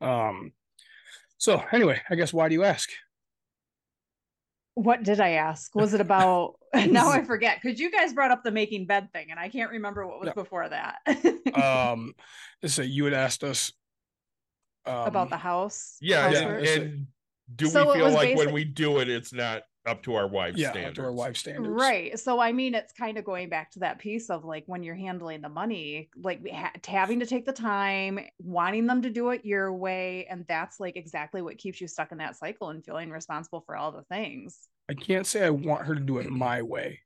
Um 0.00 0.52
so 1.38 1.62
anyway, 1.72 2.00
I 2.10 2.14
guess 2.16 2.32
why 2.32 2.48
do 2.48 2.54
you 2.54 2.64
ask? 2.64 2.90
What 4.74 5.02
did 5.04 5.20
I 5.20 5.30
ask? 5.30 5.74
Was 5.74 5.94
it 5.94 6.00
about 6.00 6.56
now 6.74 7.08
I 7.08 7.22
forget 7.24 7.58
because 7.62 7.78
you 7.80 7.90
guys 7.90 8.12
brought 8.12 8.30
up 8.30 8.42
the 8.44 8.50
making 8.50 8.86
bed 8.86 9.12
thing 9.12 9.28
and 9.30 9.40
I 9.40 9.48
can't 9.48 9.70
remember 9.70 10.06
what 10.06 10.20
was 10.20 10.26
Yeah. 10.28 10.32
before 10.34 10.68
that. 10.68 10.98
um 11.54 12.14
so 12.64 12.82
you 12.82 13.04
had 13.04 13.14
asked 13.14 13.42
us 13.44 13.72
um, 14.86 15.06
about 15.06 15.30
the 15.30 15.36
house. 15.36 15.96
Yeah. 16.00 16.30
Yeah. 16.30 16.38
And, 16.40 16.66
and 16.66 17.06
do 17.54 17.66
So 17.66 17.86
we 17.92 17.94
feel 17.94 18.04
was 18.06 18.14
like 18.14 18.36
when 18.36 18.52
we 18.52 18.64
do 18.64 18.98
it, 18.98 19.08
it's 19.08 19.32
not 19.32 19.62
up 19.86 20.02
to 20.02 20.14
our 20.16 20.26
wife's 20.26 20.58
yeah, 20.58 20.70
standards? 20.72 20.96
to 20.96 21.04
our 21.04 21.12
wife 21.12 21.36
standards. 21.36 21.68
Right. 21.68 22.18
So 22.18 22.40
I 22.40 22.52
mean, 22.52 22.74
it's 22.74 22.92
kind 22.92 23.18
of 23.18 23.24
going 23.24 23.48
back 23.48 23.70
to 23.72 23.78
that 23.80 23.98
piece 24.00 24.30
of 24.30 24.44
like 24.44 24.64
when 24.66 24.82
you're 24.82 24.96
handling 24.96 25.42
the 25.42 25.48
money, 25.48 26.10
like 26.16 26.40
ha- 26.50 26.72
having 26.86 27.20
to 27.20 27.26
take 27.26 27.46
the 27.46 27.52
time, 27.52 28.18
wanting 28.40 28.86
them 28.86 29.02
to 29.02 29.10
do 29.10 29.30
it 29.30 29.44
your 29.44 29.72
way, 29.72 30.26
and 30.28 30.44
that's 30.48 30.80
like 30.80 30.96
exactly 30.96 31.40
what 31.40 31.58
keeps 31.58 31.80
you 31.80 31.86
stuck 31.86 32.10
in 32.10 32.18
that 32.18 32.36
cycle 32.36 32.70
and 32.70 32.84
feeling 32.84 33.10
responsible 33.10 33.60
for 33.64 33.76
all 33.76 33.92
the 33.92 34.02
things. 34.04 34.58
I 34.88 34.94
can't 34.94 35.26
say 35.26 35.44
I 35.44 35.50
want 35.50 35.86
her 35.86 35.94
to 35.94 36.00
do 36.00 36.18
it 36.18 36.28
my 36.30 36.62
way. 36.62 37.00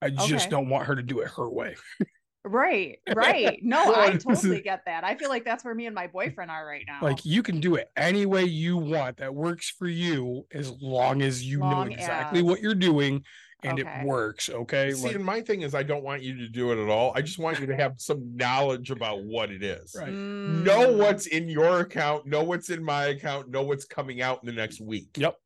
I 0.00 0.10
just 0.10 0.46
Okay. 0.46 0.50
don't 0.50 0.68
want 0.68 0.86
her 0.86 0.96
to 0.96 1.02
do 1.02 1.20
it 1.20 1.28
her 1.36 1.48
way. 1.50 1.76
Right. 2.44 2.98
Right. 3.14 3.58
No, 3.62 3.78
I 3.94 4.10
Well, 4.24 4.36
totally 4.36 4.60
get 4.62 4.82
that. 4.86 5.04
I 5.04 5.14
feel 5.14 5.28
like 5.28 5.44
that's 5.44 5.64
where 5.64 5.74
me 5.74 5.86
and 5.86 5.94
my 5.94 6.06
boyfriend 6.08 6.50
are 6.50 6.66
right 6.66 6.84
now. 6.86 6.98
Like 7.02 7.24
you 7.24 7.42
can 7.42 7.60
do 7.60 7.76
it 7.76 7.90
any 7.96 8.26
way 8.26 8.44
you 8.44 8.76
want 8.76 9.18
that 9.18 9.34
works 9.34 9.70
for 9.70 9.86
you 9.88 10.46
as 10.52 10.70
long 10.80 11.22
as 11.22 11.44
you 11.44 11.58
know 11.58 11.82
exactly 11.82 12.40
as- 12.40 12.44
what 12.44 12.60
you're 12.60 12.74
doing 12.74 13.24
and 13.64 13.78
Okay. 13.78 13.88
it 14.00 14.04
works. 14.06 14.48
Okay. 14.50 14.90
See, 14.92 15.06
Like, 15.06 15.14
and 15.14 15.24
my 15.24 15.40
thing 15.40 15.62
is, 15.62 15.72
I 15.72 15.84
don't 15.84 16.02
want 16.02 16.22
you 16.22 16.36
to 16.38 16.48
do 16.48 16.72
it 16.72 16.82
at 16.82 16.88
all. 16.88 17.12
I 17.14 17.22
just 17.22 17.38
want 17.38 17.60
you 17.60 17.66
to 17.66 17.76
have 17.76 17.94
some 17.98 18.36
knowledge 18.36 18.90
about 18.90 19.22
what 19.22 19.52
it 19.52 19.62
is. 19.62 19.94
Right. 19.96 20.12
Know 20.12 20.88
Mm. 20.94 20.98
what's 20.98 21.26
in 21.28 21.48
your 21.48 21.78
account, 21.78 22.26
know 22.26 22.42
what's 22.42 22.70
in 22.70 22.82
my 22.82 23.04
account, 23.06 23.50
know 23.50 23.62
what's 23.62 23.84
coming 23.84 24.20
out 24.20 24.40
in 24.42 24.46
the 24.46 24.52
next 24.52 24.80
week. 24.80 25.10
Yep. 25.16 25.36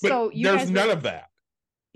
But 0.00 0.08
so 0.10 0.30
you 0.32 0.46
there's 0.46 0.70
none 0.70 0.86
were- 0.86 0.92
of 0.92 1.02
that. 1.02 1.24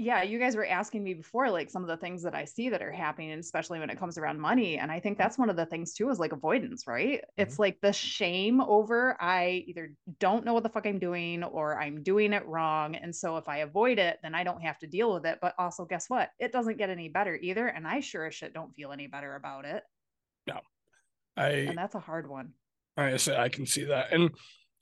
Yeah 0.00 0.22
you 0.22 0.38
guys 0.38 0.56
were 0.56 0.66
asking 0.66 1.04
me 1.04 1.12
before 1.12 1.50
like 1.50 1.68
some 1.68 1.82
of 1.82 1.88
the 1.88 1.96
things 1.96 2.22
that 2.22 2.34
i 2.34 2.44
see 2.44 2.70
that 2.70 2.80
are 2.80 2.90
happening 2.90 3.30
especially 3.32 3.78
when 3.78 3.90
it 3.90 3.98
comes 3.98 4.16
around 4.16 4.40
money 4.40 4.78
and 4.78 4.90
i 4.90 4.98
think 4.98 5.18
that's 5.18 5.36
one 5.36 5.50
of 5.50 5.56
the 5.56 5.66
things 5.66 5.92
too 5.92 6.08
is 6.08 6.18
like 6.18 6.32
avoidance 6.32 6.86
right? 6.86 7.20
Mm-hmm. 7.20 7.42
It's 7.42 7.58
like 7.58 7.78
the 7.80 7.92
shame 7.92 8.60
over 8.62 9.16
i 9.20 9.64
either 9.66 9.92
don't 10.18 10.44
know 10.44 10.54
what 10.54 10.62
the 10.62 10.68
fuck 10.70 10.86
i'm 10.86 10.98
doing 10.98 11.44
or 11.44 11.78
i'm 11.78 12.02
doing 12.02 12.32
it 12.32 12.46
wrong 12.46 12.94
and 12.94 13.14
so 13.14 13.36
if 13.36 13.48
i 13.48 13.58
avoid 13.58 13.98
it 13.98 14.18
then 14.22 14.34
i 14.34 14.42
don't 14.42 14.62
have 14.62 14.78
to 14.78 14.86
deal 14.86 15.12
with 15.12 15.26
it 15.26 15.38
but 15.42 15.54
also 15.58 15.84
guess 15.84 16.08
what? 16.08 16.30
It 16.38 16.52
doesn't 16.52 16.78
get 16.78 16.90
any 16.90 17.08
better 17.08 17.36
either 17.36 17.66
and 17.68 17.86
i 17.86 18.00
sure 18.00 18.26
as 18.26 18.34
shit 18.34 18.54
don't 18.54 18.74
feel 18.74 18.92
any 18.92 19.06
better 19.06 19.34
about 19.36 19.66
it. 19.66 19.82
No, 20.46 20.60
I 21.36 21.48
and 21.48 21.78
that's 21.78 21.94
a 21.94 22.00
hard 22.00 22.28
one. 22.28 22.52
I 22.96 23.16
say 23.16 23.36
I 23.36 23.48
can 23.48 23.66
see 23.66 23.84
that. 23.84 24.12
And 24.12 24.30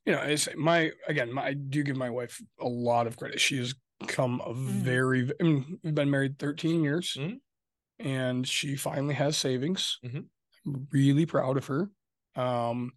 you 0.07 0.13
know, 0.13 0.23
it's 0.23 0.49
my 0.57 0.93
again, 1.07 1.33
my, 1.33 1.47
I 1.47 1.53
do 1.55 1.83
give 1.83 1.97
my 1.97 2.11
wife 2.11 2.41
a 2.61 2.69
lot 2.69 3.07
of 3.07 3.17
credit. 3.17 3.41
She 3.41 3.59
has 3.59 3.75
come 4.07 4.41
a 4.43 4.55
Mhm. 4.67 4.83
very 4.83 5.31
I 5.41 5.43
mean, 5.43 5.81
we've 5.83 5.95
been 5.95 6.11
married 6.11 6.39
13 6.39 6.83
years 6.85 7.19
Mhm. 7.19 7.41
and 7.99 8.47
she 8.49 8.77
finally 8.77 9.15
has 9.15 9.39
savings. 9.39 10.01
Mhm. 10.03 10.29
I'm 10.67 10.89
really 10.93 11.27
proud 11.27 11.57
of 11.59 11.67
her. 11.67 11.91
Um 12.37 12.93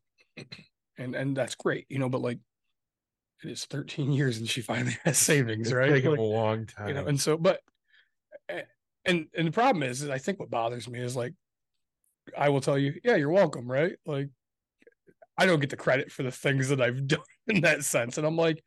and 0.97 1.15
and 1.15 1.35
that's 1.37 1.55
great, 1.55 1.87
you 1.89 1.99
know, 1.99 2.09
but 2.09 2.21
like 2.21 2.39
it 3.43 3.49
is 3.51 3.65
13 3.65 4.11
years 4.13 4.37
and 4.37 4.49
she 4.49 4.61
finally 4.61 4.97
has 5.03 5.17
savings, 5.17 5.71
right? 5.73 5.89
taken 5.89 6.11
Like, 6.11 6.19
a 6.19 6.21
long 6.21 6.65
time. 6.65 6.87
you 6.87 6.93
know, 6.93 7.05
and 7.05 7.19
so 7.19 7.37
but 7.37 7.61
and 9.05 9.27
and 9.35 9.47
the 9.47 9.51
problem 9.51 9.83
is, 9.83 10.01
is 10.01 10.09
I 10.09 10.17
think 10.17 10.39
what 10.39 10.49
bothers 10.49 10.87
me 10.87 10.99
is 10.99 11.15
like 11.15 11.33
I 12.37 12.49
will 12.49 12.61
tell 12.61 12.77
you, 12.77 12.99
yeah, 13.03 13.15
you're 13.15 13.29
welcome, 13.29 13.69
right? 13.69 13.97
Like 14.05 14.29
I 15.37 15.45
don't 15.45 15.59
get 15.59 15.69
the 15.69 15.77
credit 15.77 16.11
for 16.11 16.23
the 16.23 16.31
things 16.31 16.69
that 16.69 16.81
I've 16.81 17.07
done 17.07 17.21
in 17.47 17.61
that 17.61 17.83
sense. 17.83 18.17
And 18.17 18.27
I'm 18.27 18.35
like, 18.37 18.63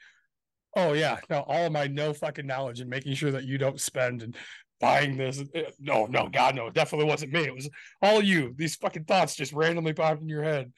oh 0.77 0.93
yeah, 0.93 1.19
no, 1.31 1.41
all 1.41 1.67
of 1.67 1.73
my 1.73 1.87
no 1.87 2.13
fucking 2.13 2.47
knowledge 2.47 2.81
and 2.81 2.91
making 2.91 3.15
sure 3.15 3.31
that 3.33 3.45
you 3.45 3.59
don't 3.59 3.81
spend 3.81 4.23
and 4.23 4.37
buying 4.81 5.17
this. 5.17 5.43
eh, 5.55 5.71
No, 5.81 6.07
no, 6.07 6.29
God, 6.29 6.55
no, 6.57 6.67
it 6.67 6.75
definitely 6.75 7.07
wasn't 7.07 7.33
me. 7.33 7.45
It 7.45 7.55
was 7.55 7.69
all 8.03 8.21
you. 8.23 8.55
These 8.57 8.77
fucking 8.77 9.05
thoughts 9.05 9.37
just 9.37 9.53
randomly 9.53 9.93
popped 9.93 10.21
in 10.23 10.29
your 10.29 10.43
head. 10.45 10.73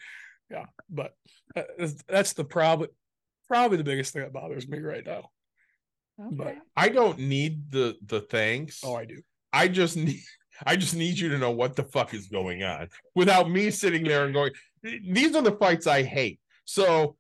Yeah, 0.50 0.66
but 0.90 1.14
uh, 1.56 1.62
that's- 2.08 2.32
the 2.34 2.44
problem. 2.44 2.90
Probably 3.48 3.76
the 3.78 3.84
biggest 3.84 4.12
thing 4.12 4.22
that 4.22 4.32
bothers 4.32 4.68
me 4.68 4.78
right 4.78 5.04
now. 5.06 5.30
But- 6.18 6.46
okay 6.48 6.58
I 6.76 6.88
don't 6.88 7.18
need 7.18 7.70
the 7.70 7.96
the 8.04 8.20
thanks. 8.20 8.80
Oh, 8.84 8.94
I 8.94 9.04
do. 9.04 9.20
I 9.52 9.68
just 9.68 9.96
need 10.06 10.20
I 10.64 10.76
just 10.76 10.94
need 10.94 11.18
you 11.18 11.28
to 11.30 11.38
know 11.38 11.50
what 11.50 11.76
the 11.76 11.84
fuck 11.84 12.14
is 12.14 12.28
going 12.28 12.62
on 12.62 12.88
without 13.14 13.50
me 13.50 13.70
sitting 13.70 14.04
there 14.04 14.24
and 14.24 14.32
going, 14.32 14.52
these 14.82 15.34
are 15.36 15.42
the 15.42 15.52
fights 15.52 15.86
I 15.86 16.02
hate. 16.02 16.40
So 16.64 17.16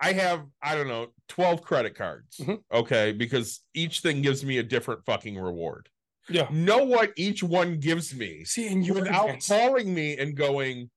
I 0.00 0.12
have, 0.12 0.44
I 0.62 0.74
don't 0.76 0.86
know, 0.88 1.08
12 1.28 1.62
credit 1.62 1.94
cards. 1.94 2.36
Mhm. 2.38 2.60
Okay. 2.72 3.12
Because 3.12 3.60
each 3.74 4.00
thing 4.00 4.22
gives 4.22 4.44
me 4.44 4.58
a 4.58 4.62
different 4.62 5.04
fucking 5.06 5.36
reward. 5.38 5.88
Yeah. 6.28 6.48
Know 6.50 6.84
what 6.84 7.12
each 7.16 7.42
one 7.42 7.78
gives 7.80 8.14
me 8.14 8.44
See, 8.44 8.66
and 8.68 8.86
you 8.86 8.94
without 8.94 9.26
defense- 9.26 9.48
calling 9.48 9.92
me 9.94 10.16
and 10.16 10.36
going, 10.36 10.90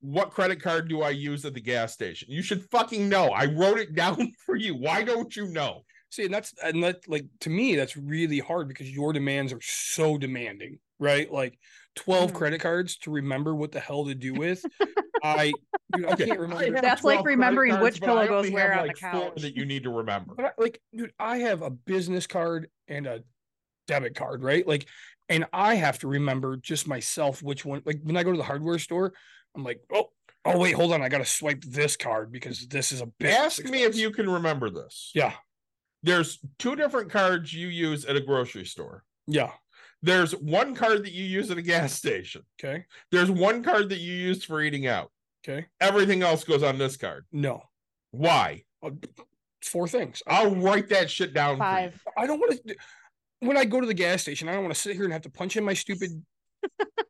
what 0.00 0.30
credit 0.32 0.60
card 0.62 0.88
do 0.88 1.00
I 1.02 1.10
use 1.10 1.44
at 1.44 1.54
the 1.54 1.60
gas 1.60 1.92
station? 1.94 2.28
You 2.30 2.42
should 2.42 2.64
fucking 2.70 3.08
know. 3.08 3.28
I 3.28 3.46
wrote 3.46 3.78
it 3.78 3.94
down 3.94 4.32
for 4.44 4.56
you. 4.56 4.74
Why 4.74 5.02
don't 5.02 5.34
you 5.34 5.46
know? 5.48 5.84
See, 6.10 6.24
and 6.26 6.34
that's 6.34 6.52
and 6.62 6.82
that 6.84 7.08
like 7.08 7.26
to 7.40 7.50
me, 7.50 7.74
that's 7.74 7.96
really 7.96 8.38
hard 8.38 8.68
because 8.68 8.90
your 8.90 9.12
demands 9.12 9.52
are 9.52 9.60
so 9.62 10.16
demanding, 10.18 10.78
right? 11.00 11.30
Like 11.32 11.58
12 11.96 12.32
Mhm. 12.32 12.34
credit 12.34 12.60
cards 12.60 12.96
to 12.98 13.10
remember 13.10 13.54
what 13.54 13.72
the 13.72 13.80
hell 13.80 14.04
to 14.06 14.14
do 14.14 14.32
with. 14.34 14.64
I, 15.24 15.52
dude, 15.94 16.04
I 16.06 16.12
Okay, 16.12 16.26
can't 16.26 16.38
remember. 16.38 16.64
have 16.74 16.82
That's 16.82 17.02
like 17.04 17.24
remembering 17.24 17.72
cards, 17.72 17.82
which 17.82 18.00
pillow 18.02 18.26
goes 18.26 18.50
where 18.50 18.72
have 18.72 18.80
on 18.82 18.86
the 18.86 18.88
like 18.88 18.98
four 18.98 19.30
couch. 19.30 19.42
that 19.42 19.56
you 19.56 19.64
need 19.64 19.84
to 19.84 19.90
remember. 19.90 20.34
But 20.36 20.44
I- 20.46 20.52
like, 20.58 20.80
dude, 20.94 21.12
I 21.18 21.38
have 21.38 21.62
a 21.62 21.70
business 21.70 22.26
card 22.26 22.68
and 22.88 23.06
a 23.06 23.22
debit 23.88 24.14
card, 24.14 24.42
right? 24.42 24.66
Like, 24.66 24.86
and 25.28 25.46
I 25.52 25.76
have 25.76 25.98
to 26.00 26.08
remember 26.08 26.56
just 26.58 26.86
myself 26.86 27.42
which 27.42 27.64
one. 27.64 27.82
Like 27.86 28.00
when 28.02 28.16
I 28.16 28.22
go 28.22 28.30
to 28.32 28.36
the 28.36 28.44
hardware 28.44 28.78
store, 28.78 29.14
I'm 29.56 29.64
like, 29.64 29.80
oh, 29.92 30.10
oh 30.44 30.58
wait, 30.58 30.72
hold 30.74 30.92
on, 30.92 31.00
I 31.00 31.08
got 31.08 31.18
to 31.18 31.24
swipe 31.24 31.62
this 31.62 31.96
card 31.96 32.30
because 32.30 32.66
this 32.68 32.92
is 32.92 33.00
a 33.00 33.06
business 33.06 33.38
Ask 33.60 33.64
me 33.64 33.84
if 33.84 33.96
you 33.96 34.10
can 34.10 34.28
remember 34.28 34.68
this. 34.68 35.10
Yeah, 35.14 35.32
There's 36.02 36.38
two 36.58 36.76
different 36.76 37.10
cards 37.10 37.54
you 37.54 37.68
use 37.68 38.04
at 38.04 38.16
a 38.16 38.20
grocery 38.20 38.66
store. 38.66 39.04
yeah, 39.26 39.52
There's 40.02 40.32
one 40.32 40.74
card 40.74 41.04
that 41.04 41.12
you 41.12 41.24
use 41.24 41.50
at 41.50 41.56
a 41.56 41.62
gas 41.62 41.94
station. 41.94 42.42
okay, 42.62 42.84
There's 43.10 43.30
one 43.30 43.62
card 43.62 43.88
that 43.88 44.00
you 44.00 44.12
use 44.12 44.44
for 44.44 44.60
eating 44.60 44.86
out. 44.86 45.10
Okay. 45.46 45.66
Everything 45.80 46.22
else 46.22 46.44
goes 46.44 46.62
on 46.62 46.78
this 46.78 46.96
card. 46.96 47.24
No, 47.32 47.62
Why? 48.10 48.62
Uh, 48.82 48.90
four 49.62 49.88
things. 49.88 50.22
I'll 50.26 50.54
write 50.56 50.88
that 50.90 51.10
shit 51.10 51.34
down. 51.34 51.56
for 51.56 51.64
you. 51.64 51.68
Five. 51.70 52.04
I 52.16 52.26
don't 52.26 52.38
want 52.38 52.66
to. 52.66 52.76
When 53.40 53.56
I 53.56 53.64
go 53.64 53.80
to 53.80 53.86
the 53.86 53.94
gas 53.94 54.22
station, 54.22 54.48
I 54.48 54.52
don't 54.52 54.62
want 54.62 54.74
to 54.74 54.80
sit 54.80 54.94
here 54.94 55.04
and 55.04 55.12
have 55.12 55.22
to 55.22 55.30
punch 55.30 55.56
in 55.56 55.64
my 55.64 55.74
stupid 55.74 56.10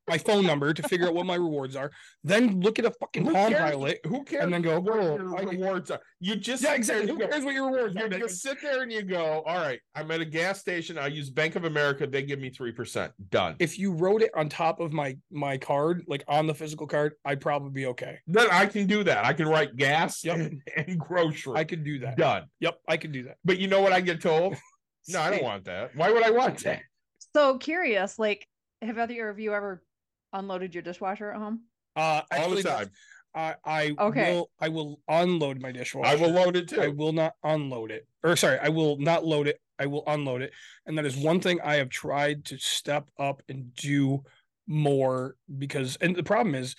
my 0.08 0.18
phone 0.18 0.44
number 0.46 0.72
to 0.74 0.82
figure 0.82 1.06
out 1.06 1.14
what 1.14 1.24
my 1.26 1.34
rewards 1.34 1.76
are. 1.76 1.90
Then 2.22 2.60
look 2.60 2.78
at 2.78 2.84
a 2.84 2.90
fucking 2.90 3.24
Who 3.26 3.32
Palm 3.32 3.52
cares- 3.52 3.70
Pilot. 3.70 4.00
Who 4.06 4.22
cares? 4.24 4.44
and 4.44 4.52
then 4.52 4.60
go, 4.62 4.78
what 4.80 4.98
"Oh, 4.98 5.16
your 5.16 5.38
I- 5.38 5.42
rewards 5.42 5.90
are. 5.90 6.00
You 6.20 6.36
just 6.36 6.62
Yeah, 6.62 6.70
sit 6.70 6.76
exactly. 6.76 7.06
there 7.06 7.14
Who 7.16 7.22
and 7.22 7.30
cares 7.32 7.44
what 7.44 7.54
your 7.54 7.66
rewards 7.72 7.94
You 7.94 8.04
are? 8.04 8.08
just 8.10 8.42
sit 8.42 8.58
there 8.60 8.82
and 8.82 8.92
you 8.92 9.02
go, 9.02 9.42
all 9.46 9.56
right, 9.56 9.80
I'm 9.94 10.10
at 10.10 10.20
a 10.20 10.24
gas 10.26 10.60
station. 10.60 10.98
I 10.98 11.06
use 11.06 11.30
Bank 11.30 11.56
of 11.56 11.64
America. 11.64 12.06
They 12.06 12.22
give 12.22 12.38
me 12.38 12.50
3%. 12.50 13.10
Done. 13.30 13.56
If 13.58 13.78
you 13.78 13.92
wrote 13.92 14.22
it 14.22 14.30
on 14.36 14.48
top 14.48 14.80
of 14.80 14.92
my 14.92 15.16
my 15.30 15.56
card, 15.56 16.04
like 16.06 16.24
on 16.28 16.46
the 16.46 16.54
physical 16.54 16.86
card, 16.86 17.14
I'd 17.24 17.40
probably 17.40 17.70
be 17.70 17.86
okay. 17.86 18.18
then 18.26 18.48
I 18.52 18.66
can 18.66 18.86
do 18.86 19.04
that. 19.04 19.24
I 19.24 19.32
can 19.32 19.48
write 19.48 19.76
gas 19.76 20.22
Yep. 20.24 20.36
and, 20.36 20.62
and 20.76 20.98
grocery. 20.98 21.54
I 21.56 21.64
can 21.64 21.82
do 21.82 22.00
that. 22.00 22.16
Done. 22.18 22.44
Yep, 22.60 22.78
I 22.88 22.96
can 22.98 23.10
do 23.12 23.22
that. 23.24 23.36
But 23.44 23.58
you 23.58 23.68
know 23.68 23.80
what 23.80 23.92
I 23.92 24.00
get 24.00 24.20
told? 24.20 24.56
No, 25.06 25.20
I 25.20 25.28
don't 25.32 25.42
want 25.42 25.64
that. 25.66 25.94
Why 25.94 26.10
would 26.10 26.22
I 26.22 26.30
want 26.30 26.60
that? 26.60 26.80
So 27.36 27.58
curious, 27.58 28.18
like, 28.18 28.46
have 28.85 28.99
either 28.99 29.28
of 29.28 29.39
you 29.39 29.55
ever 29.55 29.82
unloaded 30.32 30.74
your 30.74 30.82
dishwasher 30.82 31.30
at 31.30 31.39
home? 31.39 31.62
Uh, 31.97 32.22
All 32.32 32.51
the 32.51 32.62
time. 32.62 32.91
I 33.35 33.57
I 33.64 33.95
Okay. 33.99 34.32
will 34.32 34.51
I 34.61 34.68
will 34.68 35.01
unload 35.09 35.61
my 35.61 35.72
dishwasher. 35.72 36.07
I 36.07 36.14
will 36.20 36.30
load 36.30 36.57
it 36.57 36.68
too. 36.68 36.80
I 36.80 36.89
will 36.89 37.12
not 37.12 37.35
unload 37.43 37.91
it. 37.91 38.07
Or 38.22 38.37
sorry, 38.37 38.59
I 38.59 38.68
will 38.68 38.97
not 38.99 39.24
load 39.24 39.49
it. 39.49 39.61
I 39.78 39.87
will 39.87 40.05
unload 40.07 40.43
it. 40.43 40.53
And 40.87 40.97
that 40.99 41.05
is 41.07 41.16
one 41.16 41.41
thing 41.41 41.61
I 41.61 41.76
have 41.76 41.89
tried 41.89 42.45
to 42.47 42.59
step 42.59 43.09
up 43.18 43.43
and 43.49 43.74
do 43.74 44.22
more 44.66 45.37
because 45.59 45.97
and 45.97 46.14
the 46.14 46.22
problem 46.22 46.55
is 46.55 46.74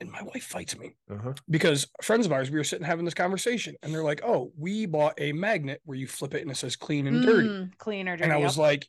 and 0.00 0.10
my 0.10 0.22
wife 0.22 0.44
fights 0.44 0.78
me 0.78 0.94
Uh-huh. 1.10 1.34
because 1.50 1.88
friends 2.02 2.24
of 2.24 2.32
ours 2.32 2.50
we 2.50 2.56
were 2.58 2.64
sitting 2.64 2.86
having 2.86 3.04
this 3.04 3.14
conversation 3.14 3.74
and 3.82 3.92
they're 3.92 4.04
like, 4.04 4.20
"Oh, 4.24 4.52
we 4.56 4.86
bought 4.86 5.20
a 5.20 5.32
magnet 5.32 5.80
where 5.84 5.98
you 5.98 6.06
flip 6.06 6.34
it 6.34 6.42
and 6.42 6.50
it 6.50 6.56
says 6.56 6.76
clean 6.76 7.06
and 7.06 7.20
dirty." 7.20 7.48
Mm, 7.48 7.76
clean 7.78 8.08
or 8.08 8.12
dirty. 8.16 8.24
And 8.24 8.32
I 8.32 8.36
yep. 8.36 8.44
was 8.46 8.56
like, 8.56 8.86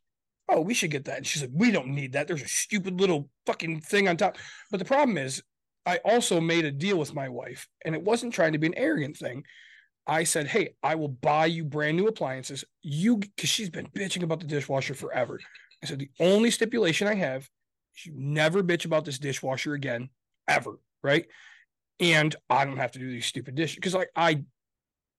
"Oh, 0.50 0.62
we 0.62 0.74
should 0.74 0.91
get 0.91 1.06
that." 1.06 1.18
And 1.18 1.28
she's 1.28 1.41
like, 1.41 1.52
"We 1.54 1.72
don't 1.72 1.89
need 1.89 2.14
that. 2.14 2.28
There's 2.28 2.41
a 2.41 2.47
stupid 2.47 3.00
little 3.00 3.30
fucking 3.45 3.82
thing 3.82 4.08
on 4.08 4.18
top." 4.18 4.38
But 4.72 4.78
the 4.80 4.86
problem 4.86 5.18
is, 5.18 5.43
I 5.86 5.97
also 5.97 6.41
made 6.41 6.66
a 6.66 6.72
deal 6.72 6.97
with 6.97 7.14
my 7.14 7.30
wife, 7.30 7.68
and 7.86 7.95
it 7.95 8.04
wasn't 8.04 8.34
trying 8.34 8.54
to 8.54 8.60
be 8.60 8.68
an 8.68 8.78
arrogant 8.78 9.18
thing. 9.18 9.43
I 10.08 10.24
said, 10.24 10.47
"Hey, 10.47 10.76
I 10.84 10.95
will 10.95 11.08
buy 11.08 11.45
you 11.45 11.64
brand 11.64 11.97
new 11.97 12.08
appliances. 12.08 12.64
You, 12.82 13.18
because 13.18 13.50
she's 13.50 13.70
been 13.70 13.88
bitching 13.88 14.24
about 14.24 14.39
the 14.39 14.47
dishwasher 14.47 14.93
forever." 14.95 15.39
I 15.84 15.88
said, 15.88 16.00
"The 16.00 16.12
only 16.20 16.52
stipulation 16.52 17.08
I 17.08 17.16
have 17.16 17.50
is 17.95 18.06
you 18.06 18.14
never 18.16 18.64
bitch 18.64 18.86
about 18.86 19.06
this 19.06 19.20
dishwasher 19.20 19.74
again, 19.74 20.10
ever, 20.47 20.80
right? 21.04 21.28
And 22.00 22.36
I 22.50 22.66
don't 22.66 22.78
have 22.78 22.91
to 22.91 23.00
do 23.00 23.10
these 23.10 23.26
stupid 23.26 23.56
dishes 23.56 23.76
because, 23.76 23.93
like, 23.93 24.10
I." 24.16 24.43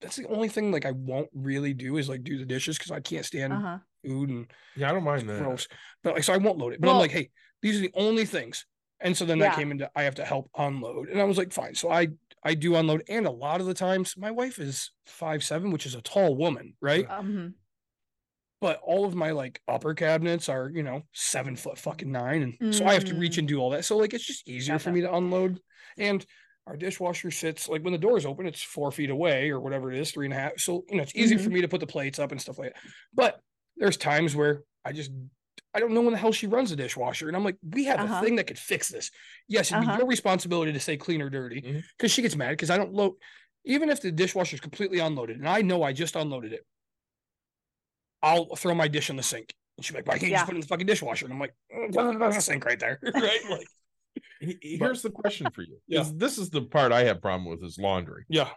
That's 0.01 0.15
the 0.15 0.27
only 0.29 0.49
thing 0.49 0.71
like 0.71 0.87
I 0.87 0.91
won't 0.91 1.29
really 1.31 1.75
do 1.75 1.97
is 1.97 2.09
like 2.09 2.23
do 2.23 2.39
the 2.39 2.45
dishes 2.45 2.75
because 2.75 2.89
I 2.89 3.01
can't 3.01 3.23
stand 3.23 3.53
uh-huh. 3.53 3.77
Food 4.03 4.29
and 4.29 4.51
Yeah, 4.75 4.89
I 4.89 4.93
don't 4.93 5.03
mind 5.03 5.29
that. 5.29 5.39
gross. 5.39 5.67
But 6.03 6.15
like, 6.15 6.23
so 6.23 6.33
I 6.33 6.37
won't 6.37 6.57
load 6.57 6.73
it. 6.73 6.81
But 6.81 6.89
I'm 6.89 6.97
like, 6.99 7.11
hey, 7.11 7.29
these 7.61 7.77
are 7.77 7.81
the 7.81 7.91
only 7.95 8.25
things. 8.25 8.65
And 8.99 9.15
so 9.17 9.25
then 9.25 9.39
that 9.39 9.55
came 9.55 9.71
into 9.71 9.89
I 9.95 10.03
have 10.03 10.15
to 10.15 10.25
help 10.25 10.49
unload, 10.55 11.09
and 11.09 11.19
I 11.19 11.23
was 11.23 11.37
like, 11.37 11.51
fine. 11.51 11.73
So 11.75 11.89
I 11.91 12.09
I 12.43 12.53
do 12.53 12.75
unload, 12.75 13.03
and 13.09 13.25
a 13.25 13.31
lot 13.31 13.59
of 13.61 13.67
the 13.67 13.73
times 13.73 14.15
my 14.17 14.29
wife 14.31 14.59
is 14.59 14.91
five 15.07 15.43
seven, 15.43 15.71
which 15.71 15.85
is 15.87 15.95
a 15.95 16.01
tall 16.01 16.35
woman, 16.35 16.75
right? 16.81 17.05
Um, 17.09 17.55
But 18.59 18.79
all 18.83 19.05
of 19.05 19.15
my 19.15 19.31
like 19.31 19.59
upper 19.67 19.95
cabinets 19.95 20.47
are 20.49 20.69
you 20.71 20.83
know 20.83 21.01
seven 21.13 21.55
foot 21.55 21.79
fucking 21.79 22.11
nine, 22.11 22.43
and 22.61 22.75
so 22.75 22.85
I 22.85 22.93
have 22.93 23.05
to 23.05 23.15
reach 23.15 23.35
Mm. 23.35 23.39
and 23.39 23.47
do 23.47 23.57
all 23.59 23.71
that. 23.71 23.85
So 23.85 23.97
like, 23.97 24.13
it's 24.13 24.25
just 24.25 24.47
easier 24.47 24.77
for 24.77 24.91
me 24.91 25.01
to 25.01 25.13
unload, 25.13 25.59
and. 25.97 26.25
Our 26.67 26.77
dishwasher 26.77 27.31
sits 27.31 27.67
like 27.67 27.81
when 27.81 27.91
the 27.91 27.97
door 27.97 28.17
is 28.19 28.25
open, 28.25 28.45
it's 28.45 28.61
four 28.61 28.91
feet 28.91 29.09
away 29.09 29.49
or 29.49 29.59
whatever 29.59 29.91
it 29.91 29.97
is, 29.97 30.11
three 30.11 30.27
and 30.27 30.33
a 30.33 30.37
half. 30.37 30.59
So 30.59 30.85
you 30.89 30.97
know 30.97 31.01
it's 31.01 31.15
easy 31.15 31.35
for 31.35 31.45
Mm-hmm. 31.45 31.53
me 31.55 31.61
to 31.61 31.67
put 31.67 31.79
the 31.79 31.87
plates 31.87 32.19
up 32.19 32.31
and 32.31 32.39
stuff 32.39 32.59
like 32.59 32.73
that. 32.73 32.83
But 33.15 33.41
there's 33.77 33.97
times 33.97 34.35
where 34.35 34.61
I 34.85 34.91
just 34.91 35.11
I 35.73 35.79
don't 35.79 35.93
know 35.93 36.01
when 36.01 36.11
the 36.11 36.17
hell 36.19 36.33
she 36.33 36.47
runs 36.47 36.69
the 36.71 36.75
dishwasher. 36.75 37.27
And 37.29 37.37
I'm 37.37 37.45
like, 37.45 37.55
we 37.63 37.85
have 37.85 37.99
Uh-huh. 37.99 38.15
a 38.19 38.21
thing 38.21 38.35
that 38.35 38.45
could 38.47 38.59
fix 38.59 38.89
this. 38.89 39.09
Yes, 39.47 39.71
it'd 39.71 39.83
Uh-huh. 39.83 39.93
be 39.95 39.99
your 39.99 40.07
responsibility 40.07 40.73
to 40.73 40.79
say 40.81 40.97
clean 40.97 41.21
or 41.21 41.29
dirty. 41.29 41.81
Because 41.97 42.11
she 42.11 42.21
gets 42.21 42.35
mad 42.35 42.49
because 42.51 42.69
I 42.69 42.77
don't 42.77 42.93
load 42.93 43.13
even 43.63 43.89
if 43.89 44.01
the 44.01 44.11
dishwasher 44.11 44.55
is 44.55 44.59
completely 44.59 44.99
unloaded 44.99 45.37
and 45.37 45.47
I 45.47 45.61
know 45.61 45.83
I 45.83 45.93
just 45.93 46.15
unloaded 46.15 46.51
it, 46.51 46.65
I'll 48.23 48.55
throw 48.55 48.73
my 48.75 48.87
dish 48.87 49.09
in 49.09 49.15
the 49.15 49.23
sink. 49.23 49.53
And 49.77 49.85
she's 49.85 49.95
like, 49.95 50.05
why 50.07 50.13
can't 50.17 50.29
you 50.31 50.35
just 50.35 50.45
put 50.45 50.53
it 50.53 50.57
in 50.57 50.61
the 50.61 50.67
fucking 50.67 50.87
dishwasher? 50.87 51.25
And 51.25 51.33
I'm 51.33 51.39
like, 51.39 51.53
"Mm, 51.73 52.19
there's 52.19 52.37
a 52.37 52.41
sink 52.41 52.65
right 52.65 52.79
there. 52.79 52.99
right? 53.15 53.39
Like, 53.49 53.67
He- 54.41 54.57
he- 54.61 54.77
But- 54.77 54.85
Here's 54.85 55.01
the 55.03 55.09
question 55.11 55.47
for 55.51 55.61
you. 55.61 55.79
Yeah. 55.87 56.01
Is 56.01 56.13
this 56.15 56.37
is 56.37 56.49
the 56.49 56.63
part 56.63 56.91
I 56.91 57.03
have 57.05 57.21
problem 57.21 57.49
with 57.49 57.63
is 57.63 57.77
laundry. 57.77 58.25
yeah. 58.29 58.49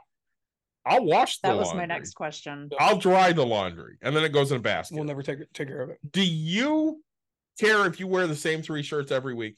I'll 0.87 1.05
wash 1.05 1.39
the 1.39 1.49
that 1.49 1.57
was 1.57 1.69
laundry. 1.69 1.83
my 1.83 1.95
next 1.95 2.15
question. 2.15 2.69
I'll 2.79 2.99
dry 2.99 3.33
the 3.33 3.45
laundry 3.47 3.97
and 4.03 4.15
then 4.15 4.25
it 4.25 4.33
goes 4.33 4.51
in 4.51 4.59
a 4.59 4.61
basket. 4.61 4.95
We'll 4.97 5.05
never 5.05 5.23
take 5.23 5.39
take 5.53 5.69
care 5.69 5.81
of 5.83 5.91
it. 5.91 5.99
Do 6.11 6.23
you 6.25 7.03
care 7.59 7.87
if 7.87 7.99
you 8.01 8.07
wear 8.07 8.27
the 8.27 8.37
same 8.37 8.63
three 8.63 8.83
shirts 8.83 9.11
every 9.13 9.35
week? 9.35 9.57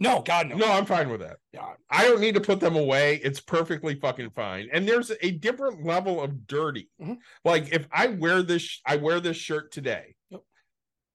No, 0.00 0.20
God, 0.20 0.48
no. 0.48 0.56
No, 0.56 0.72
I'm 0.72 0.86
fine 0.86 1.10
with 1.10 1.20
that. 1.20 1.36
Yeah. 1.52 1.74
I 1.88 2.04
don't 2.08 2.20
need 2.20 2.34
to 2.34 2.40
put 2.40 2.58
them 2.58 2.74
away. 2.74 3.20
It's 3.22 3.40
perfectly 3.40 3.94
fucking 3.94 4.30
fine. 4.30 4.68
And 4.72 4.88
there's 4.88 5.12
a 5.20 5.30
different 5.30 5.84
level 5.84 6.20
of 6.20 6.46
dirty. 6.48 6.88
Mhm. 7.00 7.18
Like 7.44 7.72
if 7.72 7.86
I 7.92 8.08
wear 8.08 8.42
this, 8.42 8.80
I 8.84 8.96
wear 8.96 9.20
this 9.20 9.36
shirt 9.36 9.70
today. 9.70 10.16
Yep. 10.30 10.40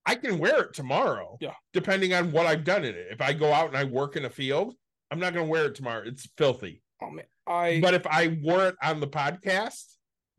I 0.06 0.14
can 0.14 0.38
wear 0.38 0.62
it 0.62 0.74
tomorrow. 0.74 1.36
Yeah. 1.40 1.54
Depending 1.74 2.14
on 2.14 2.32
what 2.32 2.46
I've 2.46 2.64
done 2.64 2.84
in 2.84 2.94
it. 2.94 3.08
If 3.10 3.20
I 3.20 3.34
go 3.34 3.52
out 3.52 3.68
and 3.68 3.76
I 3.76 3.84
work 3.84 4.16
in 4.16 4.24
a 4.24 4.30
field, 4.30 4.74
I'm 5.10 5.18
not 5.18 5.34
going 5.34 5.44
to 5.46 5.50
wear 5.50 5.66
it 5.66 5.74
tomorrow. 5.74 6.02
It's 6.06 6.26
filthy. 6.38 6.80
Oh 7.02 7.10
man. 7.10 7.26
I 7.48 7.80
But 7.80 7.94
if 7.94 8.06
I 8.06 8.38
wore 8.42 8.66
it 8.68 8.76
on 8.82 9.00
the 9.00 9.06
podcast, 9.08 9.84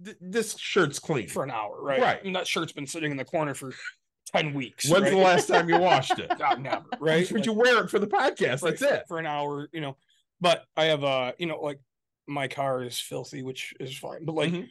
th- 0.03 0.17
this 0.21 0.57
shirt's 0.57 0.99
clean. 0.99 1.27
for 1.27 1.43
an 1.43 1.51
hour, 1.51 1.81
right? 1.81 2.01
Right. 2.01 2.23
And 2.23 2.35
that 2.35 2.47
shirt's 2.47 2.73
been 2.73 2.87
sitting 2.87 3.11
in 3.11 3.17
the 3.17 3.25
corner 3.25 3.53
for 3.53 3.73
10 4.35 4.53
weeks. 4.53 4.89
When's 4.89 5.03
right? 5.05 5.11
the 5.11 5.17
last 5.17 5.47
time 5.47 5.69
you 5.69 5.79
washed 5.79 6.19
it? 6.19 6.31
God, 6.39 6.61
never, 6.61 6.85
right? 6.99 7.27
But 7.27 7.37
Like- 7.37 7.45
you 7.45 7.53
wear 7.53 7.83
it 7.83 7.89
for 7.89 7.99
the 7.99 8.07
podcast. 8.07 8.61
right, 8.61 8.77
That's 8.77 8.81
it. 8.81 9.03
for 9.07 9.17
an 9.19 9.25
hour, 9.25 9.67
you 9.73 9.81
know. 9.81 9.97
But 10.41 10.63
I 10.77 10.85
have 10.85 11.03
uh, 11.03 11.33
you 11.37 11.47
know, 11.47 11.59
like 11.59 11.79
my 12.27 12.47
car 12.47 12.83
is 12.83 12.99
filthy, 12.99 13.41
which 13.41 13.73
is 13.79 13.97
fine. 13.97 14.23
But 14.25 14.35
like 14.35 14.51
Mhm. 14.53 14.67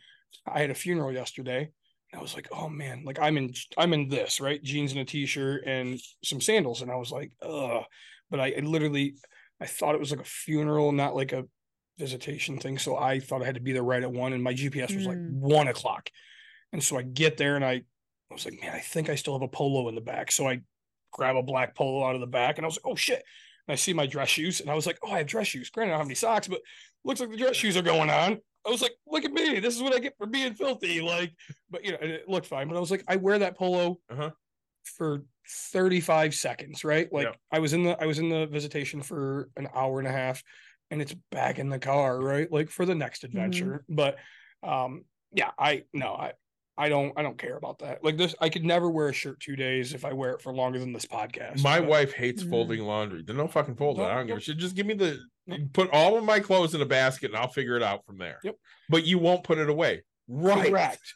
I 0.46 0.60
had 0.60 0.70
a 0.70 0.74
funeral 0.74 1.12
yesterday. 1.12 1.70
And 2.12 2.18
I 2.18 2.22
was 2.22 2.34
like, 2.34 2.48
oh 2.52 2.68
man, 2.70 3.02
like 3.04 3.18
I'm 3.18 3.36
in 3.36 3.52
I'm 3.76 3.92
in 3.92 4.08
this, 4.08 4.40
right? 4.40 4.62
Jeans 4.62 4.92
and 4.92 5.00
a 5.00 5.04
t-shirt 5.04 5.64
and 5.66 6.00
some 6.24 6.40
sandals. 6.40 6.80
And 6.80 6.90
I 6.90 6.96
was 6.96 7.10
like, 7.10 7.32
ugh. 7.42 7.84
But 8.30 8.40
I, 8.40 8.54
I 8.56 8.60
literally 8.60 9.16
I 9.60 9.66
thought 9.66 9.94
it 9.94 10.00
was 10.00 10.10
like 10.10 10.20
a 10.20 10.24
funeral, 10.24 10.92
not 10.92 11.14
like 11.16 11.32
a 11.32 11.44
visitation 11.98 12.58
thing. 12.58 12.78
So 12.78 12.96
I 12.96 13.18
thought 13.20 13.42
I 13.42 13.46
had 13.46 13.54
to 13.56 13.60
be 13.60 13.72
there 13.72 13.82
right 13.82 14.02
at 14.02 14.10
one, 14.12 14.32
and 14.32 14.42
my 14.42 14.54
GPS 14.54 14.94
was 14.94 15.06
like 15.06 15.16
Mm. 15.18 15.32
one 15.40 15.68
o'clock. 15.68 16.10
And 16.72 16.82
so 16.82 16.98
I 16.98 17.02
get 17.02 17.36
there 17.36 17.56
and 17.56 17.64
I, 17.64 17.72
I 18.30 18.34
was 18.34 18.44
like, 18.44 18.60
man, 18.60 18.72
I 18.74 18.78
think 18.80 19.08
I 19.08 19.14
still 19.14 19.32
have 19.34 19.42
a 19.42 19.48
polo 19.48 19.88
in 19.88 19.94
the 19.94 20.00
back. 20.02 20.30
So 20.30 20.46
I 20.48 20.60
grab 21.12 21.36
a 21.36 21.42
black 21.42 21.74
polo 21.74 22.06
out 22.06 22.14
of 22.14 22.20
the 22.20 22.26
back 22.26 22.58
and 22.58 22.64
I 22.64 22.68
was 22.68 22.76
like, 22.76 22.86
oh 22.86 22.94
shit. 22.94 23.22
And 23.66 23.72
I 23.72 23.76
see 23.76 23.94
my 23.94 24.06
dress 24.06 24.28
shoes 24.28 24.60
and 24.60 24.70
I 24.70 24.74
was 24.74 24.86
like, 24.86 24.98
oh, 25.02 25.10
I 25.12 25.18
have 25.18 25.26
dress 25.26 25.46
shoes. 25.46 25.70
Granted, 25.70 25.92
I 25.92 25.94
don't 25.94 26.00
have 26.00 26.08
any 26.08 26.14
socks, 26.14 26.46
but 26.46 26.60
looks 27.04 27.20
like 27.20 27.30
the 27.30 27.36
dress 27.38 27.56
shoes 27.56 27.76
are 27.76 27.82
going 27.82 28.10
on. 28.10 28.38
I 28.66 28.70
was 28.70 28.82
like, 28.82 28.92
look 29.06 29.24
at 29.24 29.32
me. 29.32 29.60
This 29.60 29.76
is 29.76 29.82
what 29.82 29.94
I 29.94 29.98
get 29.98 30.14
for 30.18 30.26
being 30.26 30.52
filthy. 30.52 31.00
Like, 31.00 31.32
but 31.70 31.84
you 31.86 31.92
know, 31.92 31.98
and 32.02 32.10
it 32.10 32.28
looked 32.28 32.46
fine. 32.46 32.68
But 32.68 32.76
I 32.76 32.80
was 32.80 32.90
like, 32.90 33.04
I 33.08 33.16
wear 33.16 33.38
that 33.38 33.56
polo 33.56 33.98
Uh-huh. 34.10 34.30
for 34.96 35.22
35 35.70 36.34
seconds, 36.34 36.84
right? 36.84 37.10
Like 37.10 37.24
Yeah. 37.28 37.32
I 37.50 37.60
was 37.60 37.72
in 37.72 37.82
the 37.82 37.96
I 38.02 38.04
was 38.04 38.18
in 38.18 38.28
the 38.28 38.46
visitation 38.46 39.00
for 39.00 39.48
an 39.56 39.68
hour 39.74 39.98
and 40.00 40.08
a 40.08 40.12
half 40.12 40.42
and 40.90 41.02
it's 41.02 41.14
back 41.30 41.58
in 41.58 41.68
the 41.68 41.78
car, 41.78 42.20
right? 42.20 42.50
Like 42.50 42.70
for 42.70 42.84
the 42.86 42.94
next 42.94 43.24
adventure. 43.24 43.84
But 43.88 44.16
um 44.62 45.04
yeah, 45.32 45.50
I 45.58 45.84
no, 45.92 46.14
I 46.14 46.32
I 46.76 46.88
don't 46.88 47.12
I 47.16 47.22
don't 47.22 47.36
care 47.38 47.56
about 47.56 47.80
that. 47.80 48.02
Like 48.04 48.16
this 48.16 48.34
I 48.40 48.48
could 48.48 48.64
never 48.64 48.88
wear 48.88 49.08
a 49.08 49.12
shirt 49.12 49.40
two 49.40 49.56
days 49.56 49.94
if 49.94 50.04
I 50.04 50.12
wear 50.12 50.30
it 50.32 50.42
for 50.42 50.52
longer 50.54 50.78
than 50.78 50.92
this 50.92 51.06
podcast. 51.06 51.62
My 51.62 51.80
but- 51.80 51.88
wife 51.88 52.12
hates 52.14 52.42
Mm. 52.42 52.50
folding 52.50 52.80
laundry. 52.82 53.22
Then 53.22 53.36
don't 53.36 53.52
fucking 53.52 53.76
fold 53.76 53.98
it. 53.98 54.02
No, 54.02 54.08
I 54.08 54.14
don't 54.14 54.26
give 54.26 54.36
a 54.38 54.40
shit. 54.40 54.56
Just 54.58 54.76
give 54.76 54.86
me 54.86 54.94
the 54.94 55.18
No. 55.46 55.56
put 55.72 55.90
all 55.92 56.16
of 56.18 56.24
my 56.24 56.40
clothes 56.40 56.74
in 56.74 56.80
a 56.82 56.86
basket 56.86 57.30
and 57.30 57.36
I'll 57.38 57.48
figure 57.48 57.74
it 57.76 57.82
out 57.82 58.04
from 58.04 58.18
there. 58.18 58.38
Yep. 58.44 58.56
But 58.90 59.04
you 59.06 59.18
won't 59.18 59.44
put 59.44 59.56
it 59.58 59.68
away. 59.70 60.02
Right. 60.28 60.68
Correct. 60.70 61.14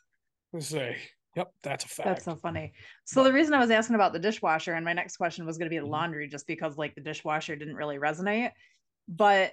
Let's 0.54 0.68
say, 0.68 0.96
yep, 1.36 1.52
that's 1.62 1.84
a 1.84 1.88
fact. 1.88 2.06
That's 2.08 2.24
so 2.24 2.36
funny. 2.36 2.72
So 3.04 3.24
the 3.24 3.32
reason 3.32 3.52
I 3.52 3.58
was 3.58 3.70
asking 3.70 3.94
about 3.94 4.12
the 4.14 4.18
dishwasher 4.18 4.72
and 4.72 4.84
my 4.86 4.94
next 4.94 5.16
question 5.18 5.44
was 5.44 5.58
going 5.58 5.66
to 5.66 5.70
be 5.70 5.78
the 5.78 5.86
Mhm. 5.86 5.90
laundry, 5.90 6.28
just 6.28 6.46
because 6.46 6.78
like 6.78 6.94
the 6.94 7.02
dishwasher 7.02 7.56
didn't 7.56 7.76
really 7.76 7.96
resonate. 7.98 8.52
But 9.06 9.52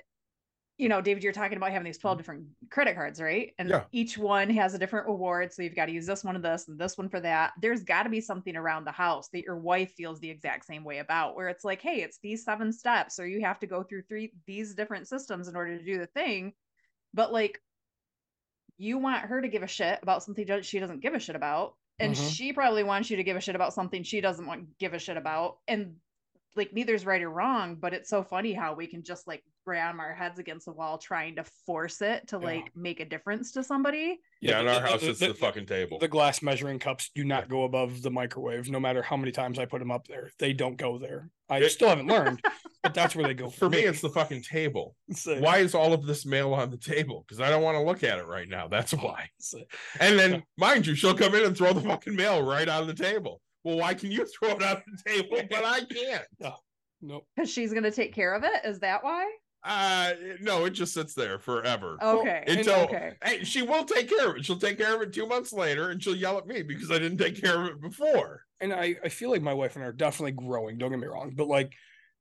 you 0.79 0.87
know, 0.87 1.01
David, 1.01 1.23
you're 1.23 1.33
talking 1.33 1.57
about 1.57 1.71
having 1.73 1.85
these 1.85 1.97
12 1.97 2.17
different 2.17 2.45
credit 2.71 2.95
cards, 2.95 3.21
right? 3.21 3.53
And 3.59 3.69
Yeah. 3.69 3.83
each 3.91 4.17
one 4.17 4.49
has 4.51 4.73
a 4.73 4.79
different 4.79 5.07
reward. 5.07 5.51
So 5.51 5.61
you've 5.61 5.75
got 5.75 5.87
to 5.87 5.91
use 5.91 6.05
this 6.05 6.23
one 6.23 6.37
of 6.37 6.41
this 6.41 6.69
and 6.69 6.79
this 6.79 6.97
one 6.97 7.09
for 7.09 7.19
that. 7.19 7.51
There's 7.61 7.83
got 7.83 8.03
to 8.03 8.09
be 8.09 8.21
something 8.21 8.55
around 8.55 8.85
the 8.85 8.93
house 8.93 9.27
that 9.33 9.43
your 9.43 9.57
wife 9.57 9.91
feels 9.91 10.21
the 10.21 10.29
exact 10.29 10.65
same 10.65 10.85
way 10.85 10.99
about, 10.99 11.35
where 11.35 11.49
it's 11.49 11.65
like, 11.65 11.81
hey, 11.81 12.01
it's 12.01 12.19
these 12.23 12.45
seven 12.45 12.71
steps, 12.71 13.19
or 13.19 13.27
you 13.27 13.41
have 13.41 13.59
to 13.59 13.67
go 13.67 13.83
through 13.83 14.03
three 14.03 14.31
these 14.47 14.73
different 14.73 15.09
systems 15.09 15.49
in 15.49 15.55
order 15.57 15.77
to 15.77 15.83
do 15.83 15.97
the 15.97 16.07
thing. 16.07 16.53
But 17.13 17.33
like 17.33 17.61
you 18.77 18.97
want 18.97 19.25
her 19.25 19.41
to 19.41 19.49
give 19.49 19.63
a 19.63 19.67
shit 19.67 19.99
about 20.01 20.23
something 20.23 20.47
she 20.61 20.79
doesn't 20.79 21.01
give 21.01 21.13
a 21.13 21.19
shit 21.19 21.35
about 21.35 21.75
and 21.99 22.13
Mhm. 22.13 22.31
she 22.31 22.53
probably 22.53 22.83
wants 22.83 23.09
you 23.09 23.17
to 23.17 23.23
give 23.23 23.35
a 23.35 23.41
shit 23.41 23.55
about 23.55 23.73
something 23.73 24.03
she 24.03 24.21
doesn't 24.21 24.45
want 24.45 24.77
give 24.77 24.93
a 24.93 24.99
shit 24.99 25.17
about 25.17 25.59
and 25.67 25.99
like 26.55 26.73
neither's 26.73 27.05
right 27.05 27.21
or 27.21 27.29
wrong, 27.29 27.75
but 27.75 27.93
it's 27.93 28.09
so 28.09 28.23
funny 28.23 28.53
how 28.53 28.73
we 28.73 28.87
can 28.87 29.03
just 29.03 29.27
like 29.27 29.43
ram 29.69 29.99
our 29.99 30.13
heads 30.13 30.39
against 30.39 30.65
the 30.65 30.73
wall 30.73 30.97
trying 30.97 31.35
to 31.37 31.43
force 31.65 32.01
it 32.01 32.27
to 32.29 32.37
Yeah. 32.37 32.45
like 32.45 32.75
make 32.75 32.99
a 32.99 33.05
difference 33.05 33.51
to 33.53 33.63
somebody. 33.63 34.19
Yeah, 34.41 34.59
in 34.61 34.67
our 34.67 34.81
house, 34.81 35.03
it's 35.03 35.19
the- 35.19 35.27
the 35.29 35.33
fucking 35.33 35.67
table. 35.67 35.99
The 35.99 36.07
glass 36.07 36.41
measuring 36.41 36.79
cups 36.79 37.11
do 37.13 37.23
not 37.23 37.47
go 37.49 37.63
above 37.63 38.01
the 38.01 38.09
microwave, 38.11 38.69
no 38.69 38.79
matter 38.79 39.01
how 39.01 39.15
many 39.15 39.31
times 39.31 39.59
I 39.59 39.65
put 39.65 39.79
them 39.79 39.91
up 39.91 40.07
there. 40.07 40.31
They 40.39 40.51
don't 40.53 40.75
go 40.77 40.97
there. 40.97 41.29
I 41.49 41.59
It- 41.59 41.69
still 41.69 41.89
haven't 41.89 42.07
learned, 42.07 42.41
but 42.83 42.93
that's 42.93 43.15
where 43.15 43.27
they 43.27 43.33
go 43.33 43.49
For 43.49 43.69
me, 43.69 43.79
it's 43.79 44.01
the 44.01 44.09
fucking 44.09 44.41
table. 44.43 44.95
So- 45.11 45.39
Why 45.39 45.59
is 45.59 45.75
all 45.75 45.93
of 45.93 46.05
this 46.05 46.25
mail 46.25 46.53
on 46.53 46.71
the 46.71 46.77
table? 46.77 47.23
Because 47.27 47.39
I 47.39 47.49
don't 47.49 47.63
want 47.63 47.75
to 47.77 47.81
look 47.83 48.03
at 48.03 48.17
it 48.19 48.25
right 48.27 48.47
now. 48.49 48.67
That's 48.67 48.93
why. 48.93 49.29
so- 49.39 49.63
And 49.99 50.17
then, 50.19 50.43
mind 50.57 50.87
you, 50.87 50.95
she'll 50.95 51.15
come 51.17 51.35
in 51.35 51.45
and 51.45 51.55
throw 51.55 51.71
the 51.73 51.81
fucking 51.81 52.15
mail 52.15 52.41
right 52.41 52.67
on 52.67 52.87
the 52.87 52.93
table. 52.93 53.41
Well, 53.63 53.77
why 53.77 53.93
can 53.93 54.09
you 54.11 54.25
throw 54.39 54.49
it 54.51 54.63
on 54.63 54.81
the 54.87 55.09
table, 55.11 55.41
but 55.49 55.63
I 55.63 55.81
can't? 55.83 56.25
Nope. 57.01 57.25
Because 57.35 57.49
she's 57.51 57.73
gonna 57.73 57.91
take 57.91 58.13
care 58.13 58.33
of 58.35 58.43
it. 58.43 58.65
Is 58.65 58.79
that 58.79 59.03
why? 59.03 59.29
Uh, 59.63 60.13
no, 60.39 60.65
it 60.65 60.69
just 60.71 60.93
sits 60.93 61.13
there 61.13 61.37
forever. 61.37 61.97
Okay. 62.01 62.43
Until 62.47 62.75
okay. 62.81 63.13
hey, 63.23 63.43
she 63.43 63.61
will 63.61 63.83
take 63.83 64.07
care 64.09 64.29
of 64.29 64.37
it. 64.37 64.45
She'll 64.45 64.57
take 64.59 64.77
care 64.77 64.95
of 64.95 65.01
it 65.01 65.11
two 65.13 65.27
months 65.27 65.51
later, 65.51 65.89
and 65.89 66.01
she'll 66.01 66.15
yell 66.15 66.37
at 66.37 66.47
me 66.47 66.61
because 66.63 66.89
I 66.91 66.99
didn't 66.99 67.17
take 67.17 67.41
care 67.41 67.61
of 67.61 67.67
it 67.67 67.81
before. 67.81 68.43
and 68.61 68.71
I, 68.73 68.95
I 69.03 69.09
feel 69.09 69.29
like 69.29 69.41
my 69.41 69.53
wife 69.53 69.75
and 69.75 69.83
I 69.83 69.87
are 69.87 69.93
definitely 69.93 70.31
growing. 70.33 70.77
Don't 70.77 70.91
get 70.91 70.99
me 70.99 71.07
wrong, 71.07 71.33
but 71.35 71.47
like, 71.47 71.73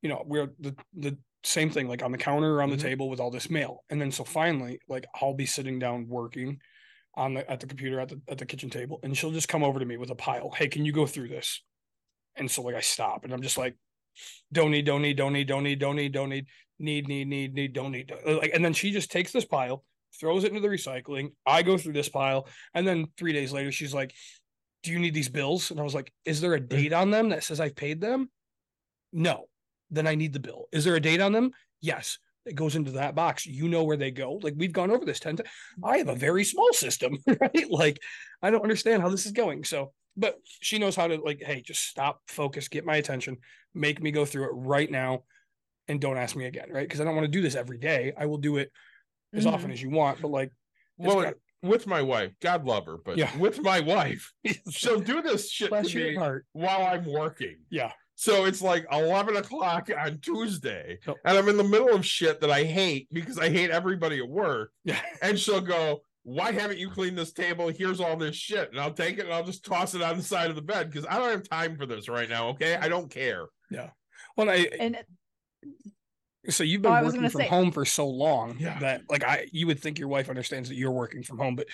you 0.02 0.08
know, 0.08 0.22
we're 0.26 0.48
the 0.58 0.76
the 0.94 1.16
same 1.44 1.70
thing, 1.70 1.86
like 1.88 2.02
on 2.02 2.10
the 2.12 2.18
counter 2.18 2.54
or 2.56 2.62
on 2.62 2.70
Mhm. 2.70 2.76
the 2.76 2.82
table 2.82 3.08
with 3.08 3.20
all 3.20 3.30
this 3.30 3.48
mail, 3.50 3.84
and 3.88 4.00
then 4.00 4.10
so 4.10 4.24
finally, 4.24 4.80
like, 4.88 5.06
I'll 5.20 5.34
be 5.34 5.46
sitting 5.46 5.78
down 5.78 6.08
working 6.08 6.60
on 7.14 7.34
the 7.34 7.48
at 7.50 7.60
the 7.60 7.66
computer 7.68 8.00
at 8.00 8.08
the 8.08 8.20
at 8.28 8.38
the 8.38 8.46
kitchen 8.46 8.68
table, 8.70 8.98
and 9.04 9.16
she'll 9.16 9.30
just 9.30 9.48
come 9.48 9.62
over 9.62 9.78
to 9.78 9.86
me 9.86 9.96
with 9.96 10.10
a 10.10 10.16
pile. 10.16 10.50
Hey, 10.50 10.66
can 10.68 10.84
you 10.84 10.92
go 10.92 11.06
through 11.06 11.28
this? 11.28 11.62
And 12.36 12.50
so 12.50 12.62
like 12.62 12.74
I 12.74 12.80
stop, 12.80 13.24
and 13.24 13.32
I'm 13.32 13.42
just 13.42 13.58
like, 13.58 13.76
don't 14.52 14.70
need, 14.70 14.86
don't 14.86 15.02
need, 15.02 15.16
don't 15.16 15.32
need, 15.32 15.48
don't 15.48 15.64
need, 15.64 15.78
don't 15.78 15.96
need, 15.96 16.12
don't 16.12 16.28
need, 16.28 16.46
need, 16.78 17.08
need, 17.08 17.28
need, 17.28 17.54
need, 17.54 17.72
don't 17.72 17.92
need, 17.92 18.12
like, 18.26 18.52
and 18.54 18.64
then 18.64 18.72
she 18.72 18.90
just 18.90 19.10
takes 19.10 19.32
this 19.32 19.44
pile, 19.44 19.84
throws 20.18 20.44
it 20.44 20.48
into 20.48 20.60
the 20.60 20.68
recycling. 20.68 21.32
I 21.46 21.62
go 21.62 21.76
through 21.78 21.94
this 21.94 22.08
pile, 22.08 22.48
and 22.74 22.86
then 22.86 23.06
three 23.16 23.32
days 23.32 23.52
later, 23.52 23.72
she's 23.72 23.94
like, 23.94 24.14
do 24.82 24.92
you 24.92 24.98
need 24.98 25.14
these 25.14 25.28
bills? 25.28 25.70
And 25.70 25.80
I 25.80 25.82
was 25.82 25.94
like, 25.94 26.12
is 26.24 26.40
there 26.40 26.54
a 26.54 26.60
mm-hmm. 26.60 26.68
date 26.76 26.92
on 26.92 27.10
them 27.10 27.30
that 27.30 27.44
says 27.44 27.60
I've 27.60 27.76
paid 27.76 28.00
them? 28.00 28.30
No. 29.12 29.44
Then 29.90 30.06
I 30.06 30.14
need 30.14 30.32
the 30.32 30.40
bill. 30.40 30.66
Is 30.72 30.84
there 30.84 30.96
a 30.96 31.00
date 31.00 31.20
on 31.20 31.32
them? 31.32 31.50
Yes. 31.80 32.18
It 32.44 32.54
goes 32.54 32.76
into 32.76 32.92
that 32.92 33.14
box. 33.14 33.46
You 33.46 33.68
know 33.68 33.84
where 33.84 33.96
they 33.96 34.10
go. 34.10 34.38
Like 34.42 34.54
we've 34.56 34.72
gone 34.72 34.90
over 34.90 35.04
this 35.04 35.20
10 35.20 35.36
times. 35.36 35.48
I 35.84 35.98
have 35.98 36.08
a 36.08 36.14
very 36.14 36.44
small 36.44 36.72
system, 36.72 37.18
right? 37.26 37.70
Like 37.70 37.98
I 38.40 38.50
don't 38.50 38.62
understand 38.62 39.02
how 39.02 39.08
this 39.08 39.26
is 39.26 39.32
going. 39.32 39.64
So, 39.64 39.92
but 40.16 40.36
she 40.60 40.78
knows 40.78 40.96
how 40.96 41.06
to 41.06 41.16
like, 41.16 41.42
hey, 41.42 41.60
just 41.62 41.84
stop, 41.88 42.20
focus, 42.28 42.68
get 42.68 42.84
my 42.84 42.96
attention, 42.96 43.36
make 43.74 44.02
me 44.02 44.10
go 44.10 44.24
through 44.24 44.44
it 44.44 44.52
right 44.54 44.90
now 44.90 45.24
and 45.86 46.00
don't 46.00 46.18
ask 46.18 46.36
me 46.36 46.44
again, 46.46 46.68
right? 46.70 46.86
Because 46.86 47.00
I 47.00 47.04
don't 47.04 47.14
want 47.14 47.24
to 47.26 47.30
do 47.30 47.40
this 47.42 47.54
every 47.54 47.78
day. 47.78 48.12
I 48.16 48.26
will 48.26 48.38
do 48.38 48.56
it 48.58 48.70
as 49.32 49.44
Mhm. 49.44 49.52
often 49.52 49.70
as 49.70 49.80
you 49.82 49.90
want, 49.90 50.20
but 50.20 50.28
like 50.28 50.50
it's 50.98 51.06
Well, 51.06 51.22
got- 51.22 51.34
with 51.62 51.86
my 51.86 52.02
wife, 52.02 52.32
God 52.40 52.64
love 52.64 52.86
her, 52.86 52.98
but 52.98 53.16
Yeah. 53.16 53.36
with 53.38 53.60
my 53.60 53.80
wife, 53.80 54.32
she'll 54.70 55.00
do 55.00 55.22
this 55.22 55.50
shit 55.50 55.70
bless 55.70 55.90
to 55.90 55.98
your 55.98 56.08
me 56.10 56.14
heart. 56.16 56.46
while 56.52 56.82
I'm 56.86 57.04
working. 57.04 57.56
Yeah. 57.70 57.92
So 58.16 58.46
it's 58.46 58.60
like 58.60 58.84
11 58.90 59.36
o'clock 59.36 59.88
on 59.96 60.18
Tuesday, 60.20 60.98
Yep. 61.06 61.16
and 61.24 61.38
I'm 61.38 61.48
in 61.48 61.56
the 61.56 61.64
middle 61.64 61.94
of 61.94 62.04
shit 62.04 62.40
that 62.40 62.50
I 62.50 62.64
hate 62.64 63.06
because 63.12 63.38
I 63.38 63.48
hate 63.48 63.70
everybody 63.70 64.18
at 64.18 64.28
work. 64.28 64.72
Yeah. 64.84 65.00
And 65.22 65.38
she'll 65.38 65.60
go, 65.60 66.02
Why 66.28 66.52
haven't 66.52 66.78
you 66.78 66.90
cleaned 66.90 67.16
this 67.16 67.32
table? 67.32 67.68
Here's 67.68 68.00
all 68.00 68.14
this 68.16 68.36
shit. 68.36 68.70
And 68.70 68.78
I'll 68.78 68.92
take 68.92 69.16
it 69.18 69.24
and 69.24 69.32
I'll 69.32 69.44
just 69.44 69.64
toss 69.64 69.94
it 69.94 70.02
on 70.02 70.18
the 70.18 70.22
side 70.22 70.50
of 70.50 70.56
the 70.56 70.62
bed 70.62 70.90
because 70.90 71.06
I 71.08 71.16
don't 71.18 71.30
have 71.30 71.48
time 71.48 71.76
for 71.78 71.86
this 71.86 72.06
right 72.06 72.28
now. 72.28 72.48
Okay. 72.48 72.76
I 72.76 72.88
don't 72.88 73.10
care. 73.10 73.46
Yeah. 73.70 73.90
Well, 74.36 74.50
I, 74.50 74.68
And 74.78 74.98
So 76.50 76.64
you've 76.64 76.80
Oh, 76.80 76.82
been 76.90 76.92
I 76.92 77.02
was 77.02 77.14
working 77.14 77.30
from 77.30 77.40
say- 77.40 77.48
home 77.48 77.72
for 77.72 77.86
so 77.86 78.06
long 78.06 78.56
Yeah. 78.58 78.78
that 78.80 79.02
like 79.08 79.24
I 79.24 79.46
you 79.52 79.66
would 79.68 79.80
think 79.80 79.98
your 79.98 80.08
wife 80.08 80.28
understands 80.28 80.68
that 80.68 80.74
you're 80.76 80.90
working 80.92 81.22
from 81.22 81.38
home, 81.38 81.56
but 81.56 81.66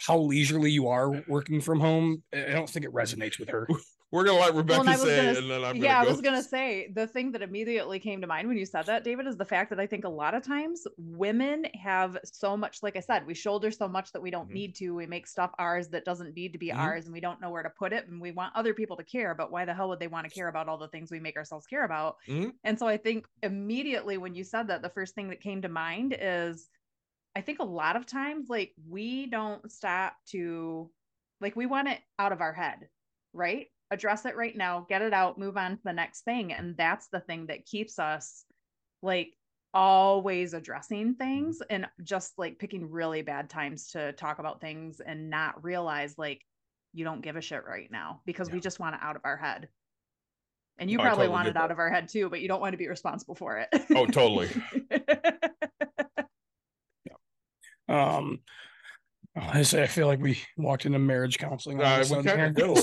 how 0.00 0.16
leisurely 0.18 0.70
you 0.70 0.88
are 0.88 1.10
working 1.28 1.60
from 1.60 1.80
home, 1.80 2.22
I 2.34 2.46
I 2.46 2.52
don't 2.52 2.68
think 2.70 2.86
it 2.86 2.92
resonates 2.94 3.38
with 3.38 3.50
her. 3.50 3.68
We're 4.12 4.24
going 4.24 4.36
to 4.38 4.40
let 4.42 4.54
Rebecca 4.54 4.94
was 4.96 5.12
say 5.12 5.12
gonna 5.12 5.36
it 5.36 5.38
and 5.38 5.50
then 5.50 5.64
I'm 5.64 5.76
yeah, 5.76 6.00
I 6.00 6.04
was 6.04 6.22
gonna 6.22 6.42
say 6.42 6.90
the 6.94 7.06
thing 7.06 7.32
that 7.32 7.42
immediately 7.42 7.98
came 8.00 8.22
to 8.22 8.26
mind 8.26 8.48
when 8.48 8.56
you 8.56 8.64
said 8.64 8.86
that, 8.86 9.04
David, 9.04 9.26
is 9.26 9.36
the 9.36 9.44
fact 9.44 9.68
that 9.68 9.78
I 9.78 9.86
think 9.86 10.04
a 10.04 10.08
lot 10.08 10.34
of 10.34 10.42
times 10.42 10.86
women 10.96 11.64
have 11.74 12.16
so 12.24 12.56
much, 12.56 12.82
like 12.82 12.96
I 12.96 13.00
said, 13.00 13.26
we 13.26 13.34
shoulder 13.34 13.70
so 13.70 13.86
much 13.86 14.12
that 14.12 14.22
we 14.22 14.30
don't 14.30 14.50
Mhm. 14.50 14.58
need 14.58 14.74
to. 14.76 14.94
We 14.94 15.06
make 15.06 15.26
stuff 15.26 15.50
ours 15.58 15.90
that 15.90 16.06
doesn't 16.06 16.34
need 16.34 16.54
to 16.54 16.58
be 16.58 16.72
Mhm. 16.72 16.72
ours, 16.72 17.04
and 17.04 17.12
we 17.12 17.20
don't 17.20 17.38
know 17.42 17.50
where 17.50 17.62
to 17.62 17.68
put 17.68 17.92
it. 17.92 18.08
And 18.08 18.18
we 18.18 18.30
want 18.30 18.56
other 18.56 18.72
people 18.72 18.96
to 18.96 19.04
care, 19.04 19.34
but 19.34 19.50
why 19.52 19.66
the 19.66 19.74
hell 19.74 19.90
would 19.90 19.98
they 20.00 20.08
want 20.08 20.24
to 20.24 20.30
care 20.30 20.48
about 20.48 20.68
all 20.70 20.78
the 20.78 20.88
things 20.88 21.10
we 21.10 21.20
make 21.20 21.36
ourselves 21.36 21.66
care 21.66 21.84
about? 21.84 22.16
Mhm. 22.26 22.58
And 22.64 22.78
so 22.78 22.86
I 22.88 22.96
think 22.96 23.26
immediately 23.42 24.16
when 24.16 24.34
you 24.34 24.44
said 24.44 24.68
that, 24.68 24.80
the 24.80 24.88
first 24.90 25.14
thing 25.14 25.28
that 25.28 25.40
came 25.42 25.60
to 25.62 25.68
mind 25.68 26.16
is 26.18 26.70
I 27.36 27.42
think 27.42 27.60
a 27.60 27.64
lot 27.64 27.96
of 27.96 28.06
times, 28.06 28.48
like, 28.48 28.74
we 28.88 29.26
don't 29.26 29.70
stop 29.72 30.16
to, 30.28 30.92
like, 31.40 31.56
we 31.56 31.66
want 31.66 31.88
it 31.88 32.02
out 32.18 32.32
of 32.32 32.40
our 32.42 32.52
head, 32.54 32.90
right? 33.32 33.68
Address 33.90 34.26
it 34.26 34.36
right 34.36 34.56
now, 34.56 34.84
get 34.88 35.00
it 35.02 35.14
out, 35.14 35.38
move 35.38 35.56
on 35.56 35.76
to 35.76 35.82
the 35.82 35.92
next 35.92 36.22
thing. 36.22 36.52
And 36.52 36.76
that's 36.76 37.08
the 37.08 37.20
thing 37.20 37.46
that 37.46 37.64
keeps 37.64 37.98
us, 37.98 38.44
like, 39.02 39.34
always 39.74 40.54
addressing 40.54 41.14
things 41.14 41.60
and 41.68 41.86
just 42.02 42.38
like 42.38 42.58
picking 42.58 42.90
really 42.90 43.20
bad 43.20 43.50
times 43.50 43.90
to 43.90 44.12
talk 44.12 44.38
about 44.38 44.60
things 44.60 45.00
and 45.00 45.30
not 45.30 45.62
realize, 45.64 46.16
like, 46.18 46.44
you 46.92 47.04
don't 47.04 47.20
give 47.20 47.36
a 47.36 47.40
shit 47.40 47.64
right 47.66 47.90
now 47.90 48.20
because 48.24 48.50
we 48.50 48.60
just 48.60 48.80
want 48.80 48.94
it 48.94 49.00
out 49.02 49.16
of 49.16 49.22
our 49.24 49.36
head. 49.36 49.68
And 50.78 50.90
you 50.90 50.96
No, 50.96 51.02
probably 51.04 51.26
totally 51.26 51.34
want 51.34 51.48
it 51.48 51.56
out 51.56 51.68
that. 51.68 51.70
of 51.72 51.78
our 51.78 51.90
head 51.90 52.08
too, 52.08 52.28
but 52.30 52.40
you 52.40 52.48
don't 52.48 52.60
want 52.60 52.72
to 52.72 52.78
be 52.78 52.88
responsible 52.88 53.34
for 53.34 53.58
it. 53.58 53.68
Oh, 53.94 54.06
totally. 54.06 54.48
Um 57.88 58.40
I 59.34 59.62
say 59.62 59.82
I 59.82 59.86
feel 59.86 60.06
like 60.08 60.20
we 60.20 60.38
walked 60.56 60.84
into 60.84 60.98
marriage 60.98 61.38
counseling. 61.38 61.80
Uh, 61.80 62.04
we 62.10 62.16
kinda 62.16 62.32
here. 62.34 62.52
do. 62.52 62.74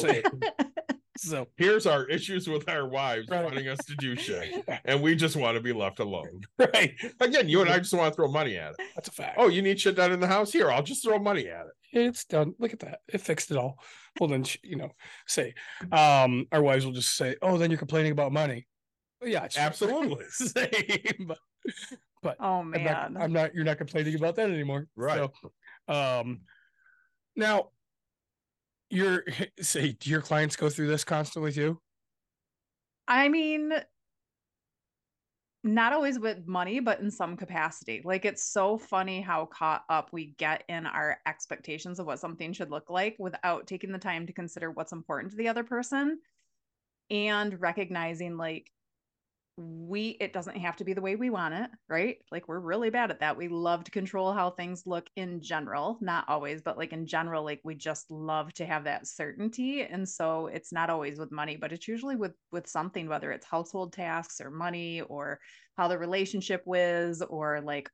Say- 1.17 1.29
so 1.29 1.47
Here's 1.57 1.85
our 1.85 2.05
issues 2.07 2.47
with 2.47 2.67
our 2.69 2.87
wives 2.87 3.27
Right. 3.29 3.43
wanting 3.43 3.67
us 3.67 3.79
to 3.85 3.95
do 3.95 4.15
shit. 4.17 4.65
And 4.85 5.01
we 5.01 5.15
just 5.15 5.35
want 5.35 5.55
to 5.55 5.61
be 5.61 5.73
left 5.73 5.99
alone. 5.99 6.41
right. 6.57 6.93
Again, 7.19 7.47
you 7.49 7.61
and 7.61 7.69
I 7.69 7.79
just 7.79 7.93
want 7.93 8.13
to 8.13 8.15
throw 8.15 8.27
money 8.29 8.57
at 8.57 8.71
it. 8.71 8.87
That's 8.95 9.07
a 9.07 9.11
fact. 9.11 9.35
Oh, 9.39 9.47
you 9.47 9.61
need 9.61 9.79
shit 9.79 9.95
done 9.95 10.11
in 10.11 10.19
the 10.19 10.27
house? 10.27 10.51
Here, 10.51 10.71
I'll 10.71 10.83
just 10.83 11.03
throw 11.03 11.17
money 11.19 11.47
at 11.47 11.65
it. 11.67 11.73
it's 11.99 12.25
done. 12.25 12.53
Look 12.59 12.73
at 12.73 12.79
that. 12.79 12.99
It 13.07 13.21
fixed 13.21 13.51
it 13.51 13.57
all. 13.57 13.79
Well 14.19 14.29
then 14.29 14.43
sh- 14.43 14.57
you 14.63 14.75
know, 14.77 14.89
say 15.27 15.53
um 15.91 16.47
our 16.51 16.61
wives 16.61 16.85
will 16.85 16.93
just 16.93 17.15
say, 17.15 17.35
Oh, 17.41 17.57
then 17.57 17.71
you're 17.71 17.77
complaining 17.77 18.11
about 18.11 18.31
money. 18.33 18.67
Well, 19.21 19.29
yeah, 19.29 19.45
it's 19.45 19.57
Absolutely. 19.57 20.25
Same. 20.29 21.31
But 22.21 22.37
oh 22.39 22.59
I'm 22.59 22.71
man. 22.71 22.83
not, 23.13 23.21
I'm 23.23 23.33
not 23.33 23.53
you're 23.55 23.63
not 23.63 23.77
complaining 23.77 24.15
about 24.15 24.35
that 24.35 24.49
anymore. 24.49 24.87
Right. 24.95 25.29
So, 25.87 25.93
um 25.93 26.41
now 27.35 27.69
your 28.89 29.23
say 29.59 29.93
do 29.93 30.09
your 30.09 30.21
clients 30.21 30.55
go 30.55 30.69
through 30.69 30.87
this 30.87 31.03
constantly 31.03 31.51
too? 31.51 31.79
I 33.07 33.29
mean, 33.29 33.71
not 35.63 35.93
always 35.93 36.19
with 36.19 36.47
money, 36.47 36.79
but 36.79 36.99
in 36.99 37.09
some 37.09 37.35
capacity. 37.35 38.01
Like 38.03 38.23
it's 38.23 38.43
so 38.43 38.77
funny 38.77 39.19
how 39.19 39.45
caught 39.47 39.83
up 39.89 40.09
we 40.11 40.35
get 40.37 40.63
in 40.69 40.85
our 40.85 41.17
expectations 41.27 41.99
of 41.99 42.05
what 42.05 42.19
something 42.19 42.53
should 42.53 42.69
look 42.69 42.89
like 42.89 43.15
without 43.17 43.65
taking 43.65 43.91
the 43.91 43.97
time 43.97 44.27
to 44.27 44.33
consider 44.33 44.71
what's 44.71 44.91
important 44.91 45.31
to 45.31 45.37
the 45.37 45.47
other 45.47 45.63
person 45.63 46.19
and 47.09 47.59
recognizing 47.59 48.37
like 48.37 48.71
we 49.57 50.09
it 50.19 50.33
doesn't 50.33 50.57
have 50.57 50.75
to 50.77 50.83
be 50.83 50.93
the 50.93 51.01
way 51.01 51.15
we 51.15 51.29
want 51.29 51.53
it, 51.53 51.69
right? 51.87 52.17
Like 52.31 52.47
we're 52.47 52.59
really 52.59 52.89
bad 52.89 53.09
at 53.11 53.21
that. 53.21 53.37
We 53.37 53.47
love 53.47 53.85
to 53.85 53.91
control 53.91 54.33
how 54.33 54.49
things 54.51 54.83
look 54.85 55.07
in 55.15 55.41
general, 55.41 55.97
not 56.01 56.27
always, 56.27 56.61
but 56.61 56.77
like 56.77 56.91
in 56.91 57.05
general 57.05 57.43
like 57.43 57.61
we 57.63 57.75
just 57.75 58.11
love 58.11 58.53
to 58.55 58.65
have 58.65 58.83
that 58.85 59.07
certainty 59.07 59.83
and 59.83 60.07
so 60.07 60.47
it's 60.47 60.73
not 60.73 60.89
always 60.89 61.17
with 61.19 61.31
money, 61.31 61.55
but 61.55 61.71
it's 61.71 61.87
usually 61.87 62.17
with 62.17 62.33
with 62.51 62.67
something 62.67 63.07
whether 63.07 63.31
it's 63.31 63.45
household 63.45 63.93
tasks 63.93 64.41
or 64.41 64.51
money 64.51 65.01
or 65.01 65.39
how 65.77 65.87
the 65.87 65.97
relationship 65.97 66.61
was 66.65 67.21
or 67.21 67.61
like 67.61 67.89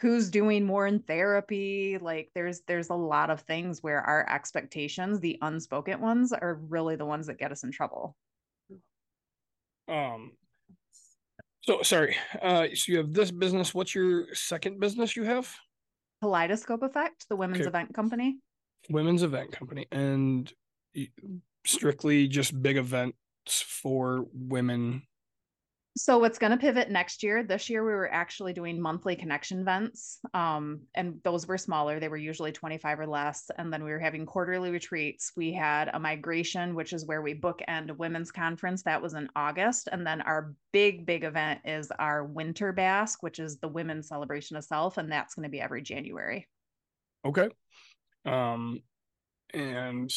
who's 0.00 0.30
doing 0.30 0.64
more 0.64 0.86
in 0.86 1.00
therapy 1.00 1.98
like 1.98 2.30
there's 2.34 2.62
there's 2.66 2.88
a 2.90 2.94
lot 2.94 3.30
of 3.30 3.42
things 3.42 3.82
where 3.82 4.00
our 4.00 4.28
expectations 4.28 5.20
the 5.20 5.38
unspoken 5.42 6.00
ones 6.00 6.32
are 6.32 6.54
really 6.68 6.96
the 6.96 7.04
ones 7.04 7.26
that 7.26 7.38
get 7.38 7.52
us 7.52 7.64
in 7.64 7.70
trouble 7.70 8.16
Um 9.88 10.32
so 11.62 11.82
sorry. 11.82 12.16
Uh 12.40 12.66
so 12.74 12.92
you 12.92 12.98
have 12.98 13.12
this 13.12 13.30
business. 13.30 13.74
What's 13.74 13.94
your 13.94 14.26
second 14.34 14.80
business 14.80 15.16
you 15.16 15.24
have? 15.24 15.52
kaleidoscope 16.22 16.82
effect 16.82 17.26
the 17.30 17.36
women's 17.36 17.62
Okay. 17.62 17.68
event 17.68 17.94
company 17.94 18.38
Women's 18.90 19.22
event 19.22 19.52
company 19.52 19.86
and 19.90 20.52
strictly 21.66 22.28
just 22.28 22.60
big 22.62 22.76
events 22.76 23.16
for 23.46 24.26
women 24.32 25.02
So 25.96 26.22
it's 26.22 26.38
going 26.38 26.52
to 26.52 26.56
pivot 26.56 26.88
next 26.88 27.22
year. 27.22 27.42
This 27.42 27.68
year 27.68 27.84
we 27.84 27.90
were 27.90 28.12
actually 28.12 28.52
doing 28.52 28.80
monthly 28.80 29.16
connection 29.16 29.60
events. 29.60 30.20
Um, 30.34 30.82
and 30.94 31.18
those 31.24 31.48
were 31.48 31.58
smaller. 31.58 31.98
They 31.98 32.08
were 32.08 32.16
usually 32.16 32.52
25 32.52 33.00
or 33.00 33.06
less. 33.08 33.50
And 33.58 33.72
then 33.72 33.82
we 33.82 33.90
were 33.90 33.98
having 33.98 34.24
quarterly 34.24 34.70
retreats. 34.70 35.32
We 35.36 35.52
had 35.52 35.90
a 35.92 35.98
migration, 35.98 36.76
which 36.76 36.92
is 36.92 37.06
where 37.06 37.22
we 37.22 37.34
bookend 37.34 37.90
a 37.90 37.94
women's 37.94 38.30
conference. 38.30 38.84
That 38.84 39.02
was 39.02 39.14
in 39.14 39.28
August. 39.34 39.88
And 39.90 40.06
then 40.06 40.20
our 40.20 40.54
big, 40.72 41.06
big 41.06 41.24
event 41.24 41.60
is 41.64 41.90
our 41.98 42.24
winter 42.24 42.72
basque, 42.72 43.22
which 43.24 43.40
is 43.40 43.58
the 43.58 43.68
women's 43.68 44.06
celebration 44.06 44.56
of 44.56 44.64
self. 44.64 44.96
And 44.96 45.10
that's 45.10 45.34
going 45.34 45.44
to 45.44 45.50
be 45.50 45.60
every 45.60 45.82
January. 45.82 46.46
Okay. 47.26 47.48
Um, 48.24 48.80
and 49.52 50.12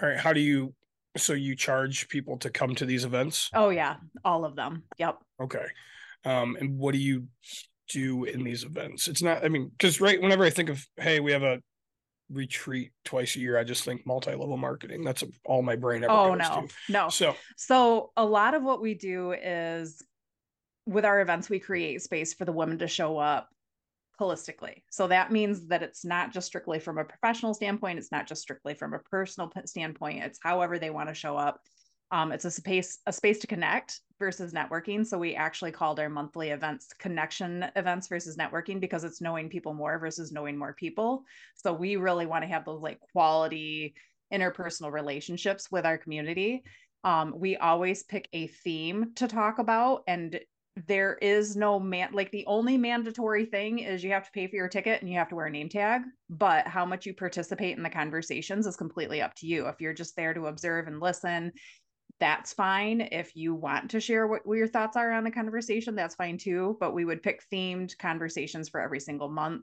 all 0.00 0.08
right, 0.08 0.18
how 0.18 0.32
do 0.32 0.40
you 0.40 0.72
so 1.16 1.32
you 1.32 1.54
charge 1.56 2.08
people 2.08 2.38
to 2.38 2.50
come 2.50 2.74
to 2.76 2.86
these 2.86 3.04
events? 3.04 3.50
Oh 3.54 3.70
yeah, 3.70 3.96
all 4.24 4.44
of 4.44 4.56
them. 4.56 4.84
Yep. 4.98 5.18
Okay. 5.42 5.66
Um, 6.24 6.56
and 6.60 6.78
what 6.78 6.92
do 6.92 6.98
you 6.98 7.28
do 7.88 8.24
in 8.24 8.42
these 8.42 8.64
events? 8.64 9.08
It's 9.08 9.22
not, 9.22 9.44
I 9.44 9.48
mean, 9.48 9.68
because 9.68 10.00
right 10.00 10.20
whenever 10.20 10.44
I 10.44 10.50
think 10.50 10.68
of 10.68 10.84
hey, 10.96 11.20
we 11.20 11.32
have 11.32 11.42
a 11.42 11.60
retreat 12.30 12.90
twice 13.04 13.36
a 13.36 13.40
year, 13.40 13.58
I 13.58 13.64
just 13.64 13.84
think 13.84 14.06
multi-level 14.06 14.56
marketing. 14.56 15.04
That's 15.04 15.22
all 15.44 15.62
my 15.62 15.76
brain 15.76 16.02
ever 16.02 16.12
oh 16.12 16.30
goes 16.30 16.38
no, 16.38 16.66
to. 16.66 16.92
no. 16.92 17.08
So 17.08 17.36
So 17.56 18.12
a 18.16 18.24
lot 18.24 18.54
of 18.54 18.62
what 18.62 18.82
we 18.82 18.94
do 18.94 19.32
is 19.32 20.02
with 20.86 21.04
our 21.04 21.20
events, 21.20 21.50
we 21.50 21.58
create 21.58 22.02
space 22.02 22.34
for 22.34 22.44
the 22.44 22.52
women 22.52 22.78
to 22.78 22.88
show 22.88 23.18
up 23.18 23.48
holistically. 24.20 24.82
So 24.90 25.06
that 25.08 25.32
means 25.32 25.66
that 25.68 25.82
it's 25.82 26.04
not 26.04 26.32
just 26.32 26.46
strictly 26.46 26.78
from 26.78 26.98
a 26.98 27.04
professional 27.04 27.54
standpoint, 27.54 27.98
it's 27.98 28.12
not 28.12 28.26
just 28.26 28.42
strictly 28.42 28.74
from 28.74 28.94
a 28.94 28.98
personal 28.98 29.50
standpoint, 29.64 30.24
it's 30.24 30.38
however 30.42 30.78
they 30.78 30.90
want 30.90 31.08
to 31.08 31.14
show 31.14 31.36
up. 31.36 31.60
Um, 32.12 32.30
it's 32.30 32.44
a 32.44 32.50
space 32.50 33.00
a 33.06 33.12
space 33.12 33.40
to 33.40 33.48
connect 33.48 34.00
versus 34.20 34.52
networking. 34.52 35.04
So 35.04 35.18
we 35.18 35.34
actually 35.34 35.72
called 35.72 35.98
our 35.98 36.08
monthly 36.08 36.50
events 36.50 36.88
connection 36.98 37.66
events 37.74 38.06
versus 38.06 38.36
networking 38.36 38.80
because 38.80 39.02
it's 39.02 39.20
knowing 39.20 39.48
people 39.48 39.74
more 39.74 39.98
versus 39.98 40.30
knowing 40.30 40.56
more 40.56 40.72
people. 40.72 41.24
So 41.56 41.72
we 41.72 41.96
really 41.96 42.26
want 42.26 42.44
to 42.44 42.48
have 42.48 42.64
those 42.64 42.80
like 42.80 43.00
quality 43.12 43.94
interpersonal 44.32 44.92
relationships 44.92 45.70
with 45.70 45.84
our 45.84 45.98
community. 45.98 46.62
Um, 47.04 47.34
we 47.36 47.56
always 47.56 48.02
pick 48.02 48.28
a 48.32 48.46
theme 48.46 49.12
to 49.16 49.28
talk 49.28 49.58
about 49.58 50.02
and 50.06 50.40
there 50.86 51.14
is 51.22 51.56
no 51.56 51.80
man 51.80 52.10
like 52.12 52.30
the 52.32 52.44
only 52.46 52.76
mandatory 52.76 53.46
thing 53.46 53.78
is 53.78 54.04
you 54.04 54.10
have 54.10 54.26
to 54.26 54.30
pay 54.32 54.46
for 54.46 54.56
your 54.56 54.68
ticket 54.68 55.00
and 55.00 55.10
you 55.10 55.16
have 55.16 55.28
to 55.28 55.34
wear 55.34 55.46
a 55.46 55.50
name 55.50 55.70
tag 55.70 56.02
but 56.28 56.66
how 56.66 56.84
much 56.84 57.06
you 57.06 57.14
participate 57.14 57.76
in 57.76 57.82
the 57.82 57.88
conversations 57.88 58.66
is 58.66 58.76
completely 58.76 59.22
up 59.22 59.34
to 59.34 59.46
you. 59.46 59.66
If 59.68 59.80
you're 59.80 59.94
just 59.94 60.16
there 60.16 60.34
to 60.34 60.46
observe 60.46 60.86
and 60.86 61.00
listen 61.00 61.52
that's 62.18 62.54
fine. 62.54 63.02
If 63.12 63.36
you 63.36 63.54
want 63.54 63.90
to 63.90 64.00
share 64.00 64.26
what, 64.26 64.46
what 64.46 64.56
your 64.56 64.68
thoughts 64.68 64.96
are 64.96 65.12
on 65.12 65.24
the 65.24 65.30
conversation 65.30 65.94
that's 65.94 66.14
fine 66.14 66.36
too 66.36 66.76
but 66.78 66.92
we 66.92 67.06
would 67.06 67.22
pick 67.22 67.42
themed 67.52 67.96
conversations 67.98 68.68
for 68.68 68.80
every 68.80 69.00
single 69.00 69.30
month. 69.30 69.62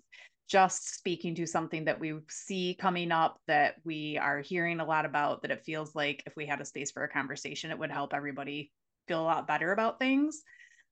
Just 0.49 0.95
speaking 0.95 1.35
to 1.35 1.45
something 1.45 1.85
that 1.85 1.99
we 1.99 2.15
see 2.27 2.75
coming 2.79 3.11
up 3.11 3.37
that 3.47 3.75
we 3.85 4.17
are 4.17 4.39
hearing 4.41 4.79
a 4.79 4.85
lot 4.85 5.05
about 5.05 5.43
that 5.43 5.51
it 5.51 5.63
feels 5.63 5.93
like 5.93 6.23
if 6.25 6.35
we 6.35 6.47
had 6.47 6.59
a 6.59 6.65
space 6.65 6.91
for 6.91 7.03
a 7.03 7.09
conversation 7.09 7.69
it 7.69 7.77
would 7.77 7.91
help 7.91 8.13
everybody 8.15 8.71
feel 9.07 9.21
a 9.21 9.23
lot 9.23 9.47
better 9.47 9.71
about 9.71 9.99
things 9.99 10.41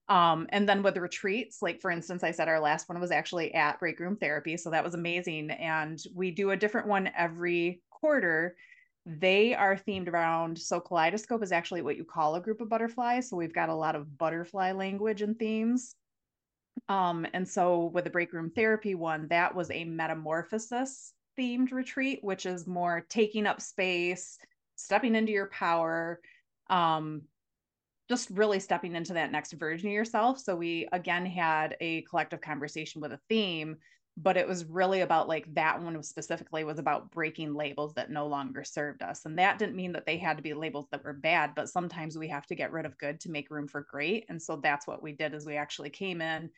um, 0.09 0.47
and 0.49 0.67
then 0.67 0.83
with 0.83 0.95
the 0.95 1.01
retreats, 1.01 1.61
like 1.61 1.79
for 1.79 1.91
instance, 1.91 2.23
I 2.23 2.31
said 2.31 2.47
our 2.47 2.59
last 2.59 2.89
one 2.89 2.99
was 2.99 3.11
actually 3.11 3.53
at 3.53 3.79
break 3.79 3.99
room 3.99 4.17
therapy. 4.17 4.57
So 4.57 4.69
that 4.69 4.83
was 4.83 4.93
amazing. 4.93 5.51
And 5.51 6.01
we 6.13 6.31
do 6.31 6.51
a 6.51 6.57
different 6.57 6.87
one 6.87 7.09
every 7.17 7.81
quarter. 7.89 8.55
They 9.05 9.55
are 9.55 9.75
themed 9.75 10.09
around 10.09 10.57
so 10.57 10.79
kaleidoscope 10.79 11.43
is 11.43 11.51
actually 11.51 11.81
what 11.81 11.97
you 11.97 12.03
call 12.03 12.35
a 12.35 12.41
group 12.41 12.61
of 12.61 12.69
butterflies. 12.69 13.29
So 13.29 13.37
we've 13.37 13.53
got 13.53 13.69
a 13.69 13.75
lot 13.75 13.95
of 13.95 14.17
butterfly 14.17 14.73
language 14.73 15.21
and 15.21 15.37
themes. 15.37 15.95
Um, 16.89 17.25
and 17.33 17.47
so 17.47 17.85
with 17.93 18.03
the 18.03 18.09
break 18.09 18.33
room 18.33 18.51
therapy 18.53 18.95
one, 18.95 19.27
that 19.29 19.55
was 19.55 19.71
a 19.71 19.85
metamorphosis 19.85 21.13
themed 21.39 21.71
retreat, 21.71 22.19
which 22.21 22.45
is 22.45 22.67
more 22.67 23.05
taking 23.09 23.47
up 23.47 23.61
space, 23.61 24.37
stepping 24.75 25.15
into 25.15 25.31
your 25.31 25.47
power, 25.47 26.19
um, 26.69 27.21
just 28.09 28.29
really 28.29 28.59
stepping 28.59 28.95
into 28.95 29.13
that 29.13 29.31
next 29.31 29.53
version 29.53 29.87
of 29.87 29.93
yourself. 29.93 30.39
So 30.39 30.55
we 30.55 30.87
again 30.91 31.25
had 31.25 31.77
a 31.79 32.01
collective 32.03 32.41
conversation 32.41 33.01
with 33.01 33.13
a 33.13 33.19
theme, 33.29 33.77
but 34.17 34.37
it 34.37 34.47
was 34.47 34.65
really 34.65 35.01
about 35.01 35.27
like 35.27 35.53
that 35.53 35.81
one 35.81 36.01
specifically 36.03 36.63
was 36.63 36.79
about 36.79 37.11
breaking 37.11 37.53
labels 37.53 37.93
that 37.93 38.11
no 38.11 38.27
longer 38.27 38.63
served 38.63 39.01
us. 39.01 39.25
And 39.25 39.39
that 39.39 39.59
didn't 39.59 39.75
mean 39.75 39.93
that 39.93 40.05
they 40.05 40.17
had 40.17 40.37
to 40.37 40.43
be 40.43 40.53
labels 40.53 40.87
that 40.91 41.03
were 41.03 41.13
bad, 41.13 41.55
but 41.55 41.69
sometimes 41.69 42.17
we 42.17 42.27
have 42.27 42.45
to 42.47 42.55
get 42.55 42.71
rid 42.71 42.85
of 42.85 42.97
good 42.97 43.19
to 43.21 43.31
make 43.31 43.49
room 43.49 43.67
for 43.67 43.87
great. 43.89 44.25
And 44.29 44.41
so 44.41 44.57
that's 44.57 44.87
what 44.87 45.01
we 45.01 45.13
did 45.13 45.33
is 45.33 45.45
we 45.45 45.55
actually 45.55 45.89
came 45.89 46.21
in 46.21 46.49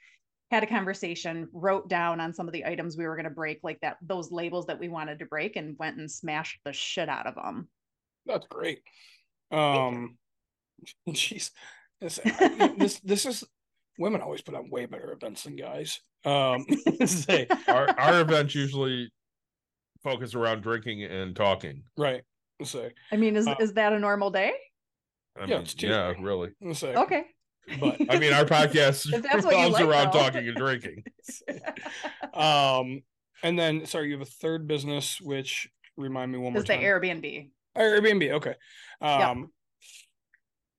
had 0.54 0.64
a 0.64 0.68
conversation, 0.68 1.50
wrote 1.52 1.90
down 1.90 2.20
on 2.20 2.34
some 2.34 2.48
of 2.48 2.54
the 2.54 2.66
items 2.66 2.96
we 2.96 3.06
were 3.06 3.16
going 3.16 3.24
to 3.24 3.32
break, 3.32 3.60
like 3.64 3.80
that, 3.82 3.98
those 4.04 4.32
labels 4.32 4.68
that 4.68 4.80
we 4.80 4.88
wanted 4.88 5.18
to 5.20 5.26
break, 5.26 5.56
and 5.56 5.76
went 5.80 5.98
and 5.98 6.10
smashed 6.10 6.60
the 6.64 6.72
shit 6.72 7.10
out 7.10 7.26
of 7.26 7.36
them. 7.36 7.68
That's 8.28 8.46
great. 8.48 8.84
Um, 9.52 10.18
Jeez, 11.10 11.52
this, 12.02 12.20
this 12.78 13.00
this 13.02 13.26
is 13.26 13.44
women 14.00 14.22
always 14.22 14.42
put 14.42 14.56
on 14.56 14.70
way 14.70 14.86
better 14.86 15.12
events 15.12 15.44
than 15.44 15.56
guys. 15.56 16.00
Um, 16.26 16.66
say 17.06 17.48
our 17.68 17.90
our 18.00 18.22
events 18.22 18.56
usually 18.56 19.12
focus 20.04 20.36
around 20.36 20.62
drinking 20.62 21.04
and 21.04 21.36
talking. 21.36 21.84
right. 21.98 22.24
Say 22.64 22.92
I 23.12 23.18
mean, 23.18 23.36
is 23.36 23.48
Uh, 23.48 23.56
is 23.60 23.74
that 23.74 23.94
a 23.94 24.00
normal 24.00 24.30
day? 24.30 24.54
Yeah, 25.38 25.44
I 25.44 25.46
mean, 25.48 25.58
it's 25.62 25.76
yeah, 25.82 26.14
really. 26.20 26.52
say 26.74 26.96
Okay. 26.96 27.26
but 27.80 27.98
I 28.10 28.20
mean, 28.20 28.32
our 28.34 28.46
podcast 28.46 29.12
If 29.14 29.24
that's 29.24 29.44
what 29.46 29.56
you 29.58 29.64
revolves 29.66 29.74
like, 29.74 29.86
around 29.86 30.14
though. 30.14 30.20
talking 30.20 30.48
and 30.48 30.56
drinking. 30.56 31.04
um, 32.34 33.02
and 33.42 33.58
then 33.58 33.86
sorry, 33.86 34.08
you 34.08 34.14
have 34.14 34.22
a 34.22 34.26
third 34.32 34.68
business 34.68 35.20
which 35.22 35.68
remind 35.98 36.32
me 36.32 36.38
one 36.38 36.54
more 36.54 36.62
is 36.62 36.68
the 36.68 36.74
time. 36.76 36.84
Airbnb. 36.84 37.50
Oh, 37.76 37.82
Airbnb. 37.82 38.32
Okay. 38.34 38.56
Um, 39.02 39.40
Yep. 39.40 39.48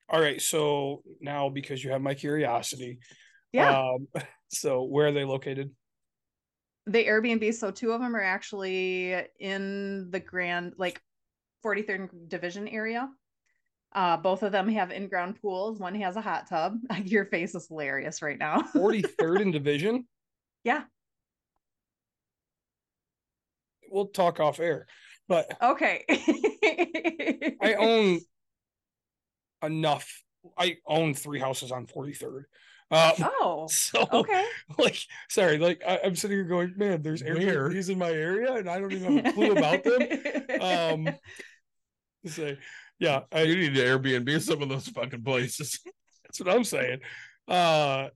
All 0.09 0.21
right. 0.21 0.41
So 0.41 1.03
now 1.21 1.49
because 1.49 1.83
you 1.83 1.91
have 1.91 2.01
my 2.03 2.15
curiosity, 2.15 2.99
Yeah. 3.53 3.79
Um, 3.79 4.09
so 4.49 4.83
where 4.85 5.07
are 5.09 5.13
they 5.13 5.25
located? 5.25 5.71
the 6.87 7.03
Airbnb. 7.07 7.55
So 7.55 7.71
two 7.71 7.93
of 7.93 8.01
them 8.03 8.15
are 8.15 8.21
actually 8.23 9.15
in 9.41 10.11
the 10.11 10.21
grand, 10.21 10.75
like 10.77 11.01
43rd 11.65 12.29
division 12.29 12.69
area. 12.69 13.09
Uh, 13.95 14.19
both 14.19 14.43
of 14.43 14.53
them 14.53 14.69
have 14.69 14.91
in-ground 14.91 15.39
pools. 15.41 15.79
One 15.79 15.95
has 15.95 16.17
a 16.17 16.21
hot 16.21 16.47
tub. 16.47 16.77
Your 17.05 17.25
face 17.25 17.55
is 17.55 17.69
hilarious 17.69 18.21
right 18.21 18.39
now. 18.39 18.61
Forty 18.75 19.01
third 19.01 19.41
in 19.41 19.51
division. 19.51 20.07
Yeah. 20.63 20.83
We'll 23.91 24.09
talk 24.09 24.41
off 24.41 24.59
air, 24.61 24.87
but 25.29 25.51
Okay. 25.63 26.05
I 26.11 27.75
own 27.79 28.21
enough. 29.63 30.23
I 30.59 30.79
own 30.87 31.15
three 31.15 31.39
houses 31.39 31.73
on 31.73 31.87
forty 31.87 32.13
third. 32.13 32.47
Uh, 32.91 33.13
Oh, 33.41 33.67
so 33.71 34.07
okay. 34.13 34.45
like, 34.79 34.99
sorry, 35.29 35.59
like 35.59 35.83
I, 35.87 36.01
I'm 36.05 36.17
sitting 36.17 36.37
here 36.37 36.45
going, 36.45 36.75
man, 36.77 37.03
there's 37.03 37.23
Where? 37.23 37.37
Airbnbs 37.37 37.91
in 37.91 37.99
my 37.99 38.11
area, 38.11 38.55
and 38.55 38.69
I 38.69 38.79
don't 38.79 38.93
even 38.93 39.19
have 39.19 39.27
a 39.27 39.33
clue 39.33 39.53
about 39.57 39.85
them. 39.85 41.09
Um, 41.09 41.15
Say, 42.27 42.59
yeah, 42.99 43.21
I, 43.33 43.43
You 43.43 43.57
need 43.57 43.75
to 43.75 43.85
Airbnb 43.85 44.41
some 44.41 44.63
of 44.63 44.69
those 44.69 44.89
fucking 44.89 45.23
places. 45.23 45.81
That's 46.25 46.41
what 46.41 46.55
I'm 46.55 46.65
saying. 46.65 47.01
Uh 47.47 48.09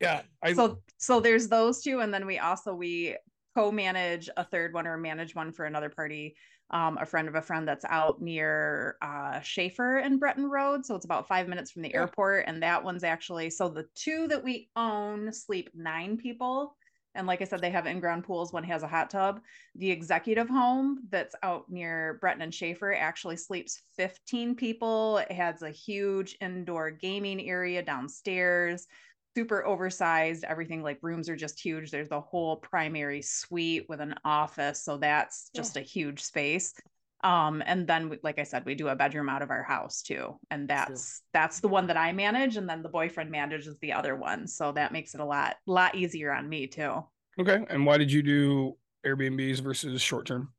yeah, 0.00 0.22
I 0.42 0.54
so 0.54 0.80
so 0.96 1.20
there's 1.20 1.48
those 1.48 1.82
two 1.82 2.00
and 2.00 2.12
then 2.12 2.24
we 2.26 2.38
also 2.38 2.74
we 2.74 3.16
co-manage 3.54 4.30
a 4.36 4.44
third 4.44 4.72
one 4.72 4.86
or 4.86 4.96
manage 4.96 5.34
one 5.34 5.52
for 5.52 5.66
another 5.66 5.90
party 5.90 6.34
um, 6.70 6.98
a 7.00 7.06
friend 7.06 7.28
of 7.28 7.34
a 7.34 7.42
friend 7.42 7.66
that's 7.66 7.84
out 7.88 8.20
near 8.20 8.96
uh, 9.02 9.40
Schaefer 9.40 9.98
and 9.98 10.20
Breton 10.20 10.46
Road. 10.46 10.86
So 10.86 10.94
it's 10.94 11.04
about 11.04 11.28
five 11.28 11.48
minutes 11.48 11.70
from 11.70 11.82
the 11.82 11.94
Yeah. 11.94 11.94
airport. 11.94 12.44
And 12.46 12.62
that 12.62 12.84
one's 12.84 13.04
actually 13.04 13.50
so 13.50 13.68
the 13.68 13.86
two 13.94 14.28
that 14.28 14.44
we 14.44 14.70
own 14.76 15.32
sleep 15.32 15.70
nine 15.74 16.16
people. 16.16 16.76
And 17.16 17.26
like 17.26 17.42
I 17.42 17.44
said, 17.44 17.60
they 17.60 17.70
have 17.70 17.86
in 17.86 17.98
ground 17.98 18.22
pools. 18.24 18.52
One 18.52 18.62
has 18.64 18.84
a 18.84 18.88
hot 18.88 19.10
tub. 19.10 19.40
The 19.74 19.90
executive 19.90 20.48
home 20.48 21.00
that's 21.10 21.34
out 21.42 21.68
near 21.68 22.18
Breton 22.20 22.42
and 22.42 22.54
Schaefer 22.54 22.94
actually 22.94 23.36
sleeps 23.36 23.82
15 23.96 24.54
people. 24.54 25.18
It 25.18 25.32
has 25.32 25.62
a 25.62 25.70
huge 25.70 26.36
indoor 26.40 26.92
gaming 26.92 27.48
area 27.48 27.82
downstairs 27.82 28.86
super 29.36 29.64
oversized 29.64 30.44
everything 30.44 30.82
like 30.82 30.98
rooms 31.02 31.28
are 31.28 31.36
just 31.36 31.60
huge 31.60 31.90
there's 31.90 32.08
the 32.08 32.20
whole 32.20 32.56
primary 32.56 33.22
suite 33.22 33.86
with 33.88 34.00
an 34.00 34.14
office 34.24 34.82
so 34.82 34.96
that's 34.96 35.50
just 35.54 35.76
a 35.76 35.80
huge 35.80 36.20
space 36.22 36.74
um 37.22 37.62
and 37.66 37.86
then 37.86 38.08
we, 38.08 38.18
like 38.22 38.38
i 38.38 38.42
said 38.42 38.64
we 38.64 38.74
do 38.74 38.88
a 38.88 38.96
bedroom 38.96 39.28
out 39.28 39.42
of 39.42 39.50
our 39.50 39.62
house 39.62 40.02
too 40.02 40.38
and 40.50 40.68
that's 40.68 41.22
that's 41.32 41.60
the 41.60 41.68
one 41.68 41.86
that 41.86 41.96
i 41.96 42.12
manage 42.12 42.56
and 42.56 42.68
then 42.68 42.82
the 42.82 42.88
boyfriend 42.88 43.30
manages 43.30 43.76
the 43.80 43.92
other 43.92 44.16
one 44.16 44.46
so 44.46 44.72
that 44.72 44.90
makes 44.92 45.14
it 45.14 45.20
a 45.20 45.24
lot 45.24 45.56
lot 45.66 45.94
easier 45.94 46.32
on 46.32 46.48
me 46.48 46.66
too 46.66 47.04
okay. 47.38 47.64
And 47.70 47.86
why 47.86 47.98
did 47.98 48.10
you 48.10 48.22
do 48.22 48.76
Airbnbs 49.06 49.60
versus 49.60 50.00
short 50.02 50.26
term? 50.26 50.52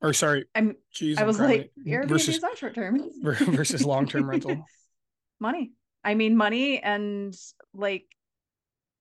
Or 0.00 0.12
sorry, 0.12 0.46
I'm 0.54 0.76
geez, 0.92 1.18
I 1.18 1.20
I'm 1.22 1.26
was 1.28 1.38
like, 1.38 1.60
it. 1.60 1.72
Airbnb 1.86 2.08
versus 2.08 2.36
is 2.36 2.42
not 2.42 2.58
short 2.58 2.74
term. 2.74 3.10
versus 3.22 3.84
long-term 3.84 4.28
rental. 4.28 4.64
money. 5.40 5.72
I 6.04 6.14
mean, 6.14 6.36
money 6.36 6.80
and 6.80 7.34
like 7.74 8.06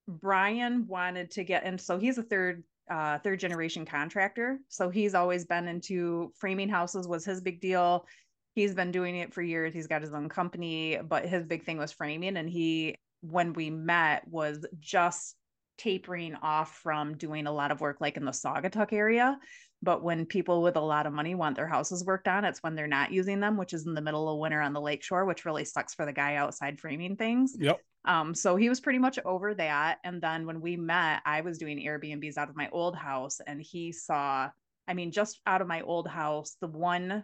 Brian 0.07 0.87
wanted 0.87 1.31
to 1.31 1.43
get 1.43 1.65
in. 1.65 1.77
So 1.77 1.97
he's 1.97 2.17
a 2.17 2.23
third, 2.23 2.63
uh, 2.89 3.19
third 3.19 3.39
generation 3.39 3.85
contractor. 3.85 4.59
So 4.67 4.89
he's 4.89 5.15
always 5.15 5.45
been 5.45 5.67
into 5.67 6.31
framing 6.37 6.69
houses 6.69 7.07
was 7.07 7.25
his 7.25 7.41
big 7.41 7.61
deal. 7.61 8.05
He's 8.53 8.75
been 8.75 8.91
doing 8.91 9.15
it 9.15 9.33
for 9.33 9.41
years. 9.41 9.73
He's 9.73 9.87
got 9.87 10.01
his 10.01 10.13
own 10.13 10.29
company, 10.29 10.99
but 11.07 11.25
his 11.25 11.45
big 11.45 11.63
thing 11.63 11.77
was 11.77 11.91
framing. 11.91 12.35
And 12.37 12.49
he, 12.49 12.97
when 13.21 13.53
we 13.53 13.69
met, 13.69 14.27
was 14.27 14.65
just 14.79 15.35
tapering 15.77 16.35
off 16.35 16.77
from 16.83 17.17
doing 17.17 17.47
a 17.47 17.51
lot 17.51 17.71
of 17.71 17.81
work 17.81 17.97
like 18.01 18.17
in 18.17 18.25
the 18.25 18.31
Saugatuck 18.31 18.93
area. 18.93 19.39
But 19.83 20.03
when 20.03 20.25
people 20.25 20.61
with 20.61 20.75
a 20.75 20.81
lot 20.81 21.07
of 21.07 21.13
money 21.13 21.33
want 21.33 21.55
their 21.55 21.67
houses 21.67 22.05
worked 22.05 22.27
on, 22.27 22.45
it's 22.45 22.61
when 22.61 22.75
they're 22.75 22.85
not 22.87 23.11
using 23.11 23.39
them, 23.39 23.57
which 23.57 23.73
is 23.73 23.87
in 23.87 23.95
the 23.95 24.01
middle 24.01 24.29
of 24.29 24.37
winter 24.39 24.61
on 24.61 24.73
the 24.73 24.81
lakeshore, 24.81 25.25
which 25.25 25.43
really 25.45 25.65
sucks 25.65 25.95
for 25.95 26.05
the 26.05 26.13
guy 26.13 26.35
outside 26.35 26.79
framing 26.79 27.15
things. 27.15 27.55
Yep. 27.57 27.81
Um, 28.05 28.35
so 28.35 28.55
he 28.55 28.69
was 28.69 28.79
pretty 28.79 28.99
much 28.99 29.17
over 29.25 29.53
that. 29.55 29.97
And 30.03 30.21
then 30.21 30.45
when 30.45 30.61
we 30.61 30.75
met, 30.77 31.21
I 31.25 31.41
was 31.41 31.57
doing 31.57 31.79
Airbnbs 31.79 32.37
out 32.37 32.49
of 32.49 32.55
my 32.55 32.69
old 32.71 32.95
house, 32.95 33.39
and 33.45 33.61
he 33.61 33.91
saw, 33.91 34.49
I 34.87 34.93
mean, 34.93 35.11
just 35.11 35.41
out 35.47 35.61
of 35.61 35.67
my 35.67 35.81
old 35.81 36.07
house, 36.07 36.57
the 36.61 36.67
one 36.67 37.23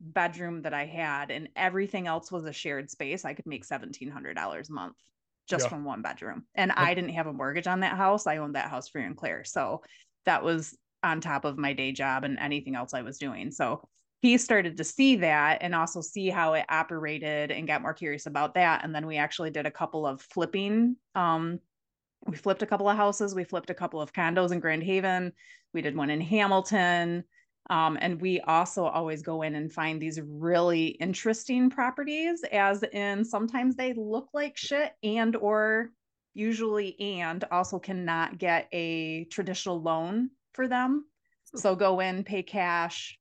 bedroom 0.00 0.62
that 0.62 0.72
I 0.72 0.86
had, 0.86 1.30
and 1.30 1.48
everything 1.56 2.06
else 2.06 2.30
was 2.30 2.44
a 2.44 2.52
shared 2.52 2.88
space. 2.90 3.24
I 3.24 3.34
could 3.34 3.46
make 3.46 3.64
seventeen 3.64 4.10
hundred 4.10 4.34
dollars 4.34 4.70
a 4.70 4.72
month 4.72 4.96
just 5.48 5.64
Yeah. 5.64 5.68
from 5.70 5.84
one 5.84 6.02
bedroom. 6.02 6.44
And 6.54 6.72
I 6.72 6.94
didn't 6.94 7.14
have 7.14 7.26
a 7.26 7.32
mortgage 7.32 7.66
on 7.66 7.80
that 7.80 7.96
house. 7.96 8.26
I 8.26 8.36
owned 8.36 8.54
that 8.54 8.70
house 8.70 8.88
free 8.88 9.04
and 9.04 9.16
clear. 9.16 9.44
So 9.44 9.82
that 10.26 10.44
was 10.44 10.76
on 11.08 11.20
top 11.20 11.44
of 11.44 11.58
my 11.58 11.72
day 11.72 11.92
job 11.92 12.24
and 12.24 12.38
anything 12.38 12.74
else 12.74 12.94
I 12.94 13.02
was 13.02 13.18
doing. 13.18 13.50
So 13.50 13.82
he 14.20 14.36
started 14.36 14.76
to 14.76 14.84
see 14.84 15.16
that 15.16 15.58
and 15.60 15.74
also 15.74 16.00
see 16.00 16.28
how 16.28 16.54
it 16.54 16.64
operated 16.68 17.50
and 17.50 17.68
got 17.68 17.82
more 17.82 17.94
curious 17.94 18.26
about 18.26 18.54
that. 18.54 18.84
And 18.84 18.94
then 18.94 19.06
we 19.06 19.16
actually 19.16 19.50
did 19.50 19.66
a 19.66 19.70
couple 19.70 20.06
of 20.06 20.20
flipping. 20.20 20.96
Um, 21.14 21.60
we 22.26 22.36
flipped 22.36 22.62
a 22.62 22.66
couple 22.66 22.88
of 22.88 22.96
houses. 22.96 23.34
We 23.34 23.44
flipped 23.44 23.70
a 23.70 23.74
couple 23.74 24.00
of 24.00 24.12
condos 24.12 24.50
in 24.50 24.58
Grand 24.58 24.82
Haven. 24.82 25.32
We 25.72 25.82
did 25.82 25.96
one 25.96 26.10
in 26.10 26.20
Hamilton. 26.20 27.24
Um, 27.70 27.98
and 28.00 28.20
we 28.20 28.40
also 28.40 28.84
always 28.84 29.22
go 29.22 29.42
in 29.42 29.54
and 29.54 29.72
find 29.72 30.00
these 30.00 30.20
really 30.24 30.86
interesting 30.86 31.70
properties, 31.70 32.42
as 32.50 32.82
in 32.82 33.24
sometimes 33.24 33.76
they 33.76 33.92
look 33.92 34.30
like 34.32 34.56
shit 34.56 34.92
and 35.02 35.36
or 35.36 35.90
usually 36.34 36.98
and 36.98 37.44
also 37.50 37.78
cannot 37.78 38.38
get 38.38 38.68
a 38.72 39.24
traditional 39.24 39.82
loan 39.82 40.30
for 40.58 40.66
them. 40.66 41.04
Hmm. 41.52 41.58
So 41.58 41.76
go 41.76 42.00
in, 42.00 42.24
pay 42.24 42.42
cash. 42.42 43.16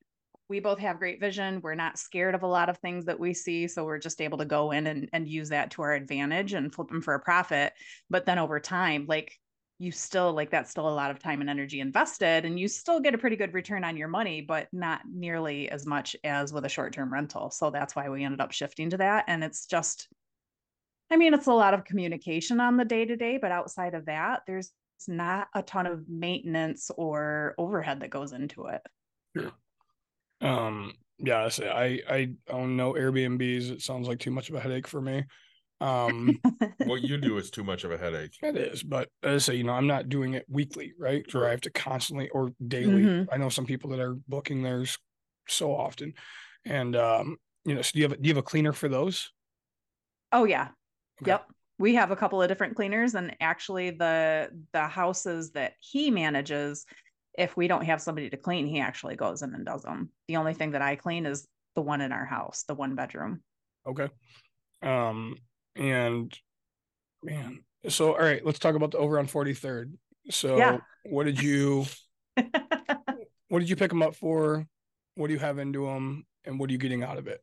We 0.50 0.60
both 0.60 0.80
have 0.80 0.98
great 0.98 1.20
vision. 1.20 1.62
We're 1.62 1.76
not 1.76 2.00
scared 2.00 2.34
of 2.34 2.42
a 2.42 2.48
lot 2.48 2.68
of 2.68 2.80
things 2.80 3.06
that 3.06 3.20
we 3.20 3.36
see. 3.36 3.68
So 3.68 3.86
we're 3.86 4.00
just 4.00 4.22
able 4.22 4.40
to 4.40 4.46
go 4.46 4.72
in 4.72 4.88
and, 4.88 5.08
and 5.14 5.28
use 5.28 5.50
that 5.50 5.70
to 5.72 5.84
our 5.84 5.94
advantage 5.94 6.54
and 6.54 6.74
flip 6.74 6.88
them 6.88 7.02
for 7.02 7.14
a 7.14 7.20
profit. 7.20 7.74
But 8.10 8.26
then 8.26 8.40
over 8.40 8.60
time, 8.60 9.06
like 9.08 9.38
you 9.78 9.92
still 9.92 10.34
like 10.34 10.50
that's 10.50 10.72
still 10.72 10.90
a 10.90 10.90
lot 10.90 11.12
of 11.12 11.20
time 11.20 11.42
and 11.42 11.52
energy 11.52 11.80
invested 11.80 12.46
and 12.46 12.60
you 12.60 12.68
still 12.68 13.00
get 13.00 13.14
a 13.14 13.18
pretty 13.20 13.36
good 13.36 13.54
return 13.54 13.84
on 13.84 13.96
your 13.96 14.08
money 14.08 14.42
but 14.42 14.68
not 14.74 15.02
nearly 15.08 15.70
as 15.70 15.86
much 15.86 16.16
as 16.24 16.52
with 16.52 16.66
a 16.66 16.70
short-term 16.70 17.14
rental 17.14 17.52
so 17.52 17.70
that's 17.70 17.96
why 17.96 18.10
we 18.10 18.24
ended 18.24 18.42
up 18.42 18.52
shifting 18.52 18.90
to 18.90 18.98
that 18.98 19.24
and 19.28 19.44
it's 19.44 19.68
just 19.68 20.08
i 21.12 21.16
mean 21.16 21.32
it's 21.32 21.46
a 21.46 21.54
lot 21.54 21.76
of 21.76 21.86
communication 21.86 22.60
on 22.60 22.76
the 22.76 22.86
day 22.86 23.06
to 23.06 23.16
day 23.16 23.38
but 23.38 23.52
outside 23.52 23.94
of 23.94 24.08
that 24.08 24.42
there's 24.48 24.72
not 25.08 25.48
a 25.54 25.62
ton 25.62 25.86
of 25.86 26.08
maintenance 26.08 26.90
or 26.98 27.54
overhead 27.58 28.00
that 28.00 28.10
goes 28.10 28.32
into 28.32 28.66
it 28.68 28.82
Um, 30.42 30.94
yeah, 31.18 31.46
I 31.46 31.50
say 31.50 31.70
I 31.70 32.16
I 32.16 32.30
own 32.50 32.78
no 32.78 32.94
Airbnbs. 32.94 33.72
It 33.72 33.82
sounds 33.82 34.08
like 34.08 34.20
too 34.20 34.32
much 34.32 34.50
of 34.50 34.56
a 34.56 34.60
headache 34.60 34.88
for 34.88 35.02
me. 35.02 35.24
Um, 35.82 36.40
what 36.84 37.02
you 37.02 37.18
do 37.18 37.38
is 37.38 37.50
too 37.50 37.64
much 37.64 37.84
of 37.84 37.92
a 37.92 37.98
headache. 37.98 38.36
it 38.42 38.56
is, 38.56 38.84
but 38.84 39.10
as 39.24 39.44
I 39.50 39.54
say, 39.54 39.56
you 39.58 39.64
know, 39.64 39.74
I'm 39.74 39.88
not 39.88 40.10
doing 40.10 40.34
it 40.36 40.46
weekly, 40.48 40.94
right? 40.98 41.24
Where 41.34 41.48
I 41.48 41.52
have 41.52 41.62
to 41.62 41.72
constantly 41.72 42.30
or 42.30 42.52
daily. 42.68 43.04
Mhm. 43.04 43.28
I 43.32 43.38
know 43.38 43.50
some 43.50 43.66
people 43.66 43.90
that 43.92 44.00
are 44.00 44.16
booking 44.28 44.62
theirs 44.64 44.98
so 45.48 45.76
often, 45.76 46.14
and 46.66 46.96
um, 46.96 47.38
you 47.66 47.74
know, 47.76 47.82
so 47.82 47.92
do 47.94 48.00
you 48.00 48.08
have 48.10 48.22
do 48.22 48.28
you 48.28 48.34
have 48.36 48.44
a 48.44 48.44
cleaner 48.44 48.74
for 48.74 48.90
those? 48.90 49.32
Oh 50.32 50.44
yeah. 50.46 50.70
Okay. 51.22 51.32
Yep. 51.32 51.48
We 51.80 51.96
have 51.96 52.12
a 52.12 52.16
couple 52.16 52.42
of 52.42 52.48
different 52.48 52.76
cleaners 52.76 53.14
and 53.16 53.36
actually 53.40 53.92
the 53.92 54.50
the 54.74 54.88
houses 54.88 55.52
that 55.52 55.74
he 55.80 56.10
manages 56.12 56.86
if 57.38 57.56
we 57.56 57.68
don't 57.68 57.86
have 57.86 58.02
somebody 58.02 58.30
to 58.32 58.38
clean, 58.38 58.66
he 58.66 58.80
actually 58.80 59.16
goes 59.16 59.44
in 59.44 59.54
and 59.54 59.64
does 59.64 59.84
them. 59.84 60.10
The 60.28 60.38
only 60.38 60.56
thing 60.56 60.72
that 60.72 60.82
I 60.82 60.96
clean 60.96 61.28
is 61.28 61.48
the 61.76 61.84
one 61.84 62.02
in 62.02 62.12
our 62.12 62.26
house, 62.26 62.64
the 62.68 62.74
one 62.74 62.96
bedroom. 62.96 63.44
Okay. 63.86 64.10
Um, 64.82 65.36
and 65.76 66.36
man, 67.24 67.60
so 67.88 68.14
all 68.14 68.20
right, 68.20 68.44
let's 68.44 68.58
talk 68.60 68.76
about 68.76 68.92
the 68.92 68.98
over 68.98 69.20
on 69.20 69.28
43rd. 69.28 69.94
So 70.32 70.58
Yeah. 70.58 70.78
what 71.04 71.26
did 71.26 71.42
you 71.42 71.86
what 72.36 73.60
did 73.60 73.70
you 73.70 73.76
pick 73.76 73.90
them 73.90 74.02
up 74.02 74.16
for? 74.16 74.66
What 75.16 75.28
do 75.28 75.34
you 75.34 75.40
have 75.40 75.60
into 75.60 75.86
them 75.86 76.26
and 76.46 76.60
what 76.60 76.70
are 76.70 76.74
you 76.74 76.80
getting 76.80 77.04
out 77.04 77.18
of 77.18 77.28
it? 77.28 77.42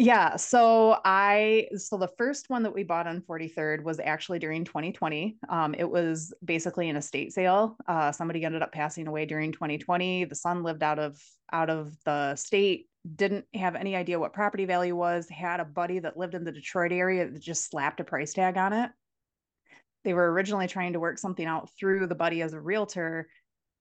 Yeah, 0.00 0.36
so 0.36 1.00
I 1.04 1.70
so 1.76 1.96
the 1.98 2.12
first 2.16 2.50
one 2.50 2.62
that 2.62 2.72
we 2.72 2.84
bought 2.84 3.08
on 3.08 3.20
43rd 3.20 3.82
was 3.82 3.98
actually 3.98 4.38
during 4.38 4.62
2020. 4.62 5.38
Um, 5.48 5.74
it 5.74 5.90
was 5.90 6.32
basically 6.44 6.88
an 6.88 6.94
estate 6.94 7.32
sale. 7.32 7.76
Uh, 7.88 8.12
somebody 8.12 8.44
ended 8.44 8.62
up 8.62 8.70
passing 8.70 9.08
away 9.08 9.26
during 9.26 9.50
2020. 9.50 10.24
The 10.26 10.34
son 10.36 10.62
lived 10.62 10.84
out 10.84 11.00
of 11.00 11.20
out 11.52 11.68
of 11.68 11.96
the 12.04 12.36
state, 12.36 12.86
didn't 13.16 13.46
have 13.54 13.74
any 13.74 13.96
idea 13.96 14.20
what 14.20 14.32
property 14.32 14.66
value 14.66 14.94
was, 14.94 15.28
had 15.28 15.58
a 15.58 15.64
buddy 15.64 15.98
that 15.98 16.16
lived 16.16 16.36
in 16.36 16.44
the 16.44 16.52
Detroit 16.52 16.92
area 16.92 17.28
that 17.28 17.42
just 17.42 17.68
slapped 17.68 17.98
a 17.98 18.04
price 18.04 18.32
tag 18.32 18.56
on 18.56 18.72
it. 18.72 18.92
They 20.04 20.14
were 20.14 20.30
originally 20.30 20.68
trying 20.68 20.92
to 20.92 21.00
work 21.00 21.18
something 21.18 21.44
out 21.44 21.70
through 21.76 22.06
the 22.06 22.14
buddy 22.14 22.40
as 22.42 22.52
a 22.52 22.60
realtor. 22.60 23.28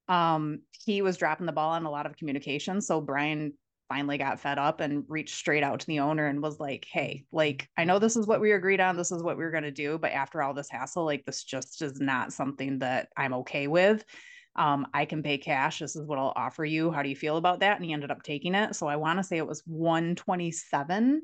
Um, 0.08 0.62
he 0.84 1.04
was 1.04 1.18
dropping 1.18 1.46
the 1.46 1.52
ball 1.52 1.74
on 1.74 1.86
a 1.86 1.92
lot 1.92 2.08
of 2.08 2.18
communication. 2.18 2.82
So 2.82 3.02
Brian 3.02 3.54
finally 3.90 4.18
got 4.18 4.40
fed 4.40 4.58
up 4.58 4.80
and 4.80 5.04
reached 5.08 5.36
straight 5.36 5.64
out 5.64 5.80
to 5.80 5.88
the 5.88 6.00
owner 6.00 6.28
and 6.28 6.42
was 6.42 6.60
like, 6.60 6.86
Hey, 6.92 7.26
like, 7.32 7.70
I 7.78 7.86
know 7.86 8.00
this 8.00 8.16
is 8.16 8.28
what 8.28 8.42
we 8.42 8.52
agreed 8.52 8.80
on. 8.80 8.98
This 8.98 9.12
is 9.12 9.24
what 9.24 9.38
we 9.38 9.44
are 9.44 9.52
going 9.52 9.64
to 9.64 9.72
do. 9.72 9.98
But 9.98 10.12
after 10.12 10.42
all 10.42 10.54
this 10.54 10.70
hassle, 10.70 11.06
like, 11.06 11.26
this 11.26 11.44
just 11.44 11.82
is 11.82 12.00
not 12.00 12.34
something 12.34 12.80
that 12.80 13.10
I'm 13.18 13.34
okay 13.34 13.68
with. 13.68 14.06
Um, 14.56 14.88
I 14.94 15.06
can 15.06 15.22
pay 15.22 15.38
cash. 15.38 15.80
This 15.80 15.96
is 15.96 16.08
what 16.08 16.18
I'll 16.20 16.34
offer 16.36 16.66
you. 16.66 16.92
How 16.92 17.04
do 17.04 17.10
you 17.10 17.16
feel 17.16 17.38
about 17.38 17.60
that? 17.60 17.78
And 17.78 17.86
he 17.86 17.94
ended 17.94 18.12
up 18.12 18.24
taking 18.24 18.56
it. 18.56 18.76
So 18.76 18.88
I 18.88 18.96
want 18.96 19.20
to 19.20 19.24
say 19.24 19.38
it 19.38 19.48
was 19.48 19.62
127. 19.66 21.22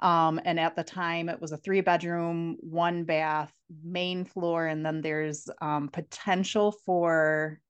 Um, 0.00 0.40
and 0.44 0.58
at 0.58 0.74
the 0.74 0.82
time 0.82 1.28
it 1.28 1.40
was 1.40 1.52
a 1.52 1.56
three 1.56 1.80
bedroom, 1.80 2.56
one 2.60 3.04
bath, 3.04 3.52
main 3.84 4.24
floor, 4.24 4.66
and 4.66 4.84
then 4.84 5.00
there's 5.00 5.48
um 5.60 5.88
potential 5.88 6.72
for 6.84 7.60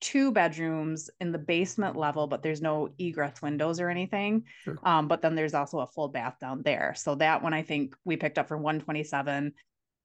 two 0.00 0.32
bedrooms 0.32 1.10
in 1.20 1.32
the 1.32 1.38
basement 1.38 1.96
level, 1.96 2.26
but 2.26 2.42
there's 2.42 2.62
no 2.62 2.88
egress 2.98 3.42
windows 3.42 3.80
or 3.80 3.90
anything. 3.90 4.44
Sure. 4.62 4.78
Um, 4.82 5.08
but 5.08 5.22
then 5.22 5.34
there's 5.34 5.54
also 5.54 5.80
a 5.80 5.86
full 5.86 6.08
bath 6.08 6.36
down 6.40 6.62
there. 6.62 6.94
So 6.96 7.14
that 7.16 7.42
one 7.42 7.54
I 7.54 7.62
think 7.62 7.96
we 8.04 8.16
picked 8.16 8.38
up 8.38 8.48
for 8.48 8.56
127. 8.56 9.52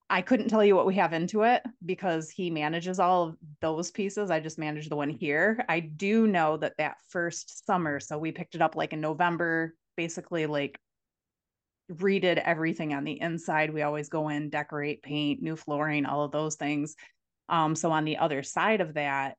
I 0.09 0.21
couldn't 0.21 0.49
tell 0.49 0.63
you 0.63 0.75
what 0.75 0.85
we 0.85 0.95
have 0.95 1.13
into 1.13 1.43
it 1.43 1.63
because 1.85 2.29
he 2.29 2.49
manages 2.49 2.99
all 2.99 3.23
of 3.23 3.37
those 3.61 3.89
pieces. 3.89 4.29
I 4.29 4.39
just 4.39 4.59
manage 4.59 4.89
the 4.89 4.95
one 4.95 5.09
here. 5.09 5.63
I 5.69 5.79
do 5.79 6.27
know 6.27 6.57
that 6.57 6.77
that 6.77 6.97
first 7.09 7.65
summer, 7.65 7.99
so 7.99 8.17
we 8.17 8.31
picked 8.31 8.55
it 8.55 8.61
up 8.61 8.75
like 8.75 8.93
in 8.93 9.01
November, 9.01 9.75
basically 9.95 10.45
like 10.45 10.79
redid 11.91 12.37
everything 12.37 12.93
on 12.93 13.03
the 13.03 13.19
inside. 13.19 13.73
We 13.73 13.81
always 13.81 14.09
go 14.09 14.29
in, 14.29 14.49
decorate, 14.49 15.01
paint, 15.03 15.41
new 15.41 15.55
flooring, 15.55 16.05
all 16.05 16.23
of 16.23 16.31
those 16.31 16.55
things. 16.55 16.95
Um, 17.49 17.75
so 17.75 17.91
on 17.91 18.05
the 18.05 18.17
other 18.17 18.43
side 18.43 18.81
of 18.81 18.93
that, 18.95 19.37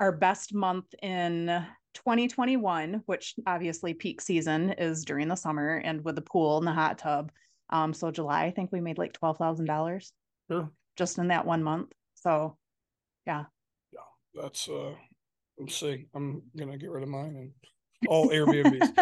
our 0.00 0.12
best 0.12 0.54
month 0.54 0.86
in 1.02 1.46
2021, 1.94 3.02
which 3.06 3.34
obviously 3.46 3.94
peak 3.94 4.20
season 4.20 4.70
is 4.78 5.04
during 5.04 5.28
the 5.28 5.34
summer 5.36 5.76
and 5.84 6.02
with 6.04 6.14
the 6.16 6.22
pool 6.22 6.58
and 6.58 6.66
the 6.66 6.72
hot 6.72 6.98
tub. 6.98 7.30
Um, 7.70 7.92
so 7.94 8.10
July, 8.10 8.44
I 8.44 8.50
think 8.50 8.70
we 8.72 8.80
made 8.80 8.98
like 8.98 9.12
twelve 9.12 9.38
thousand 9.38 9.66
dollars 9.66 10.12
Sure. 10.50 10.70
just 10.96 11.18
in 11.18 11.28
that 11.28 11.46
one 11.46 11.62
month. 11.62 11.92
So 12.14 12.56
yeah, 13.26 13.44
yeah, 13.92 14.00
That's 14.42 14.68
uh 14.68 14.94
let's 15.58 15.76
see. 15.76 16.06
I'm 16.14 16.42
gonna 16.56 16.76
get 16.78 16.90
rid 16.90 17.02
of 17.02 17.08
mine 17.08 17.34
and 17.36 17.52
all 18.08 18.28
Airbnbs. 18.28 18.92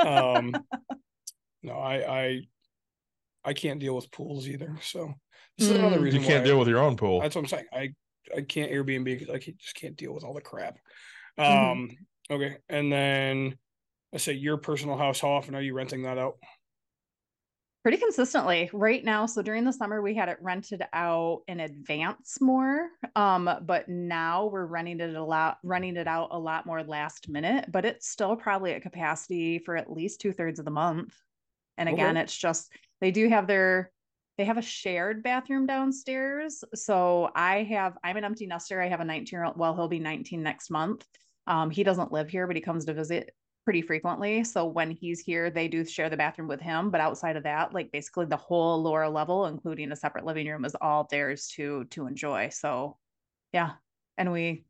um 0.06 0.54
no, 1.62 1.74
I 1.74 2.20
I 2.20 2.40
I 3.44 3.52
can't 3.54 3.80
deal 3.80 3.94
with 3.96 4.10
pools 4.10 4.48
either. 4.48 4.76
So 4.82 5.14
this 5.56 5.68
is 5.70 5.76
another 5.76 5.98
Mm. 5.98 6.02
reason 6.02 6.20
You 6.20 6.26
can't 6.26 6.42
why- 6.42 6.46
deal 6.46 6.58
with 6.58 6.68
your 6.68 6.80
own 6.80 6.96
pool. 6.96 7.20
That's 7.20 7.34
what 7.34 7.42
I'm 7.42 7.48
saying. 7.48 7.66
I 7.72 7.88
I 8.36 8.42
can't 8.42 8.72
Airbnb 8.72 9.04
because 9.04 9.30
I 9.30 9.38
can, 9.38 9.56
just 9.58 9.74
can't 9.74 9.96
deal 9.96 10.12
with 10.14 10.24
all 10.24 10.34
the 10.34 10.40
crap. 10.40 10.78
Mhm. 11.38 11.80
Um. 11.82 11.90
Okay, 12.30 12.58
and 12.68 12.92
then 12.92 13.58
I 14.14 14.18
say 14.18 14.34
your 14.34 14.58
personal 14.58 14.96
house. 14.96 15.20
How 15.20 15.30
often 15.30 15.54
are 15.54 15.62
you 15.62 15.74
renting 15.74 16.02
that 16.04 16.18
out? 16.18 16.36
pretty 17.82 17.96
consistently 17.96 18.68
right 18.74 19.04
now 19.04 19.24
so 19.24 19.40
during 19.40 19.64
the 19.64 19.72
summer 19.72 20.02
we 20.02 20.14
had 20.14 20.28
it 20.28 20.36
rented 20.42 20.82
out 20.92 21.40
in 21.48 21.60
advance 21.60 22.38
more 22.38 22.90
um 23.16 23.48
but 23.62 23.88
now 23.88 24.44
we're 24.46 24.66
running 24.66 25.00
it 25.00 25.14
a 25.14 25.24
lot 25.24 25.56
running 25.64 25.96
it 25.96 26.06
out 26.06 26.28
a 26.32 26.38
lot 26.38 26.66
more 26.66 26.82
last 26.84 27.30
minute 27.30 27.64
but 27.72 27.86
it's 27.86 28.06
still 28.06 28.36
probably 28.36 28.72
at 28.72 28.82
capacity 28.82 29.58
for 29.58 29.76
at 29.76 29.90
least 29.90 30.20
two-thirds 30.20 30.58
of 30.58 30.66
the 30.66 30.70
month 30.70 31.14
and 31.78 31.88
again 31.88 32.18
Okay. 32.18 32.22
it's 32.24 32.36
just 32.36 32.70
they 33.00 33.10
do 33.10 33.30
have 33.30 33.46
their 33.46 33.90
they 34.40 34.46
have 34.46 34.56
a 34.56 34.62
shared 34.62 35.22
bathroom 35.22 35.66
downstairs 35.66 36.64
so 36.74 37.30
i 37.34 37.62
have 37.62 37.98
i'm 38.02 38.16
an 38.16 38.24
empty 38.24 38.46
nester 38.46 38.80
i 38.80 38.88
have 38.88 39.00
a 39.00 39.04
19 39.04 39.36
year 39.36 39.44
old 39.44 39.58
well 39.58 39.74
he'll 39.74 39.86
be 39.86 39.98
19 39.98 40.42
next 40.42 40.70
month 40.70 41.04
um 41.46 41.68
he 41.68 41.84
doesn't 41.84 42.10
live 42.10 42.30
here 42.30 42.46
but 42.46 42.56
he 42.56 42.62
comes 42.62 42.86
to 42.86 42.94
visit 42.94 43.34
pretty 43.64 43.82
frequently. 43.82 44.42
So 44.42 44.66
when 44.66 44.90
he's 44.90 45.20
here, 45.20 45.50
they 45.50 45.68
do 45.68 45.84
share 45.84 46.10
the 46.10 46.16
bathroom 46.16 46.48
with 46.48 46.60
him. 46.60 46.90
But 46.90 47.00
outside 47.00 47.36
of 47.36 47.44
that, 47.44 47.72
like 47.72 47.92
basically 47.92 48.26
the 48.26 48.36
whole 48.36 48.82
lower 48.82 49.08
level, 49.08 49.46
including 49.46 49.92
a 49.92 49.96
separate 49.96 50.24
living 50.24 50.48
room, 50.48 50.64
is 50.64 50.74
all 50.80 51.06
theirs 51.08 51.48
to 51.56 51.84
to 51.90 52.06
enjoy. 52.06 52.48
So 52.48 52.96
yeah. 53.52 53.72
And 54.16 54.32
we 54.32 54.64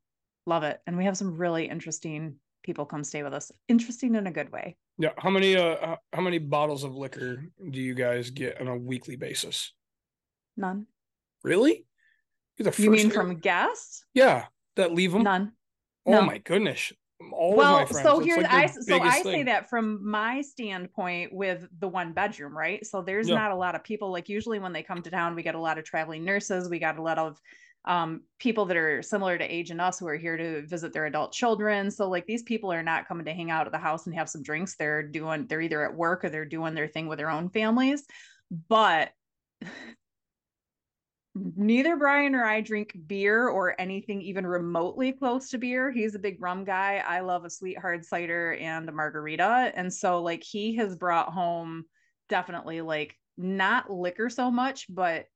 love 0.46 0.64
it. 0.64 0.80
And 0.86 0.96
we 0.96 1.04
have 1.04 1.16
some 1.16 1.36
really 1.36 1.68
interesting 1.68 2.36
people 2.62 2.84
come 2.84 3.04
stay 3.04 3.22
with 3.22 3.32
us. 3.32 3.50
Interesting 3.68 4.14
in 4.14 4.26
a 4.26 4.32
good 4.32 4.52
way. 4.52 4.76
Yeah. 5.00 5.12
How 5.16 5.30
many 5.30 5.56
uh 5.56 5.96
how 6.12 6.20
many 6.20 6.36
bottles 6.38 6.84
of 6.84 6.94
liquor 6.94 7.42
do 7.70 7.80
you 7.80 7.94
guys 7.94 8.28
get 8.28 8.60
on 8.60 8.68
a 8.68 8.76
weekly 8.76 9.16
basis? 9.16 9.72
None. 10.58 10.86
Really? 11.42 11.86
You're 12.58 12.70
the 12.70 12.82
You 12.82 12.90
mean 12.90 13.10
from 13.10 13.36
guests? 13.36 14.04
yeah 14.12 14.44
that 14.76 14.92
leave 14.92 15.12
them? 15.12 15.22
None. 15.22 15.52
Oh 16.04 16.12
no. 16.12 16.22
my 16.22 16.36
goodness. 16.36 16.92
All 17.32 17.52
of 17.52 17.56
well, 17.56 17.72
my 17.78 17.84
friends. 17.86 18.02
so 18.06 18.18
it's 18.18 18.26
here 18.26 18.36
like 18.36 18.52
I 18.52 18.66
so 18.66 19.00
I 19.00 19.22
say 19.22 19.42
that 19.44 19.70
from 19.70 20.06
my 20.06 20.42
standpoint 20.42 21.32
with 21.32 21.66
the 21.78 21.88
one 21.88 22.12
bedroom, 22.12 22.56
right? 22.56 22.84
So 22.86 23.00
there's 23.00 23.28
Yeah. 23.28 23.36
not 23.36 23.52
a 23.52 23.56
lot 23.56 23.74
of 23.74 23.82
people 23.82 24.10
like 24.12 24.28
usually 24.28 24.58
when 24.58 24.74
they 24.74 24.82
come 24.82 25.00
to 25.00 25.10
town, 25.10 25.34
we 25.34 25.42
get 25.42 25.54
a 25.54 25.58
lot 25.60 25.78
of 25.78 25.84
traveling 25.84 26.24
nurses, 26.26 26.68
we 26.68 26.78
got 26.78 26.98
a 26.98 27.02
lot 27.02 27.18
of 27.18 27.40
um 27.86 28.20
people 28.38 28.66
that 28.66 28.76
are 28.76 29.02
similar 29.02 29.38
to 29.38 29.44
age 29.44 29.70
and 29.70 29.80
us 29.80 29.98
who 29.98 30.06
are 30.06 30.16
here 30.16 30.36
to 30.36 30.66
visit 30.66 30.92
their 30.92 31.06
adult 31.06 31.32
children. 31.32 31.90
So 31.90 32.08
like 32.08 32.26
these 32.26 32.42
people 32.42 32.72
are 32.72 32.82
not 32.82 33.08
coming 33.08 33.24
to 33.24 33.32
hang 33.32 33.50
out 33.50 33.66
at 33.66 33.72
the 33.72 33.78
house 33.78 34.06
and 34.06 34.14
have 34.14 34.28
some 34.28 34.42
drinks. 34.42 34.76
They're 34.76 35.02
doing 35.02 35.46
they're 35.46 35.60
either 35.60 35.84
at 35.84 35.94
work 35.94 36.24
or 36.24 36.28
they're 36.28 36.44
doing 36.44 36.74
their 36.74 36.88
thing 36.88 37.08
with 37.08 37.18
their 37.18 37.30
own 37.30 37.48
families. 37.48 38.04
But 38.68 39.10
neither 41.34 41.96
Brian 41.96 42.34
or 42.34 42.44
I 42.44 42.60
drink 42.60 42.96
beer 43.06 43.48
or 43.48 43.80
anything 43.80 44.20
even 44.22 44.46
remotely 44.46 45.12
close 45.12 45.48
to 45.50 45.58
beer. 45.58 45.90
He's 45.90 46.14
a 46.14 46.18
big 46.18 46.42
rum 46.42 46.64
guy. 46.64 47.02
I 47.06 47.20
love 47.20 47.44
a 47.44 47.50
sweet 47.50 47.78
hard 47.78 48.04
cider 48.04 48.54
and 48.54 48.88
a 48.88 48.92
margarita. 48.92 49.72
And 49.74 49.92
so 49.92 50.22
like 50.22 50.42
he 50.42 50.76
has 50.76 50.96
brought 50.96 51.32
home 51.32 51.84
definitely 52.28 52.80
like 52.80 53.16
not 53.38 53.90
liquor 53.90 54.28
so 54.28 54.50
much, 54.50 54.86
but 54.88 55.26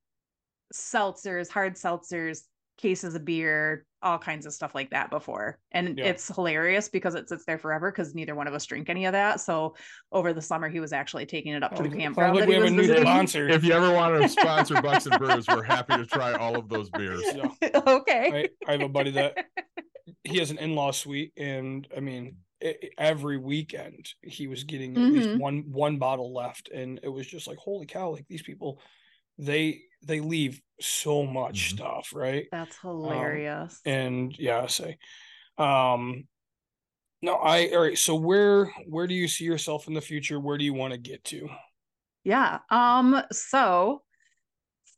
seltzers, 0.74 1.48
hard 1.48 1.74
seltzers, 1.74 2.40
cases 2.76 3.14
of 3.14 3.24
beer, 3.24 3.86
all 4.02 4.18
kinds 4.18 4.46
of 4.46 4.52
stuff 4.52 4.74
like 4.74 4.90
that 4.90 5.08
before. 5.08 5.58
And 5.70 5.96
Yeah. 5.96 6.06
it's 6.06 6.26
hilarious 6.34 6.88
because 6.88 7.14
it 7.14 7.28
sits 7.28 7.44
there 7.44 7.56
forever 7.58 7.90
because 7.92 8.14
neither 8.14 8.34
one 8.34 8.48
of 8.48 8.52
us 8.54 8.66
drink 8.66 8.90
any 8.90 9.04
of 9.06 9.12
that. 9.12 9.40
So 9.40 9.76
over 10.10 10.32
the 10.32 10.42
summer 10.42 10.68
he 10.68 10.80
was 10.80 10.92
actually 10.92 11.24
taking 11.24 11.52
it 11.52 11.62
up 11.62 11.70
to 11.76 11.82
the 11.84 11.84
Sounds- 11.84 11.92
sounds 11.92 12.02
campground 12.02 12.34
like 12.34 12.40
that 12.42 12.48
we 12.48 12.54
have 12.56 12.64
a 12.64 12.70
new 12.70 13.00
sponsor. 13.00 13.48
If 13.48 13.62
you 13.64 13.72
ever 13.72 13.92
want 13.92 14.20
to 14.20 14.28
sponsor 14.28 14.82
Bucks 14.82 15.06
and 15.06 15.16
Brews, 15.18 15.46
we're 15.46 15.62
happy 15.62 15.96
to 15.96 16.04
try 16.04 16.32
all 16.32 16.56
of 16.58 16.68
those 16.68 16.90
beers. 16.90 17.22
Yeah. 17.24 17.48
okay. 17.86 18.48
I, 18.66 18.68
I 18.68 18.72
have 18.72 18.82
a 18.82 18.88
buddy 18.88 19.12
that 19.12 19.46
he 20.24 20.38
has 20.38 20.50
an 20.50 20.58
in-law 20.58 20.90
suite 20.90 21.32
and 21.36 21.86
i 21.96 22.00
mean 22.00 22.36
every 22.98 23.36
weekend 23.38 24.06
he 24.22 24.46
was 24.46 24.64
getting 24.64 24.96
at 24.96 25.12
least 25.12 25.28
Mhm. 25.28 25.38
one 25.38 25.64
one 25.70 25.98
bottle 25.98 26.32
left 26.32 26.70
and 26.70 26.98
it 27.02 27.08
was 27.08 27.26
just 27.26 27.46
like 27.46 27.58
holy 27.58 27.86
cow 27.86 28.10
like 28.10 28.26
these 28.28 28.42
people 28.42 28.80
they 29.38 29.82
they 30.06 30.20
leave 30.20 30.60
so 30.80 31.24
much 31.24 31.70
Mhm. 31.70 31.76
stuff 31.76 32.12
right 32.14 32.46
That's 32.50 32.76
hilarious. 32.78 33.80
and 33.84 34.36
yeah 34.38 34.62
I 34.62 34.66
say 34.66 34.98
um 35.58 36.26
no 37.22 37.36
i 37.36 37.68
all 37.68 37.82
right 37.82 37.96
so 37.96 38.14
where 38.16 38.66
where 38.88 39.06
do 39.06 39.14
you 39.14 39.28
see 39.28 39.44
yourself 39.44 39.86
in 39.86 39.94
the 39.94 40.00
future 40.00 40.40
where 40.40 40.58
do 40.58 40.64
you 40.64 40.74
want 40.74 40.92
to 40.92 40.98
get 40.98 41.22
to 41.24 41.48
Yeah. 42.24 42.60
Um, 42.70 43.22
so 43.30 44.02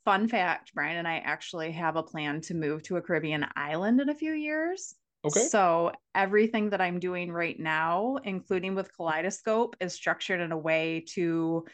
fun 0.05 0.27
fact, 0.29 0.73
Brian 0.73 0.97
and 0.97 1.07
I 1.07 1.17
actually 1.17 1.71
have 1.73 1.97
a 1.97 2.03
plan 2.03 2.39
to 2.41 2.53
move 2.53 2.81
to 2.83 2.95
a 2.95 3.01
Caribbean 3.01 3.45
island 3.57 3.99
in 3.99 4.07
a 4.09 4.15
few 4.15 4.31
years. 4.33 4.95
okay 5.25 5.47
So 5.49 5.91
everything 6.15 6.69
that 6.69 6.79
I'm 6.79 6.99
doing 6.99 7.29
right 7.31 7.59
now, 7.59 8.15
including 8.23 8.75
with 8.75 8.95
Kaleidoscope, 8.95 9.75
is 9.81 9.93
structured 9.93 10.39
in 10.39 10.53
a 10.53 10.57
way 10.57 11.03
to 11.15 11.65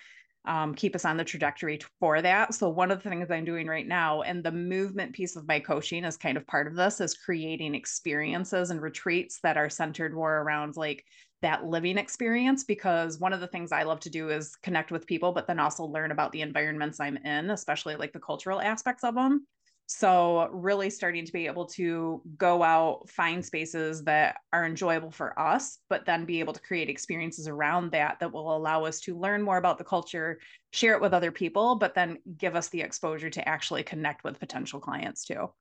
um, 0.45 0.75
keep 0.75 0.95
us 0.95 1.05
on 1.05 1.17
the 1.17 1.23
trajectory 1.23 1.79
for 1.99 2.21
that. 2.21 2.53
So 2.53 2.69
one 2.69 2.91
of 2.91 3.01
the 3.01 3.09
things 3.09 3.31
I'm 3.31 3.45
doing 3.45 3.67
right 3.67 3.87
now, 3.87 4.21
and 4.23 4.43
the 4.43 4.51
movement 4.51 5.13
piece 5.13 5.35
of 5.35 5.47
my 5.47 5.59
coaching 5.59 6.03
is 6.03 6.17
kind 6.17 6.37
of 6.37 6.45
part 6.47 6.67
of 6.67 6.75
this, 6.75 6.99
is 6.99 7.13
creating 7.13 7.75
experiences 7.75 8.69
and 8.69 8.81
retreats 8.81 9.39
that 9.43 9.57
are 9.57 9.69
centered 9.69 10.13
more 10.13 10.41
around 10.41 10.75
like 10.75 11.05
that 11.41 11.65
living 11.65 11.97
experience. 11.97 12.63
Because 12.63 13.19
one 13.19 13.33
of 13.33 13.39
the 13.39 13.47
things 13.47 13.71
I 13.71 13.83
love 13.83 14.01
to 14.01 14.09
do 14.09 14.29
is 14.29 14.55
connect 14.57 14.91
with 14.91 15.07
people, 15.07 15.31
but 15.31 15.47
then 15.47 15.59
also 15.59 15.85
learn 15.85 16.11
about 16.11 16.31
the 16.31 16.41
environments 16.41 16.99
I'm 16.99 17.17
in, 17.17 17.49
especially 17.49 17.95
like 17.95 18.13
the 18.13 18.19
cultural 18.19 18.59
aspects 18.59 19.03
of 19.03 19.15
them. 19.15 19.47
So, 19.85 20.47
really 20.51 20.89
starting 20.89 21.25
to 21.25 21.31
be 21.33 21.45
able 21.45 21.65
to 21.67 22.21
go 22.37 22.63
out, 22.63 23.09
find 23.09 23.45
spaces 23.45 24.03
that 24.05 24.37
are 24.51 24.65
enjoyable 24.65 25.11
for 25.11 25.37
us, 25.37 25.77
but 25.89 26.05
then 26.05 26.25
be 26.25 26.39
able 26.39 26.53
to 26.53 26.61
create 26.61 26.89
experiences 26.89 27.47
around 27.47 27.91
that 27.91 28.19
that 28.19 28.31
will 28.31 28.55
allow 28.55 28.85
us 28.85 29.01
to 29.01 29.17
learn 29.17 29.41
more 29.41 29.57
about 29.57 29.77
the 29.77 29.83
culture, 29.83 30.39
share 30.71 30.93
it 30.95 31.01
with 31.01 31.13
other 31.13 31.31
people, 31.31 31.75
but 31.75 31.93
then 31.93 32.17
give 32.37 32.55
us 32.55 32.69
the 32.69 32.81
exposure 32.81 33.29
to 33.29 33.47
actually 33.47 33.83
connect 33.83 34.23
with 34.23 34.39
potential 34.39 34.79
clients 34.79 35.25
too. 35.25 35.51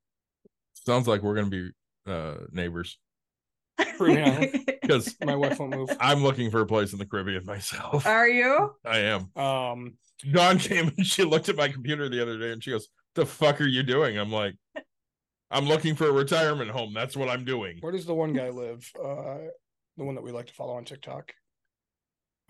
Sounds 0.73 1.07
like 1.07 1.21
we're 1.21 1.35
gonna 1.35 1.47
be 1.47 1.69
uh 2.07 2.35
neighbors 2.51 2.97
Yeah. 3.99 4.45
because 4.81 5.15
my 5.21 5.35
wife 5.35 5.59
won't 5.59 5.71
move 5.73 5.89
I'm 5.99 6.23
looking 6.23 6.49
for 6.49 6.61
a 6.61 6.65
place 6.65 6.93
in 6.93 6.99
the 6.99 7.05
Caribbean 7.05 7.45
myself. 7.45 8.05
Are 8.05 8.27
you? 8.27 8.73
I 8.85 8.99
am. 8.99 9.29
um 9.35 9.93
Dawn 10.31 10.57
came 10.57 10.91
and 10.97 11.05
she 11.05 11.23
looked 11.23 11.49
at 11.49 11.55
my 11.55 11.67
computer 11.67 12.07
the 12.09 12.21
other 12.21 12.37
day 12.39 12.51
and 12.51 12.63
she 12.63 12.71
goes, 12.71 12.87
"The 13.15 13.25
fuck 13.25 13.61
are 13.61 13.67
you 13.67 13.83
doing?" 13.83 14.17
I'm 14.17 14.31
like, 14.31 14.55
"I'm 15.51 15.65
looking 15.65 15.95
for 15.95 16.07
a 16.07 16.11
retirement 16.11 16.71
home. 16.71 16.93
That's 16.93 17.15
what 17.15 17.29
I'm 17.29 17.45
doing." 17.45 17.77
where 17.81 17.91
does 17.91 18.05
the 18.05 18.13
one 18.15 18.33
guy 18.33 18.49
live 18.49 18.89
uh 19.03 19.37
the 19.97 20.03
one 20.03 20.15
that 20.15 20.23
we 20.23 20.31
like 20.31 20.47
to 20.47 20.53
follow 20.53 20.73
on 20.75 20.85
tiktok 20.85 21.31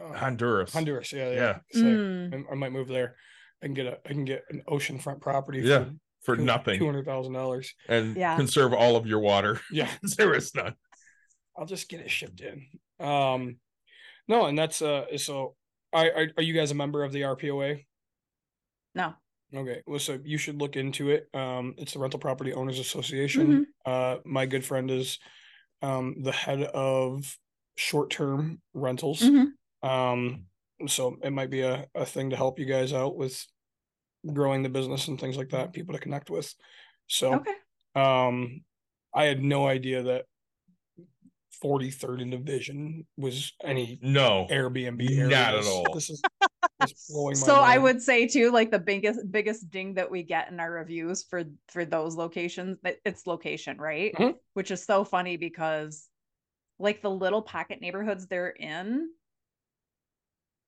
uh, 0.02 0.14
Honduras. 0.14 0.73
honduras 0.73 1.11
yeah 1.11 1.30
yeah, 1.31 1.35
Yeah. 1.35 1.57
So- 1.73 1.80
Mm. 1.84 2.45
I, 2.49 2.52
I 2.52 2.56
might 2.56 2.72
move 2.72 2.88
there. 2.88 3.15
I 3.61 3.65
can 3.68 3.73
get 3.73 3.85
a 3.85 3.98
I 4.06 4.10
can 4.10 4.26
get 4.26 4.44
an 4.49 4.61
oceanfront 4.69 5.22
property 5.22 5.60
Yeah, 5.61 5.85
for 6.22 6.35
two 6.35 6.44
nothing, 6.44 6.80
Two 6.80 6.85
hundred 6.85 7.06
thousand 7.06 7.34
dollars. 7.34 7.73
and 7.88 8.15
Yeah. 8.15 8.35
conserve 8.38 8.73
all 8.73 8.95
of 8.95 9.06
your 9.07 9.19
water. 9.19 9.60
Yeah, 9.72 9.90
there 10.18 10.34
is 10.34 10.53
none. 10.56 10.76
I'll 11.57 11.65
just 11.65 11.88
get 11.90 11.99
it 12.02 12.10
shipped 12.10 12.41
in. 12.41 12.65
Um, 13.06 13.57
no, 14.27 14.45
and 14.45 14.57
that's 14.57 14.81
uh 14.81 15.06
so. 15.18 15.56
I 15.94 16.10
are, 16.10 16.27
are 16.38 16.44
you 16.44 16.53
guys 16.53 16.72
a 16.72 16.76
member 16.76 17.03
of 17.03 17.11
the 17.11 17.22
RPOA? 17.22 17.85
No. 18.95 19.14
Okay, 19.55 19.81
well, 19.85 19.99
so 19.99 20.19
you 20.23 20.38
should 20.38 20.59
look 20.59 20.75
into 20.75 21.09
it. 21.09 21.30
Um, 21.34 21.75
it's 21.77 21.93
the 21.93 21.99
Rental 21.99 22.19
Property 22.19 22.53
Owners 22.53 22.80
Association. 22.80 23.67
Uh, 23.85 24.17
my 24.25 24.45
good 24.45 24.65
friend 24.65 24.89
is 24.89 25.19
um 25.81 26.23
the 26.23 26.31
head 26.31 26.63
of 26.63 27.38
short 27.75 28.09
term 28.09 28.61
rentals. 28.73 29.21
Mhm. 29.21 29.51
Um, 29.84 30.45
so 30.88 31.17
it 31.21 31.31
might 31.31 31.49
be 31.49 31.61
a, 31.61 31.88
a 31.93 32.05
thing 32.05 32.30
to 32.31 32.35
help 32.35 32.57
you 32.57 32.65
guys 32.65 32.93
out 32.93 33.15
with 33.15 33.45
growing 34.31 34.63
the 34.63 34.69
business 34.69 35.07
and 35.07 35.19
things 35.19 35.38
like 35.38 35.49
that, 35.49 35.73
people 35.73 35.93
to 35.93 35.99
connect 35.99 36.30
with. 36.30 36.53
So 37.07 37.35
Okay. 37.35 37.53
um 37.95 38.63
I 39.13 39.25
had 39.25 39.43
no 39.43 39.67
idea 39.67 40.01
that 40.03 40.25
43rd 41.63 42.21
and 42.23 42.31
Division 42.31 43.05
was 43.17 43.53
any 43.63 43.99
No, 44.01 44.47
Airbnb 44.49 45.30
Not 45.30 45.53
at 45.55 45.65
all. 45.65 45.93
This 45.93 46.09
is 46.09 46.21
just 46.81 47.07
blowing 47.10 47.40
my 47.40 47.45
So 47.45 47.56
I 47.56 47.77
would 47.77 48.02
say 48.02 48.27
too, 48.27 48.52
like 48.52 48.72
the 48.72 48.80
biggest 48.80 49.31
biggest 49.31 49.69
ding 49.69 49.95
that 49.95 50.10
we 50.10 50.23
get 50.23 50.49
in 50.52 50.60
our 50.60 50.72
reviews 50.72 51.23
for 51.23 51.44
for 51.69 51.85
those 51.85 52.15
locations, 52.15 52.77
that 52.84 52.98
it's 53.06 53.27
location, 53.27 53.77
right? 53.77 54.14
Mhm. 54.14 54.35
Which 54.53 54.72
is 54.72 54.84
so 54.84 55.03
funny 55.03 55.38
because 55.38 56.10
like 56.80 57.02
the 57.02 57.10
little 57.11 57.41
pocket 57.41 57.81
neighborhoods 57.81 58.27
they're 58.27 58.49
in 58.49 59.10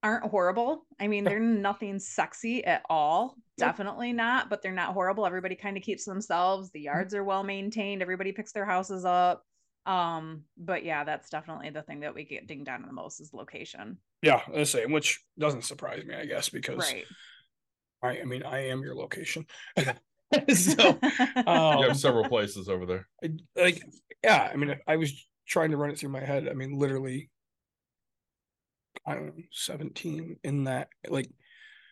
aren't 0.03 0.29
horrible. 0.29 0.85
I 0.99 1.07
mean, 1.07 1.23
they're 1.23 1.39
nothing 1.39 1.97
sexy 1.97 2.63
at 2.63 2.83
all. 2.89 3.35
Definitely 3.57 4.13
not, 4.13 4.49
but 4.49 4.61
they're 4.61 4.71
not 4.71 4.93
horrible. 4.93 5.25
Everybody 5.25 5.55
kind 5.55 5.77
of 5.77 5.83
keeps 5.83 6.05
themselves. 6.05 6.67
Mm-hmm. 6.67 6.77
The 6.77 6.81
yards 6.81 7.15
are 7.15 7.23
well 7.23 7.43
maintained. 7.43 8.03
Everybody 8.03 8.31
picks 8.31 8.51
their 8.51 8.65
houses 8.65 9.03
up. 9.03 9.43
Um, 9.85 10.43
but 10.57 10.83
yeah, 10.83 11.03
that's 11.03 11.29
definitely 11.29 11.69
the 11.69 11.83
thing 11.83 11.99
that 12.01 12.15
we 12.15 12.23
get 12.23 12.47
dinged 12.47 12.69
on 12.69 12.83
the 12.85 12.91
most 12.91 13.19
is 13.19 13.33
location. 13.33 13.97
Yeah, 14.21 14.41
the 14.51 14.65
same, 14.65 14.91
which 14.91 15.23
doesn't 15.37 15.63
surprise 15.63 16.03
me, 16.05 16.15
I 16.15 16.25
guess, 16.25 16.49
because 16.49 16.79
Right. 16.79 17.05
I, 18.01 18.21
I 18.21 18.23
mean, 18.23 18.43
I 18.43 18.69
am 18.69 18.81
your 18.81 18.95
location. 18.95 19.45
so, 20.53 20.99
um, 21.45 21.77
you 21.79 21.87
have 21.87 21.97
several 21.97 22.27
places 22.27 22.67
over 22.67 22.85
there. 22.85 23.07
I, 23.23 23.29
like, 23.55 23.83
yeah, 24.23 24.49
I 24.51 24.55
mean, 24.55 24.75
I 24.87 24.95
was 24.95 25.13
trying 25.47 25.71
to 25.71 25.77
run 25.77 25.91
it 25.91 25.99
through 25.99 26.09
my 26.09 26.25
head. 26.25 26.47
I 26.49 26.53
mean, 26.53 26.77
literally, 26.77 27.29
I 29.05 29.13
don't 29.13 29.27
know, 29.27 29.43
17 29.51 30.37
in 30.43 30.63
that, 30.63 30.89
like, 31.07 31.29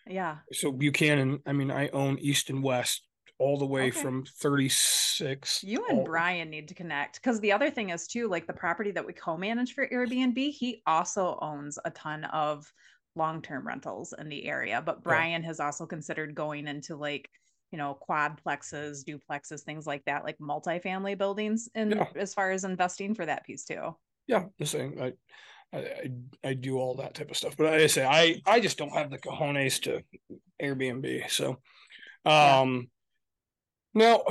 Yeah. 0.07 0.37
So 0.51 0.71
Buchanan, 0.71 1.39
I 1.45 1.53
mean, 1.53 1.69
I 1.69 1.89
own 1.89 2.17
east 2.19 2.49
and 2.49 2.63
west 2.63 3.03
all 3.39 3.57
the 3.57 3.65
way 3.65 3.87
Okay. 3.89 4.01
from 4.01 4.25
36. 4.25 5.63
You 5.63 5.85
and 5.89 5.99
all- 5.99 6.05
Brian 6.05 6.49
need 6.49 6.67
to 6.69 6.73
connect 6.73 7.15
because 7.15 7.39
the 7.39 7.51
other 7.51 7.69
thing 7.69 7.89
is 7.89 8.07
too, 8.07 8.27
like 8.27 8.47
the 8.47 8.53
property 8.53 8.91
that 8.91 9.05
we 9.05 9.13
co-manage 9.13 9.73
for 9.73 9.87
Airbnb, 9.87 10.51
he 10.51 10.81
also 10.85 11.37
owns 11.41 11.77
a 11.83 11.91
ton 11.91 12.23
of 12.25 12.71
long-term 13.15 13.65
rentals 13.67 14.13
in 14.17 14.29
the 14.29 14.45
area. 14.45 14.81
But 14.81 15.03
Brian 15.03 15.43
has 15.43 15.59
also 15.59 15.85
considered 15.85 16.33
going 16.35 16.67
into 16.67 16.95
like, 16.95 17.29
you 17.71 17.77
know, 17.77 17.97
quadplexes, 18.07 19.03
duplexes, 19.03 19.61
things 19.61 19.85
like 19.87 20.03
that, 20.05 20.23
like 20.23 20.37
multifamily 20.37 21.17
buildings 21.17 21.69
and 21.75 21.91
Yeah. 21.95 22.07
as 22.15 22.33
far 22.33 22.51
as 22.51 22.63
investing 22.63 23.13
for 23.15 23.25
that 23.25 23.45
piece 23.45 23.65
too. 23.65 23.95
Yeah, 24.27 24.45
the 24.57 24.65
same. 24.65 24.99
I, 25.01 25.13
I, 25.75 26.11
I, 26.43 26.53
do 26.53 26.77
all 26.77 26.95
that 26.95 27.15
type 27.15 27.31
of 27.31 27.35
stuff, 27.37 27.57
but 27.57 27.65
I 27.65 27.87
say 27.87 28.05
I, 28.05 28.39
I 28.45 28.59
just 28.59 28.77
don't 28.77 28.93
have 28.93 29.09
the 29.09 29.17
cojones 29.17 29.81
to 29.83 30.03
Airbnb. 30.61 31.29
So, 31.31 31.59
Yeah. 32.25 32.59
um, 32.61 32.89
now 33.93 34.23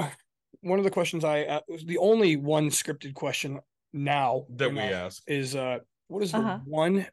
one 0.60 0.78
of 0.78 0.84
the 0.84 0.90
questions 0.90 1.24
I 1.24 1.42
uh, 1.44 1.60
the 1.84 1.98
only 1.98 2.36
one 2.36 2.68
scripted 2.70 3.14
question 3.14 3.60
now 3.92 4.46
That 4.50 4.68
in 4.68 4.74
we 4.74 4.80
ask. 4.80 5.22
is 5.26 5.54
uh, 5.56 5.78
what 6.08 6.22
is 6.22 6.32
the 6.32 6.38
Uh-huh. 6.38 6.58
one 6.64 7.06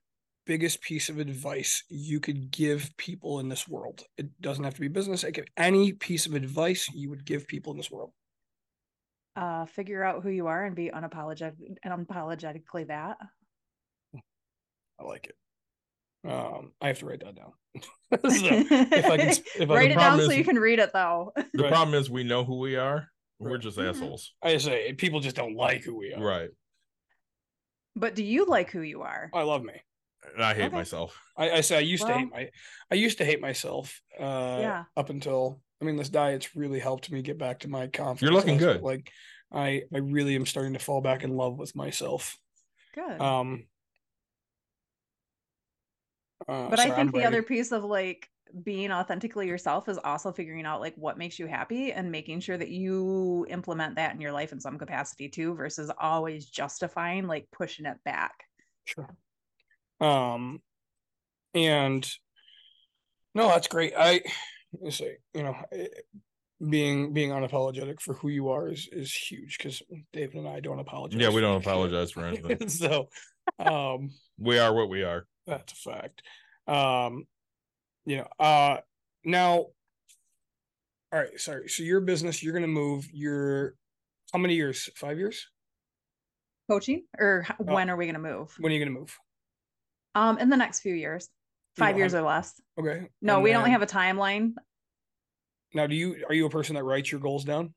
biggest 0.46 0.82
piece 0.82 1.10
of 1.10 1.20
advice 1.20 1.84
you 1.90 2.20
could 2.20 2.50
give 2.52 2.96
people 2.98 3.40
in 3.40 3.50
this 3.50 3.68
world? 3.68 4.04
It 4.18 4.40
doesn't 4.42 4.64
have 4.64 4.74
to 4.76 4.82
be 4.82 4.88
business. 4.88 5.24
It 5.24 5.34
could 5.34 5.50
any 5.58 5.94
piece 5.94 6.26
of 6.26 6.34
advice 6.34 6.90
you 6.94 7.10
would 7.10 7.26
give 7.26 7.48
people 7.48 7.72
in 7.72 7.78
this 7.78 7.92
world. 7.92 8.12
Uh, 9.36 9.66
figure 9.66 10.04
out 10.04 10.22
who 10.24 10.30
you 10.30 10.48
are 10.48 10.66
and 10.66 10.76
be 10.76 10.90
unapologetic 10.90 11.54
unapologetically 11.86 12.88
that. 12.88 13.18
I 15.00 15.04
like 15.04 15.28
it. 15.28 16.30
Um, 16.30 16.74
I 16.82 16.88
have 16.88 17.00
to 17.00 17.06
write 17.06 17.22
that 17.22 17.36
down. 17.36 17.54
So, 18.12 18.26
if 18.30 19.06
I 19.10 19.18
can, 19.18 19.30
if 19.60 19.70
Write 19.70 19.82
can 19.84 19.92
it 19.92 19.94
problem 19.94 20.20
down 20.20 20.30
so 20.30 20.32
you 20.32 20.44
can 20.44 20.58
read 20.58 20.80
it 20.80 20.92
though. 20.94 21.32
The 21.36 21.64
Right. 21.64 21.72
problem 21.72 21.94
is 21.94 22.10
we 22.10 22.24
know 22.24 22.44
who 22.44 22.58
we 22.58 22.76
are. 22.76 23.08
We're 23.38 23.52
Right. 23.52 23.62
just 23.62 23.78
Mhm. 23.78 23.90
assholes. 23.90 24.34
I 24.42 24.58
say 24.58 24.94
people 24.94 25.20
just 25.20 25.36
don't 25.36 25.56
like 25.56 25.84
who 25.84 25.96
we 25.96 26.14
are. 26.14 26.22
Right. 26.24 26.50
But 27.96 28.16
do 28.16 28.24
you 28.24 28.46
like 28.46 28.72
who 28.72 28.82
you 28.82 29.02
are? 29.04 29.30
I 29.34 29.44
love 29.44 29.64
me. 29.64 29.74
And 30.34 30.44
I 30.44 30.54
hate 30.54 30.66
Okay. 30.66 30.76
myself. 30.76 31.18
I, 31.38 31.52
I 31.52 31.62
say 31.62 31.78
I 31.78 31.82
used 31.82 32.06
to 32.08 32.14
hate 32.14 32.32
my 32.32 32.50
I 32.92 32.96
used 32.96 33.20
to 33.20 33.26
hate 33.26 33.42
myself. 33.42 34.02
Uh 34.20 34.58
Yeah. 34.60 34.84
up 34.98 35.10
until 35.10 35.62
I 35.82 35.86
mean 35.86 35.96
this 35.96 36.10
diet's 36.10 36.56
really 36.56 36.80
helped 36.80 37.12
me 37.12 37.22
get 37.22 37.38
back 37.38 37.60
to 37.60 37.68
my 37.70 37.88
confidence. 37.88 38.22
You're 38.22 38.34
looking 38.34 38.58
good. 38.58 38.82
Like 38.82 39.12
I 39.52 39.84
I 39.94 40.00
really 40.00 40.36
am 40.36 40.46
starting 40.46 40.74
to 40.74 40.80
fall 40.80 41.02
back 41.02 41.24
in 41.24 41.36
love 41.38 41.58
with 41.58 41.76
myself. 41.76 42.38
Good. 42.94 43.22
Um 43.22 43.68
uh, 46.50 46.70
but 46.70 46.80
I 46.80 46.84
sorry, 46.84 46.96
think 46.96 47.16
I'm 47.16 47.22
the 47.22 47.28
other 47.28 47.44
piece 47.44 47.72
of 47.72 47.84
like 47.84 48.30
being 48.64 48.92
authentically 48.92 49.48
yourself 49.48 49.88
is 49.88 50.00
also 50.04 50.32
figuring 50.32 50.66
out 50.66 50.82
like 50.82 50.96
what 50.96 51.18
makes 51.18 51.38
you 51.38 51.46
happy 51.48 51.92
and 51.92 52.12
making 52.12 52.40
sure 52.40 52.58
that 52.58 52.70
you 52.70 53.46
implement 53.50 53.96
that 53.96 54.14
in 54.16 54.22
your 54.22 54.32
life 54.32 54.52
in 54.52 54.60
some 54.60 54.78
capacity 54.78 55.30
too 55.30 55.54
versus 55.54 55.92
always 56.00 56.46
justifying 56.48 57.28
like 57.28 57.48
pushing 57.52 57.86
it 57.86 57.98
back. 58.04 58.46
Sure. 58.86 59.16
Um, 60.02 60.62
and 61.54 62.10
no, 63.36 63.48
that's 63.50 63.68
great. 63.68 63.94
I 63.98 64.22
I 64.86 64.90
say, 64.90 65.18
you 65.34 65.44
know, 65.44 65.56
eh, 65.72 65.88
being 66.68 67.14
being 67.14 67.30
unapologetic 67.30 68.02
for 68.02 68.16
who 68.16 68.30
you 68.30 68.50
are 68.50 68.68
is 68.70 68.90
is 68.92 69.14
huge 69.14 69.58
because 69.58 69.82
David 70.12 70.36
and 70.36 70.48
I 70.48 70.60
don't 70.60 70.80
apologize. 70.80 71.22
Yeah, 71.22 71.30
we 71.30 71.42
don't 71.42 71.62
apologize 71.62 72.12
for 72.12 72.26
anything. 72.26 72.68
so, 72.70 73.10
um, 73.60 74.10
We 74.38 74.60
are 74.60 74.74
what 74.74 74.90
we 74.90 75.04
are. 75.04 75.26
That's 75.50 75.74
a 75.74 75.76
fact. 75.76 76.22
Um, 76.68 77.26
you 78.06 78.18
know, 78.18 78.28
uh, 78.40 78.78
now, 79.24 79.56
all 81.12 81.20
right, 81.20 81.40
sorry. 81.40 81.68
So 81.70 81.84
your 81.84 82.02
business, 82.02 82.42
you're 82.44 82.54
gonna 82.54 82.68
move. 82.68 83.08
Your 83.12 83.76
how 84.32 84.40
many 84.40 84.56
years? 84.56 84.90
Five 84.96 85.18
years? 85.18 85.48
Coaching 86.70 87.06
or 87.18 87.46
h- 87.50 87.56
Oh. 87.60 87.74
when 87.74 87.90
are 87.90 87.96
we 87.98 88.06
going 88.06 88.14
to 88.14 88.20
move? 88.22 88.56
When 88.60 88.72
are 88.72 88.76
you 88.76 88.86
gonna 88.86 88.98
move? 88.98 89.18
Um 90.14 90.38
in 90.38 90.50
the 90.50 90.58
next 90.58 90.82
few 90.82 90.94
years. 90.94 91.28
You 91.78 91.82
5 91.82 91.94
don't 91.94 91.98
years 92.00 92.12
have- 92.14 92.24
or 92.24 92.28
less. 92.28 92.62
Okay. 92.80 93.10
No, 93.22 93.36
and 93.36 93.44
we 93.44 93.52
don't 93.52 93.64
then- 93.64 93.72
have 93.72 93.82
a 93.82 93.88
timeline. 93.88 94.54
Now, 95.74 95.88
do 95.88 95.96
you 95.96 96.24
are 96.28 96.34
you 96.36 96.46
a 96.46 96.50
person 96.50 96.76
that 96.76 96.84
writes 96.84 97.12
your 97.12 97.22
goals 97.22 97.44
down? 97.44 97.74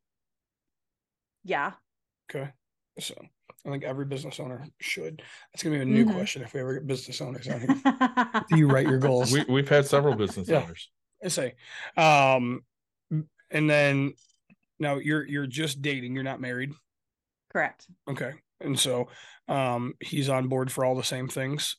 Yeah. 1.44 1.72
Okay. 2.30 2.52
So 3.00 3.14
I 3.64 3.70
think 3.70 3.84
every 3.84 4.04
business 4.04 4.40
owner 4.40 4.66
should. 4.80 5.22
That's 5.52 5.62
gonna 5.62 5.76
be 5.76 5.82
a 5.82 5.84
new 5.84 6.04
Mhm. 6.04 6.14
question 6.14 6.42
if 6.42 6.52
we 6.52 6.60
ever 6.60 6.74
get 6.74 6.86
business 6.86 7.20
owners 7.20 7.46
on 7.48 7.60
here. 7.60 7.68
Do 8.48 8.56
you 8.58 8.66
write 8.68 8.88
your 8.88 8.98
goals? 8.98 9.32
We 9.32 9.44
we've 9.48 9.68
had 9.68 9.86
several 9.86 10.14
business 10.16 10.48
Yeah. 10.48 10.62
owners. 10.64 10.90
I 11.24 11.28
say. 11.28 11.54
Um 11.96 12.64
and 13.50 13.70
then 13.70 14.14
now 14.80 14.96
you're 14.96 15.24
you're 15.26 15.46
just 15.46 15.80
dating, 15.80 16.14
you're 16.14 16.24
not 16.24 16.40
married. 16.40 16.72
Correct. 17.52 17.86
Okay. 18.10 18.32
And 18.60 18.78
so 18.78 19.08
um 19.48 19.94
he's 20.00 20.28
on 20.28 20.48
board 20.48 20.72
for 20.72 20.84
all 20.84 20.96
the 20.96 21.04
same 21.04 21.28
things. 21.28 21.76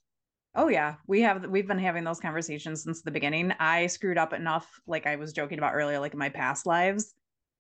Oh 0.55 0.69
yeah, 0.69 0.95
we 1.07 1.21
have 1.21 1.45
we've 1.47 1.67
been 1.67 1.79
having 1.79 2.05
those 2.05 2.19
conversations 2.21 2.83
since 2.83 3.01
the 3.01 3.11
beginning. 3.11 3.51
I 3.59 3.87
screwed 3.87 4.17
up 4.19 4.31
enough, 4.31 4.79
like 4.87 5.05
I 5.07 5.17
was 5.17 5.33
joking 5.33 5.57
about 5.57 5.73
earlier, 5.73 5.99
like 5.99 6.13
in 6.13 6.19
my 6.19 6.29
past 6.29 6.65
lives, 6.65 7.13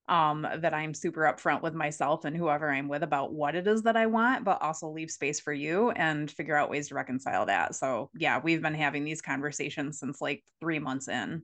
um, 0.09 0.45
that 0.57 0.73
I'm 0.73 0.93
super 0.93 1.21
upfront 1.21 1.61
with 1.61 1.73
myself 1.73 2.25
and 2.25 2.35
whoever 2.35 2.69
I'm 2.69 2.87
with 2.87 3.03
about 3.03 3.33
what 3.33 3.55
it 3.55 3.67
is 3.67 3.83
that 3.83 3.95
I 3.95 4.05
want, 4.07 4.43
but 4.43 4.61
also 4.61 4.89
leave 4.89 5.09
space 5.09 5.39
for 5.39 5.53
you 5.53 5.91
and 5.91 6.29
figure 6.29 6.57
out 6.57 6.69
ways 6.69 6.89
to 6.89 6.95
reconcile 6.95 7.45
that. 7.45 7.75
So 7.75 8.09
yeah, 8.13 8.39
we've 8.43 8.61
been 8.61 8.73
having 8.73 9.05
these 9.05 9.21
conversations 9.21 9.99
since 9.99 10.19
like 10.19 10.43
three 10.59 10.79
months 10.79 11.07
in. 11.07 11.43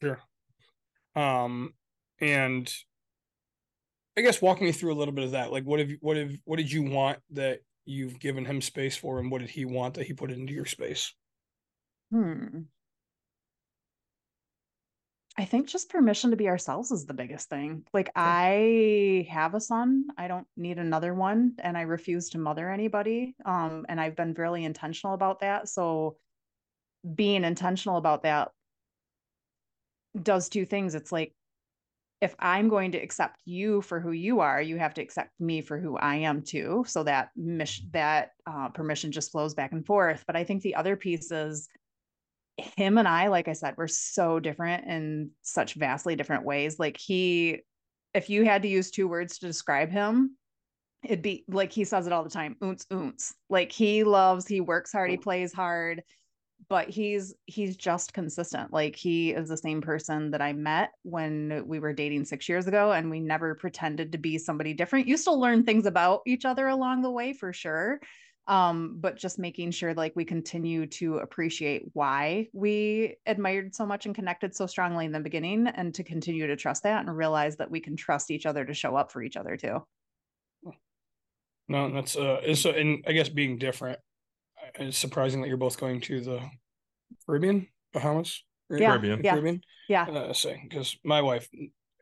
Sure. 0.00 0.18
Um 1.14 1.74
and 2.20 2.72
I 4.16 4.22
guess 4.22 4.42
walk 4.42 4.60
me 4.60 4.72
through 4.72 4.94
a 4.94 4.96
little 4.96 5.14
bit 5.14 5.24
of 5.24 5.32
that. 5.32 5.52
Like 5.52 5.64
what 5.64 5.80
have 5.80 5.90
you 5.90 5.98
what 6.00 6.16
have 6.16 6.32
what 6.44 6.56
did 6.56 6.72
you 6.72 6.82
want 6.82 7.18
that 7.32 7.60
you've 7.84 8.18
given 8.18 8.44
him 8.44 8.60
space 8.60 8.96
for 8.96 9.18
and 9.18 9.30
what 9.30 9.40
did 9.40 9.50
he 9.50 9.64
want 9.64 9.94
that 9.94 10.06
he 10.06 10.14
put 10.14 10.30
into 10.30 10.52
your 10.52 10.66
space? 10.66 11.12
Hmm. 12.10 12.62
I 15.38 15.44
think 15.44 15.68
just 15.68 15.88
permission 15.88 16.32
to 16.32 16.36
be 16.36 16.48
ourselves 16.48 16.90
is 16.90 17.06
the 17.06 17.14
biggest 17.14 17.48
thing. 17.48 17.84
Like 17.94 18.10
I 18.16 19.28
have 19.30 19.54
a 19.54 19.60
son, 19.60 20.06
I 20.18 20.26
don't 20.26 20.48
need 20.56 20.78
another 20.78 21.14
one 21.14 21.54
and 21.60 21.78
I 21.78 21.82
refuse 21.82 22.30
to 22.30 22.38
mother 22.38 22.68
anybody. 22.68 23.36
Um 23.44 23.86
and 23.88 24.00
I've 24.00 24.16
been 24.16 24.34
really 24.34 24.64
intentional 24.64 25.14
about 25.14 25.40
that. 25.40 25.68
So 25.68 26.16
being 27.14 27.44
intentional 27.44 27.98
about 27.98 28.24
that 28.24 28.50
does 30.20 30.48
two 30.48 30.66
things. 30.66 30.96
It's 30.96 31.12
like 31.12 31.32
if 32.20 32.34
I'm 32.40 32.68
going 32.68 32.92
to 32.92 32.98
accept 32.98 33.38
you 33.44 33.80
for 33.80 34.00
who 34.00 34.10
you 34.10 34.40
are, 34.40 34.60
you 34.60 34.76
have 34.76 34.94
to 34.94 35.02
accept 35.02 35.30
me 35.38 35.60
for 35.60 35.78
who 35.78 35.96
I 35.96 36.16
am 36.16 36.42
too. 36.42 36.84
So 36.88 37.04
that 37.04 37.30
mission, 37.36 37.90
that 37.92 38.32
uh, 38.44 38.70
permission 38.70 39.12
just 39.12 39.30
flows 39.30 39.54
back 39.54 39.70
and 39.70 39.86
forth. 39.86 40.24
But 40.26 40.34
I 40.34 40.42
think 40.42 40.62
the 40.62 40.74
other 40.74 40.96
piece 40.96 41.30
is 41.30 41.68
him 42.58 42.98
and 42.98 43.06
I, 43.06 43.28
like 43.28 43.48
I 43.48 43.52
said, 43.52 43.74
we're 43.76 43.86
so 43.86 44.40
different 44.40 44.86
in 44.86 45.30
such 45.42 45.74
vastly 45.74 46.16
different 46.16 46.44
ways. 46.44 46.78
Like 46.78 46.96
he, 46.98 47.60
if 48.14 48.28
you 48.28 48.44
had 48.44 48.62
to 48.62 48.68
use 48.68 48.90
two 48.90 49.08
words 49.08 49.38
to 49.38 49.46
describe 49.46 49.90
him, 49.90 50.36
it'd 51.04 51.22
be 51.22 51.44
like 51.48 51.72
he 51.72 51.84
says 51.84 52.06
it 52.06 52.12
all 52.12 52.24
the 52.24 52.30
time, 52.30 52.56
oons 52.62 52.86
oons. 52.92 53.34
Like 53.48 53.70
he 53.70 54.04
loves, 54.04 54.46
he 54.46 54.60
works 54.60 54.92
hard, 54.92 55.10
he 55.10 55.16
mm. 55.16 55.22
plays 55.22 55.52
hard, 55.52 56.02
but 56.68 56.88
he's 56.88 57.34
he's 57.46 57.76
just 57.76 58.12
consistent. 58.12 58.72
Like 58.72 58.96
he 58.96 59.30
is 59.30 59.48
the 59.48 59.56
same 59.56 59.80
person 59.80 60.32
that 60.32 60.42
I 60.42 60.52
met 60.52 60.90
when 61.02 61.62
we 61.66 61.78
were 61.78 61.92
dating 61.92 62.24
six 62.24 62.48
years 62.48 62.66
ago, 62.66 62.92
and 62.92 63.10
we 63.10 63.20
never 63.20 63.54
pretended 63.54 64.12
to 64.12 64.18
be 64.18 64.38
somebody 64.38 64.74
different. 64.74 65.06
You 65.06 65.16
still 65.16 65.38
learn 65.38 65.62
things 65.62 65.86
about 65.86 66.22
each 66.26 66.44
other 66.44 66.66
along 66.66 67.02
the 67.02 67.10
way 67.10 67.32
for 67.32 67.52
sure 67.52 68.00
um 68.48 68.96
but 68.98 69.16
just 69.16 69.38
making 69.38 69.70
sure 69.70 69.94
like 69.94 70.12
we 70.16 70.24
continue 70.24 70.86
to 70.86 71.18
appreciate 71.18 71.84
why 71.92 72.48
we 72.52 73.14
admired 73.26 73.74
so 73.74 73.84
much 73.86 74.06
and 74.06 74.14
connected 74.14 74.54
so 74.54 74.66
strongly 74.66 75.04
in 75.04 75.12
the 75.12 75.20
beginning 75.20 75.66
and 75.68 75.94
to 75.94 76.02
continue 76.02 76.46
to 76.46 76.56
trust 76.56 76.82
that 76.82 77.04
and 77.06 77.16
realize 77.16 77.56
that 77.56 77.70
we 77.70 77.78
can 77.80 77.94
trust 77.94 78.30
each 78.30 78.46
other 78.46 78.64
to 78.64 78.72
show 78.74 78.96
up 78.96 79.12
for 79.12 79.22
each 79.22 79.36
other 79.36 79.56
too 79.56 79.84
No, 81.68 81.92
that's 81.92 82.16
uh 82.16 82.40
it's 82.42 82.62
so 82.62 82.70
and 82.70 83.04
I 83.06 83.12
guess 83.12 83.28
being 83.28 83.58
different. 83.58 83.98
uh, 84.62 84.84
It's 84.84 84.96
surprising 84.96 85.42
that 85.42 85.48
you're 85.48 85.58
both 85.58 85.78
going 85.78 86.00
to 86.02 86.20
the 86.20 86.40
Caribbean, 87.26 87.68
Bahamas, 87.92 88.42
right? 88.70 88.80
Yeah, 88.80 88.88
Caribbean. 88.96 89.20
yeah. 89.22 89.32
Caribbean. 89.32 89.60
yeah 89.88 90.04
Uh, 90.08 90.32
say 90.32 90.60
because 90.62 90.96
my 91.04 91.20
wife, 91.20 91.46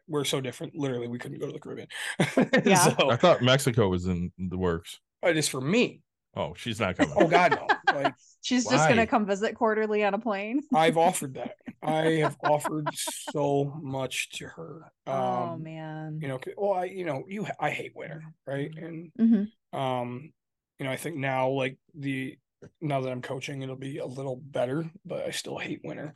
we're 0.06 0.24
so 0.24 0.40
different. 0.40 0.76
Literally, 0.76 1.08
we 1.08 1.18
couldn't 1.18 1.40
go 1.40 1.46
to 1.46 1.52
the 1.52 1.58
Caribbean. 1.58 1.88
Yeah. 2.64 2.94
so 2.96 3.10
I 3.10 3.16
thought 3.16 3.42
Mexico 3.42 3.88
was 3.88 4.06
in 4.06 4.30
the 4.38 4.56
works. 4.58 5.00
it 5.24 5.36
is 5.36 5.48
for 5.48 5.60
me. 5.60 6.02
Oh, 6.36 6.54
she's 6.56 6.78
not 6.80 6.96
coming. 6.96 7.14
Oh 7.18 7.26
God, 7.28 7.52
no! 7.52 7.70
Like 7.92 8.14
she's 8.42 8.68
just 8.68 8.88
gonna 8.88 9.06
come 9.06 9.26
visit 9.26 9.54
quarterly 9.54 10.04
on 10.04 10.14
a 10.14 10.18
plane 10.18 10.62
I've 10.74 10.96
offered 10.96 11.34
that. 11.34 11.56
I 11.82 12.02
have 12.20 12.36
offered 12.42 12.92
so 12.94 13.78
much 13.82 14.30
to 14.32 14.46
her. 14.48 14.82
Um, 15.06 15.14
oh 15.16 15.56
man 15.58 16.18
You 16.20 16.28
know, 16.28 16.40
well, 16.56 16.72
I 16.74 16.84
you 16.84 17.04
know 17.04 17.24
you 17.28 17.46
I 17.58 17.70
hate 17.70 17.92
winter, 17.94 18.22
right? 18.46 18.70
And 18.76 19.12
hmm 19.18 19.44
um, 19.72 20.32
you 20.78 20.86
know, 20.86 20.92
I 20.92 20.96
think 20.96 21.16
now 21.16 21.48
like 21.48 21.78
the 21.94 22.36
now 22.80 23.00
that 23.02 23.10
I'm 23.12 23.22
coaching, 23.22 23.62
it'll 23.62 23.76
be 23.76 23.98
a 23.98 24.06
little 24.06 24.36
better, 24.36 24.90
but 25.04 25.24
I 25.24 25.30
still 25.30 25.58
hate 25.58 25.80
winter. 25.84 26.14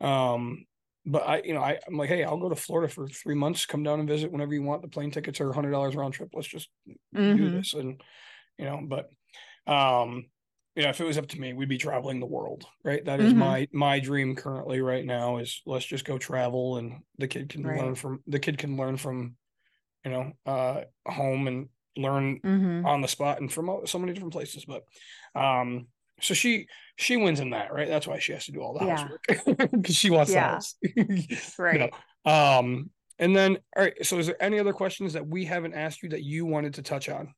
Um, 0.00 0.66
but 1.04 1.26
I, 1.26 1.42
you 1.44 1.54
know, 1.54 1.60
I, 1.60 1.78
I'm 1.86 1.96
like, 1.96 2.08
hey, 2.08 2.24
I'll 2.24 2.38
go 2.40 2.48
to 2.48 2.56
Florida 2.56 2.92
for 2.92 3.08
three 3.08 3.34
months. 3.36 3.66
Come 3.66 3.82
down 3.84 4.00
and 4.00 4.08
visit 4.08 4.32
whenever 4.32 4.54
you 4.54 4.62
want. 4.62 4.82
The 4.82 4.88
plane 4.88 5.10
tickets 5.10 5.40
are 5.40 5.52
hundred 5.52 5.70
dollars 5.70 5.94
round 5.96 6.14
trip. 6.14 6.30
Let's 6.34 6.48
just 6.48 6.68
do 6.86 6.94
Mhm. 7.16 7.52
this, 7.52 7.74
and 7.74 8.00
you 8.58 8.64
know, 8.64 8.80
but 8.86 9.08
um, 9.66 10.30
you 10.74 10.82
know, 10.82 10.90
if 10.90 11.00
it 11.00 11.04
was 11.04 11.18
up 11.18 11.28
to 11.28 11.40
me, 11.40 11.52
we'd 11.54 11.68
be 11.68 11.78
traveling 11.78 12.20
the 12.20 12.26
world, 12.26 12.66
right? 12.84 13.04
That 13.04 13.20
is 13.20 13.34
Mhm. 13.34 13.34
my 13.34 13.66
my 13.72 13.98
dream 14.00 14.36
currently 14.36 14.80
right 14.80 15.04
now 15.04 15.38
is 15.38 15.62
let's 15.66 15.86
just 15.86 16.04
go 16.04 16.18
travel, 16.18 16.76
and 16.76 17.02
the 17.18 17.28
kid 17.28 17.48
can 17.48 17.74
learn 17.74 17.94
from 17.94 18.22
the 18.26 18.38
kid 18.40 18.58
can 18.58 18.76
learn 18.76 18.96
from, 18.98 19.36
you 20.04 20.10
know, 20.10 20.32
uh, 20.46 20.82
home 21.06 21.48
and 21.48 21.68
learn 21.96 22.42
Mhm. 22.42 22.86
on 22.86 23.00
the 23.00 23.08
spot 23.08 23.40
and 23.40 23.52
from 23.52 23.86
so 23.86 23.98
many 23.98 24.12
different 24.12 24.32
places. 24.34 24.64
But 24.64 24.84
um, 25.34 25.88
so 26.20 26.34
she 26.34 26.68
she 26.96 27.16
wins 27.16 27.40
in 27.40 27.50
that, 27.50 27.72
right? 27.72 27.88
That's 27.88 28.06
why 28.06 28.18
she 28.18 28.32
has 28.32 28.46
to 28.46 28.52
do 28.52 28.60
all 28.62 28.74
the 28.74 28.80
Yeah. 28.80 28.82
housework 28.82 29.24
because 29.72 29.96
she 29.96 30.10
wants 30.10 30.32
Yeah. 30.32 30.34
the 30.34 30.40
house. 30.42 30.76
You 31.70 31.78
Right. 31.80 31.80
know, 31.80 32.30
Um, 32.30 32.90
and 33.18 33.34
then 33.34 33.58
all 33.76 33.82
right. 33.84 34.06
So 34.06 34.18
is 34.18 34.26
there 34.26 34.40
any 34.42 34.58
other 34.60 34.72
questions 34.72 35.14
that 35.14 35.26
we 35.26 35.44
haven't 35.46 35.74
asked 35.74 36.02
you 36.02 36.10
that 36.10 36.22
you 36.22 36.46
wanted 36.46 36.74
to 36.74 36.82
touch 36.82 37.08
on? 37.08 37.34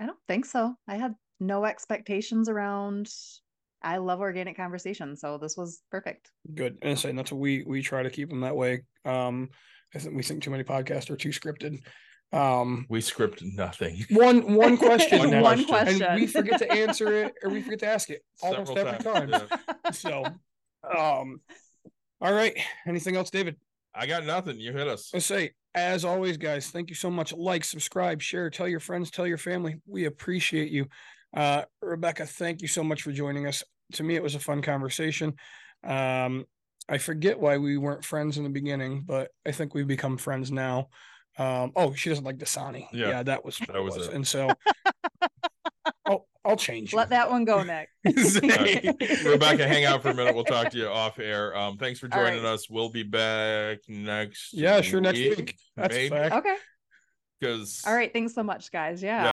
I 0.00 0.06
don't 0.06 0.18
think 0.26 0.46
so. 0.46 0.74
I 0.88 0.96
had 0.96 1.14
no 1.38 1.64
expectations 1.64 2.48
around. 2.48 3.08
I 3.82 3.98
love 3.98 4.20
organic 4.20 4.56
conversation, 4.56 5.16
so 5.16 5.38
this 5.38 5.56
was 5.56 5.80
perfect. 5.90 6.30
Good. 6.54 6.78
And 6.82 6.92
I 6.92 6.94
say 6.94 7.12
that's 7.12 7.30
what 7.32 7.40
we 7.40 7.62
we 7.66 7.82
try 7.82 8.02
to 8.02 8.10
keep 8.10 8.28
them 8.30 8.40
that 8.40 8.56
way. 8.56 8.82
Um, 9.04 9.50
I 9.94 9.98
think 9.98 10.16
we 10.16 10.22
think 10.22 10.42
too 10.42 10.50
many 10.50 10.64
podcasts 10.64 11.10
are 11.10 11.16
too 11.16 11.30
scripted. 11.30 11.80
Um, 12.32 12.86
We 12.88 13.00
script 13.00 13.42
nothing. 13.42 14.04
one 14.10 14.54
one 14.54 14.76
question, 14.76 15.18
One 15.30 15.40
One 15.40 15.64
question. 15.64 15.66
question. 15.66 16.02
and 16.02 16.20
we 16.20 16.26
forget 16.26 16.58
to 16.60 16.70
answer 16.70 17.12
it 17.24 17.34
or 17.42 17.50
we 17.50 17.60
forget 17.62 17.80
to 17.80 17.86
ask 17.88 18.08
it 18.10 18.22
almost 18.42 18.72
Several 18.72 18.88
every 18.94 19.02
time. 19.04 19.28
yeah. 19.30 19.90
So, 19.90 20.24
um, 20.96 21.40
all 22.20 22.32
right. 22.32 22.56
Anything 22.86 23.16
else, 23.16 23.30
David? 23.30 23.56
I 23.94 24.06
got 24.06 24.24
nothing. 24.24 24.60
You 24.60 24.72
hit 24.72 24.86
us. 24.86 25.10
Let's 25.12 25.26
say, 25.26 25.52
as 25.74 26.04
always, 26.04 26.36
guys, 26.36 26.68
thank 26.68 26.88
you 26.88 26.96
so 26.96 27.10
much. 27.10 27.32
Like, 27.32 27.64
subscribe, 27.64 28.20
share, 28.20 28.50
tell 28.50 28.68
your 28.68 28.80
friends, 28.80 29.10
tell 29.10 29.26
your 29.26 29.38
family. 29.38 29.76
We 29.86 30.06
appreciate 30.06 30.70
you. 30.70 30.86
Uh, 31.34 31.62
Rebecca, 31.80 32.26
thank 32.26 32.62
you 32.62 32.68
so 32.68 32.82
much 32.82 33.02
for 33.02 33.12
joining 33.12 33.46
us. 33.46 33.62
To 33.94 34.02
me, 34.02 34.16
it 34.16 34.22
was 34.22 34.34
a 34.34 34.40
fun 34.40 34.62
conversation. 34.62 35.34
Um, 35.84 36.44
I 36.88 36.98
forget 36.98 37.38
why 37.38 37.58
we 37.58 37.76
weren't 37.76 38.04
friends 38.04 38.36
in 38.36 38.44
the 38.44 38.50
beginning, 38.50 39.04
but 39.06 39.30
I 39.46 39.52
think 39.52 39.74
we've 39.74 39.86
become 39.86 40.16
friends 40.16 40.50
now. 40.50 40.88
Um, 41.38 41.72
oh, 41.76 41.94
she 41.94 42.08
doesn't 42.08 42.24
like 42.24 42.38
Dasani. 42.38 42.86
Yeah, 42.92 43.08
Yeah, 43.08 43.22
that 43.22 43.44
was 43.44 43.58
that 43.58 43.82
was 43.82 43.96
it. 43.96 44.12
And 44.12 44.26
so 44.26 44.50
I'll 46.44 46.52
I'll 46.52 46.56
change. 46.56 46.94
Let 46.94 47.10
that 47.10 47.30
one 47.30 47.44
go, 47.44 47.62
Nick. 47.64 47.88
Say- 48.18 48.80
Rebecca, 49.24 49.66
hang 49.68 49.84
out 49.84 50.02
for 50.02 50.10
a 50.10 50.14
minute. 50.14 50.34
We'll 50.34 50.44
talk 50.44 50.70
to 50.70 50.78
you 50.78 50.86
off 50.88 51.18
air. 51.18 51.56
Um, 51.56 51.76
thanks 51.76 52.00
for 52.00 52.08
joining 52.08 52.42
right. 52.42 52.52
us. 52.52 52.70
We'll 52.70 52.88
be 52.90 53.02
back 53.02 53.78
next. 53.88 54.54
Yeah, 54.54 54.80
sure. 54.80 55.00
Next 55.00 55.18
week. 55.18 55.56
That's 55.76 55.94
maybe, 55.94 56.08
fact. 56.10 56.34
okay. 56.34 56.56
because 57.38 57.82
All 57.86 57.94
right. 57.94 58.12
Thanks 58.12 58.34
so 58.34 58.42
much, 58.42 58.72
guys. 58.72 59.02
Yeah. 59.02 59.24
Yeah. 59.24 59.30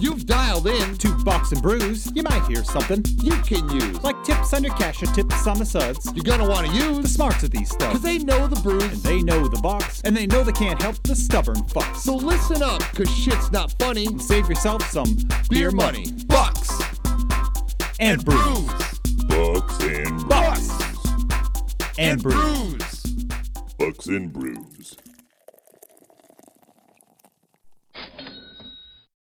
You've 0.00 0.26
dialed 0.26 0.66
in 0.66 0.98
To 0.98 1.13
Bucks 1.24 1.52
and 1.52 1.62
Brews, 1.62 2.10
you 2.14 2.22
might 2.22 2.46
hear 2.46 2.62
something 2.62 3.02
you 3.22 3.32
can 3.42 3.68
use. 3.70 4.02
like 4.02 4.22
tips 4.24 4.52
under 4.52 4.68
cash 4.70 5.02
or 5.02 5.06
tips 5.06 5.46
on 5.46 5.58
the 5.58 5.64
suds. 5.64 6.12
You're 6.14 6.24
gonna 6.24 6.48
want 6.48 6.66
to 6.66 6.72
use 6.74 6.98
The 6.98 7.08
smarts 7.08 7.42
of 7.42 7.50
these 7.50 7.70
stuff. 7.70 7.88
because 7.92 8.02
they 8.02 8.18
know 8.18 8.46
the 8.46 8.60
brews. 8.60 8.82
and 8.84 9.02
they 9.02 9.22
know 9.22 9.48
the 9.48 9.60
box, 9.60 10.02
and 10.04 10.16
they 10.16 10.26
know 10.26 10.42
they 10.44 10.52
can't 10.52 10.80
help 10.80 11.02
the 11.02 11.16
stubborn 11.16 11.56
fucks. 11.64 11.96
So 11.98 12.16
listen 12.16 12.62
up, 12.62 12.80
cause 12.94 13.10
shit's 13.10 13.50
not 13.50 13.72
funny. 13.78 14.06
And 14.06 14.20
save 14.20 14.48
yourself 14.48 14.82
some 14.90 15.16
Beer 15.48 15.70
money, 15.70 16.12
bucks, 16.26 16.68
and 18.00 18.24
brews. 18.24 18.70
Bucks 19.28 19.80
and 19.82 20.28
Bucks 20.28 20.68
brews. 20.68 21.94
and 21.98 22.22
brews. 22.22 22.34
brews. 22.34 23.02
Bucks 23.78 24.06
and 24.06 24.32
brews. 24.32 24.96